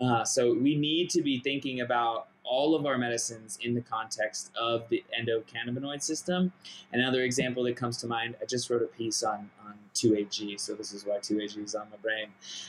Uh, 0.00 0.24
so 0.24 0.52
we 0.54 0.76
need 0.76 1.08
to 1.10 1.22
be 1.22 1.40
thinking 1.40 1.80
about 1.80 2.28
all 2.44 2.74
of 2.74 2.86
our 2.86 2.98
medicines 2.98 3.58
in 3.62 3.74
the 3.74 3.80
context 3.80 4.50
of 4.58 4.88
the 4.88 5.02
endocannabinoid 5.18 6.02
system. 6.02 6.52
Another 6.92 7.22
example 7.22 7.64
that 7.64 7.76
comes 7.76 7.96
to 7.98 8.06
mind, 8.06 8.36
I 8.40 8.44
just 8.44 8.68
wrote 8.70 8.82
a 8.82 8.86
piece 8.86 9.22
on, 9.22 9.50
on 9.64 9.74
2AG, 9.94 10.60
so 10.60 10.74
this 10.74 10.92
is 10.92 11.04
why 11.04 11.18
2AG 11.18 11.62
is 11.64 11.74
on 11.74 11.86
my 11.90 11.96
brain. 11.96 12.28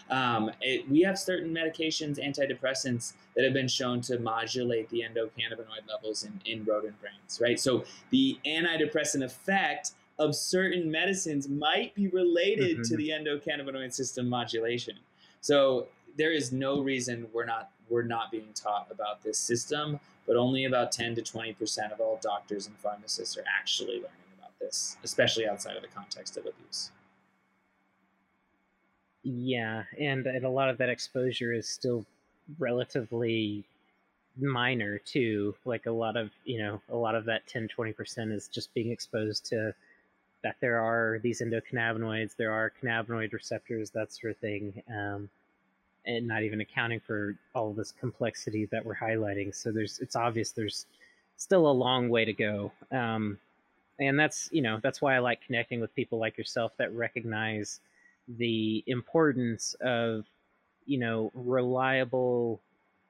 Um, 0.10 0.52
it, 0.62 0.90
we 0.90 1.02
have 1.02 1.20
certain 1.20 1.54
medications, 1.54 2.20
antidepressants, 2.20 3.14
that 3.36 3.44
have 3.44 3.54
been 3.54 3.68
shown 3.68 4.02
to 4.02 4.18
modulate 4.20 4.90
the 4.90 5.02
endocannabinoid 5.02 5.88
levels 5.90 6.24
in, 6.24 6.40
in 6.46 6.64
rodent 6.64 7.00
brains, 7.02 7.40
right? 7.42 7.60
So 7.60 7.84
the 8.12 8.40
antidepressant 8.46 9.24
effect 9.24 9.92
of 10.18 10.36
certain 10.36 10.90
medicines 10.90 11.50
might 11.50 11.94
be 11.96 12.08
related 12.08 12.78
mm-hmm. 12.78 12.84
to 12.84 12.98
the 12.98 13.10
endocannabinoid 13.10 13.94
system 13.94 14.30
modulation. 14.30 14.96
So 15.42 15.88
there 16.18 16.32
is 16.32 16.52
no 16.52 16.82
reason 16.82 17.28
we're 17.34 17.46
not 17.46 17.72
we're 17.90 18.04
not 18.04 18.32
being 18.32 18.54
taught 18.54 18.88
about 18.90 19.24
this 19.24 19.38
system, 19.38 20.00
but 20.28 20.36
only 20.36 20.66
about 20.66 20.92
10 20.92 21.16
to 21.16 21.22
20% 21.22 21.92
of 21.92 22.00
all 22.00 22.20
doctors 22.22 22.68
and 22.68 22.76
pharmacists 22.78 23.38
are 23.38 23.44
actually 23.60 23.96
learning 23.96 24.34
about 24.38 24.58
this, 24.60 24.98
especially 25.04 25.48
outside 25.48 25.76
of 25.76 25.82
the 25.82 25.88
context 25.88 26.38
of 26.38 26.46
abuse. 26.46 26.92
Yeah, 29.24 29.84
and, 30.00 30.26
and 30.28 30.46
a 30.46 30.50
lot 30.50 30.70
of 30.70 30.78
that 30.78 30.90
exposure 30.90 31.52
is 31.52 31.68
still 31.68 32.06
relatively 32.60 33.66
minor 34.38 35.00
too. 35.00 35.56
Like 35.66 35.86
a 35.86 35.92
lot 35.92 36.16
of, 36.16 36.30
you 36.44 36.60
know, 36.60 36.82
a 36.90 36.96
lot 36.96 37.16
of 37.16 37.26
that 37.26 37.48
10 37.48 37.70
20% 37.76 38.32
is 38.32 38.48
just 38.48 38.74
being 38.74 38.92
exposed 38.92 39.46
to 39.48 39.74
that 40.44 40.58
there 40.62 40.80
are 40.80 41.20
these 41.24 41.42
endocannabinoids, 41.42 42.36
there 42.36 42.52
are 42.52 42.72
cannabinoid 42.82 43.34
receptors, 43.34 43.90
that 43.90 44.14
sort 44.14 44.32
of 44.32 44.38
thing. 44.38 44.84
Um, 44.96 45.28
and 46.06 46.28
not 46.28 46.43
even 46.43 46.62
accounting 46.62 46.99
for 46.99 47.36
all 47.53 47.74
this 47.74 47.91
complexity 47.91 48.66
that 48.72 48.86
we're 48.86 48.95
highlighting. 48.95 49.53
So 49.53 49.72
there's 49.72 49.99
it's 49.99 50.16
obvious 50.16 50.51
there's 50.51 50.86
still 51.38 51.68
a 51.68 51.72
long 51.72 52.10
way 52.10 52.26
to 52.26 52.34
go. 52.34 52.72
Um, 52.91 53.38
and 53.99 54.20
that's 54.20 54.49
you 54.51 54.62
know 54.62 54.80
that's 54.84 55.01
why 55.01 55.16
I 55.16 55.20
like 55.20 55.41
connecting 55.45 55.80
with 55.80 55.95
people 55.95 56.20
like 56.20 56.38
yourself 56.38 56.74
that 56.78 56.93
recognize 56.93 57.80
the 58.38 58.84
importance 58.88 59.76
of 59.82 60.26
you 60.86 60.99
know 60.99 61.32
reliable 61.34 62.60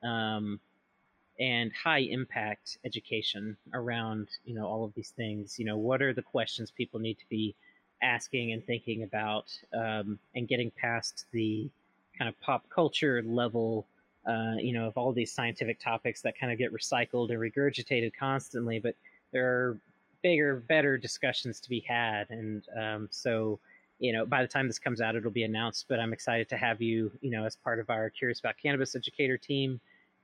um, 0.03 0.59
and 1.39 1.71
high 1.73 1.99
impact 1.99 2.77
education 2.85 3.57
around 3.73 4.27
you 4.45 4.53
know 4.53 4.67
all 4.67 4.83
of 4.83 4.93
these 4.93 5.09
things. 5.09 5.57
You 5.59 5.65
know 5.65 5.77
what 5.77 6.01
are 6.01 6.13
the 6.13 6.21
questions 6.21 6.71
people 6.71 6.99
need 6.99 7.17
to 7.19 7.29
be 7.29 7.55
asking 8.01 8.51
and 8.51 8.63
thinking 8.65 9.03
about 9.03 9.45
um, 9.73 10.19
and 10.35 10.47
getting 10.47 10.71
past 10.71 11.25
the 11.31 11.69
kind 12.17 12.29
of 12.29 12.39
pop 12.41 12.69
culture 12.69 13.23
level, 13.25 13.85
uh, 14.27 14.55
you 14.57 14.73
know, 14.73 14.87
of 14.87 14.97
all 14.97 15.11
these 15.11 15.31
scientific 15.31 15.79
topics 15.79 16.21
that 16.21 16.37
kind 16.39 16.51
of 16.51 16.57
get 16.57 16.73
recycled 16.73 17.29
and 17.29 17.39
regurgitated 17.39 18.11
constantly. 18.17 18.79
But 18.79 18.95
there 19.31 19.47
are 19.47 19.77
bigger, 20.21 20.63
better 20.67 20.97
discussions 20.97 21.59
to 21.61 21.69
be 21.69 21.81
had, 21.81 22.29
and 22.29 22.63
um, 22.77 23.07
so 23.11 23.59
you 23.99 24.11
know, 24.11 24.25
by 24.25 24.41
the 24.41 24.47
time 24.47 24.67
this 24.67 24.79
comes 24.79 25.01
out, 25.01 25.15
it'll 25.15 25.31
be 25.31 25.43
announced. 25.43 25.85
But 25.87 25.99
I'm 25.99 26.13
excited 26.13 26.49
to 26.49 26.57
have 26.57 26.81
you, 26.81 27.11
you 27.21 27.31
know, 27.31 27.45
as 27.45 27.55
part 27.55 27.79
of 27.79 27.89
our 27.89 28.09
Curious 28.09 28.39
About 28.39 28.55
Cannabis 28.61 28.95
educator 28.95 29.37
team, 29.37 29.79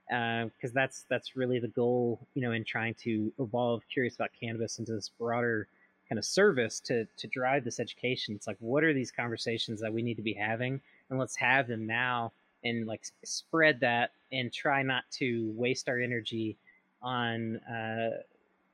because 0.08 0.70
uh, 0.70 0.74
that's 0.74 1.04
that's 1.08 1.36
really 1.36 1.58
the 1.58 1.68
goal, 1.68 2.26
you 2.34 2.42
know, 2.42 2.52
in 2.52 2.64
trying 2.64 2.94
to 3.02 3.32
evolve 3.38 3.82
Curious 3.92 4.14
About 4.14 4.30
Cannabis 4.38 4.78
into 4.78 4.92
this 4.92 5.08
broader 5.08 5.68
kind 6.08 6.18
of 6.18 6.24
service 6.24 6.80
to 6.80 7.06
to 7.16 7.26
drive 7.28 7.64
this 7.64 7.80
education. 7.80 8.34
It's 8.34 8.46
like, 8.46 8.58
what 8.60 8.84
are 8.84 8.92
these 8.92 9.10
conversations 9.10 9.80
that 9.80 9.92
we 9.92 10.02
need 10.02 10.16
to 10.16 10.22
be 10.22 10.34
having? 10.34 10.80
And 11.12 11.20
let's 11.20 11.36
have 11.36 11.68
them 11.68 11.86
now 11.86 12.32
and 12.64 12.86
like 12.86 13.04
spread 13.22 13.78
that 13.80 14.10
and 14.32 14.52
try 14.52 14.82
not 14.82 15.04
to 15.12 15.52
waste 15.54 15.88
our 15.88 16.00
energy 16.00 16.56
on 17.02 17.56
uh, 17.58 18.10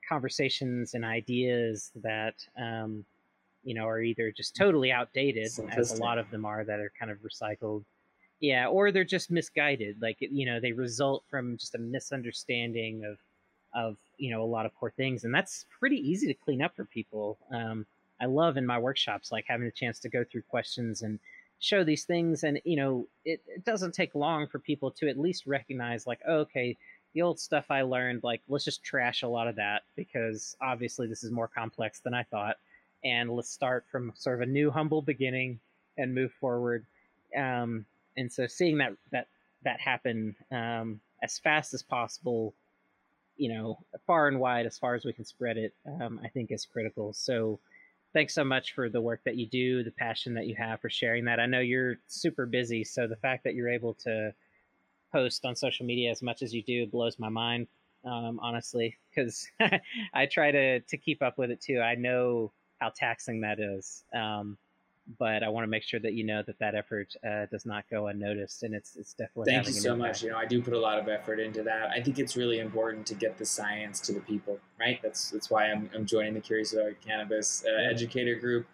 conversations 0.08 0.94
and 0.94 1.04
ideas 1.04 1.90
that 1.96 2.34
um, 2.58 3.04
you 3.64 3.74
know 3.74 3.86
are 3.86 4.00
either 4.00 4.30
just 4.30 4.54
totally 4.54 4.92
outdated 4.92 5.50
as 5.76 5.98
a 5.98 6.02
lot 6.02 6.16
of 6.16 6.30
them 6.30 6.44
are 6.44 6.64
that 6.64 6.80
are 6.80 6.92
kind 6.98 7.10
of 7.10 7.18
recycled. 7.18 7.84
Yeah 8.40 8.68
or 8.68 8.92
they're 8.92 9.04
just 9.04 9.30
misguided. 9.30 10.00
Like 10.00 10.18
you 10.20 10.46
know 10.46 10.60
they 10.60 10.72
result 10.72 11.24
from 11.28 11.56
just 11.58 11.74
a 11.74 11.78
misunderstanding 11.78 13.04
of 13.04 13.18
of 13.74 13.96
you 14.16 14.30
know 14.30 14.42
a 14.42 14.46
lot 14.46 14.64
of 14.64 14.74
core 14.74 14.92
things 14.96 15.24
and 15.24 15.34
that's 15.34 15.66
pretty 15.78 15.96
easy 15.96 16.26
to 16.28 16.34
clean 16.34 16.62
up 16.62 16.74
for 16.76 16.84
people. 16.84 17.36
Um, 17.52 17.84
i 18.20 18.26
love 18.26 18.56
in 18.56 18.66
my 18.66 18.76
workshops 18.76 19.30
like 19.30 19.44
having 19.46 19.68
a 19.68 19.70
chance 19.70 20.00
to 20.00 20.08
go 20.08 20.24
through 20.24 20.42
questions 20.50 21.02
and 21.02 21.20
show 21.60 21.82
these 21.82 22.04
things 22.04 22.44
and 22.44 22.60
you 22.64 22.76
know 22.76 23.06
it, 23.24 23.40
it 23.48 23.64
doesn't 23.64 23.92
take 23.92 24.14
long 24.14 24.46
for 24.46 24.58
people 24.60 24.90
to 24.92 25.08
at 25.08 25.18
least 25.18 25.46
recognize 25.46 26.06
like 26.06 26.20
oh, 26.28 26.38
okay 26.38 26.76
the 27.14 27.22
old 27.22 27.40
stuff 27.40 27.66
I 27.70 27.82
learned, 27.82 28.22
like 28.22 28.42
let's 28.48 28.64
just 28.64 28.84
trash 28.84 29.22
a 29.22 29.28
lot 29.28 29.48
of 29.48 29.56
that 29.56 29.82
because 29.96 30.56
obviously 30.60 31.06
this 31.06 31.24
is 31.24 31.30
more 31.30 31.48
complex 31.48 32.00
than 32.00 32.14
I 32.14 32.22
thought, 32.24 32.56
and 33.04 33.30
let's 33.30 33.50
start 33.50 33.86
from 33.90 34.12
sort 34.14 34.36
of 34.40 34.48
a 34.48 34.50
new 34.50 34.70
humble 34.70 35.02
beginning 35.02 35.60
and 35.96 36.14
move 36.14 36.32
forward. 36.32 36.84
Um, 37.36 37.86
and 38.16 38.32
so 38.32 38.46
seeing 38.46 38.78
that 38.78 38.92
that 39.10 39.26
that 39.64 39.80
happen 39.80 40.36
um, 40.52 41.00
as 41.22 41.38
fast 41.38 41.74
as 41.74 41.82
possible, 41.82 42.54
you 43.36 43.48
know, 43.52 43.78
far 44.06 44.28
and 44.28 44.38
wide 44.38 44.66
as 44.66 44.78
far 44.78 44.94
as 44.94 45.04
we 45.04 45.12
can 45.12 45.24
spread 45.24 45.56
it, 45.56 45.74
um, 45.86 46.20
I 46.22 46.28
think 46.28 46.50
is 46.50 46.66
critical. 46.66 47.12
So 47.14 47.58
thanks 48.12 48.34
so 48.34 48.44
much 48.44 48.74
for 48.74 48.88
the 48.88 49.00
work 49.00 49.20
that 49.24 49.36
you 49.36 49.46
do, 49.46 49.82
the 49.82 49.90
passion 49.90 50.34
that 50.34 50.46
you 50.46 50.54
have 50.56 50.80
for 50.80 50.90
sharing 50.90 51.24
that. 51.26 51.40
I 51.40 51.46
know 51.46 51.60
you're 51.60 51.96
super 52.06 52.46
busy, 52.46 52.84
so 52.84 53.06
the 53.06 53.16
fact 53.16 53.44
that 53.44 53.54
you're 53.54 53.68
able 53.68 53.94
to 54.04 54.32
post 55.12 55.44
on 55.44 55.56
social 55.56 55.86
media 55.86 56.10
as 56.10 56.22
much 56.22 56.42
as 56.42 56.52
you 56.52 56.62
do 56.62 56.86
blows 56.86 57.18
my 57.18 57.28
mind, 57.28 57.66
um, 58.04 58.38
honestly, 58.42 58.96
because 59.10 59.48
I 60.14 60.26
try 60.26 60.50
to 60.50 60.80
to 60.80 60.96
keep 60.96 61.22
up 61.22 61.38
with 61.38 61.50
it 61.50 61.60
too. 61.60 61.80
I 61.80 61.94
know 61.94 62.52
how 62.78 62.92
taxing 62.94 63.40
that 63.42 63.58
is. 63.60 64.04
Um, 64.14 64.56
but 65.18 65.42
I 65.42 65.48
want 65.48 65.64
to 65.64 65.68
make 65.68 65.82
sure 65.82 66.00
that 66.00 66.12
you 66.12 66.24
know 66.24 66.42
that 66.46 66.58
that 66.58 66.74
effort 66.74 67.14
uh, 67.26 67.46
does 67.50 67.64
not 67.64 67.84
go 67.90 68.08
unnoticed, 68.08 68.62
and 68.62 68.74
it's 68.74 68.96
it's 68.96 69.14
definitely. 69.14 69.52
Thank 69.52 69.66
you 69.68 69.72
so 69.72 69.96
much. 69.96 70.22
You 70.22 70.30
know, 70.30 70.36
I 70.36 70.44
do 70.44 70.62
put 70.62 70.74
a 70.74 70.78
lot 70.78 70.98
of 70.98 71.08
effort 71.08 71.40
into 71.40 71.62
that. 71.62 71.90
I 71.90 72.02
think 72.02 72.18
it's 72.18 72.36
really 72.36 72.58
important 72.58 73.06
to 73.06 73.14
get 73.14 73.38
the 73.38 73.46
science 73.46 74.00
to 74.00 74.12
the 74.12 74.20
people, 74.20 74.58
right? 74.78 75.00
That's 75.02 75.30
that's 75.30 75.50
why 75.50 75.70
I'm, 75.70 75.88
I'm 75.94 76.04
joining 76.04 76.34
the 76.34 76.40
Curious 76.40 76.74
About 76.74 76.92
Cannabis 77.04 77.64
uh, 77.66 77.90
educator 77.90 78.34
group. 78.34 78.66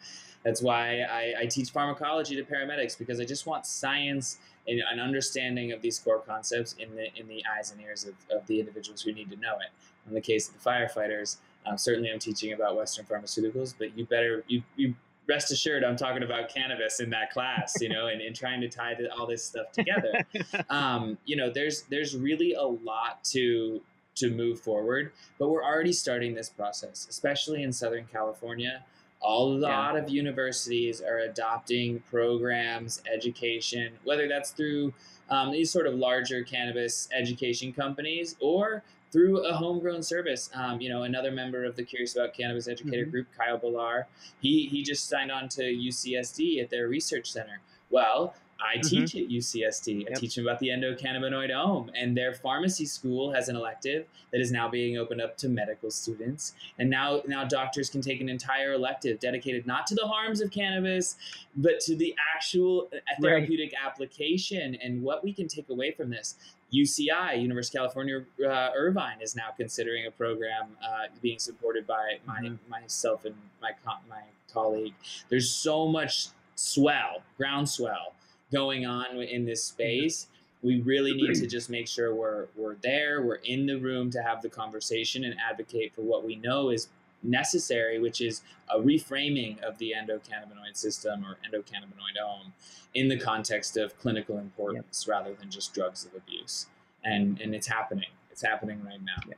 That's 0.45 0.61
why 0.61 1.01
I, 1.01 1.35
I 1.41 1.47
teach 1.47 1.71
pharmacology 1.71 2.37
to 2.37 2.43
paramedics 2.43 2.99
because 2.99 3.19
I 3.19 3.25
just 3.25 3.47
want 3.47 3.65
science 3.65 4.39
and 4.67 4.81
an 4.93 5.01
understanding 5.01 5.73
of 5.73 5.83
these 5.83 5.99
core 5.99 6.21
concepts 6.21 6.75
in 6.75 6.95
the 6.97 7.15
in 7.17 7.29
the 7.29 7.43
eyes 7.57 7.71
and 7.71 7.81
ears 7.81 8.05
of, 8.05 8.15
of 8.37 8.47
the 8.47 8.59
individuals 8.59 9.03
who 9.03 9.13
need 9.13 9.31
to 9.31 9.37
know 9.37 9.55
it. 9.55 9.71
In 10.07 10.15
the 10.15 10.21
case 10.21 10.49
of 10.49 10.55
the 10.55 10.71
firefighters, 10.71 11.37
uh, 11.65 11.77
certainly 11.77 12.11
I'm 12.11 12.19
teaching 12.19 12.53
about 12.53 12.77
Western 12.77 13.07
pharmaceuticals, 13.07 13.75
but 13.79 13.97
you 13.97 14.05
better 14.05 14.45
you 14.49 14.63
you 14.77 14.95
rest 15.29 15.51
assured 15.51 15.85
i'm 15.85 15.97
talking 15.97 16.23
about 16.23 16.49
cannabis 16.49 17.01
in 17.01 17.11
that 17.11 17.31
class 17.31 17.75
you 17.81 17.89
know 17.89 18.09
and, 18.09 18.21
and 18.21 18.35
trying 18.35 18.61
to 18.61 18.69
tie 18.69 18.95
the, 18.95 19.13
all 19.15 19.27
this 19.27 19.45
stuff 19.45 19.71
together 19.73 20.25
um, 20.71 21.19
you 21.25 21.37
know 21.37 21.51
there's 21.51 21.83
there's 21.83 22.17
really 22.17 22.55
a 22.55 22.63
lot 22.63 23.23
to 23.25 23.81
to 24.15 24.31
move 24.31 24.61
forward 24.61 25.13
but 25.39 25.49
we're 25.49 25.65
already 25.65 25.93
starting 25.93 26.35
this 26.35 26.49
process 26.49 27.07
especially 27.11 27.63
in 27.63 27.73
southern 27.73 28.07
california 28.13 28.83
a 29.23 29.33
lot 29.33 29.95
yeah. 29.95 30.01
of 30.01 30.09
universities 30.11 31.01
are 31.01 31.21
adopting 31.21 32.01
programs 32.11 33.03
education 33.13 33.93
whether 34.05 34.29
that's 34.29 34.51
through 34.51 34.93
um, 35.31 35.51
these 35.51 35.71
sort 35.71 35.87
of 35.87 35.95
larger 35.95 36.43
cannabis 36.43 37.09
education 37.13 37.73
companies 37.73 38.37
or 38.41 38.83
through 39.15 39.47
a 39.47 39.55
homegrown 39.55 40.03
service. 40.03 40.51
Um, 40.55 40.81
you 40.81 40.89
know, 40.89 41.05
another 41.05 41.31
member 41.31 41.65
of 41.65 41.77
the 41.77 41.85
Curious 41.85 42.17
About 42.17 42.35
Cannabis 42.35 42.67
Educator 42.67 43.03
mm-hmm. 43.03 43.11
Group, 43.13 43.29
Kyle 43.39 43.57
Boyar, 43.57 44.07
he 44.41 44.67
he 44.67 44.83
just 44.83 45.09
signed 45.09 45.31
on 45.31 45.49
to 45.51 45.63
UCSD 45.63 46.61
at 46.61 46.69
their 46.69 46.89
research 46.89 47.31
center. 47.31 47.61
Well, 47.91 48.35
I 48.65 48.79
mm-hmm. 48.79 49.05
teach 49.05 49.15
at 49.15 49.29
UCSD. 49.29 50.07
I 50.07 50.11
yep. 50.11 50.19
teach 50.19 50.35
them 50.37 50.47
about 50.47 50.59
the 50.59 50.69
endocannabinoid 50.69 51.35
endocannabinoidome, 51.45 51.91
and 51.95 52.17
their 52.17 52.35
pharmacy 52.35 52.87
school 52.87 53.33
has 53.33 53.49
an 53.49 53.57
elective 53.57 54.07
that 54.33 54.41
is 54.41 54.51
now 54.51 54.69
being 54.69 54.97
opened 54.97 55.21
up 55.21 55.37
to 55.39 55.49
medical 55.49 55.91
students. 55.91 56.55
And 56.79 56.91
now, 56.91 57.23
now 57.27 57.45
doctors 57.45 57.91
can 57.91 58.01
take 58.01 58.21
an 58.21 58.29
entire 58.29 58.73
elective 58.73 59.21
dedicated 59.21 59.67
not 59.67 59.87
to 59.89 59.95
the 59.95 60.07
harms 60.07 60.41
of 60.41 60.51
cannabis, 60.51 61.17
but 61.57 61.81
to 61.81 61.95
the 61.95 62.15
actual 62.35 62.89
uh, 62.93 62.99
therapeutic 63.21 63.73
right. 63.73 63.87
application 63.87 64.77
and 64.77 65.03
what 65.03 65.23
we 65.23 65.33
can 65.33 65.49
take 65.49 65.69
away 65.69 65.93
from 65.93 66.11
this. 66.11 66.37
UCI, 66.73 67.41
University 67.41 67.79
of 67.79 67.83
California 67.83 68.25
uh, 68.45 68.71
Irvine, 68.75 69.21
is 69.21 69.37
now 69.37 69.51
considering 69.57 70.07
a 70.07 70.11
program 70.11 70.69
uh, 70.83 71.07
being 71.23 71.39
supported 71.39 71.87
by 71.87 72.19
my, 72.27 72.41
mm-hmm. 72.41 72.57
myself 72.69 73.25
and 73.25 73.35
my 73.63 73.71
my 74.09 74.23
colleague. 74.53 74.95
There's 75.29 75.51
so 75.51 75.87
much 75.87 76.29
swell, 76.57 77.23
groundswell 77.39 78.15
going 78.55 78.87
on 78.87 79.17
in 79.17 79.45
this 79.45 79.69
mm-hmm. 79.69 79.75
space. 79.75 80.29
We 80.63 80.81
really 80.81 81.13
need 81.13 81.35
to 81.35 81.47
just 81.47 81.69
make 81.69 81.87
sure 81.87 82.15
we're 82.15 82.47
we're 82.57 82.77
there, 82.77 83.21
we're 83.23 83.35
in 83.35 83.67
the 83.67 83.77
room 83.77 84.11
to 84.13 84.23
have 84.23 84.41
the 84.41 84.49
conversation 84.49 85.25
and 85.25 85.35
advocate 85.39 85.95
for 85.95 86.01
what 86.01 86.25
we 86.25 86.37
know 86.37 86.71
is 86.71 86.89
necessary, 87.23 87.99
which 87.99 88.21
is 88.21 88.43
a 88.71 88.79
reframing 88.79 89.63
of 89.63 89.77
the 89.79 89.93
endocannabinoid 89.97 90.77
system 90.77 91.25
or 91.25 91.37
endocannabinoidome 91.47 92.53
in 92.95 93.09
the 93.09 93.19
context 93.19 93.77
of 93.77 93.99
clinical 93.99 94.39
importance 94.39 95.07
rather 95.09 95.35
than 95.35 95.51
just 95.51 95.75
drugs 95.75 96.07
of 96.07 96.15
abuse. 96.15 96.67
And 97.03 97.39
and 97.43 97.55
it's 97.55 97.67
happening. 97.67 98.11
It's 98.31 98.43
happening 98.43 98.83
right 98.85 99.03
now. 99.05 99.23
Yeah. 99.29 99.35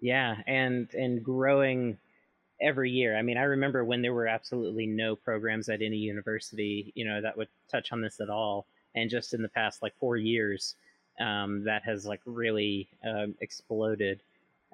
yeah, 0.00 0.42
and 0.46 0.88
and 0.94 1.24
growing 1.24 1.98
every 2.62 2.90
year. 2.90 3.16
I 3.16 3.22
mean, 3.22 3.36
I 3.36 3.42
remember 3.42 3.84
when 3.84 4.02
there 4.02 4.14
were 4.14 4.26
absolutely 4.26 4.86
no 4.86 5.16
programs 5.16 5.68
at 5.68 5.82
any 5.82 5.96
university, 5.96 6.92
you 6.94 7.04
know, 7.04 7.20
that 7.20 7.36
would 7.36 7.48
touch 7.70 7.92
on 7.92 8.00
this 8.00 8.20
at 8.20 8.30
all. 8.30 8.66
And 8.94 9.10
just 9.10 9.34
in 9.34 9.42
the 9.42 9.48
past 9.48 9.82
like 9.82 9.94
four 9.98 10.16
years, 10.16 10.74
um, 11.20 11.64
that 11.64 11.82
has 11.84 12.06
like 12.06 12.20
really 12.24 12.88
um, 13.04 13.34
exploded. 13.40 14.20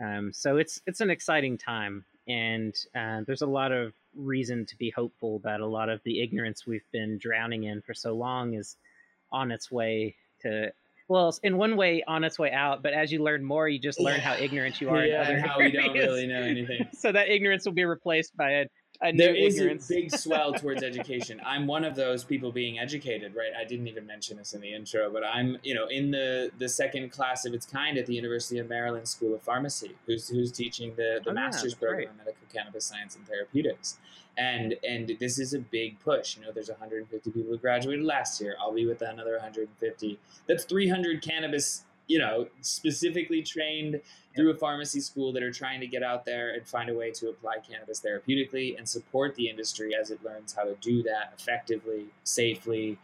Um, 0.00 0.32
so 0.32 0.56
it's 0.56 0.80
it's 0.86 1.00
an 1.00 1.10
exciting 1.10 1.58
time, 1.58 2.04
and 2.28 2.74
uh, 2.94 3.22
there's 3.26 3.42
a 3.42 3.46
lot 3.46 3.72
of 3.72 3.92
reason 4.16 4.64
to 4.66 4.76
be 4.76 4.90
hopeful 4.90 5.40
that 5.40 5.60
a 5.60 5.66
lot 5.66 5.88
of 5.88 6.02
the 6.04 6.20
ignorance 6.20 6.66
we've 6.66 6.90
been 6.92 7.18
drowning 7.18 7.64
in 7.64 7.82
for 7.82 7.94
so 7.94 8.14
long 8.14 8.54
is 8.54 8.76
on 9.32 9.50
its 9.50 9.70
way 9.70 10.14
to 10.42 10.72
well, 11.08 11.34
in 11.42 11.56
one 11.56 11.76
way, 11.76 12.04
on 12.06 12.22
its 12.22 12.38
way 12.38 12.52
out. 12.52 12.82
But 12.82 12.92
as 12.92 13.10
you 13.10 13.22
learn 13.22 13.42
more, 13.42 13.66
you 13.68 13.78
just 13.78 13.98
learn 13.98 14.20
how 14.20 14.34
ignorant 14.34 14.80
you 14.80 14.90
are. 14.90 15.04
Yeah, 15.04 15.40
how 15.40 15.58
areas. 15.58 15.72
we 15.72 15.80
don't 15.80 15.94
really 15.94 16.26
know 16.26 16.42
anything. 16.42 16.86
so 16.92 17.10
that 17.12 17.28
ignorance 17.28 17.64
will 17.64 17.72
be 17.72 17.86
replaced 17.86 18.36
by 18.36 18.50
a, 18.50 18.66
a 19.02 19.12
there 19.16 19.34
is 19.34 19.56
ignorance. 19.56 19.90
a 19.90 19.94
big 19.94 20.14
swell 20.14 20.52
towards 20.58 20.82
education. 20.82 21.40
I'm 21.46 21.66
one 21.66 21.84
of 21.84 21.96
those 21.96 22.24
people 22.24 22.52
being 22.52 22.78
educated, 22.78 23.34
right? 23.34 23.52
I 23.58 23.64
didn't 23.64 23.88
even 23.88 24.06
mention 24.06 24.36
this 24.36 24.52
in 24.52 24.60
the 24.60 24.72
intro, 24.72 25.10
but 25.10 25.24
I'm, 25.24 25.56
you 25.62 25.74
know, 25.74 25.86
in 25.86 26.10
the 26.10 26.50
the 26.58 26.68
second 26.68 27.10
class 27.10 27.46
of 27.46 27.54
its 27.54 27.64
kind 27.64 27.96
at 27.96 28.04
the 28.04 28.14
University 28.14 28.58
of 28.58 28.68
Maryland 28.68 29.08
School 29.08 29.34
of 29.34 29.42
Pharmacy, 29.42 29.96
who's 30.06 30.28
who's 30.28 30.52
teaching 30.52 30.92
the 30.96 31.20
the 31.24 31.30
oh, 31.30 31.34
master's 31.34 31.72
yeah, 31.72 31.88
program 31.88 32.10
in 32.10 32.16
medical 32.18 32.46
cannabis 32.52 32.84
science 32.84 33.16
and 33.16 33.26
therapeutics 33.26 33.96
and 34.38 34.74
and 34.88 35.16
this 35.20 35.38
is 35.38 35.52
a 35.52 35.58
big 35.58 35.98
push 36.00 36.36
you 36.36 36.42
know 36.42 36.52
there's 36.52 36.68
150 36.68 37.30
people 37.30 37.50
who 37.50 37.58
graduated 37.58 38.04
last 38.04 38.40
year 38.40 38.56
i'll 38.60 38.72
be 38.72 38.86
with 38.86 39.02
another 39.02 39.32
150 39.32 40.18
that's 40.46 40.64
300 40.64 41.22
cannabis 41.22 41.84
you 42.06 42.18
know 42.18 42.46
specifically 42.60 43.42
trained 43.42 44.00
through 44.34 44.50
a 44.50 44.54
pharmacy 44.54 45.00
school 45.00 45.32
that 45.32 45.42
are 45.42 45.52
trying 45.52 45.80
to 45.80 45.86
get 45.86 46.02
out 46.02 46.24
there 46.24 46.54
and 46.54 46.66
find 46.66 46.88
a 46.88 46.94
way 46.94 47.10
to 47.10 47.28
apply 47.28 47.56
cannabis 47.68 48.00
therapeutically 48.00 48.78
and 48.78 48.88
support 48.88 49.34
the 49.34 49.48
industry 49.48 49.94
as 49.94 50.10
it 50.10 50.22
learns 50.24 50.54
how 50.54 50.64
to 50.64 50.74
do 50.80 51.02
that 51.02 51.32
effectively 51.36 52.06
safely 52.24 52.98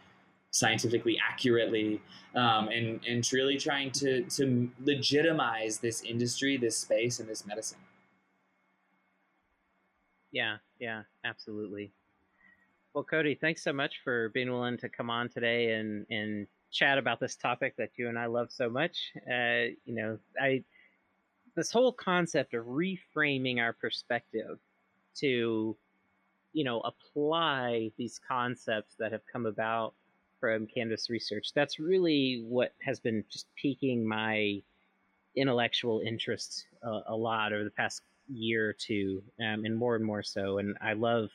scientifically 0.55 1.19
accurately 1.19 2.01
um, 2.37 2.69
and 2.69 3.01
and 3.09 3.25
truly 3.25 3.59
trying 3.59 3.91
to 3.91 4.23
to 4.23 4.71
legitimize 4.85 5.79
this 5.79 6.03
industry 6.03 6.57
this 6.57 6.79
space 6.79 7.19
and 7.19 7.29
this 7.29 7.45
medicine. 7.45 7.79
Yeah, 10.31 10.59
yeah, 10.85 11.03
absolutely. 11.25 11.91
Well, 12.93 13.07
Codi, 13.11 13.41
thanks 13.41 13.65
so 13.65 13.73
much 13.73 14.03
for 14.05 14.29
being 14.29 14.53
willing 14.53 14.77
to 14.79 14.91
come 14.91 15.09
on 15.09 15.31
today 15.31 15.73
and 15.73 16.05
and 16.11 16.47
chat 16.71 16.99
about 16.99 17.21
this 17.21 17.37
topic 17.37 17.75
that 17.79 17.93
you 17.97 18.11
and 18.11 18.19
I 18.19 18.27
love 18.27 18.53
so 18.53 18.69
much. 18.69 19.13
Uh, 19.27 19.73
you 19.87 19.95
know, 19.95 20.19
I 20.39 20.63
this 21.57 21.73
whole 21.73 21.91
concept 21.91 22.53
of 22.53 22.67
reframing 22.67 23.61
our 23.61 23.73
perspective 23.73 24.59
to, 25.21 25.75
you 26.53 26.65
know, 26.65 26.81
apply 26.81 27.91
these 27.97 28.21
concepts 28.29 28.95
that 28.99 29.11
have 29.11 29.23
come 29.33 29.47
about 29.47 29.95
from 30.39 30.67
cannabis 30.67 31.09
research. 31.09 31.53
That's 31.55 31.79
really 31.79 32.45
what 32.47 32.75
has 32.83 33.01
been 33.01 33.25
just 33.31 33.47
piquing 33.57 34.07
my 34.07 34.61
intellectual 35.35 36.03
interest 36.05 36.67
uh, 36.87 37.01
a 37.07 37.17
lot 37.17 37.55
over 37.55 37.65
the 37.65 37.71
past 37.71 38.03
year 38.33 38.71
or 38.71 38.73
two, 38.73 39.23
um, 39.41 39.65
and 39.65 39.77
more 39.77 39.97
and 39.97 40.05
more 40.05 40.23
so. 40.23 40.59
And 40.59 40.77
I 40.81 40.95
love 40.95 41.31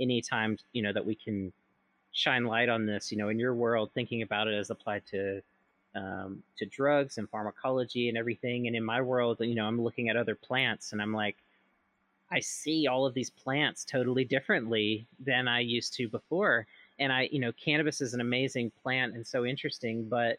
any 0.00 0.20
time 0.20 0.58
you 0.72 0.82
know 0.82 0.92
that 0.92 1.06
we 1.06 1.14
can 1.14 1.52
shine 2.12 2.44
light 2.44 2.68
on 2.68 2.86
this. 2.86 3.12
You 3.12 3.18
know, 3.18 3.28
in 3.28 3.38
your 3.38 3.54
world, 3.54 3.90
thinking 3.94 4.22
about 4.22 4.48
it 4.48 4.54
as 4.54 4.70
applied 4.70 5.04
to 5.10 5.42
um, 5.94 6.42
to 6.58 6.66
drugs 6.66 7.18
and 7.18 7.28
pharmacology 7.28 8.08
and 8.08 8.18
everything. 8.18 8.66
And 8.66 8.74
in 8.74 8.84
my 8.84 9.00
world, 9.00 9.38
you 9.40 9.54
know, 9.54 9.66
I'm 9.66 9.80
looking 9.80 10.08
at 10.08 10.16
other 10.16 10.34
plants, 10.34 10.92
and 10.92 11.00
I'm 11.00 11.14
like, 11.14 11.36
I 12.30 12.40
see 12.40 12.86
all 12.86 13.06
of 13.06 13.14
these 13.14 13.30
plants 13.30 13.84
totally 13.84 14.24
differently 14.24 15.06
than 15.20 15.46
I 15.46 15.60
used 15.60 15.94
to 15.94 16.08
before. 16.08 16.66
And 16.98 17.12
I, 17.12 17.28
you 17.30 17.40
know, 17.40 17.52
cannabis 17.52 18.00
is 18.00 18.14
an 18.14 18.20
amazing 18.20 18.72
plant 18.82 19.14
and 19.14 19.26
so 19.26 19.44
interesting, 19.44 20.08
but 20.08 20.38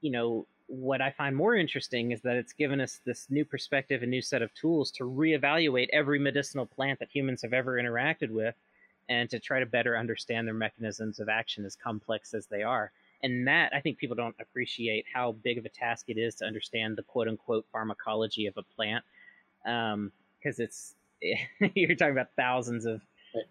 you 0.00 0.10
know, 0.10 0.46
what 0.68 1.00
I 1.00 1.10
find 1.10 1.34
more 1.34 1.56
interesting 1.56 2.12
is 2.12 2.20
that 2.22 2.36
it's 2.36 2.52
given 2.52 2.80
us 2.80 3.00
this 3.04 3.26
new 3.30 3.44
perspective, 3.44 4.02
a 4.02 4.06
new 4.06 4.20
set 4.20 4.42
of 4.42 4.54
tools 4.54 4.90
to 4.92 5.04
reevaluate 5.04 5.88
every 5.92 6.18
medicinal 6.18 6.66
plant 6.66 6.98
that 7.00 7.08
humans 7.10 7.42
have 7.42 7.54
ever 7.54 7.82
interacted 7.82 8.30
with 8.30 8.54
and 9.08 9.30
to 9.30 9.40
try 9.40 9.60
to 9.60 9.66
better 9.66 9.96
understand 9.96 10.46
their 10.46 10.54
mechanisms 10.54 11.20
of 11.20 11.28
action 11.30 11.64
as 11.64 11.74
complex 11.74 12.34
as 12.34 12.46
they 12.46 12.62
are. 12.62 12.92
and 13.22 13.48
that 13.48 13.74
I 13.74 13.80
think 13.80 13.98
people 13.98 14.14
don't 14.14 14.36
appreciate 14.38 15.04
how 15.12 15.32
big 15.32 15.58
of 15.58 15.64
a 15.64 15.70
task 15.70 16.04
it 16.08 16.18
is 16.18 16.36
to 16.36 16.44
understand 16.44 16.96
the 16.96 17.02
quote 17.02 17.28
unquote 17.28 17.66
pharmacology 17.72 18.46
of 18.46 18.56
a 18.56 18.62
plant, 18.62 19.04
because 19.64 19.94
um, 19.94 20.12
it's 20.44 20.94
you're 21.74 21.96
talking 21.96 22.12
about 22.12 22.28
thousands 22.36 22.84
of 22.84 23.00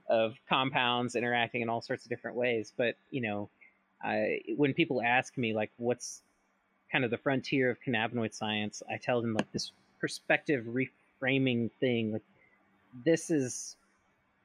of 0.10 0.36
compounds 0.48 1.16
interacting 1.16 1.62
in 1.62 1.70
all 1.70 1.82
sorts 1.82 2.06
of 2.06 2.10
different 2.10 2.38
ways. 2.38 2.72
But 2.78 2.96
you 3.10 3.22
know, 3.22 3.50
I, 4.02 4.42
when 4.56 4.74
people 4.74 5.02
ask 5.02 5.38
me 5.38 5.54
like, 5.54 5.72
what's 5.78 6.22
kind 6.92 7.04
of 7.04 7.12
the 7.12 7.18
frontier 7.18 7.70
of 7.70 7.78
cannabinoid 7.86 8.34
science, 8.34 8.82
I 8.90 8.98
tell 8.98 9.22
them 9.22 9.34
like 9.34 9.52
this 9.52 9.72
perspective 10.00 10.66
reframing 10.66 11.70
thing. 11.80 12.14
Like 12.14 12.24
this 13.06 13.30
is 13.30 13.76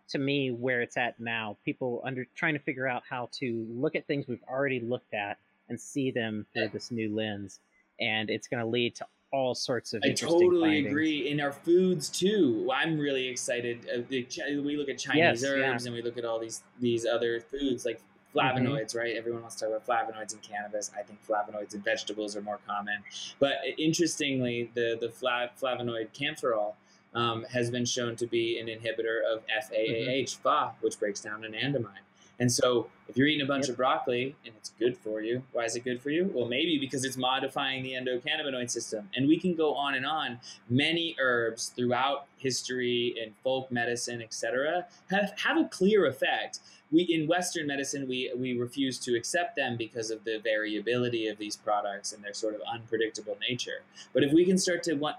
to 0.08 0.18
me 0.18 0.50
where 0.50 0.82
it's 0.82 0.96
at 0.96 1.18
now. 1.18 1.56
People 1.64 2.02
under 2.04 2.26
trying 2.34 2.54
to 2.54 2.60
figure 2.60 2.86
out 2.86 3.02
how 3.08 3.28
to 3.32 3.66
look 3.70 3.96
at 3.96 4.06
things 4.06 4.26
we've 4.28 4.44
already 4.48 4.80
looked 4.80 5.14
at 5.14 5.38
and 5.68 5.80
see 5.80 6.10
them 6.10 6.46
through 6.52 6.68
this 6.68 6.90
new 6.90 7.14
lens, 7.14 7.60
and 8.00 8.28
it's 8.28 8.46
going 8.48 8.60
to 8.60 8.68
lead 8.68 8.94
to 8.96 9.06
all 9.32 9.54
sorts 9.54 9.94
of. 9.94 10.02
I 10.04 10.12
totally 10.12 10.60
findings. 10.60 10.86
agree. 10.88 11.30
In 11.30 11.40
our 11.40 11.52
foods 11.52 12.08
too, 12.08 12.70
I'm 12.72 12.98
really 12.98 13.26
excited. 13.28 13.88
Uh, 13.88 14.02
we 14.10 14.76
look 14.76 14.88
at 14.88 14.98
Chinese 14.98 15.42
yes, 15.42 15.44
herbs 15.44 15.84
yeah. 15.84 15.88
and 15.88 15.94
we 15.94 16.02
look 16.02 16.18
at 16.18 16.24
all 16.24 16.38
these 16.38 16.62
these 16.80 17.06
other 17.06 17.40
foods 17.40 17.84
like. 17.84 18.00
Flavonoids, 18.34 18.90
mm-hmm. 18.90 18.98
right? 18.98 19.16
Everyone 19.16 19.42
wants 19.42 19.56
to 19.56 19.66
talk 19.66 19.82
about 19.84 19.86
flavonoids 19.86 20.32
in 20.32 20.40
cannabis. 20.40 20.90
I 20.98 21.02
think 21.02 21.18
flavonoids 21.26 21.74
in 21.74 21.80
vegetables 21.80 22.36
are 22.36 22.42
more 22.42 22.60
common. 22.66 23.02
But 23.38 23.58
interestingly, 23.78 24.70
the 24.74 24.96
the 25.00 25.08
flav- 25.08 25.50
flavonoid 25.60 26.08
kaempferol 26.12 26.74
um, 27.14 27.44
has 27.44 27.70
been 27.70 27.84
shown 27.84 28.16
to 28.16 28.26
be 28.26 28.58
an 28.58 28.66
inhibitor 28.66 29.20
of 29.30 29.42
FAAH, 29.46 29.74
mm-hmm. 29.74 30.42
FA, 30.42 30.72
which 30.80 30.98
breaks 30.98 31.20
down 31.20 31.42
anandamide. 31.42 32.04
And 32.38 32.50
so, 32.50 32.88
if 33.08 33.16
you're 33.16 33.26
eating 33.26 33.42
a 33.42 33.46
bunch 33.46 33.64
yep. 33.64 33.70
of 33.70 33.76
broccoli 33.76 34.34
and 34.44 34.54
it's 34.56 34.70
good 34.78 34.96
for 34.96 35.20
you, 35.20 35.42
why 35.52 35.64
is 35.64 35.76
it 35.76 35.84
good 35.84 36.00
for 36.00 36.08
you? 36.10 36.30
Well, 36.32 36.46
maybe 36.46 36.78
because 36.78 37.04
it's 37.04 37.18
modifying 37.18 37.82
the 37.82 37.92
endocannabinoid 37.92 38.70
system. 38.70 39.10
And 39.14 39.28
we 39.28 39.38
can 39.38 39.54
go 39.54 39.74
on 39.74 39.94
and 39.94 40.06
on. 40.06 40.40
Many 40.70 41.14
herbs 41.20 41.72
throughout 41.76 42.26
history 42.38 43.14
and 43.22 43.34
folk 43.44 43.70
medicine, 43.70 44.22
etc., 44.22 44.86
have, 45.10 45.34
have 45.44 45.58
a 45.58 45.64
clear 45.64 46.06
effect. 46.06 46.60
We 46.90 47.02
in 47.02 47.26
Western 47.26 47.66
medicine, 47.66 48.08
we 48.08 48.32
we 48.36 48.58
refuse 48.58 48.98
to 49.00 49.14
accept 49.14 49.56
them 49.56 49.76
because 49.76 50.10
of 50.10 50.24
the 50.24 50.38
variability 50.38 51.28
of 51.28 51.38
these 51.38 51.56
products 51.56 52.12
and 52.12 52.22
their 52.24 52.34
sort 52.34 52.54
of 52.54 52.60
unpredictable 52.70 53.36
nature. 53.48 53.82
But 54.12 54.24
if 54.24 54.32
we 54.32 54.44
can 54.44 54.58
start 54.58 54.82
to 54.84 54.94
want 54.94 55.16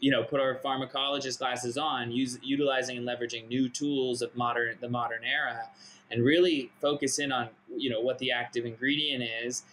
you 0.00 0.10
know 0.10 0.22
put 0.22 0.40
our 0.40 0.54
pharmacologist 0.56 1.38
glasses 1.38 1.76
on 1.76 2.10
use, 2.10 2.38
utilizing 2.42 2.98
and 2.98 3.06
leveraging 3.06 3.48
new 3.48 3.68
tools 3.68 4.22
of 4.22 4.34
modern 4.36 4.76
the 4.80 4.88
modern 4.88 5.24
era 5.24 5.68
and 6.14 6.24
really 6.24 6.70
focus 6.80 7.18
in 7.18 7.32
on 7.32 7.48
you 7.76 7.90
know 7.90 8.00
what 8.00 8.18
the 8.18 8.30
active 8.30 8.64
ingredient 8.64 9.22
is 9.44 9.64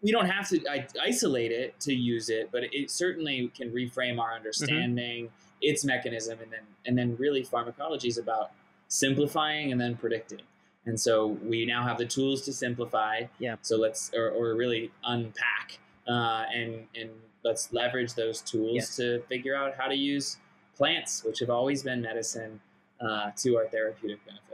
we 0.00 0.12
don't 0.12 0.26
have 0.26 0.48
to 0.48 0.60
isolate 1.02 1.50
it 1.50 1.78
to 1.80 1.92
use 1.92 2.28
it 2.28 2.48
but 2.52 2.62
it 2.72 2.90
certainly 2.90 3.50
can 3.54 3.70
reframe 3.72 4.18
our 4.18 4.32
understanding 4.34 5.26
mm-hmm. 5.26 5.58
its 5.60 5.84
mechanism 5.84 6.38
and 6.40 6.52
then 6.52 6.60
and 6.86 6.96
then 6.96 7.16
really 7.18 7.42
pharmacology 7.42 8.08
is 8.08 8.16
about 8.16 8.52
simplifying 8.88 9.72
and 9.72 9.80
then 9.80 9.96
predicting 9.96 10.42
and 10.86 10.98
so 10.98 11.26
we 11.44 11.66
now 11.66 11.82
have 11.82 11.98
the 11.98 12.06
tools 12.06 12.42
to 12.42 12.52
simplify 12.52 13.22
yeah 13.38 13.56
so 13.60 13.76
let's 13.76 14.12
or, 14.14 14.30
or 14.30 14.54
really 14.54 14.90
unpack 15.04 15.78
uh, 16.08 16.44
and 16.54 16.86
and 16.94 17.10
let's 17.44 17.72
leverage 17.72 18.14
those 18.14 18.40
tools 18.40 18.74
yes. 18.74 18.96
to 18.96 19.20
figure 19.28 19.56
out 19.56 19.74
how 19.76 19.88
to 19.88 19.96
use 19.96 20.36
plants 20.76 21.24
which 21.24 21.40
have 21.40 21.50
always 21.50 21.82
been 21.82 22.00
medicine 22.00 22.60
uh, 23.00 23.32
to 23.36 23.56
our 23.56 23.66
therapeutic 23.66 24.24
benefit 24.24 24.52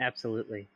Absolutely. 0.00 0.68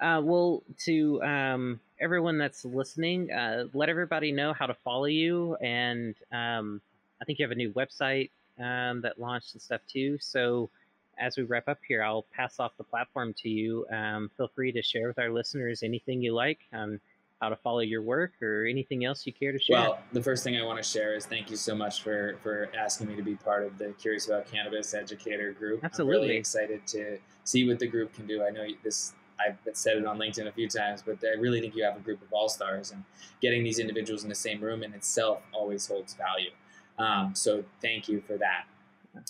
Uh, 0.00 0.20
well, 0.24 0.62
to 0.78 1.22
um, 1.22 1.80
everyone 2.00 2.38
that's 2.38 2.64
listening, 2.64 3.30
uh, 3.32 3.64
let 3.74 3.88
everybody 3.88 4.32
know 4.32 4.52
how 4.52 4.66
to 4.66 4.74
follow 4.74 5.06
you. 5.06 5.56
And 5.56 6.14
um, 6.32 6.80
I 7.20 7.24
think 7.24 7.38
you 7.38 7.44
have 7.44 7.52
a 7.52 7.56
new 7.56 7.72
website 7.72 8.30
um, 8.58 9.00
that 9.02 9.18
launched 9.20 9.54
and 9.54 9.62
stuff 9.62 9.80
too. 9.88 10.18
So 10.20 10.70
as 11.18 11.36
we 11.36 11.44
wrap 11.44 11.68
up 11.68 11.78
here, 11.86 12.02
I'll 12.02 12.26
pass 12.34 12.60
off 12.60 12.72
the 12.78 12.84
platform 12.84 13.34
to 13.42 13.48
you. 13.48 13.86
Um, 13.90 14.30
feel 14.36 14.48
free 14.48 14.72
to 14.72 14.82
share 14.82 15.08
with 15.08 15.18
our 15.18 15.30
listeners 15.30 15.82
anything 15.82 16.22
you 16.22 16.34
like 16.34 16.60
on 16.72 17.00
how 17.40 17.48
to 17.48 17.56
follow 17.56 17.80
your 17.80 18.02
work 18.02 18.32
or 18.42 18.66
anything 18.66 19.04
else 19.04 19.26
you 19.26 19.32
care 19.32 19.52
to 19.52 19.58
share. 19.58 19.76
Well, 19.76 19.98
the 20.12 20.22
first 20.22 20.42
thing 20.42 20.56
I 20.56 20.64
want 20.64 20.82
to 20.82 20.88
share 20.88 21.14
is 21.14 21.24
thank 21.26 21.50
you 21.50 21.56
so 21.56 21.74
much 21.74 22.02
for 22.02 22.36
for 22.42 22.70
asking 22.76 23.08
me 23.08 23.16
to 23.16 23.22
be 23.22 23.36
part 23.36 23.64
of 23.64 23.78
the 23.78 23.94
Curious 24.00 24.26
About 24.26 24.50
Cannabis 24.50 24.92
Educator 24.94 25.52
group. 25.52 25.84
Absolutely. 25.84 26.16
I'm 26.16 26.22
really 26.22 26.36
excited 26.36 26.86
to 26.88 27.18
see 27.44 27.66
what 27.66 27.78
the 27.78 27.86
group 27.86 28.12
can 28.12 28.26
do. 28.26 28.42
I 28.42 28.50
know 28.50 28.66
this 28.82 29.12
I've 29.40 29.56
said 29.76 29.98
it 29.98 30.04
on 30.04 30.18
LinkedIn 30.18 30.48
a 30.48 30.52
few 30.52 30.68
times, 30.68 31.02
but 31.06 31.18
I 31.22 31.38
really 31.38 31.60
think 31.60 31.76
you 31.76 31.84
have 31.84 31.96
a 31.96 32.00
group 32.00 32.20
of 32.22 32.32
all 32.32 32.48
stars, 32.48 32.90
and 32.90 33.04
getting 33.40 33.62
these 33.62 33.78
individuals 33.78 34.24
in 34.24 34.28
the 34.28 34.34
same 34.34 34.60
room 34.60 34.82
in 34.82 34.92
itself 34.94 35.42
always 35.52 35.86
holds 35.86 36.14
value. 36.14 36.50
Um, 36.98 37.36
so 37.36 37.62
thank 37.80 38.08
you 38.08 38.20
for 38.20 38.36
that. 38.38 38.64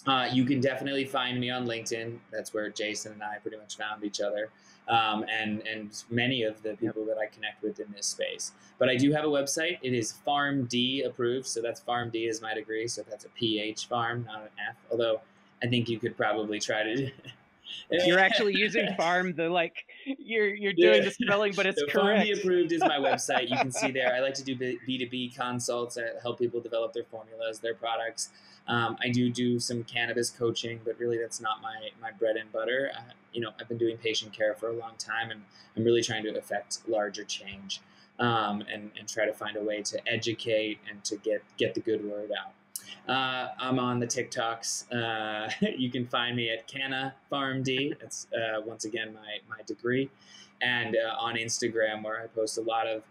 Uh, 0.06 0.28
you 0.32 0.44
can 0.44 0.60
definitely 0.60 1.04
find 1.04 1.38
me 1.38 1.50
on 1.50 1.66
LinkedIn. 1.66 2.18
That's 2.32 2.54
where 2.54 2.70
Jason 2.70 3.12
and 3.12 3.22
I 3.22 3.36
pretty 3.38 3.58
much 3.58 3.76
found 3.76 4.02
each 4.02 4.20
other 4.20 4.50
um, 4.88 5.24
and 5.30 5.62
and 5.66 6.02
many 6.10 6.42
of 6.42 6.62
the 6.62 6.74
people 6.74 7.04
that 7.06 7.18
I 7.18 7.26
connect 7.26 7.62
with 7.62 7.80
in 7.80 7.92
this 7.94 8.06
space. 8.06 8.52
But 8.78 8.88
I 8.88 8.96
do 8.96 9.12
have 9.12 9.24
a 9.24 9.28
website. 9.28 9.78
It 9.82 9.94
is 9.94 10.14
PharmD 10.26 11.06
approved, 11.06 11.46
so 11.46 11.60
that's 11.60 11.80
PharmD 11.80 12.28
is 12.28 12.40
my 12.40 12.54
degree, 12.54 12.88
so 12.88 13.02
that's 13.08 13.24
a 13.24 13.28
PH 13.30 13.88
Farm, 13.88 14.24
not 14.26 14.42
an 14.42 14.48
F. 14.70 14.76
Although 14.90 15.20
I 15.62 15.66
think 15.66 15.88
you 15.88 15.98
could 15.98 16.16
probably 16.16 16.58
try 16.60 16.82
to. 16.82 17.10
you're 17.90 18.18
actually 18.18 18.54
using 18.54 18.86
farm 18.96 19.34
the 19.34 19.48
like 19.48 19.86
you're 20.18 20.54
you're 20.54 20.72
doing 20.72 21.02
yeah. 21.02 21.08
the 21.08 21.10
spelling 21.10 21.52
but 21.54 21.66
it's 21.66 21.80
so 21.80 21.86
correct 21.86 22.26
PharmD 22.26 22.38
approved 22.38 22.72
is 22.72 22.80
my 22.80 22.98
website 22.98 23.48
you 23.48 23.56
can 23.56 23.72
see 23.72 23.90
there 23.98 24.14
i 24.14 24.20
like 24.20 24.34
to 24.34 24.44
do 24.44 24.56
b2b 24.56 25.36
consults 25.36 25.98
i 25.98 26.20
help 26.22 26.38
people 26.38 26.60
develop 26.60 26.92
their 26.92 27.04
formulas 27.04 27.58
their 27.60 27.74
products 27.74 28.30
um, 28.68 28.98
I 29.02 29.08
do 29.08 29.30
do 29.30 29.58
some 29.58 29.82
cannabis 29.84 30.28
coaching, 30.28 30.80
but 30.84 30.98
really 30.98 31.18
that's 31.18 31.40
not 31.40 31.62
my, 31.62 31.88
my 32.00 32.10
bread 32.12 32.36
and 32.36 32.52
butter. 32.52 32.92
Uh, 32.94 33.12
you 33.32 33.40
know, 33.40 33.50
I've 33.58 33.68
been 33.68 33.78
doing 33.78 33.96
patient 33.96 34.32
care 34.32 34.54
for 34.54 34.68
a 34.68 34.74
long 34.74 34.92
time, 34.98 35.30
and 35.30 35.42
I'm 35.76 35.84
really 35.84 36.02
trying 36.02 36.22
to 36.24 36.38
affect 36.38 36.86
larger 36.86 37.24
change 37.24 37.80
um, 38.18 38.62
and, 38.72 38.90
and 38.98 39.08
try 39.08 39.24
to 39.24 39.32
find 39.32 39.56
a 39.56 39.62
way 39.62 39.82
to 39.82 40.00
educate 40.06 40.78
and 40.88 41.02
to 41.04 41.16
get 41.16 41.42
get 41.56 41.74
the 41.74 41.80
good 41.80 42.04
word 42.04 42.30
out. 42.30 42.52
Uh, 43.08 43.48
I'm 43.58 43.78
on 43.78 43.98
the 43.98 44.06
TikToks. 44.06 44.92
Uh, 44.92 45.50
you 45.76 45.90
can 45.90 46.06
find 46.06 46.36
me 46.36 46.50
at 46.50 46.66
Canna 46.66 47.14
PharmD. 47.30 47.98
That's 48.00 48.26
uh, 48.32 48.60
once 48.60 48.84
again 48.84 49.14
my 49.14 49.38
my 49.48 49.62
degree, 49.66 50.10
and 50.60 50.96
uh, 50.96 51.16
on 51.18 51.36
Instagram 51.36 52.04
where 52.04 52.20
I 52.22 52.26
post 52.26 52.58
a 52.58 52.62
lot 52.62 52.86
of 52.86 53.02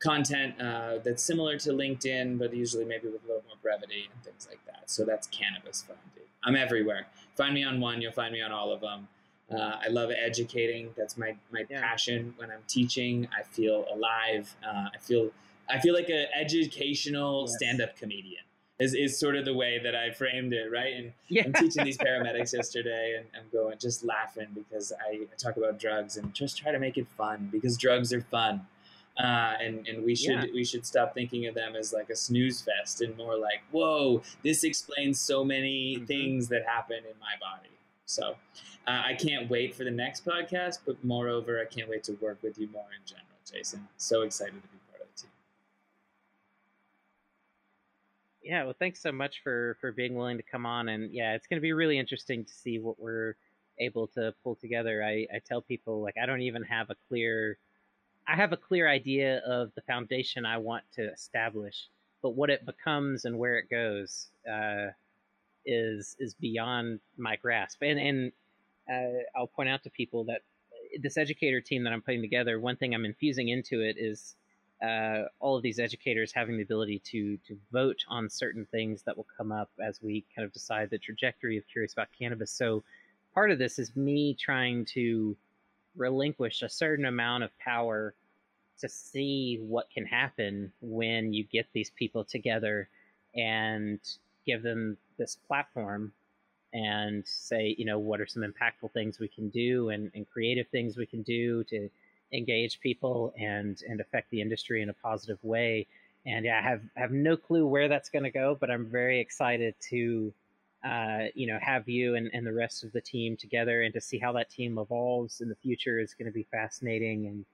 content 0.00 0.60
uh, 0.60 0.98
that's 1.02 1.22
similar 1.22 1.58
to 1.58 1.70
LinkedIn, 1.70 2.38
but 2.38 2.52
usually 2.54 2.84
maybe 2.84 3.08
with 3.08 3.24
a 3.24 3.26
little 3.26 3.44
more 3.46 3.56
brevity 3.62 4.08
and 4.12 4.22
things 4.22 4.46
like 4.50 4.64
that. 4.66 4.90
So 4.90 5.04
that's 5.04 5.26
Cannabis 5.28 5.82
Fun 5.82 5.96
I'm 6.44 6.56
everywhere. 6.56 7.06
Find 7.36 7.54
me 7.54 7.64
on 7.64 7.80
one, 7.80 8.02
you'll 8.02 8.12
find 8.12 8.32
me 8.32 8.42
on 8.42 8.52
all 8.52 8.72
of 8.72 8.80
them. 8.80 9.08
Uh, 9.50 9.78
I 9.84 9.88
love 9.88 10.10
educating. 10.10 10.90
That's 10.96 11.16
my 11.16 11.36
my 11.52 11.64
yeah. 11.68 11.80
passion. 11.80 12.34
When 12.36 12.50
I'm 12.50 12.62
teaching, 12.66 13.28
I 13.38 13.42
feel 13.42 13.84
alive. 13.92 14.54
Uh, 14.66 14.88
I 14.94 14.98
feel 15.00 15.30
I 15.68 15.78
feel 15.80 15.94
like 15.94 16.08
an 16.08 16.26
educational 16.38 17.46
yes. 17.46 17.56
stand-up 17.56 17.96
comedian. 17.96 18.43
Is, 18.80 18.92
is 18.92 19.20
sort 19.20 19.36
of 19.36 19.44
the 19.44 19.54
way 19.54 19.78
that 19.84 19.94
I 19.94 20.10
framed 20.10 20.52
it, 20.52 20.68
right? 20.72 20.94
And 20.94 21.12
yeah. 21.28 21.44
I'm 21.44 21.52
teaching 21.52 21.84
these 21.84 21.96
paramedics 22.06 22.52
yesterday, 22.52 23.14
and 23.18 23.26
I'm 23.36 23.48
going 23.52 23.78
just 23.78 24.04
laughing 24.04 24.48
because 24.52 24.92
I, 24.92 25.14
I 25.14 25.36
talk 25.38 25.56
about 25.56 25.78
drugs 25.78 26.16
and 26.16 26.34
just 26.34 26.58
try 26.58 26.72
to 26.72 26.80
make 26.80 26.98
it 26.98 27.06
fun 27.16 27.48
because 27.52 27.76
drugs 27.76 28.12
are 28.12 28.20
fun 28.20 28.66
uh, 29.18 29.54
and 29.60 29.86
and 29.86 30.04
we 30.04 30.14
should 30.14 30.42
yeah. 30.42 30.46
we 30.52 30.64
should 30.64 30.84
stop 30.84 31.14
thinking 31.14 31.46
of 31.46 31.54
them 31.54 31.76
as 31.76 31.92
like 31.92 32.10
a 32.10 32.16
snooze 32.16 32.60
fest 32.60 33.00
and 33.00 33.16
more 33.16 33.36
like 33.36 33.62
whoa 33.70 34.20
this 34.42 34.64
explains 34.64 35.20
so 35.20 35.44
many 35.44 35.96
mm-hmm. 35.96 36.04
things 36.06 36.48
that 36.48 36.66
happen 36.66 36.98
in 36.98 37.18
my 37.20 37.34
body 37.40 37.70
so 38.06 38.34
uh, 38.88 39.02
i 39.04 39.14
can't 39.14 39.48
wait 39.48 39.74
for 39.74 39.84
the 39.84 39.90
next 39.90 40.24
podcast 40.24 40.78
but 40.84 41.02
moreover 41.04 41.60
i 41.60 41.64
can't 41.64 41.88
wait 41.88 42.02
to 42.02 42.12
work 42.20 42.38
with 42.42 42.58
you 42.58 42.68
more 42.72 42.88
in 42.98 43.06
general 43.06 43.26
jason 43.48 43.86
so 43.96 44.22
excited 44.22 44.60
to 44.60 44.68
be 44.68 44.78
part 44.90 45.02
of 45.02 45.08
the 45.14 45.22
team 45.22 45.30
yeah 48.44 48.64
well 48.64 48.74
thanks 48.78 49.00
so 49.00 49.10
much 49.10 49.40
for 49.42 49.76
for 49.80 49.90
being 49.92 50.14
willing 50.14 50.36
to 50.36 50.42
come 50.42 50.66
on 50.66 50.88
and 50.88 51.12
yeah 51.12 51.34
it's 51.34 51.46
going 51.46 51.58
to 51.58 51.62
be 51.62 51.72
really 51.72 51.98
interesting 51.98 52.44
to 52.44 52.52
see 52.52 52.78
what 52.78 52.98
we're 53.00 53.34
able 53.80 54.06
to 54.06 54.32
pull 54.44 54.54
together 54.54 55.02
i 55.02 55.26
i 55.34 55.40
tell 55.44 55.60
people 55.62 56.02
like 56.02 56.14
i 56.22 56.26
don't 56.26 56.42
even 56.42 56.62
have 56.62 56.90
a 56.90 56.96
clear 57.08 57.58
I 58.26 58.36
have 58.36 58.52
a 58.52 58.56
clear 58.56 58.88
idea 58.88 59.38
of 59.46 59.72
the 59.74 59.82
foundation 59.82 60.46
I 60.46 60.58
want 60.58 60.84
to 60.94 61.12
establish, 61.12 61.88
but 62.22 62.30
what 62.30 62.50
it 62.50 62.64
becomes 62.64 63.24
and 63.24 63.38
where 63.38 63.58
it 63.58 63.68
goes 63.70 64.30
uh, 64.50 64.88
is 65.66 66.16
is 66.18 66.34
beyond 66.34 67.00
my 67.18 67.36
grasp. 67.36 67.82
And 67.82 67.98
and 67.98 68.32
uh, 68.90 69.22
I'll 69.36 69.46
point 69.46 69.68
out 69.68 69.82
to 69.84 69.90
people 69.90 70.24
that 70.24 70.40
this 71.00 71.16
educator 71.16 71.60
team 71.60 71.84
that 71.84 71.92
I'm 71.92 72.02
putting 72.02 72.22
together, 72.22 72.58
one 72.60 72.76
thing 72.76 72.94
I'm 72.94 73.04
infusing 73.04 73.48
into 73.48 73.80
it 73.80 73.96
is 73.98 74.36
uh, 74.84 75.28
all 75.40 75.56
of 75.56 75.62
these 75.62 75.78
educators 75.78 76.32
having 76.32 76.56
the 76.56 76.62
ability 76.62 77.00
to 77.10 77.38
to 77.38 77.56
vote 77.72 78.04
on 78.08 78.28
certain 78.28 78.66
things 78.70 79.02
that 79.02 79.16
will 79.16 79.26
come 79.36 79.52
up 79.52 79.70
as 79.82 80.02
we 80.02 80.24
kind 80.34 80.44
of 80.44 80.52
decide 80.52 80.90
the 80.90 80.98
trajectory 80.98 81.56
of 81.56 81.64
Curious 81.66 81.92
About 81.92 82.08
Cannabis. 82.18 82.50
So 82.50 82.82
part 83.32 83.50
of 83.50 83.58
this 83.58 83.78
is 83.78 83.96
me 83.96 84.36
trying 84.38 84.84
to 84.86 85.36
relinquish 85.96 86.62
a 86.62 86.68
certain 86.68 87.06
amount 87.06 87.44
of 87.44 87.58
power 87.58 88.14
to 88.80 88.88
see 88.88 89.58
what 89.60 89.90
can 89.90 90.04
happen 90.04 90.72
when 90.80 91.32
you 91.32 91.44
get 91.44 91.66
these 91.72 91.90
people 91.90 92.24
together 92.24 92.88
and 93.34 94.00
give 94.44 94.62
them 94.62 94.96
this 95.18 95.36
platform 95.46 96.12
and 96.72 97.24
say, 97.24 97.74
you 97.78 97.84
know, 97.84 98.00
what 98.00 98.20
are 98.20 98.26
some 98.26 98.42
impactful 98.42 98.92
things 98.92 99.20
we 99.20 99.28
can 99.28 99.48
do 99.48 99.90
and, 99.90 100.10
and 100.14 100.28
creative 100.28 100.66
things 100.68 100.96
we 100.96 101.06
can 101.06 101.22
do 101.22 101.62
to 101.64 101.88
engage 102.34 102.80
people 102.80 103.32
and 103.38 103.82
and 103.88 104.00
affect 104.00 104.30
the 104.30 104.40
industry 104.40 104.82
in 104.82 104.90
a 104.90 104.94
positive 104.94 105.38
way. 105.42 105.86
And 106.26 106.44
yeah, 106.44 106.58
I 106.58 106.62
have 106.62 106.82
have 106.96 107.10
no 107.10 107.36
clue 107.36 107.66
where 107.66 107.88
that's 107.88 108.08
going 108.08 108.24
to 108.24 108.30
go, 108.30 108.56
but 108.58 108.70
I'm 108.70 108.86
very 108.86 109.20
excited 109.20 109.74
to 109.90 110.32
uh, 110.84 111.24
you 111.34 111.46
know 111.46 111.58
have 111.62 111.88
you 111.88 112.14
and, 112.14 112.30
and 112.32 112.46
the 112.46 112.52
rest 112.52 112.84
of 112.84 112.92
the 112.92 113.00
team 113.00 113.36
together 113.36 113.82
and 113.82 113.94
to 113.94 114.00
see 114.00 114.18
how 114.18 114.32
that 114.32 114.50
team 114.50 114.78
evolves 114.78 115.40
in 115.40 115.48
the 115.48 115.54
future 115.54 115.98
is 115.98 116.14
going 116.14 116.26
to 116.26 116.32
be 116.32 116.46
fascinating 116.50 117.26
and 117.26 117.44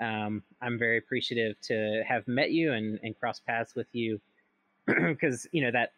um, 0.00 0.42
I'm 0.62 0.78
very 0.78 0.98
appreciative 0.98 1.60
to 1.62 2.04
have 2.06 2.28
met 2.28 2.52
you 2.52 2.72
and, 2.72 3.00
and 3.02 3.18
cross 3.18 3.40
paths 3.40 3.74
with 3.74 3.88
you 3.92 4.20
because 4.86 5.48
you 5.50 5.62
know 5.62 5.72
that 5.72 5.92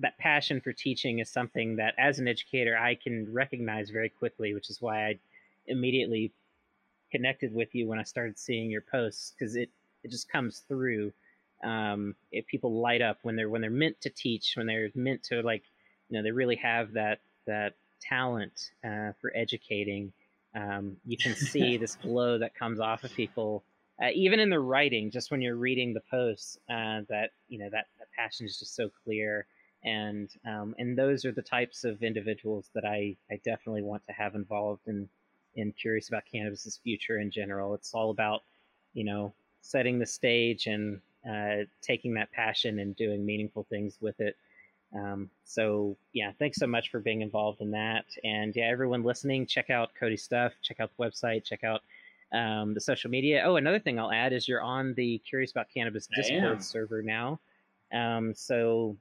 that 0.00 0.18
passion 0.18 0.60
for 0.60 0.72
teaching 0.72 1.18
is 1.18 1.30
something 1.30 1.76
that 1.76 1.94
as 1.98 2.18
an 2.18 2.28
educator 2.28 2.76
I 2.76 2.94
can 2.94 3.32
recognize 3.32 3.90
very 3.90 4.10
quickly, 4.10 4.54
which 4.54 4.70
is 4.70 4.80
why 4.80 5.06
I 5.06 5.18
immediately 5.66 6.32
connected 7.10 7.52
with 7.52 7.74
you 7.74 7.86
when 7.86 7.98
I 7.98 8.04
started 8.04 8.38
seeing 8.38 8.70
your 8.70 8.82
posts 8.82 9.32
because 9.32 9.56
it 9.56 9.70
it 10.02 10.10
just 10.10 10.30
comes 10.30 10.60
through. 10.68 11.12
Um, 11.64 12.14
it, 12.30 12.46
people 12.46 12.80
light 12.80 13.02
up 13.02 13.18
when 13.22 13.36
they're 13.36 13.48
when 13.48 13.60
they're 13.60 13.70
meant 13.70 14.00
to 14.02 14.10
teach, 14.10 14.54
when 14.56 14.66
they're 14.66 14.90
meant 14.94 15.24
to 15.24 15.42
like, 15.42 15.64
you 16.08 16.16
know, 16.16 16.22
they 16.22 16.30
really 16.30 16.56
have 16.56 16.92
that 16.92 17.20
that 17.46 17.74
talent 18.00 18.70
uh, 18.84 19.12
for 19.20 19.32
educating. 19.34 20.12
Um, 20.54 20.96
you 21.04 21.16
can 21.16 21.34
see 21.52 21.76
this 21.76 21.96
glow 21.96 22.38
that 22.38 22.54
comes 22.54 22.80
off 22.80 23.04
of 23.04 23.12
people, 23.14 23.64
uh, 24.02 24.10
even 24.14 24.40
in 24.40 24.50
the 24.50 24.60
writing. 24.60 25.10
Just 25.10 25.30
when 25.30 25.42
you're 25.42 25.56
reading 25.56 25.94
the 25.94 26.02
posts, 26.10 26.58
uh, 26.70 27.02
that 27.08 27.30
you 27.48 27.58
know 27.58 27.68
that, 27.70 27.86
that 27.98 28.08
passion 28.16 28.46
is 28.46 28.58
just 28.58 28.74
so 28.76 28.90
clear 29.04 29.46
and 29.84 30.30
um, 30.46 30.74
and 30.78 30.98
those 30.98 31.24
are 31.24 31.32
the 31.32 31.42
types 31.42 31.84
of 31.84 32.02
individuals 32.02 32.70
that 32.74 32.84
I, 32.84 33.16
I 33.30 33.40
definitely 33.44 33.82
want 33.82 34.04
to 34.06 34.12
have 34.12 34.34
involved 34.34 34.82
in 34.86 35.08
in 35.58 35.72
curious 35.72 36.08
about 36.08 36.22
cannabis's 36.30 36.78
future 36.82 37.18
in 37.18 37.30
general. 37.30 37.74
It's 37.74 37.92
all 37.94 38.10
about 38.10 38.42
you 38.94 39.04
know 39.04 39.32
setting 39.60 39.98
the 39.98 40.06
stage 40.06 40.66
and 40.66 41.00
uh, 41.28 41.64
taking 41.82 42.14
that 42.14 42.32
passion 42.32 42.78
and 42.78 42.96
doing 42.96 43.26
meaningful 43.26 43.66
things 43.68 43.98
with 44.00 44.20
it. 44.20 44.36
Um, 44.94 45.28
so 45.44 45.96
yeah, 46.12 46.32
thanks 46.38 46.58
so 46.58 46.66
much 46.66 46.90
for 46.90 47.00
being 47.00 47.20
involved 47.20 47.60
in 47.60 47.70
that. 47.72 48.04
And 48.24 48.54
yeah, 48.56 48.66
everyone 48.70 49.02
listening, 49.02 49.46
check 49.46 49.68
out 49.68 49.90
Codi's 50.00 50.22
stuff, 50.22 50.52
check 50.62 50.80
out 50.80 50.90
the 50.96 51.04
website, 51.04 51.44
check 51.44 51.64
out 51.64 51.82
um, 52.32 52.74
the 52.74 52.80
social 52.80 53.10
media. 53.10 53.42
Oh, 53.44 53.56
another 53.56 53.80
thing 53.80 53.98
I'll 53.98 54.12
add 54.12 54.32
is 54.32 54.48
you're 54.48 54.62
on 54.62 54.94
the 54.94 55.18
Curious 55.28 55.50
About 55.50 55.66
Cannabis 55.72 56.08
Discord 56.14 56.62
server 56.62 57.02
now. 57.02 57.38
Um, 57.92 58.34
so 58.34 58.96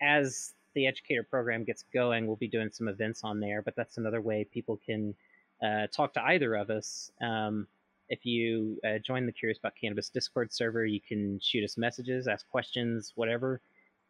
as 0.00 0.52
the 0.74 0.86
educator 0.86 1.22
program 1.22 1.64
gets 1.64 1.84
going, 1.92 2.26
we'll 2.26 2.36
be 2.36 2.48
doing 2.48 2.70
some 2.72 2.88
events 2.88 3.22
on 3.24 3.40
there. 3.40 3.62
But 3.62 3.76
that's 3.76 3.98
another 3.98 4.20
way 4.20 4.44
people 4.44 4.78
can 4.84 5.14
uh, 5.62 5.86
talk 5.88 6.14
to 6.14 6.24
either 6.24 6.54
of 6.54 6.70
us. 6.70 7.12
Um, 7.20 7.66
if 8.08 8.26
you 8.26 8.78
uh, 8.84 8.98
join 8.98 9.26
the 9.26 9.32
Curious 9.32 9.58
About 9.58 9.74
Cannabis 9.80 10.08
Discord 10.08 10.52
server, 10.52 10.84
you 10.84 11.00
can 11.00 11.38
shoot 11.40 11.64
us 11.64 11.78
messages, 11.78 12.28
ask 12.28 12.48
questions, 12.50 13.12
whatever, 13.14 13.60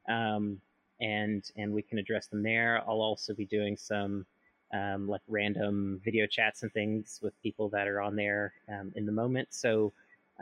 um, 0.09 0.61
and 1.01 1.45
and 1.57 1.73
we 1.73 1.83
can 1.83 1.99
address 1.99 2.27
them 2.27 2.43
there. 2.43 2.83
I'll 2.89 3.01
also 3.01 3.35
be 3.35 3.47
doing 3.47 3.77
some 3.77 4.27
um, 4.73 5.09
like 5.09 5.21
random 5.29 6.01
video 6.05 6.27
chats 6.27 6.63
and 6.63 6.73
things 6.73 7.21
with 7.23 7.41
people 7.43 7.69
that 7.71 7.87
are 7.87 8.01
on 8.01 8.17
there 8.17 8.55
um, 8.69 8.93
in 8.97 9.07
the 9.07 9.13
moment. 9.13 9.49
So 9.51 9.93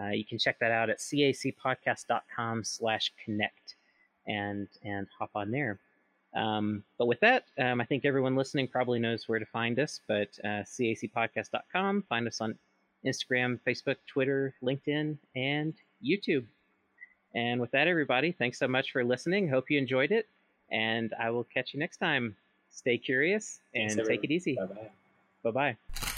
uh, 0.01 0.11
you 0.11 0.25
can 0.25 0.39
check 0.39 0.59
that 0.61 0.71
out 0.71 0.89
at 0.89 0.99
cacpodcast.com/connect 0.99 3.75
and 4.27 4.69
and 4.85 5.07
hop 5.19 5.31
on 5.35 5.51
there. 5.51 5.81
Um, 6.35 6.85
but 6.99 7.07
with 7.07 7.21
that, 7.21 7.45
um, 7.59 7.81
I 7.81 7.85
think 7.85 8.05
everyone 8.05 8.37
listening 8.37 8.69
probably 8.69 8.99
knows 8.99 9.29
where 9.29 9.39
to 9.39 9.47
find 9.47 9.79
us. 9.79 10.01
But 10.07 10.29
uh, 10.45 10.63
cacpodcast.com. 10.65 12.05
Find 12.09 12.27
us 12.27 12.41
on 12.41 12.57
Instagram, 13.05 13.59
Facebook, 13.67 13.97
Twitter, 14.07 14.55
LinkedIn, 14.63 15.17
and 15.35 15.75
YouTube. 16.05 16.45
And 17.35 17.61
with 17.61 17.71
that, 17.71 17.87
everybody, 17.87 18.33
thanks 18.33 18.59
so 18.59 18.69
much 18.69 18.93
for 18.93 19.05
listening. 19.05 19.49
Hope 19.49 19.71
you 19.71 19.79
enjoyed 19.79 20.11
it, 20.11 20.29
and 20.71 21.15
I 21.19 21.31
will 21.31 21.45
catch 21.45 21.73
you 21.73 21.81
next 21.81 21.99
time. 21.99 22.37
Stay 22.73 22.99
curious 22.99 23.61
and 23.75 23.93
thanks, 23.93 24.09
take 24.09 24.25
it 24.25 24.31
easy. 24.31 24.59
Bye 25.43 25.51
bye. 25.51 25.77
If 25.95 26.10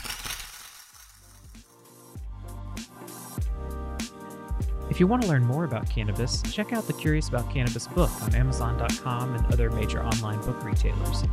you 5.03 5.09
want 5.09 5.21
to 5.21 5.29
learn 5.29 5.45
more 5.45 5.65
about 5.65 5.91
cannabis, 5.91 6.41
check 6.43 6.73
out 6.73 6.87
the 6.87 6.93
Curious 6.93 7.29
About 7.29 7.51
Cannabis 7.51 7.89
book 7.89 8.09
on 8.23 8.37
Amazon.com 8.37 9.35
and 9.35 9.53
other 9.53 9.69
major 9.69 10.01
online 10.05 10.41
book 10.43 10.63
retailers. 10.63 11.25